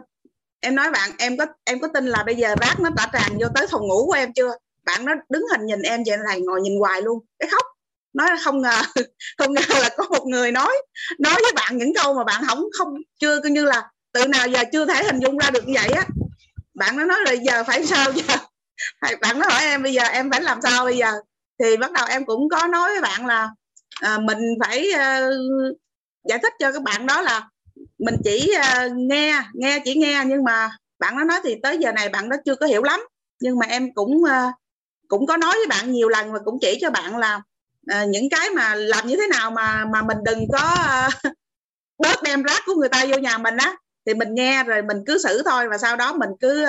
[0.61, 3.39] em nói bạn em có em có tin là bây giờ rác nó đã tràn
[3.41, 4.55] vô tới phòng ngủ của em chưa?
[4.85, 7.25] Bạn nó đứng hình nhìn em vậy này ngồi nhìn hoài luôn.
[7.39, 7.63] Cái khóc.
[8.13, 8.81] Nói là không ngờ
[9.39, 10.73] không ngờ là có một người nói
[11.19, 12.89] nói với bạn những câu mà bạn không không
[13.21, 15.91] chưa coi như là từ nào giờ chưa thể hình dung ra được như vậy
[15.93, 16.05] á.
[16.75, 18.35] Bạn nó nói là giờ phải sao giờ?
[19.21, 21.13] Bạn nó hỏi em bây giờ em phải làm sao bây giờ?
[21.63, 23.51] Thì bắt đầu em cũng có nói với bạn là
[24.01, 25.31] à, mình phải ờ,
[26.29, 27.49] giải thích cho các bạn đó là
[27.99, 31.93] mình chỉ ờ, nghe nghe chỉ nghe nhưng mà bạn nó nói thì tới giờ
[31.93, 33.01] này bạn nó chưa có hiểu lắm.
[33.41, 34.53] Nhưng mà em cũng ờ,
[35.09, 37.41] cũng có nói với bạn nhiều lần và cũng chỉ cho bạn là
[37.91, 41.09] ờ, những cái mà làm như thế nào mà mà mình đừng có ờ,
[41.99, 43.77] bớt đem rác của người ta vô nhà mình á.
[44.07, 46.67] Thì mình nghe rồi mình cứ xử thôi và sau đó mình cứ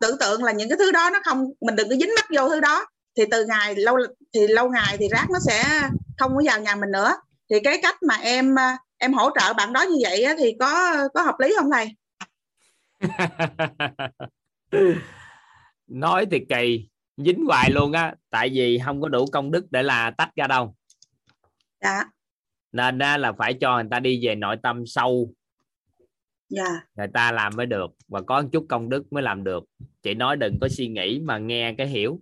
[0.00, 2.48] tưởng tượng là những cái thứ đó nó không mình đừng có dính mắt vô
[2.48, 2.86] thứ đó.
[3.16, 3.98] Thì từ ngày lâu
[4.34, 7.14] thì lâu ngày thì rác nó sẽ không có vào nhà mình nữa.
[7.50, 10.56] Thì cái cách mà em uh, em hỗ trợ bạn đó như vậy á, thì
[10.60, 11.96] có có hợp lý không thầy?
[15.86, 19.82] Nói thì kỳ dính hoài luôn á tại vì không có đủ công đức để
[19.82, 20.74] là tách ra đâu.
[21.80, 22.04] Dạ.
[22.72, 25.34] Nên á, là phải cho người ta đi về nội tâm sâu.
[26.48, 26.68] Dạ.
[26.94, 29.64] Người ta làm mới được và có một chút công đức mới làm được.
[30.02, 32.20] Chị nói đừng có suy nghĩ mà nghe cái hiểu.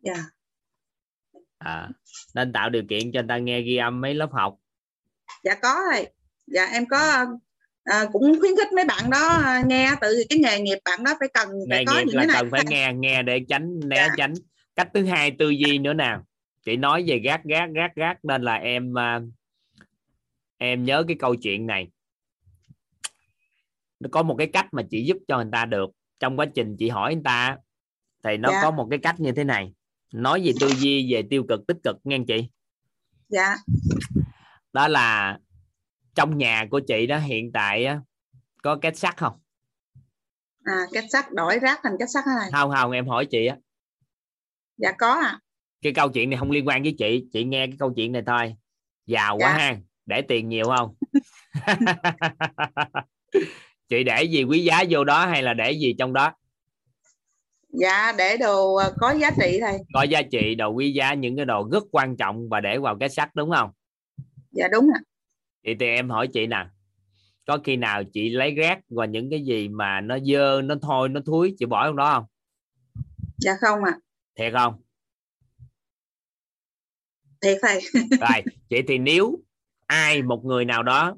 [0.00, 0.24] Dạ.
[1.58, 1.88] À,
[2.34, 4.56] nên tạo điều kiện cho người ta nghe ghi âm mấy lớp học
[5.44, 6.06] dạ có thầy
[6.46, 7.26] dạ em có
[7.84, 11.12] ờ, cũng khuyến khích mấy bạn đó ờ, nghe từ cái nghề nghiệp bạn đó
[11.20, 13.40] phải cần phải nghề có nghiệp những là cái này cần phải nghe nghe để
[13.48, 14.14] tránh né Dạ.
[14.16, 14.34] tránh.
[14.76, 16.24] Cách thứ hai tư duy nữa nào.
[16.64, 19.20] Chị nói về gác gác gác gác nên là em à,
[20.58, 21.88] em nhớ cái câu chuyện này.
[24.00, 25.90] Nó có một cái cách mà chị giúp cho người ta được.
[26.20, 27.56] Trong quá trình chị hỏi người ta
[28.24, 28.60] thì nó Dạ.
[28.62, 29.72] có một cái cách như thế này.
[30.14, 32.48] Nói về tư duy về tiêu cực tích cực nghe chị?
[33.28, 33.56] Dạ
[34.72, 35.38] đó là
[36.14, 38.00] trong nhà của chị đó hiện tại á,
[38.62, 39.32] có két sắt không?
[40.64, 43.56] À kết sắt đổi rác thành kết sắt này không không em hỏi chị á.
[44.76, 45.38] Dạ có à
[45.82, 48.22] cái câu chuyện này không liên quan với chị chị nghe cái câu chuyện này
[48.26, 48.54] thôi.
[49.06, 49.56] Giàu quá Dạ.
[49.58, 49.76] ha
[50.06, 50.94] để tiền nhiều không?
[53.88, 56.32] Chị để gì quý giá vô đó hay là để gì trong đó?
[57.68, 59.78] Dạ để đồ ờ, có giá trị thầy.
[59.94, 62.96] Có giá trị đồ quý giá những cái đồ rất quan trọng và để vào
[63.00, 63.70] cái sắt đúng không
[64.52, 65.00] dạ đúng ạ.
[65.64, 66.66] Vậy thì em hỏi chị nè
[67.46, 71.08] có khi nào chị lấy rác và những cái gì mà nó dơ nó thôi
[71.08, 72.24] nó thúi chị bỏ trong đó không?
[73.38, 73.92] Dạ không ạ.
[74.34, 74.82] Thiệt không?
[77.40, 77.80] Thiệt thầy
[78.20, 79.38] rồi vậy thì nếu
[79.86, 81.16] ai một người nào đó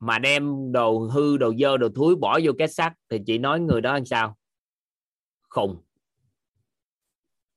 [0.00, 3.60] mà đem đồ hư đồ dơ đồ thúi bỏ vô két sắt thì chị nói
[3.60, 4.36] người đó làm sao?
[5.48, 5.82] Khùng.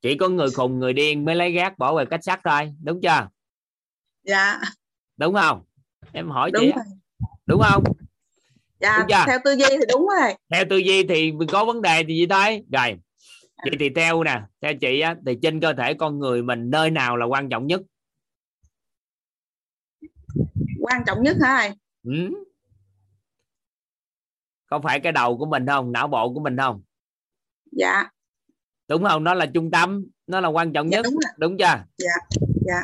[0.01, 3.01] Chỉ có người khùng người điên mới lấy gác bỏ vào cách sắt thôi đúng
[3.01, 3.29] chưa?
[4.23, 4.61] Dạ
[5.23, 5.63] đúng không?
[6.11, 6.83] Em hỏi đúng chị rồi.
[7.45, 7.83] đúng không?
[8.79, 9.23] Dạ Đúng chưa?
[9.27, 10.33] theo tư duy thì đúng rồi.
[10.51, 12.63] Theo tư duy thì mình có vấn đề thì gì thôi.
[12.71, 12.99] Rồi
[13.65, 16.91] vậy thì theo nè theo chị á thì trên cơ thể con người mình nơi
[16.91, 17.81] nào là quan trọng nhất?
[20.81, 21.71] Quan trọng nhất hả thầy
[22.03, 22.43] ừ?
[24.67, 25.91] có phải cái đầu của mình không?
[25.91, 26.81] Não bộ của mình không?
[27.71, 28.09] Dạ.
[28.87, 29.23] Đúng không?
[29.23, 31.03] Nó là trung tâm nó là quan trọng Dạ, nhất.
[31.03, 31.33] đúng rồi.
[31.37, 31.83] đúng chưa?
[31.97, 32.81] Dạ dạ.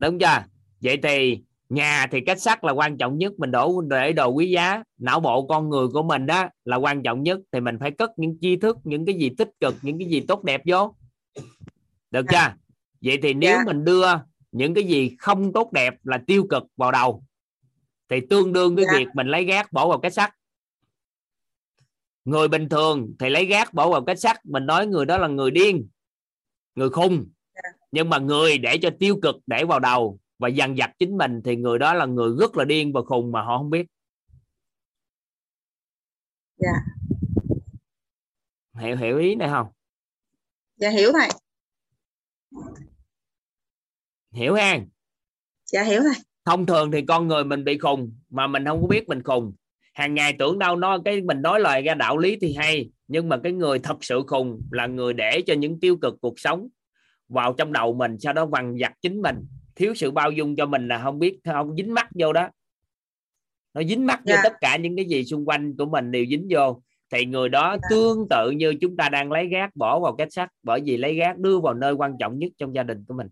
[0.00, 0.44] Đúng chưa
[0.86, 4.50] vậy thì nhà thì cách sắt là quan trọng nhất mình đổ để đồ quý
[4.50, 4.82] giá.
[4.98, 8.10] Não bộ con người của mình đó là quan trọng nhất thì mình phải cất
[8.16, 10.94] những tri thức những cái gì tích cực những cái gì tốt đẹp vô.
[12.10, 12.52] Được chưa?
[13.00, 13.62] Vậy thì nếu Dạ.
[13.66, 14.06] mình đưa
[14.52, 17.24] những cái gì không tốt đẹp là tiêu cực vào đầu
[18.08, 18.98] thì tương đương với Dạ.
[18.98, 20.30] việc mình lấy gác bỏ vào cái sắt.
[22.24, 25.28] Người bình thường thì lấy gác bỏ vào cái sắt mình nói người đó là
[25.28, 25.88] người điên
[26.74, 27.26] người khùng.
[27.92, 31.40] Nhưng mà người để cho tiêu cực để vào đầu và dằn vặt chính mình
[31.44, 33.86] thì người đó là người rất là điên và khùng mà họ không biết.
[36.56, 36.72] Dạ.
[38.80, 39.66] Hiểu hiểu ý này không?
[40.76, 41.28] Dạ hiểu thầy
[44.32, 44.78] hiểu ha
[45.64, 48.86] dạ hiểu thầy thông thường thì con người mình bị khùng mà mình không có
[48.86, 49.54] biết mình khùng.
[49.94, 53.28] Hàng ngày tưởng đâu nó cái mình nói lời ra đạo lý thì hay nhưng
[53.28, 56.68] mà cái người thật sự khùng là người để cho những tiêu cực cuộc sống
[57.28, 60.66] vào trong đầu mình sau đó vằn vặt chính mình thiếu sự bao dung cho
[60.66, 62.48] mình là không biết không dính mắt vô đó.
[63.74, 64.40] Nó dính mắt vô Dạ.
[64.44, 66.82] tất cả những cái gì xung quanh của mình đều dính vô.
[67.12, 70.50] Thì người đó tương tự như chúng ta đang lấy gác bỏ vào kết sắt
[70.62, 73.26] bởi vì lấy gác đưa vào nơi quan trọng nhất trong gia đình của mình.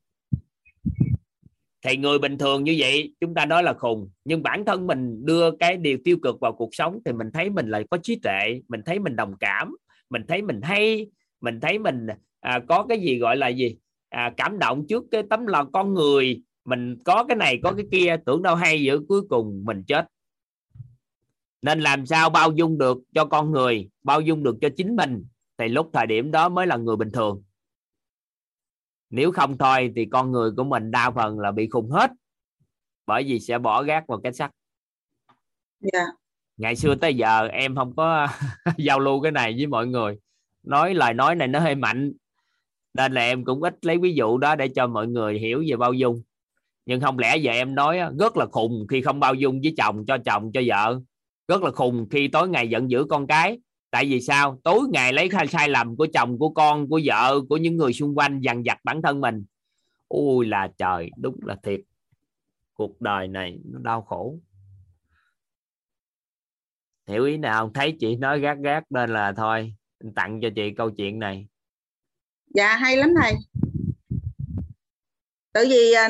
[1.84, 5.26] Thì người bình thường như vậy chúng ta nói là khùng nhưng bản thân mình
[5.26, 8.16] đưa cái điều tiêu cực vào cuộc sống thì mình thấy mình là có trí
[8.22, 9.76] tuệ mình thấy mình đồng cảm
[10.10, 11.06] mình thấy mình hay
[11.40, 12.06] mình thấy mình
[12.40, 13.76] à, có cái gì gọi là gì
[14.14, 16.42] à, cảm động trước cái tấm lòng con người.
[16.64, 20.06] Mình có cái này có cái kia tưởng đâu hay giữa cuối cùng mình chết.
[21.62, 25.26] Nên làm sao bao dung được cho con người bao dung được cho chính mình?
[25.58, 27.42] Thì lúc thời điểm đó mới là người bình thường.
[29.10, 32.10] Nếu không thôi thì con người của mình đa phần là bị khùng hết
[33.06, 34.50] bởi vì sẽ bỏ gác vào cái sắt
[35.80, 36.04] dạ.
[36.56, 38.28] Ngày xưa tới giờ em không có
[38.78, 40.18] giao lưu cái này với mọi người.
[40.62, 42.12] Nói lời nói này nó hơi mạnh
[42.94, 45.76] nên là em cũng ít lấy ví dụ đó để cho mọi người hiểu về
[45.76, 46.22] bao dung.
[46.86, 50.04] Nhưng không lẽ giờ em nói rất là khùng khi không bao dung với chồng,
[50.06, 51.00] cho chồng, cho vợ.
[51.48, 53.60] Rất là khùng khi tối ngày giận dữ con cái.
[53.90, 54.60] Tại vì sao?
[54.64, 57.92] Tối ngày lấy sai sai lầm của chồng, của con, của vợ, của những người
[57.92, 59.44] xung quanh dằn vặt bản thân mình.
[60.08, 61.80] Ôi là trời, đúng là thiệt.
[62.74, 64.38] Cuộc đời này nó đau khổ.
[67.06, 67.64] Hiểu ý nào?
[67.64, 69.74] Không thấy chị nói gác gác, nên là thôi,
[70.14, 71.46] tặng cho chị câu chuyện này
[72.54, 73.34] dạ hay lắm thầy.
[75.52, 76.08] Tại vì à,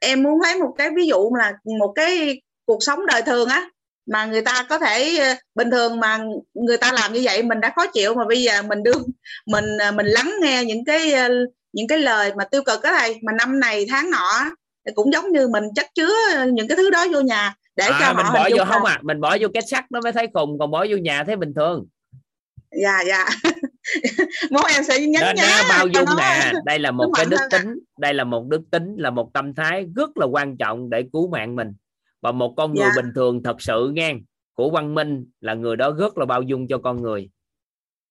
[0.00, 3.68] em muốn lấy một cái ví dụ là một cái cuộc sống đời thường á
[4.06, 6.18] mà người ta có thể ờ, bình thường mà
[6.54, 9.02] người ta làm như vậy mình đã khó chịu mà bây giờ mình đương
[9.46, 11.12] mình ờ, mình lắng nghe những cái
[11.72, 13.18] những cái lời mà tiêu cực á thầy.
[13.22, 14.50] Mà năm này tháng nọ
[14.94, 16.14] cũng giống như mình chất chứa
[16.52, 18.98] những cái thứ đó vô nhà để cho à, mình họ bỏ vô không à
[19.02, 21.52] mình bỏ vô cái sắt nó mới thấy khùng còn bỏ vô nhà thấy bình
[21.54, 21.86] thường.
[22.82, 23.26] Dạ dạ
[24.50, 26.52] mốt em sẽ nhấn nên nhá bao dung nè.
[26.64, 27.58] Đây là một cái đức hơn à.
[27.58, 31.04] tính đây là một đức tính là một tâm thái rất là quan trọng để
[31.12, 31.72] cứu mạng mình.
[32.20, 33.02] Và một con người Dạ.
[33.02, 34.14] bình thường thật sự nghe.
[34.54, 37.30] Của văn minh là người đó rất là bao dung cho con người.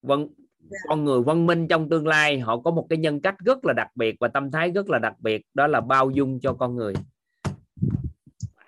[0.02, 0.28] Văn
[0.70, 0.78] Dạ.
[0.88, 3.74] con người văn minh trong tương lai họ có một cái nhân cách rất là
[3.74, 6.76] đặc biệt và tâm thái rất là đặc biệt đó là bao dung cho con
[6.76, 6.94] người.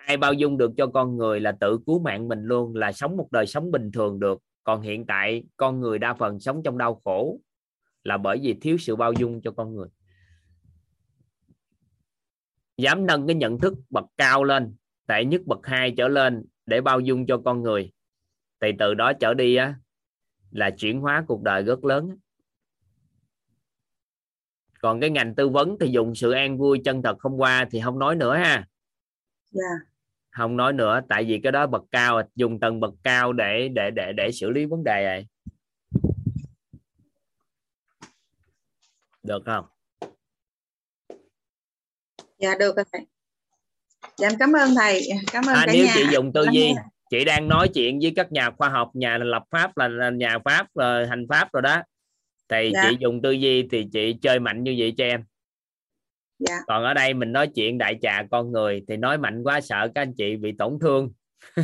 [0.06, 3.16] Ai bao dung được cho con người là tự cứu mạng mình luôn là sống
[3.16, 6.78] một đời sống bình thường được còn hiện tại, con người đa phần sống trong
[6.78, 7.40] đau khổ
[8.04, 9.88] là bởi vì thiếu sự bao dung cho con người.
[12.76, 16.80] Dám nâng cái nhận thức bậc cao lên, tệ nhất bậc hai trở lên để
[16.80, 17.92] bao dung cho con người,
[18.60, 19.74] thì từ đó trở đi á,
[20.50, 22.18] là chuyển hóa cuộc đời rất lớn.
[24.80, 27.80] Còn cái ngành tư vấn thì dùng sự an vui chân thật không qua thì
[27.84, 28.68] không nói nữa ha.
[29.50, 29.95] Dạ
[30.36, 33.90] không nói nữa tại vì cái đó bậc cao dùng tầng bậc cao để để
[33.90, 35.26] để để xử lý vấn đề này.
[39.22, 39.64] Được không?
[42.38, 43.06] Dạ được rồi thầy.
[44.18, 45.08] Dạ em cảm ơn thầy.
[45.32, 45.92] Cảm ơn à, cả nếu nhà.
[45.94, 46.72] chị dùng tư duy
[47.10, 50.38] chị đang nói chuyện với các nhà khoa học nhà lập pháp là, là nhà
[50.44, 51.82] pháp rồi hành pháp rồi đó.
[52.48, 52.86] Thì Dạ.
[52.90, 55.24] chị dùng tư duy thì chị chơi mạnh như vậy cho em
[56.38, 56.54] dạ.
[56.66, 59.88] Còn ở đây mình nói chuyện đại trà con người thì nói mạnh quá sợ
[59.94, 61.12] các anh chị bị tổn thương.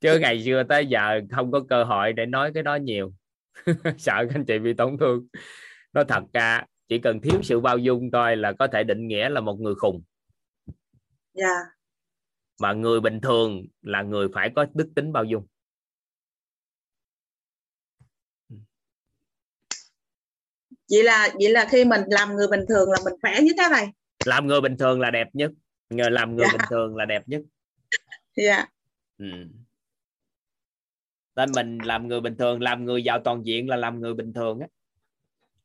[0.00, 3.12] Chứ ngày xưa tới giờ không có cơ hội để nói cái đó nhiều.
[3.98, 5.26] Sợ các anh chị bị tổn thương.
[5.92, 9.28] Nó thật ra chỉ cần thiếu sự bao dung thôi là có thể định nghĩa
[9.28, 10.02] là một người khùng.
[11.34, 11.54] Dạ.
[12.60, 15.46] Mà người bình thường là người phải có đức tính bao dung
[20.90, 23.68] vậy là vậy là khi mình làm người bình thường là mình khỏe như thế
[23.70, 23.92] này
[24.24, 25.50] làm người bình thường là đẹp nhất.
[25.90, 26.52] Người làm người Dạ.
[26.52, 27.42] bình thường là đẹp nhất.
[28.36, 28.66] Dạ.
[29.18, 29.26] Ừ.
[31.36, 34.32] Nên mình làm người bình thường làm người giàu toàn diện là làm người bình
[34.32, 34.66] thường á.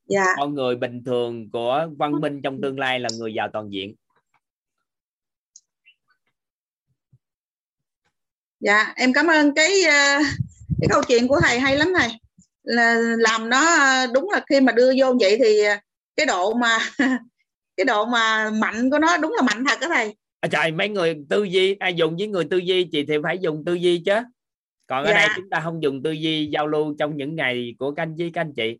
[0.06, 0.24] Dạ.
[0.36, 3.94] Con người bình thường của văn minh trong tương lai là người giàu toàn diện.
[8.60, 10.18] Dạ em cảm ơn cái ờ,
[10.80, 12.08] cái câu chuyện của thầy hay lắm thầy
[13.18, 15.74] làm nó ờ, đúng là khi mà đưa vô vậy thì ờ,
[16.16, 16.78] cái độ mà
[17.76, 20.14] cái độ mà mạnh của nó đúng là mạnh thật đó thầy.
[20.40, 23.38] À, trời mấy người tư duy ai dùng với người tư duy chị thì phải
[23.38, 24.14] dùng tư duy chứ.
[24.86, 25.14] Còn ở Dạ.
[25.14, 28.14] đây chúng ta không dùng tư duy giao lưu trong những ngày của các anh
[28.16, 28.78] với các anh chị.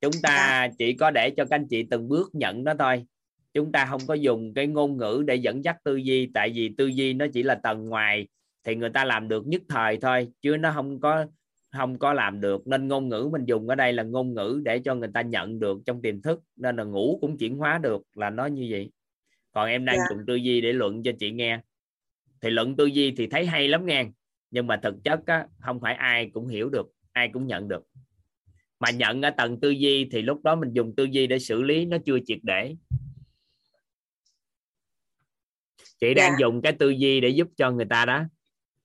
[0.00, 3.04] Chúng ta chỉ có để cho các anh chị từng bước nhận nó thôi.
[3.54, 6.70] Chúng ta không có dùng cái ngôn ngữ để dẫn dắt tư duy tại vì
[6.78, 8.28] tư duy nó chỉ là tầng ngoài
[8.64, 11.26] thì người ta làm được nhất thời thôi chứ nó không có
[11.76, 12.66] không có làm được.
[12.66, 15.58] Nên ngôn ngữ mình dùng ở đây là ngôn ngữ để cho người ta nhận
[15.60, 18.90] được trong tiềm thức nên là ngủ cũng chuyển hóa được là nó như vậy.
[19.52, 20.04] Còn em đang Dạ.
[20.10, 21.60] dùng tư duy để luận cho chị nghe.
[22.40, 24.06] Thì luận tư duy thì thấy hay lắm nghe
[24.50, 27.86] nhưng mà thực chất á, không phải ai cũng hiểu được ai cũng nhận được.
[28.80, 31.62] Mà nhận ở tầng tư duy thì lúc đó mình dùng tư duy để xử
[31.62, 32.76] lý nó chưa triệt để.
[36.00, 36.36] Chị đang Dạ.
[36.40, 38.24] dùng cái tư duy để giúp cho người ta đó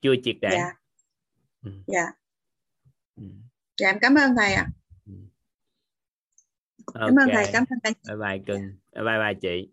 [0.02, 0.50] chưa triệt để.
[0.52, 0.66] Dạ.
[1.66, 1.72] Ừ.
[3.82, 4.68] dạ dạ em cảm ơn thầy ạ.
[6.94, 7.94] Cảm ơn thầy cảm ơn thầy.
[8.08, 8.62] Bye bye cưng.
[8.96, 9.70] Bye bye chị.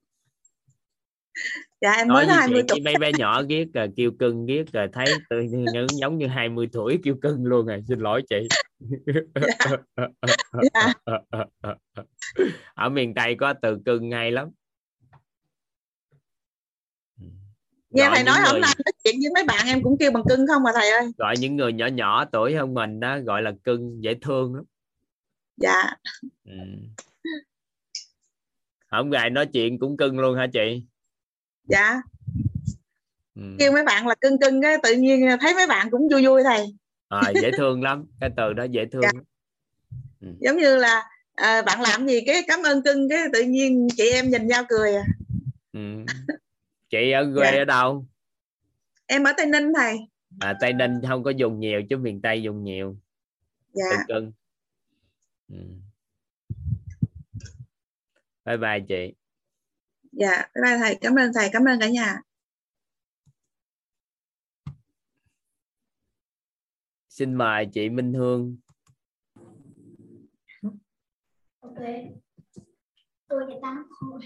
[1.81, 2.67] Dạ em nói mới 20 chị?
[2.69, 2.81] tuổi.
[2.81, 5.65] Mấy bé nhỏ ghét rồi kêu cưng ghét rồi thấy tự nhiên
[6.01, 7.83] giống- như 20 tuổi kêu cưng luôn rồi.
[7.89, 8.49] Xin lỗi chị.
[10.75, 10.95] Dạ.
[12.75, 14.49] ở miền tây có từ cưng hay lắm
[17.91, 19.97] nghe Gọi thầy nói những hôm người- nay nói chuyện với mấy bạn em cũng
[19.99, 23.01] kêu bằng cưng không mà thầy ơi gọi những người nhỏ nhỏ tuổi hơn mình
[23.01, 24.65] đó gọi là cưng dễ thương lắm
[25.57, 25.83] dạ
[26.45, 26.53] ừ.
[28.91, 30.83] không gài nói chuyện cũng cưng luôn hả chị
[31.65, 32.01] dạ
[33.37, 33.43] ừ.
[33.59, 36.43] kêu mấy bạn là cưng cưng cái tự nhiên thấy mấy bạn cũng vui vui
[36.45, 36.67] thầy
[37.09, 39.11] à, dễ thương lắm cái từ đó dễ thương Dạ.
[39.15, 39.25] lắm.
[40.41, 44.11] giống như là à, bạn làm gì cái cảm ơn cưng cái tự nhiên chị
[44.11, 45.05] em nhìn nhau cười à.
[45.73, 45.81] ừ.
[46.89, 47.59] Chị ở quê Dạ.
[47.59, 48.07] ở đâu?
[49.07, 49.99] Em ở tây ninh thầy.
[50.41, 52.97] À, tây ninh không có dùng nhiều chứ miền tây dùng nhiều.
[53.73, 54.05] Dạ.
[54.09, 54.33] Cưng.
[55.49, 55.57] Ừ.
[58.45, 59.15] bye bye chị.
[60.13, 60.99] Dạ bye bye thầy.
[61.01, 61.49] Cảm ơn thầy.
[61.53, 62.21] Cảm ơn cả nhà.
[67.09, 68.57] Xin mời chị Minh Hương.
[71.61, 71.75] Ok.
[73.29, 74.21] Tôi sẽ tám thôi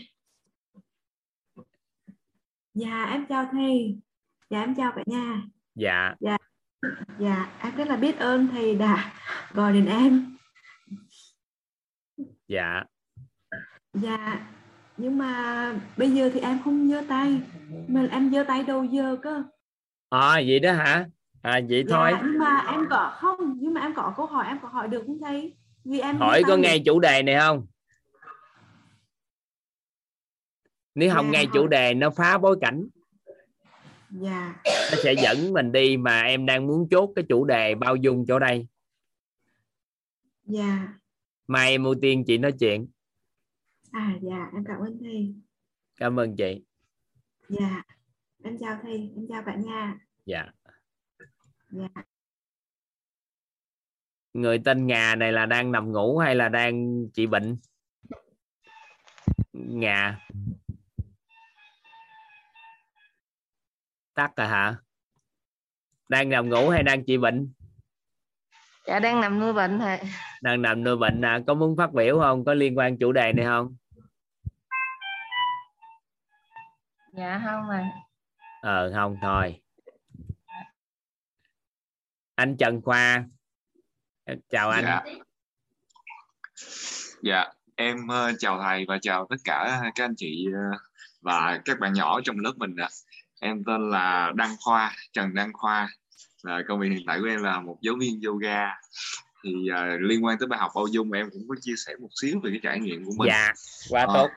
[2.74, 3.98] Dạ em chào thầy.
[4.50, 5.42] Dạ em chào cả nhà.
[5.74, 6.36] dạ Dạ.
[7.18, 9.12] Dạ em rất là biết ơn thầy đã
[9.54, 10.36] gọi đến em.
[12.48, 12.84] dạ
[13.94, 14.46] Dạ
[14.96, 17.40] nhưng mà bây giờ thì em không giơ tay
[17.88, 19.42] mà em giơ tay đầu giờ cơ.
[20.08, 21.06] à vậy đó hả
[21.42, 24.46] à vậy Dạ, thôi nhưng mà em có không nhưng mà em có câu hỏi
[24.48, 25.54] em có hỏi được không thầy?
[25.84, 27.66] Vì em hỏi có nghe chủ đề này không
[30.94, 31.50] nếu không Dạ, nghe hỏi.
[31.54, 32.88] chủ đề nó phá bối cảnh
[34.10, 34.62] Dạ.
[34.64, 38.24] nó sẽ dẫn mình đi mà em đang muốn chốt cái chủ đề bao dung
[38.28, 38.66] chỗ đây
[40.44, 40.88] Dạ.
[41.46, 42.86] mai em ưu tiên chị nói chuyện
[43.90, 45.34] À dạ em cảm ơn thầy.
[45.96, 46.62] cảm ơn chị
[47.48, 47.82] Dạ.
[48.44, 49.98] Em chào thầy, em chào cả nhà.
[50.26, 50.46] dạ
[51.70, 51.88] Dạ.
[54.32, 57.56] người tên Ngà này là đang nằm ngủ hay là đang trị bệnh
[59.52, 60.18] Ngà
[64.14, 64.76] tắt rồi hả?
[66.08, 67.52] Đang nằm ngủ hay đang trị bệnh?
[68.86, 70.00] Dạ đang nằm nuôi bệnh thầy.
[70.42, 71.40] Đang nằm nuôi bệnh à?
[71.46, 72.44] Có muốn phát biểu không?
[72.44, 73.76] Có liên quan chủ đề này không?
[77.12, 77.90] Dạ không mà
[78.62, 79.60] ờ không thôi.
[82.34, 83.24] Anh Trần Khoa.
[84.50, 84.84] Chào anh.
[84.84, 85.02] Dạ.
[87.22, 87.44] Dạ,
[87.76, 90.78] em ờ, chào thầy và chào tất cả các anh chị ờ,
[91.20, 92.88] và các bạn nhỏ trong lớp mình ạ.
[93.44, 95.88] Em tên là Đăng Khoa, Trần Đăng Khoa.
[96.42, 98.68] Và công việc hiện tại của em là một giáo viên yoga.
[99.44, 102.08] Thì ờ, liên quan tới bài học bao dung em cũng có chia sẻ một
[102.20, 103.28] xíu về cái trải nghiệm của mình.
[103.28, 103.52] dạ
[103.90, 104.30] quá Ờ, tốt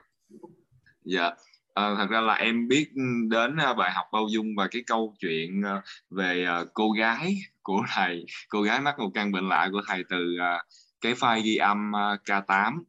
[1.03, 1.31] Dạ.
[1.73, 2.89] Ờ, thật ra là em biết
[3.29, 7.37] đến à, bài học bao dung và cái câu chuyện à, về à, cô gái
[7.61, 10.63] của thầy cô gái mắc một căn bệnh lạ của thầy từ à,
[11.01, 12.79] cái file ghi âm à, K8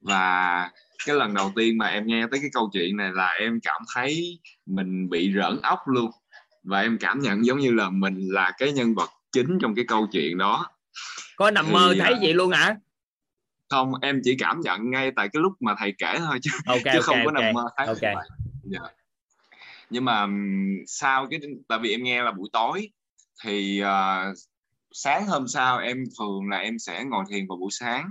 [0.00, 0.70] và
[1.06, 3.82] cái lần đầu tiên mà em nghe tới cái câu chuyện này là em cảm
[3.94, 6.10] thấy mình bị rỡn óc luôn.
[6.62, 9.84] Và em cảm nhận giống như là mình là cái nhân vật chính trong cái
[9.88, 10.66] câu chuyện đó.
[11.36, 12.76] Có nằm Thì, mơ thấy à, vậy luôn hả?
[13.68, 16.78] không em chỉ cảm nhận ngay tại cái lúc mà thầy kể thôi chứ ok
[16.84, 17.86] chứ ok không có ok nằm mơ thấy.
[17.86, 17.98] như ok.
[18.02, 18.14] Vậy
[18.64, 18.78] Dạ.
[19.90, 20.26] nhưng mà
[20.86, 22.90] sau cái tại vì em nghe là buổi tối
[23.44, 24.24] thì à,
[24.92, 28.10] sáng hôm sau em thường là em sẽ ngồi thiền vào buổi sáng.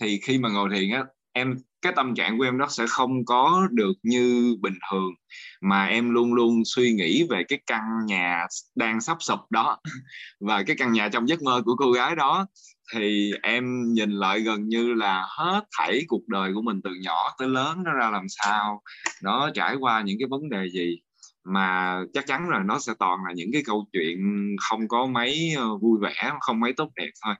[0.00, 1.54] Thì khi mà ngồi thiền á em
[1.84, 5.10] cái tâm trạng của em nó sẽ không có được như bình thường.
[5.60, 9.78] Mà em luôn luôn suy nghĩ về cái căn nhà đang sắp sụp đó.
[10.40, 12.46] Và cái căn nhà trong giấc mơ của cô gái đó.
[12.94, 17.34] Thì em nhìn lại gần như là hết thảy cuộc đời của mình từ nhỏ
[17.38, 18.82] tới lớn nó ra làm sao.
[19.22, 21.00] Nó trải qua những cái vấn đề gì.
[21.44, 24.18] Mà chắc chắn là nó sẽ toàn là những cái câu chuyện
[24.60, 27.34] không có mấy ờ, vui vẻ, không mấy tốt đẹp thôi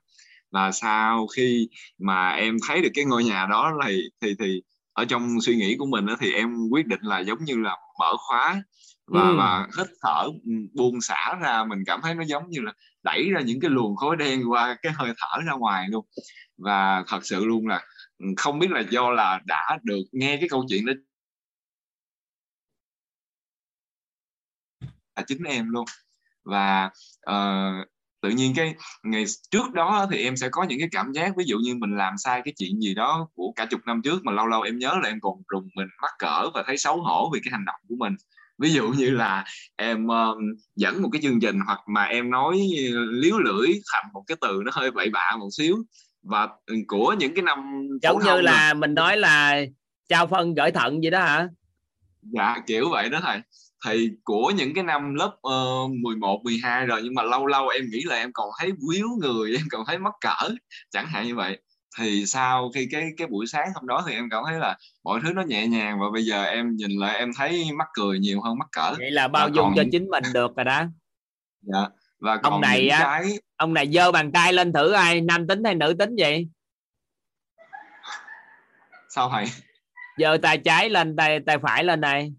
[0.55, 1.69] và sau khi
[1.99, 5.77] mà em thấy được cái ngôi nhà đó thì thì thì ở trong suy nghĩ
[5.79, 8.63] của mình á, thì em quyết định là giống như là mở khóa
[9.07, 9.37] và Ừ.
[9.39, 11.65] và hít thở ừ, buông xả ra.
[11.65, 12.73] Mình cảm thấy nó giống như là
[13.05, 16.07] đẩy ra những cái luồng khói đen qua cái hơi thở ra ngoài luôn.
[16.59, 17.83] Và thật sự luôn là
[18.19, 20.93] ừ, không biết là do là đã được nghe cái câu chuyện đó
[25.17, 25.85] là chính em luôn.
[26.45, 27.37] Và ờ,
[28.25, 31.45] tự nhiên cái ngày trước đó thì em sẽ có những cái cảm giác ví
[31.47, 34.33] dụ như mình làm sai cái chuyện gì đó của cả chục năm trước mà
[34.33, 37.31] lâu lâu em nhớ là em còn rùng mình mắc cỡ và thấy xấu hổ
[37.35, 38.15] vì cái hành động của mình.
[38.59, 39.45] Ví dụ như là
[39.77, 40.39] em um,
[40.77, 42.61] dẫn một cái chương trình hoặc mà em nói
[43.11, 45.77] liếu lưỡi thành một cái từ nó hơi bậy bạ một xíu.
[46.23, 46.49] Và
[46.89, 49.61] của những cái năm giống như là mình nói là
[50.09, 51.49] trao phân gửi thận vậy đó hả?
[52.23, 53.41] Dạ kiểu vậy đó thầy
[53.85, 57.85] thì của những cái năm lớp uh, 11, 12 rồi nhưng mà lâu lâu em
[57.91, 60.49] nghĩ là em còn thấy quýu người em còn thấy mắc cỡ
[60.91, 61.59] chẳng hạn như vậy.
[61.99, 65.21] Thì sau khi cái cái buổi sáng hôm đó thì em cảm thấy là mọi
[65.23, 68.41] thứ nó nhẹ nhàng và bây giờ em nhìn lại em thấy mắc cười nhiều
[68.43, 68.95] hơn mắc cỡ.
[68.99, 70.85] Vậy là bao dung còn cho chính mình được rồi đó.
[71.63, 71.89] Dạ
[72.21, 75.47] và còn ông này á cái ông này giơ bàn tay lên thử ai nam
[75.47, 76.49] tính hay nữ tính vậy?
[79.09, 79.45] Sao thầy?
[80.19, 82.33] Giơ tay trái lên tay tay phải lên đây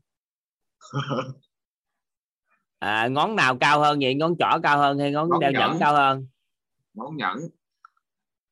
[2.80, 4.15] à, ngón nào cao hơn vậy?
[4.15, 5.80] Ngón trỏ cao hơn hay ngón Ngón đeo nhẫn nhẫn.
[5.80, 6.27] cao hơn?
[6.93, 7.38] Ngón nhẫn.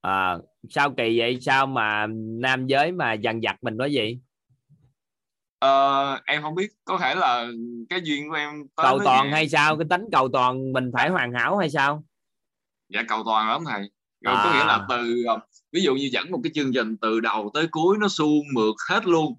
[0.02, 0.38] À,
[0.70, 1.38] sao kỳ vậy?
[1.42, 2.08] Sao mà
[2.42, 4.20] nam giới mà dằn vặt mình nói gì
[5.60, 6.72] Ờ, em không biết.
[6.86, 7.48] Có thể là
[7.90, 9.78] cái duyên của em cầu toàn hay sao?
[9.78, 12.04] Cái tính cầu toàn mình phải hoàn hảo hay sao?
[12.90, 13.80] Dạ cầu toàn lắm thầy.
[14.22, 14.54] Rồi có À.
[14.54, 15.40] nghĩa là từ ờ,
[15.72, 18.76] ví dụ như dẫn một cái chương trình từ đầu tới cuối nó suông mượt
[18.90, 19.36] hết luôn.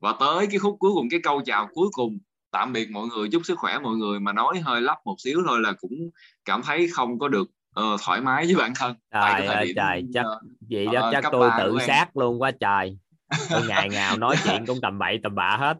[0.00, 2.18] Và tới cái khúc cuối cùng cái câu chào cuối cùng
[2.54, 5.42] tạm biệt mọi người chúc sức khỏe mọi người mà nói hơi lắp một xíu
[5.46, 6.10] thôi là cũng
[6.44, 8.96] cảm thấy không có được ờ, thoải mái với bản thân.
[9.12, 12.98] Trời ơi trời chắc ờ, vậy đó ờ, chắc tôi tự sát luôn quá trời
[13.50, 15.76] tôi ngày nào nói chuyện cũng tầm bậy tầm bạ hết.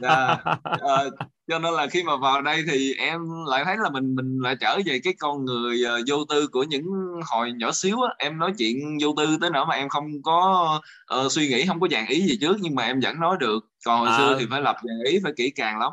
[0.00, 1.10] Dạ, ờ,
[1.48, 4.56] cho nên là khi mà vào đây thì em lại thấy là mình mình lại
[4.60, 6.84] trở về cái con người ờ, vô tư của những
[7.32, 8.14] hồi nhỏ xíu á.
[8.18, 11.80] Em nói chuyện vô tư tới nỗi mà em không có ờ, suy nghĩ không
[11.80, 13.64] có dàn ý gì trước nhưng mà em vẫn nói được.
[13.84, 14.18] Còn hồi Ờ.
[14.18, 15.92] xưa thì phải lập dàn ý phải kỹ càng lắm.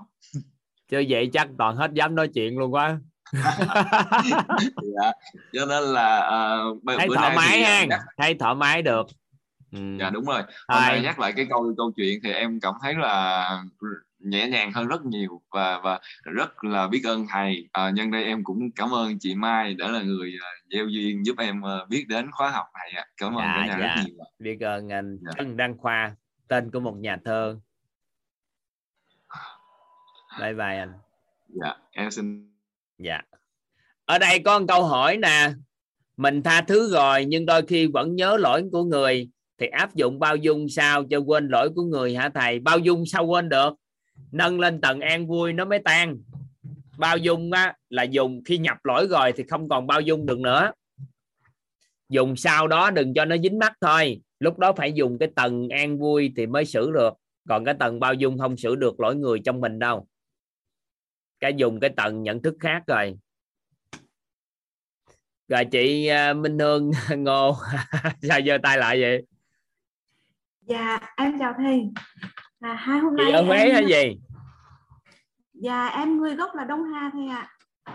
[0.91, 2.99] Chứ vậy chắc toàn hết dám nói chuyện luôn quá.
[5.01, 5.11] Dạ.
[5.53, 7.85] cho nên là ờ, bữa thấy bữa thoải mái thì, ha
[8.17, 9.07] thấy thoải mái được
[9.71, 9.97] ừ.
[9.99, 10.41] dạ đúng rồi.
[10.67, 13.63] Hôm nay nhắc lại cái câu câu chuyện thì em cảm thấy là
[14.19, 17.69] nhẹ nhàng hơn rất nhiều và và rất là biết ơn thầy.
[17.71, 21.25] À, nhân đây em cũng cảm ơn chị Mai đã là người à, gieo duyên
[21.25, 23.05] giúp em à, biết đến khóa học này ạ.
[23.17, 23.95] Cảm ơn cả dạ nhà dạ.
[23.95, 24.27] rất nhiều ạ.
[24.39, 25.31] biết ơn anh Dạ.
[25.37, 26.15] Trần Đăng Khoa
[26.47, 27.59] tên của một nhà thơ.
[30.39, 30.93] Bye bye anh.
[31.47, 32.55] Dạ em xin
[32.97, 33.21] dạ.
[34.05, 35.51] Ở đây có một câu hỏi nè.
[36.17, 39.29] Mình tha thứ rồi nhưng đôi khi vẫn nhớ lỗi của người
[39.61, 42.59] thì áp dụng bao dung sao cho quên lỗi của người hả thầy?
[42.59, 43.73] Bao dung sao quên được?
[44.31, 46.17] Nâng lên tầng an vui nó mới tan.
[46.97, 50.39] Bao dung á, là dùng khi nhập lỗi rồi thì không còn bao dung được
[50.39, 50.71] nữa.
[52.09, 54.21] Dùng sau đó đừng cho nó dính mắt thôi.
[54.39, 57.13] Lúc đó phải dùng cái tầng an vui thì mới xử được.
[57.49, 60.07] Còn cái tầng bao dung không xử được lỗi người trong mình đâu.
[61.39, 63.15] Cái dùng cái tầng nhận thức khác rồi.
[65.47, 67.55] Rồi chị à, Minh Hương Ngô
[68.21, 69.25] sao giơ tay lại vậy?
[70.71, 71.89] Dạ em chào thầy.
[72.59, 73.73] À, hai hôm chị nay ở Huế em...
[73.73, 74.19] hay gì?
[75.53, 77.49] Dạ em người gốc là Đông Hà thầy ạ.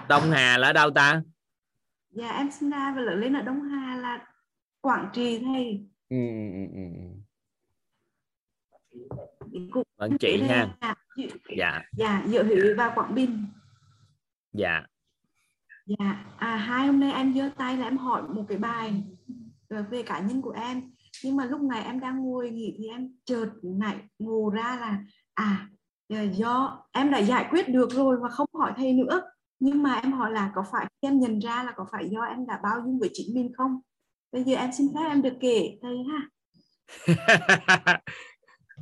[0.09, 1.23] Đông Hà là ở đâu ta?
[2.11, 4.27] Dạ em sinh ra và lớn lên ở Đông Hà là
[4.81, 5.87] Quảng Trị thầy.
[6.09, 6.17] Ừ,
[6.53, 6.83] ừ, ừ,
[9.53, 9.69] ừ.
[9.73, 10.69] cụ bạn chị đây ha.
[10.81, 10.95] là-
[11.57, 11.83] dạ.
[11.93, 13.47] Dạ giữa Huế và Quảng Bình.
[14.53, 14.83] Dạ.
[15.87, 19.03] Dạ, à, hai hôm nay em giơ tay là em hỏi một cái bài
[19.69, 20.91] về cá nhân của em
[21.25, 24.99] nhưng mà lúc này em đang ngồi nghỉ thì em chợt nảy ngộ ra là
[25.35, 25.69] à
[26.33, 29.23] do em đã giải quyết được rồi và không hỏi thầy nữa
[29.59, 32.47] nhưng mà em hỏi là có phải em nhận ra là có phải do em
[32.47, 33.81] đã bao dung với chính mình không
[34.33, 36.29] bây giờ em xin phép em được kể thầy ha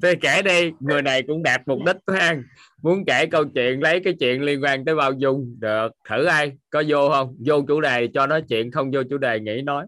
[0.03, 2.37] Thế kể đi, người này cũng đạt mục đích ha.
[2.83, 5.89] Muốn kể câu chuyện lấy cái chuyện liên quan tới bao dung được.
[6.09, 7.37] Thử ai có vô không?
[7.47, 9.87] Vô chủ đề cho nói chuyện, không vô chủ đề nghĩ nói.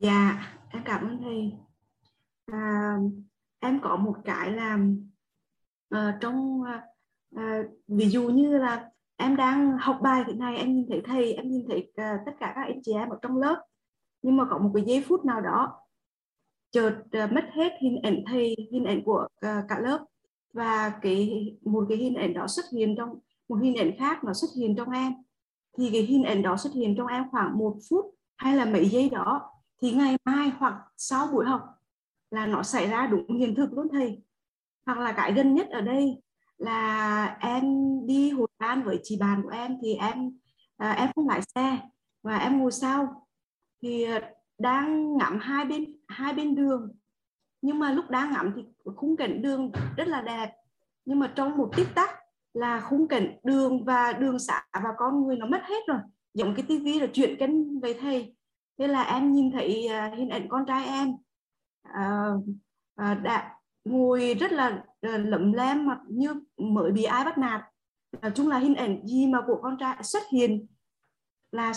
[0.00, 1.52] Dạ, em cảm ơn thầy.
[2.46, 2.96] À,
[3.60, 4.78] em có một cái là
[5.88, 6.62] ờ, trong
[7.34, 11.32] à, ví dụ như là em đang học bài thế này em nhìn thấy thầy
[11.32, 13.64] em nhìn thấy à, tất cả các anh chị em ở trong lớp
[14.22, 15.80] nhưng mà có một cái giây phút nào đó
[16.70, 20.04] chợt à, mất hết hình ảnh thầy hình ảnh của à, cả lớp
[20.52, 23.18] và cái một cái hình ảnh đó xuất hiện trong
[23.48, 25.12] một hình ảnh khác nó xuất hiện trong em
[25.78, 28.88] thì cái hình ảnh đó xuất hiện trong em khoảng một phút hay là mấy
[28.88, 29.51] giây đó
[29.82, 31.60] thì ngày mai hoặc sau buổi học
[32.30, 34.22] là nó xảy ra đúng hiện thực luôn thầy.
[34.86, 36.22] Hoặc là cái gần nhất ở đây
[36.58, 37.62] là em
[38.06, 40.38] đi Hội An với chị bạn của em thì em
[40.76, 41.78] à, em không lái xe
[42.22, 43.26] và em ngồi sau.
[43.82, 46.92] Thì à, đang ngắm hai bên hai bên đường.
[47.62, 48.62] Nhưng mà lúc đang ngắm thì
[48.96, 50.52] khung cảnh đường rất là đẹp.
[51.04, 52.10] Nhưng mà trong một tích tắc
[52.54, 55.98] là khung cảnh đường và đường xã và con người nó mất hết rồi.
[56.34, 58.34] Giống cái tivi là chuyển kênh về thầy
[58.78, 61.12] thế là em nhìn thấy à, hình ảnh con trai em
[61.82, 62.30] à,
[62.96, 67.60] à đã ngồi rất là à, lẩm lem mặt như mới bị ai bắt nạt.
[68.22, 70.66] Nói chung là hình ảnh gì mà của con trai xuất hiện
[71.52, 71.72] là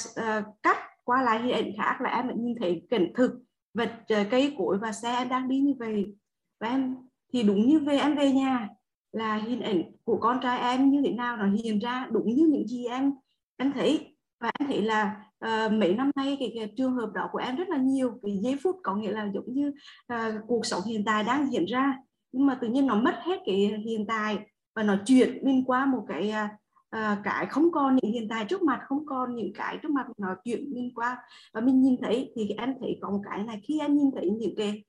[0.64, 3.32] cắt qua lại hình ảnh khác là em vẫn nhìn thấy cảnh thực
[3.74, 6.15] vật cây cối và xe em đang đi như vậy.
[6.59, 6.95] Và em
[7.33, 8.69] thì đúng như về em về nhà
[9.11, 12.48] là hình ảnh của con trai em như thế nào nó hiện ra đúng như
[12.51, 13.14] những gì em
[13.57, 17.30] em thấy và em nghĩ là uh, mấy năm nay cái, cái trường hợp đó
[17.31, 19.73] của em rất là nhiều cái giây phút có nghĩa là giống như
[20.14, 21.97] uh, cuộc sống hiện tại đang diễn ra.
[22.31, 23.55] Nhưng mà tự nhiên nó mất hết cái
[23.85, 24.38] hiện tại
[24.75, 26.51] và nó chuyển mình qua một cái uh,
[26.97, 30.05] uh, cái không còn những hiện tại trước mặt không còn những cái trước mặt
[30.17, 31.17] nó chuyển mình qua.
[31.53, 34.30] Và mình nhìn thấy thì em thấy có một cái này khi em nhìn thấy
[34.30, 34.83] những cái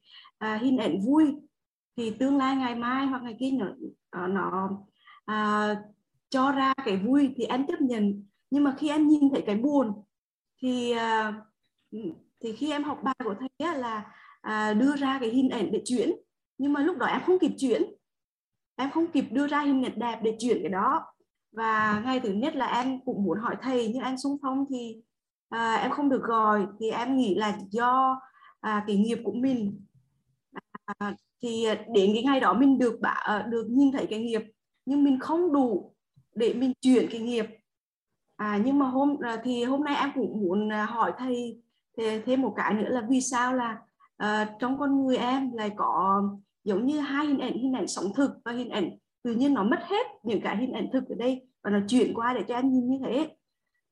[0.44, 1.34] uh, hình ảnh vui
[1.97, 3.66] thì tương lai ngày mai hoặc ngày kia nó
[4.28, 4.70] nó
[5.33, 5.78] uh,
[6.28, 9.57] cho ra cái vui thì em chấp nhận nhưng mà khi em nhìn thấy cái
[9.57, 9.92] buồn
[10.62, 11.34] thì à,
[12.41, 14.05] thì khi em học bài của thầy á, là
[14.41, 16.12] à, đưa ra cái hình ảnh để chuyển.
[16.58, 17.83] Nhưng mà lúc đó em không kịp chuyển.
[18.76, 21.05] Em không kịp đưa ra hình ảnh đẹp để chuyển cái đó.
[21.52, 25.02] Và ngay thứ nhất là em cũng muốn hỏi thầy nhưng anh xung phong thì
[25.49, 26.66] à, em không được gọi.
[26.81, 28.20] Thì em nghĩ là do
[28.60, 29.84] à, cái nghiệp của mình.
[30.84, 34.42] À, thì đến cái ngày đó mình được bả ờ, được nhìn thấy cái nghiệp.
[34.86, 35.94] Nhưng mình không đủ
[36.34, 37.47] để mình chuyển cái nghiệp
[38.37, 41.61] à, nhưng mà hôm à, thì hôm nay em cũng muốn à, hỏi thầy
[42.27, 43.79] thêm một cái nữa là vì sao là
[44.23, 46.23] uh, trong con người em lại có
[46.65, 48.91] giống như hai hình ảnh hình ảnh sống thực và hình ảnh
[49.23, 52.15] tự nhiên nó mất hết những cái hình ảnh thực ở đây và nó chuyển
[52.15, 53.37] qua để cho em nhìn như thế.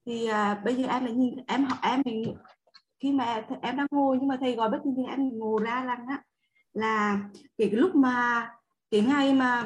[0.07, 2.35] Thì uh, bây giờ em là nhìn em học em mình
[3.03, 6.07] khi mà em đang ngồi nhưng mà thầy gọi bất thì em ngồi ra rằng
[6.09, 6.23] á
[6.73, 7.21] là
[7.59, 8.49] cái, cái lúc mà
[8.91, 9.65] cái ngày mà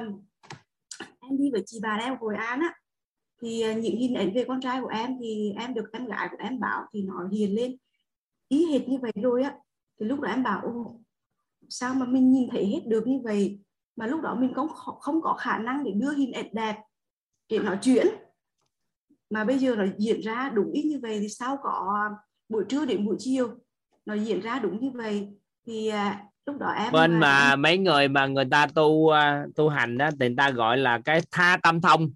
[1.21, 2.75] em đi với chị bà em hồi An á
[3.43, 6.37] thì những hình ảnh về con trai của em thì em được em gái của
[6.41, 7.77] em bảo thì nó hiện lên
[8.49, 9.55] ý hệt như vậy rồi á.
[10.01, 10.95] Thì lúc đó em bảo
[11.69, 13.61] sao mà mình nhìn thấy hết được như vậy?
[13.97, 14.69] Mà lúc đó mình không
[15.01, 16.77] không có khả năng để đưa hình ảnh đẹp
[17.49, 18.07] để nó chuyển
[19.31, 21.95] mà bây giờ nó diễn ra đúng ý như vậy thì sao có
[22.49, 23.49] buổi trưa đến buổi chiều
[24.07, 25.29] nó diễn ra đúng như vậy
[25.67, 27.63] thì à, lúc đó em bên mà em...
[27.63, 29.11] mấy người mà người ta tu
[29.57, 32.11] tu hành đó thì người ta gọi là cái tha tâm thông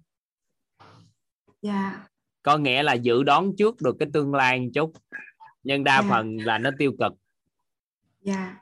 [1.63, 2.07] dạ
[2.43, 4.91] có nghĩa là dự đoán trước được cái tương lai một chút
[5.63, 6.05] nhưng đa yeah.
[6.09, 7.13] phần là nó tiêu cực
[8.21, 8.59] dạ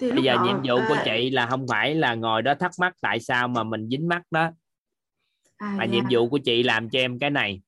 [0.00, 0.14] yeah.
[0.14, 1.04] bây giờ đó, nhiệm vụ của uh...
[1.04, 4.22] chị là không phải là ngồi đó thắc mắc tại sao mà mình dính mắt
[4.30, 4.50] đó
[5.56, 5.90] à, mà yeah.
[5.90, 7.60] nhiệm vụ của chị làm cho em cái này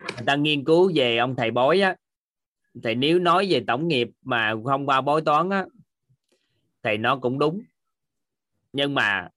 [0.00, 1.96] người ta nghiên cứu về ông thầy bói á
[2.82, 5.64] thì nếu nói về tổng nghiệp mà không qua bói toán á
[6.82, 7.62] thì nó cũng đúng
[8.72, 9.28] nhưng mà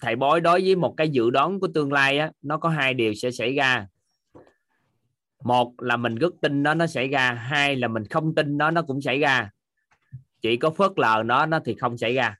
[0.00, 2.94] thầy bói đối với một cái dự đoán của tương lai á nó có hai
[2.94, 3.86] điều sẽ xảy ra.
[5.44, 7.32] Một là mình rất tin nó nó xảy ra.
[7.32, 9.50] Hai là mình không tin nó nó cũng xảy ra.
[10.40, 12.36] Chỉ có phớt lờ nó nó thì không xảy ra.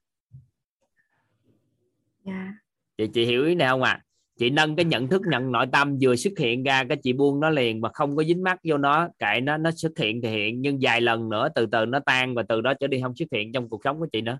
[2.25, 2.49] Yeah.
[2.99, 3.91] chị chị hiểu ý này không ạ?
[3.91, 4.05] À?
[4.39, 7.41] chị nâng cái nhận thức nhận nội tâm vừa xuất hiện ra cái chị buông
[7.41, 10.29] nó liền và không có dính mắt vô nó kệ nó nó xuất hiện thì
[10.29, 10.63] hiện.
[10.63, 13.29] Nhưng vài lần nữa từ từ nó tan và từ đó trở đi không xuất
[13.33, 14.39] hiện trong cuộc sống của chị nữa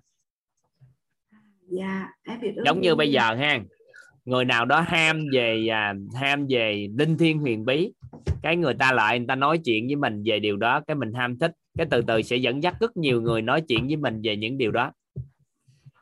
[1.69, 2.07] dạ
[2.65, 3.59] giống như bây giờ ha
[4.25, 7.91] người nào đó ham về à, ham về linh thiêng huyền bí
[8.41, 11.13] cái người ta lại người ta nói chuyện với mình về điều đó cái mình
[11.13, 14.21] ham thích cái từ từ sẽ dẫn dắt rất nhiều người nói chuyện với mình
[14.23, 14.91] về những điều đó.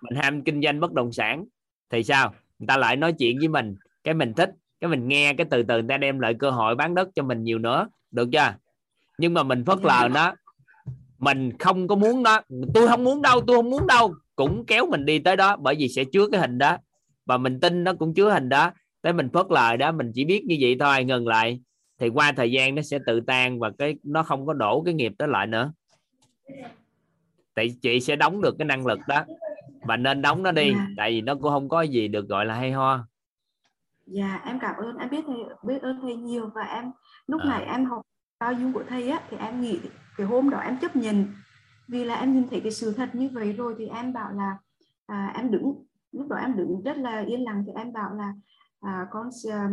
[0.02, 1.46] Mình ham kinh doanh bất động sản
[1.90, 2.34] thì sao?
[2.60, 5.64] Người ta lại nói chuyện với mình cái mình thích cái mình nghe cái từ
[5.64, 8.56] từ người ta đem lại cơ hội bán đất cho mình nhiều nữa được chưa?
[9.18, 10.34] Nhưng mà mình phớt lờ nó
[11.18, 12.42] mình không có muốn đó
[12.74, 15.76] tôi không muốn đâu tôi không muốn đâu cũng kéo mình đi tới đó bởi
[15.80, 16.78] vì sẽ chứa cái hình đó.
[17.26, 18.72] Và mình tin nó cũng chứa hình đó.
[19.02, 21.62] Tới mình phớt lờ đó mình chỉ biết như vậy thôi ngừng lại.
[22.00, 24.94] Thì qua thời gian nó sẽ tự tan và cái nó không có đổ cái
[24.94, 25.74] nghiệp đó lại nữa.
[27.56, 29.24] Tại chị sẽ đóng được cái năng lực đó.
[29.82, 30.88] Và nên đóng nó đi Dạ.
[30.98, 33.08] tại vì nó cũng không có gì được gọi là hay ho.
[34.06, 34.98] Dạ em cảm ơn.
[34.98, 36.50] Em biết thầy biết ơn thầy nhiều.
[36.56, 36.92] Và em
[37.28, 37.50] lúc À.
[37.50, 38.02] này em học
[38.40, 39.80] bao dung của thầy á thì em nghĩ
[40.18, 41.26] cái hôm đó em chấp nhận
[41.88, 44.58] vì là em nhìn thấy cái sự thật như vậy rồi thì em bảo là
[45.06, 45.86] à, em đứng.
[46.12, 48.34] Lúc đó em đứng rất là yên lặng thì em bảo là
[48.80, 49.70] à, con à,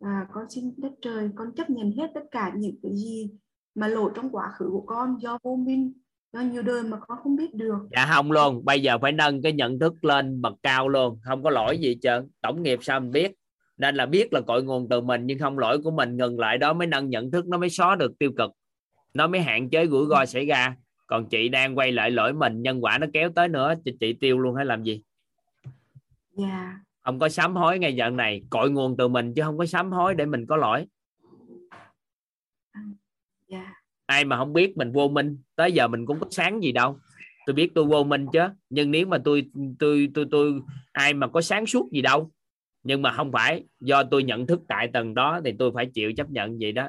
[0.00, 3.30] à, con xin đất trời con chấp nhận hết tất cả những cái gì
[3.74, 5.92] mà lỗi trong quá khứ của con do vô minh
[6.32, 7.88] do nhiều đời mà con không biết được.
[7.96, 8.64] Dạ không luôn.
[8.64, 11.18] Bây giờ phải nâng cái nhận thức lên bậc cao luôn.
[11.22, 12.28] Không có lỗi gì trơn.
[12.42, 13.32] Tổng nghiệp sao mình biết?
[13.76, 16.58] Nên là biết là cội nguồn từ mình nhưng không lỗi của mình ngừng lại
[16.58, 18.50] đó mới nâng nhận thức nó mới xóa được tiêu cực.
[19.14, 20.76] Nó mới hạn chế rủi ro xảy ra
[21.08, 24.12] còn chị đang quay lại lỗi mình nhân quả nó kéo tới nữa chị, chị
[24.12, 25.02] tiêu luôn hay làm gì?
[26.32, 26.78] Dạ.
[27.04, 29.92] Không có sám hối ngay giờ này cội nguồn từ mình chứ không có sám
[29.92, 30.86] hối để mình có lỗi.
[33.48, 33.74] Dạ.
[34.06, 36.98] Ai mà không biết mình vô minh tới giờ mình cũng có sáng gì đâu.
[37.46, 40.60] Tôi biết tôi vô minh chứ nhưng nếu mà tôi tôi tôi tôi
[40.92, 42.30] ai mà có sáng suốt gì đâu.
[42.82, 46.12] Nhưng mà không phải do tôi nhận thức tại tầng đó thì tôi phải chịu
[46.16, 46.88] chấp nhận vậy đó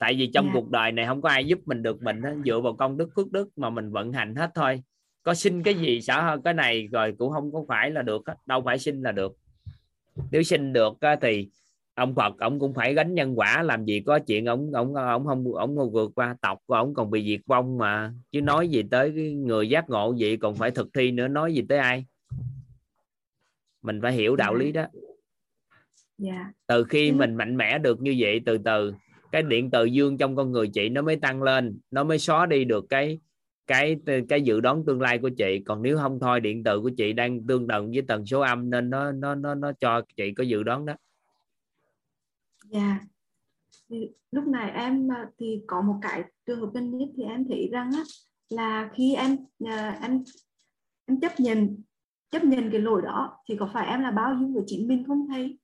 [0.00, 0.50] tại vì trong Dạ.
[0.54, 3.10] cuộc đời này không có ai giúp mình được mình hết, dựa vào công đức
[3.16, 4.82] phước đức mà mình vận hành hết thôi
[5.22, 8.22] có xin cái gì sợ hơn cái này rồi cũng không có phải là được
[8.26, 8.34] hết.
[8.46, 9.36] đâu phải xin là được
[10.30, 11.48] nếu xin được thì
[11.94, 15.26] ông Phật ông cũng phải gánh nhân quả làm gì có chuyện ông ông ông
[15.26, 18.68] không ông không vượt qua tộc của ông còn bị diệt vong mà chứ nói
[18.68, 22.04] gì tới người giác ngộ vậy còn phải thực thi nữa nói gì tới ai
[23.82, 24.86] mình phải hiểu đạo lý đó
[26.18, 27.14] dạ từ khi Ừ.
[27.16, 28.94] mình mạnh mẽ được như vậy từ từ
[29.32, 32.46] cái điện từ dương trong con người chị nó mới tăng lên nó mới xóa
[32.46, 33.20] đi được cái
[33.66, 33.96] cái
[34.28, 37.12] cái dự đoán tương lai của chị còn nếu không thôi điện từ của chị
[37.12, 40.44] đang tương đồng với tần số âm nên nó nó nó nó cho chị có
[40.44, 40.94] dự đoán đó
[42.70, 43.00] Dạ.
[43.88, 47.44] Thì lúc này em à, thì có một cái trường hợp gần nhất thì em
[47.48, 48.02] thấy rằng á
[48.48, 50.24] là khi em à, em
[51.06, 51.76] em chấp nhận
[52.30, 55.04] chấp nhận cái lỗi đó thì có phải em là bao dung với chính mình
[55.06, 55.58] không thầy?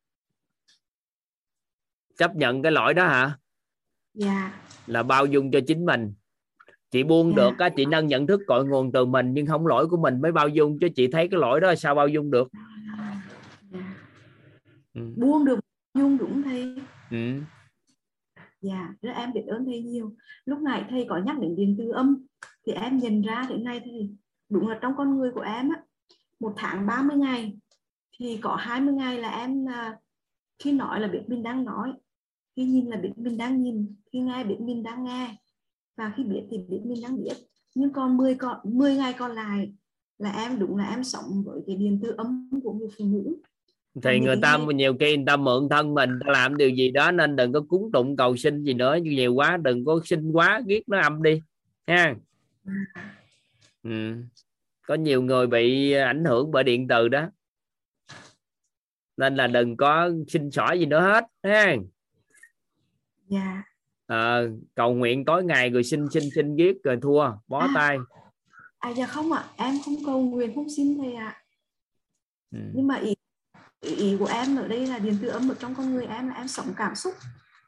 [2.17, 3.39] chấp nhận cái lỗi đó hả
[4.17, 4.53] Dạ.
[4.87, 6.13] là bao dung cho chính mình
[6.91, 7.37] chị buông Dạ.
[7.37, 10.21] được á chị nâng nhận thức cội nguồn từ mình nhưng không lỗi của mình
[10.21, 12.49] mới bao dung chứ chị thấy cái lỗi đó sao bao dung được
[13.73, 13.95] Dạ.
[14.95, 15.01] ừ.
[15.17, 15.59] Buông được
[15.95, 16.77] dung đúng thầy?
[17.11, 17.41] Ừ.
[18.61, 20.17] Dạ, rất em biết ơn thầy nhiều.
[20.45, 22.27] Lúc nãy thầy có nhắc đến điện từ âm
[22.67, 24.11] thì em nhận ra đến nay thầy
[24.49, 25.83] đúng là trong con người của em á
[26.41, 27.57] một tháng 30 ngày
[28.19, 29.97] thì có 20 ngày là em à,
[30.59, 31.93] khi nói là biết mình đang nói
[32.57, 35.37] khi nhìn là biết mình đang nhìn khi nghe biết mình đang nghe.
[35.97, 37.33] Và khi biết thì biết mình đang biết.
[37.75, 39.73] Nhưng còn 10 còn 10 ngày còn lại
[40.19, 43.37] là em đúng là em sống với cái điện từ âm của người phụ nữ.
[44.03, 46.91] Thì người ta ngày- nhiều khi người ta mượn thân mình ta làm điều gì
[46.91, 48.97] đó nên đừng có cúng tụng cầu xin gì nữa.
[49.03, 51.43] Nhiều quá đừng có xin quá ghét nó âm đi
[51.87, 52.15] ha.
[53.83, 54.15] Ừ.
[54.87, 57.29] có nhiều người bị ảnh hưởng bởi điện từ đó.
[59.17, 61.77] Nên là đừng có xin xỏ gì nữa hết ha
[63.29, 63.63] dạ.
[64.07, 67.69] Ờ, cầu nguyện tối ngày rồi xin xin xin ghét rồi thua bó À.
[67.75, 67.99] tay.
[68.79, 71.43] À dạ không ạ em không cầu nguyện không xin thầy ạ.
[72.53, 72.59] Ừ.
[72.75, 73.15] nhưng mà ý,
[73.81, 76.35] ý của em ở đây là điện tử âm ở trong con người em là
[76.35, 77.15] em sống cảm xúc.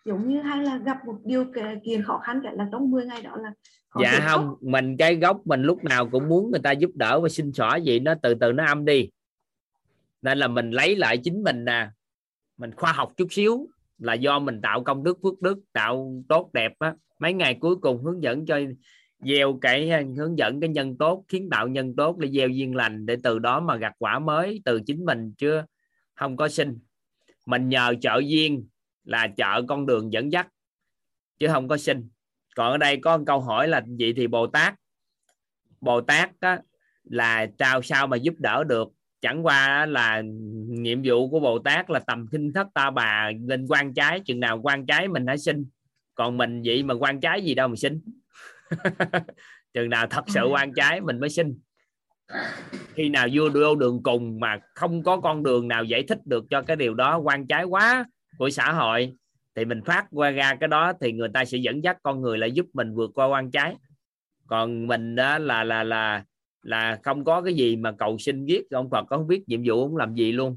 [0.04, 1.44] Giống như hay là gặp một điều
[1.84, 3.52] kiện khó khăn cái là trong 10 ngày đó là
[4.00, 4.40] dạ thể khóc.
[4.40, 7.52] không mình cái gốc mình lúc nào cũng muốn người ta giúp đỡ và xin
[7.52, 9.10] xỏ vậy nó từ từ nó âm đi.
[10.22, 11.88] Nên là mình lấy lại chính mình nè.
[12.56, 16.50] Mình khoa học chút xíu là do mình tạo công đức phước đức tạo tốt
[16.52, 16.94] đẹp á.
[17.18, 18.60] Mấy ngày cuối cùng hướng dẫn cho
[19.18, 22.76] gieo cái à, hướng dẫn cái nhân tốt khiến tạo nhân tốt để gieo duyên
[22.76, 25.64] lành để từ đó mà gặt quả mới từ chính mình chưa?
[26.14, 26.78] Không có sinh.
[27.46, 28.68] Mình nhờ trợ duyên
[29.04, 30.48] là trợ con đường dẫn dắt
[31.38, 32.08] chứ không có sinh.
[32.56, 34.74] Còn ở đây có một câu hỏi là vậy thì bồ tát
[35.80, 36.60] bồ tát á,
[37.04, 38.88] là sao sao mà giúp đỡ được
[39.20, 40.22] chẳng qua là
[40.68, 44.40] nhiệm vụ của bồ tát là tầm kinh thất ta bà lên quan trái, chừng
[44.40, 45.66] nào quan trái mình hãy sinh
[46.14, 48.00] còn mình vậy mà quan trái gì đâu mà sinh
[49.74, 51.58] chừng nào thật sự quan trái mình mới sinh
[52.94, 56.44] khi nào vua đô đường cùng mà không có con đường nào giải thích được
[56.50, 58.05] cho cái điều đó, quan trái quá
[58.38, 59.12] của xã hội,
[59.55, 62.38] thì mình phát qua ra cái đó thì người ta sẽ dẫn dắt con người
[62.38, 63.76] lại giúp mình vượt qua quan trái.
[64.47, 66.24] Còn mình đó là là là
[66.68, 69.88] là không có cái gì mà cầu xin viết ông Phật có biết nhiệm vụ
[69.88, 70.56] không làm gì luôn.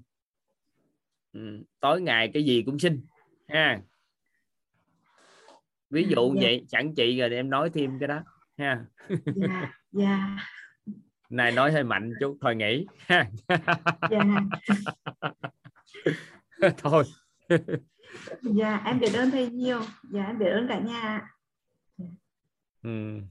[1.33, 3.06] Ừ, tối ngày cái gì cũng xin
[3.48, 3.81] ha.
[5.90, 6.41] Ví dụ Dạ.
[6.41, 8.23] vậy sẵn chị rồi em nói thêm cái đó
[8.57, 8.85] ha.
[9.35, 10.38] Dạ dạ.
[11.30, 13.30] Này nói hơi mạnh chút thôi nghỉ ha.
[14.09, 14.19] Dạ.
[16.77, 17.03] Thôi.
[18.41, 19.81] Dạ em biết ơn thầy nhiều.
[20.14, 21.22] Dạ em biết ơn cả nhà.
[22.83, 23.22] Ừ.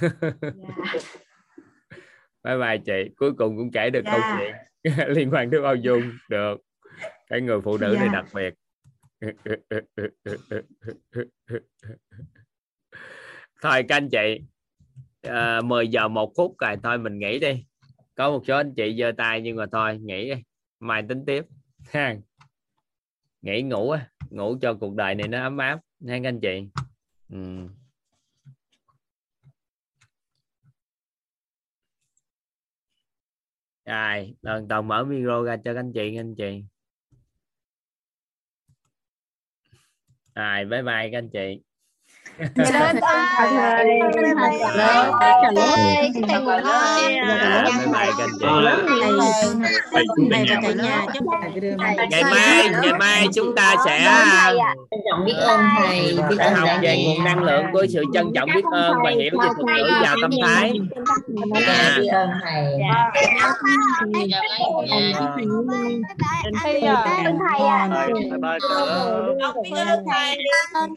[0.00, 0.94] dạ
[2.44, 3.14] bye bye chị.
[3.16, 4.38] Cuối cùng cũng kể được câu Dạ.
[4.38, 4.54] chuyện
[5.08, 6.02] liên quan đến bao dung.
[6.28, 6.60] Được.
[7.26, 8.12] Cái người phụ nữ này Dạ.
[8.12, 8.54] đặc biệt.
[13.62, 14.40] Thôi các anh chị
[15.22, 16.76] à, 10 giờ một phút rồi.
[16.82, 17.64] Thôi mình nghỉ đi.
[18.14, 20.42] Có một số anh chị giơ tay nhưng mà thôi nghỉ đi.
[20.80, 21.44] Mai tính tiếp.
[21.92, 22.16] Ha.
[23.42, 24.08] Nghỉ ngủ á.
[24.30, 25.80] Ngủ cho cuộc đời này nó ấm áp.
[26.08, 26.68] Ha các anh chị.
[27.32, 27.38] Ừ.
[33.84, 36.64] rồi, lần đầu mở micro ra cho các anh chị anh chị.
[40.34, 41.62] Rồi, bye bye các anh chị.
[42.38, 43.48] Biết ơn thầy.
[44.14, 44.58] Biết ơn thầy.
[46.14, 47.14] Biết ơn thầy.
[47.14, 47.64] Dạ,
[47.94, 48.06] thầy
[49.92, 50.04] Thầy
[51.14, 51.24] chúc
[52.10, 54.04] ngày mai ngày mai chúng ta sẽ
[55.10, 58.48] trọng biết ơn thầy sẽ học đã về nguồn năng lượng của sự trân trọng
[58.54, 60.72] biết ơn và hiểu về thuật ngữ vào tâm thái
[61.68, 62.64] Dạ, biết ơn thầy
[66.62, 67.04] Thầy à.
[67.54, 67.60] thầy
[70.06, 70.36] thầy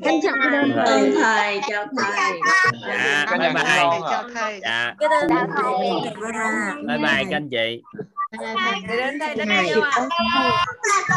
[0.03, 2.39] trân trọng biết ơn ơn thầy chào thầy.
[2.87, 3.53] Dạ bye bye
[4.61, 5.39] dạ Chào thầy
[6.87, 7.81] bye bye các anh chị.
[8.31, 8.37] Biết
[8.99, 10.07] ơn thầy rất thầy nhiều ạ.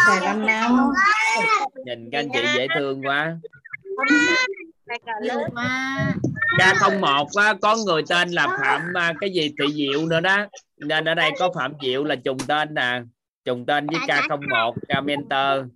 [0.07, 0.93] thầy Văn Nam
[1.85, 3.37] nhìn các anh chị dễ thương quá.
[4.89, 5.49] Thầy cả lớp.
[6.59, 10.47] K01 á, có người tên là Phạm à, cái gì Thị Diệu nữa đó.
[10.77, 13.03] Nên ở đây có Phạm Diệu là trùng tên nè.
[13.45, 15.67] Trùng tên với K01 K mentor.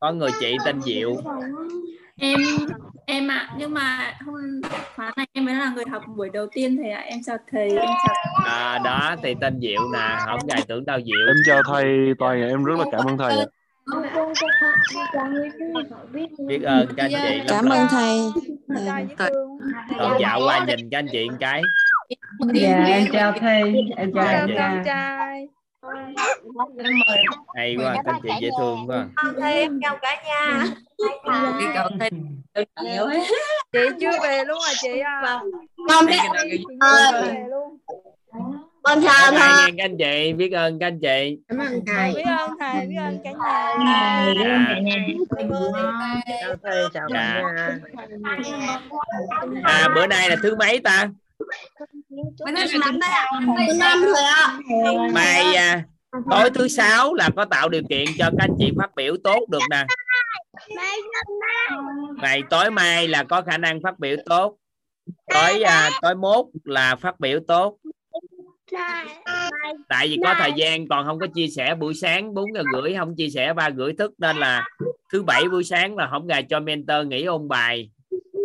[0.00, 1.16] Có người chị tên Diệu
[2.20, 2.40] em
[3.06, 4.60] em ạ nhưng mà hôm
[4.96, 7.00] khóa này em mới là người học buổi đầu tiên thầy ạ.
[7.00, 10.98] Em chào thầy em chào à, đó thì tên Diệu nè không ngài tưởng đâu
[11.06, 11.26] Diệu.
[11.28, 11.84] Em chào thầy
[12.18, 13.46] toàn em rất là cảm ơn thầy
[16.46, 17.46] biết ơn các anh chị lắm.
[17.48, 18.18] cảm ơn thầy.
[19.98, 21.62] Còn dạo qua nhìn các anh chị một cái.
[22.54, 24.82] Dạ em chào thầy em chào cả dạ.
[24.84, 25.48] trai
[27.56, 29.06] hay quá anh chị dễ thương quá.
[29.42, 30.66] Em chào cả nhà.
[31.58, 32.10] Biết ơn thầy
[33.72, 35.40] chị chưa về luôn à chị à?
[35.88, 37.78] Con biết Chưa về luôn
[38.82, 41.38] con Bye chào thầy các anh chị biết ơn các anh chị.
[41.48, 42.12] Cảm ơn thầy.
[42.14, 43.76] Biết ơn thầy biết ơn cả nhà.
[44.36, 44.96] Cả nhà
[46.40, 47.42] chào thầy chào Dạ.
[49.64, 51.08] à bữa nay là thứ mấy ta
[53.78, 54.58] năm rồi ạ.
[55.12, 55.84] Mai à,
[56.30, 59.40] tối thứ sáu là có tạo điều kiện cho các anh chị phát biểu tốt
[59.50, 59.86] được nè.
[62.22, 64.56] Ngày tối mai là có khả năng phát biểu tốt.
[65.32, 67.78] Tối à, tối mốt là phát biểu tốt.
[69.88, 72.94] Tại vì có thời gian còn không có chia sẻ buổi sáng bốn giờ rưỡi
[72.98, 74.68] không chia sẻ ba rưỡi thức nên là
[75.12, 77.90] thứ bảy buổi sáng là không ngày cho mentor nghỉ ôn bài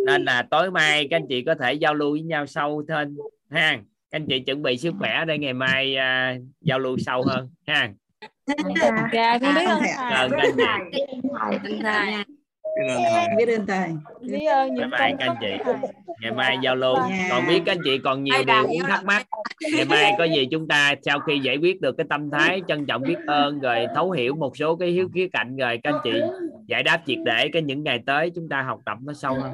[0.10, 3.18] nên là tối mai các anh chị có thể giao lưu với nhau sâu thêm
[3.50, 3.72] ha.
[4.12, 7.50] Các anh chị chuẩn bị sức khỏe để ngày mai à, giao lưu sâu hơn
[7.68, 7.90] ha.
[9.14, 9.38] Dạ.
[9.42, 9.82] Con biết ơn
[11.82, 12.39] Cảm
[12.88, 13.90] thầy ơn các anh chị biết ơn thầy
[14.22, 15.58] biết ơn những bye công các anh chị.
[15.66, 15.92] của thầy
[16.22, 16.96] ngày mai giao lưu.
[16.96, 17.28] Dạ.
[17.30, 19.28] còn biết các anh chị còn nhiều điều cũng thắc mắc.
[19.74, 22.86] Ngày mai có gì chúng ta sau khi giải quyết được cái tâm thái trân
[22.86, 26.02] trọng biết ơn rồi thấu hiểu một số cái hiếu khía cạnh rồi các anh
[26.04, 26.22] chị
[26.68, 29.54] giải đáp triệt để cái những ngày tới chúng ta học tập nó sâu hơn.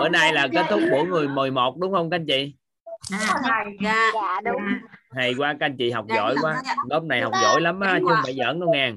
[0.00, 2.54] Bữa nay là kết thúc buổi người 11 đúng không các anh chị?
[3.10, 4.10] Dạ.
[4.14, 4.62] Dạ đúng.
[5.14, 6.62] Hay quá các anh chị học giỏi quá.
[6.90, 8.90] lớp này học giỏi lắm á chứ không phải giỡn đâu nghe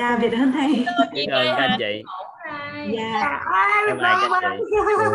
[0.00, 2.02] dạ biết ơn thầy biết ơn các anh chị.
[2.96, 3.40] Dạ.
[3.86, 5.10] Các anh chị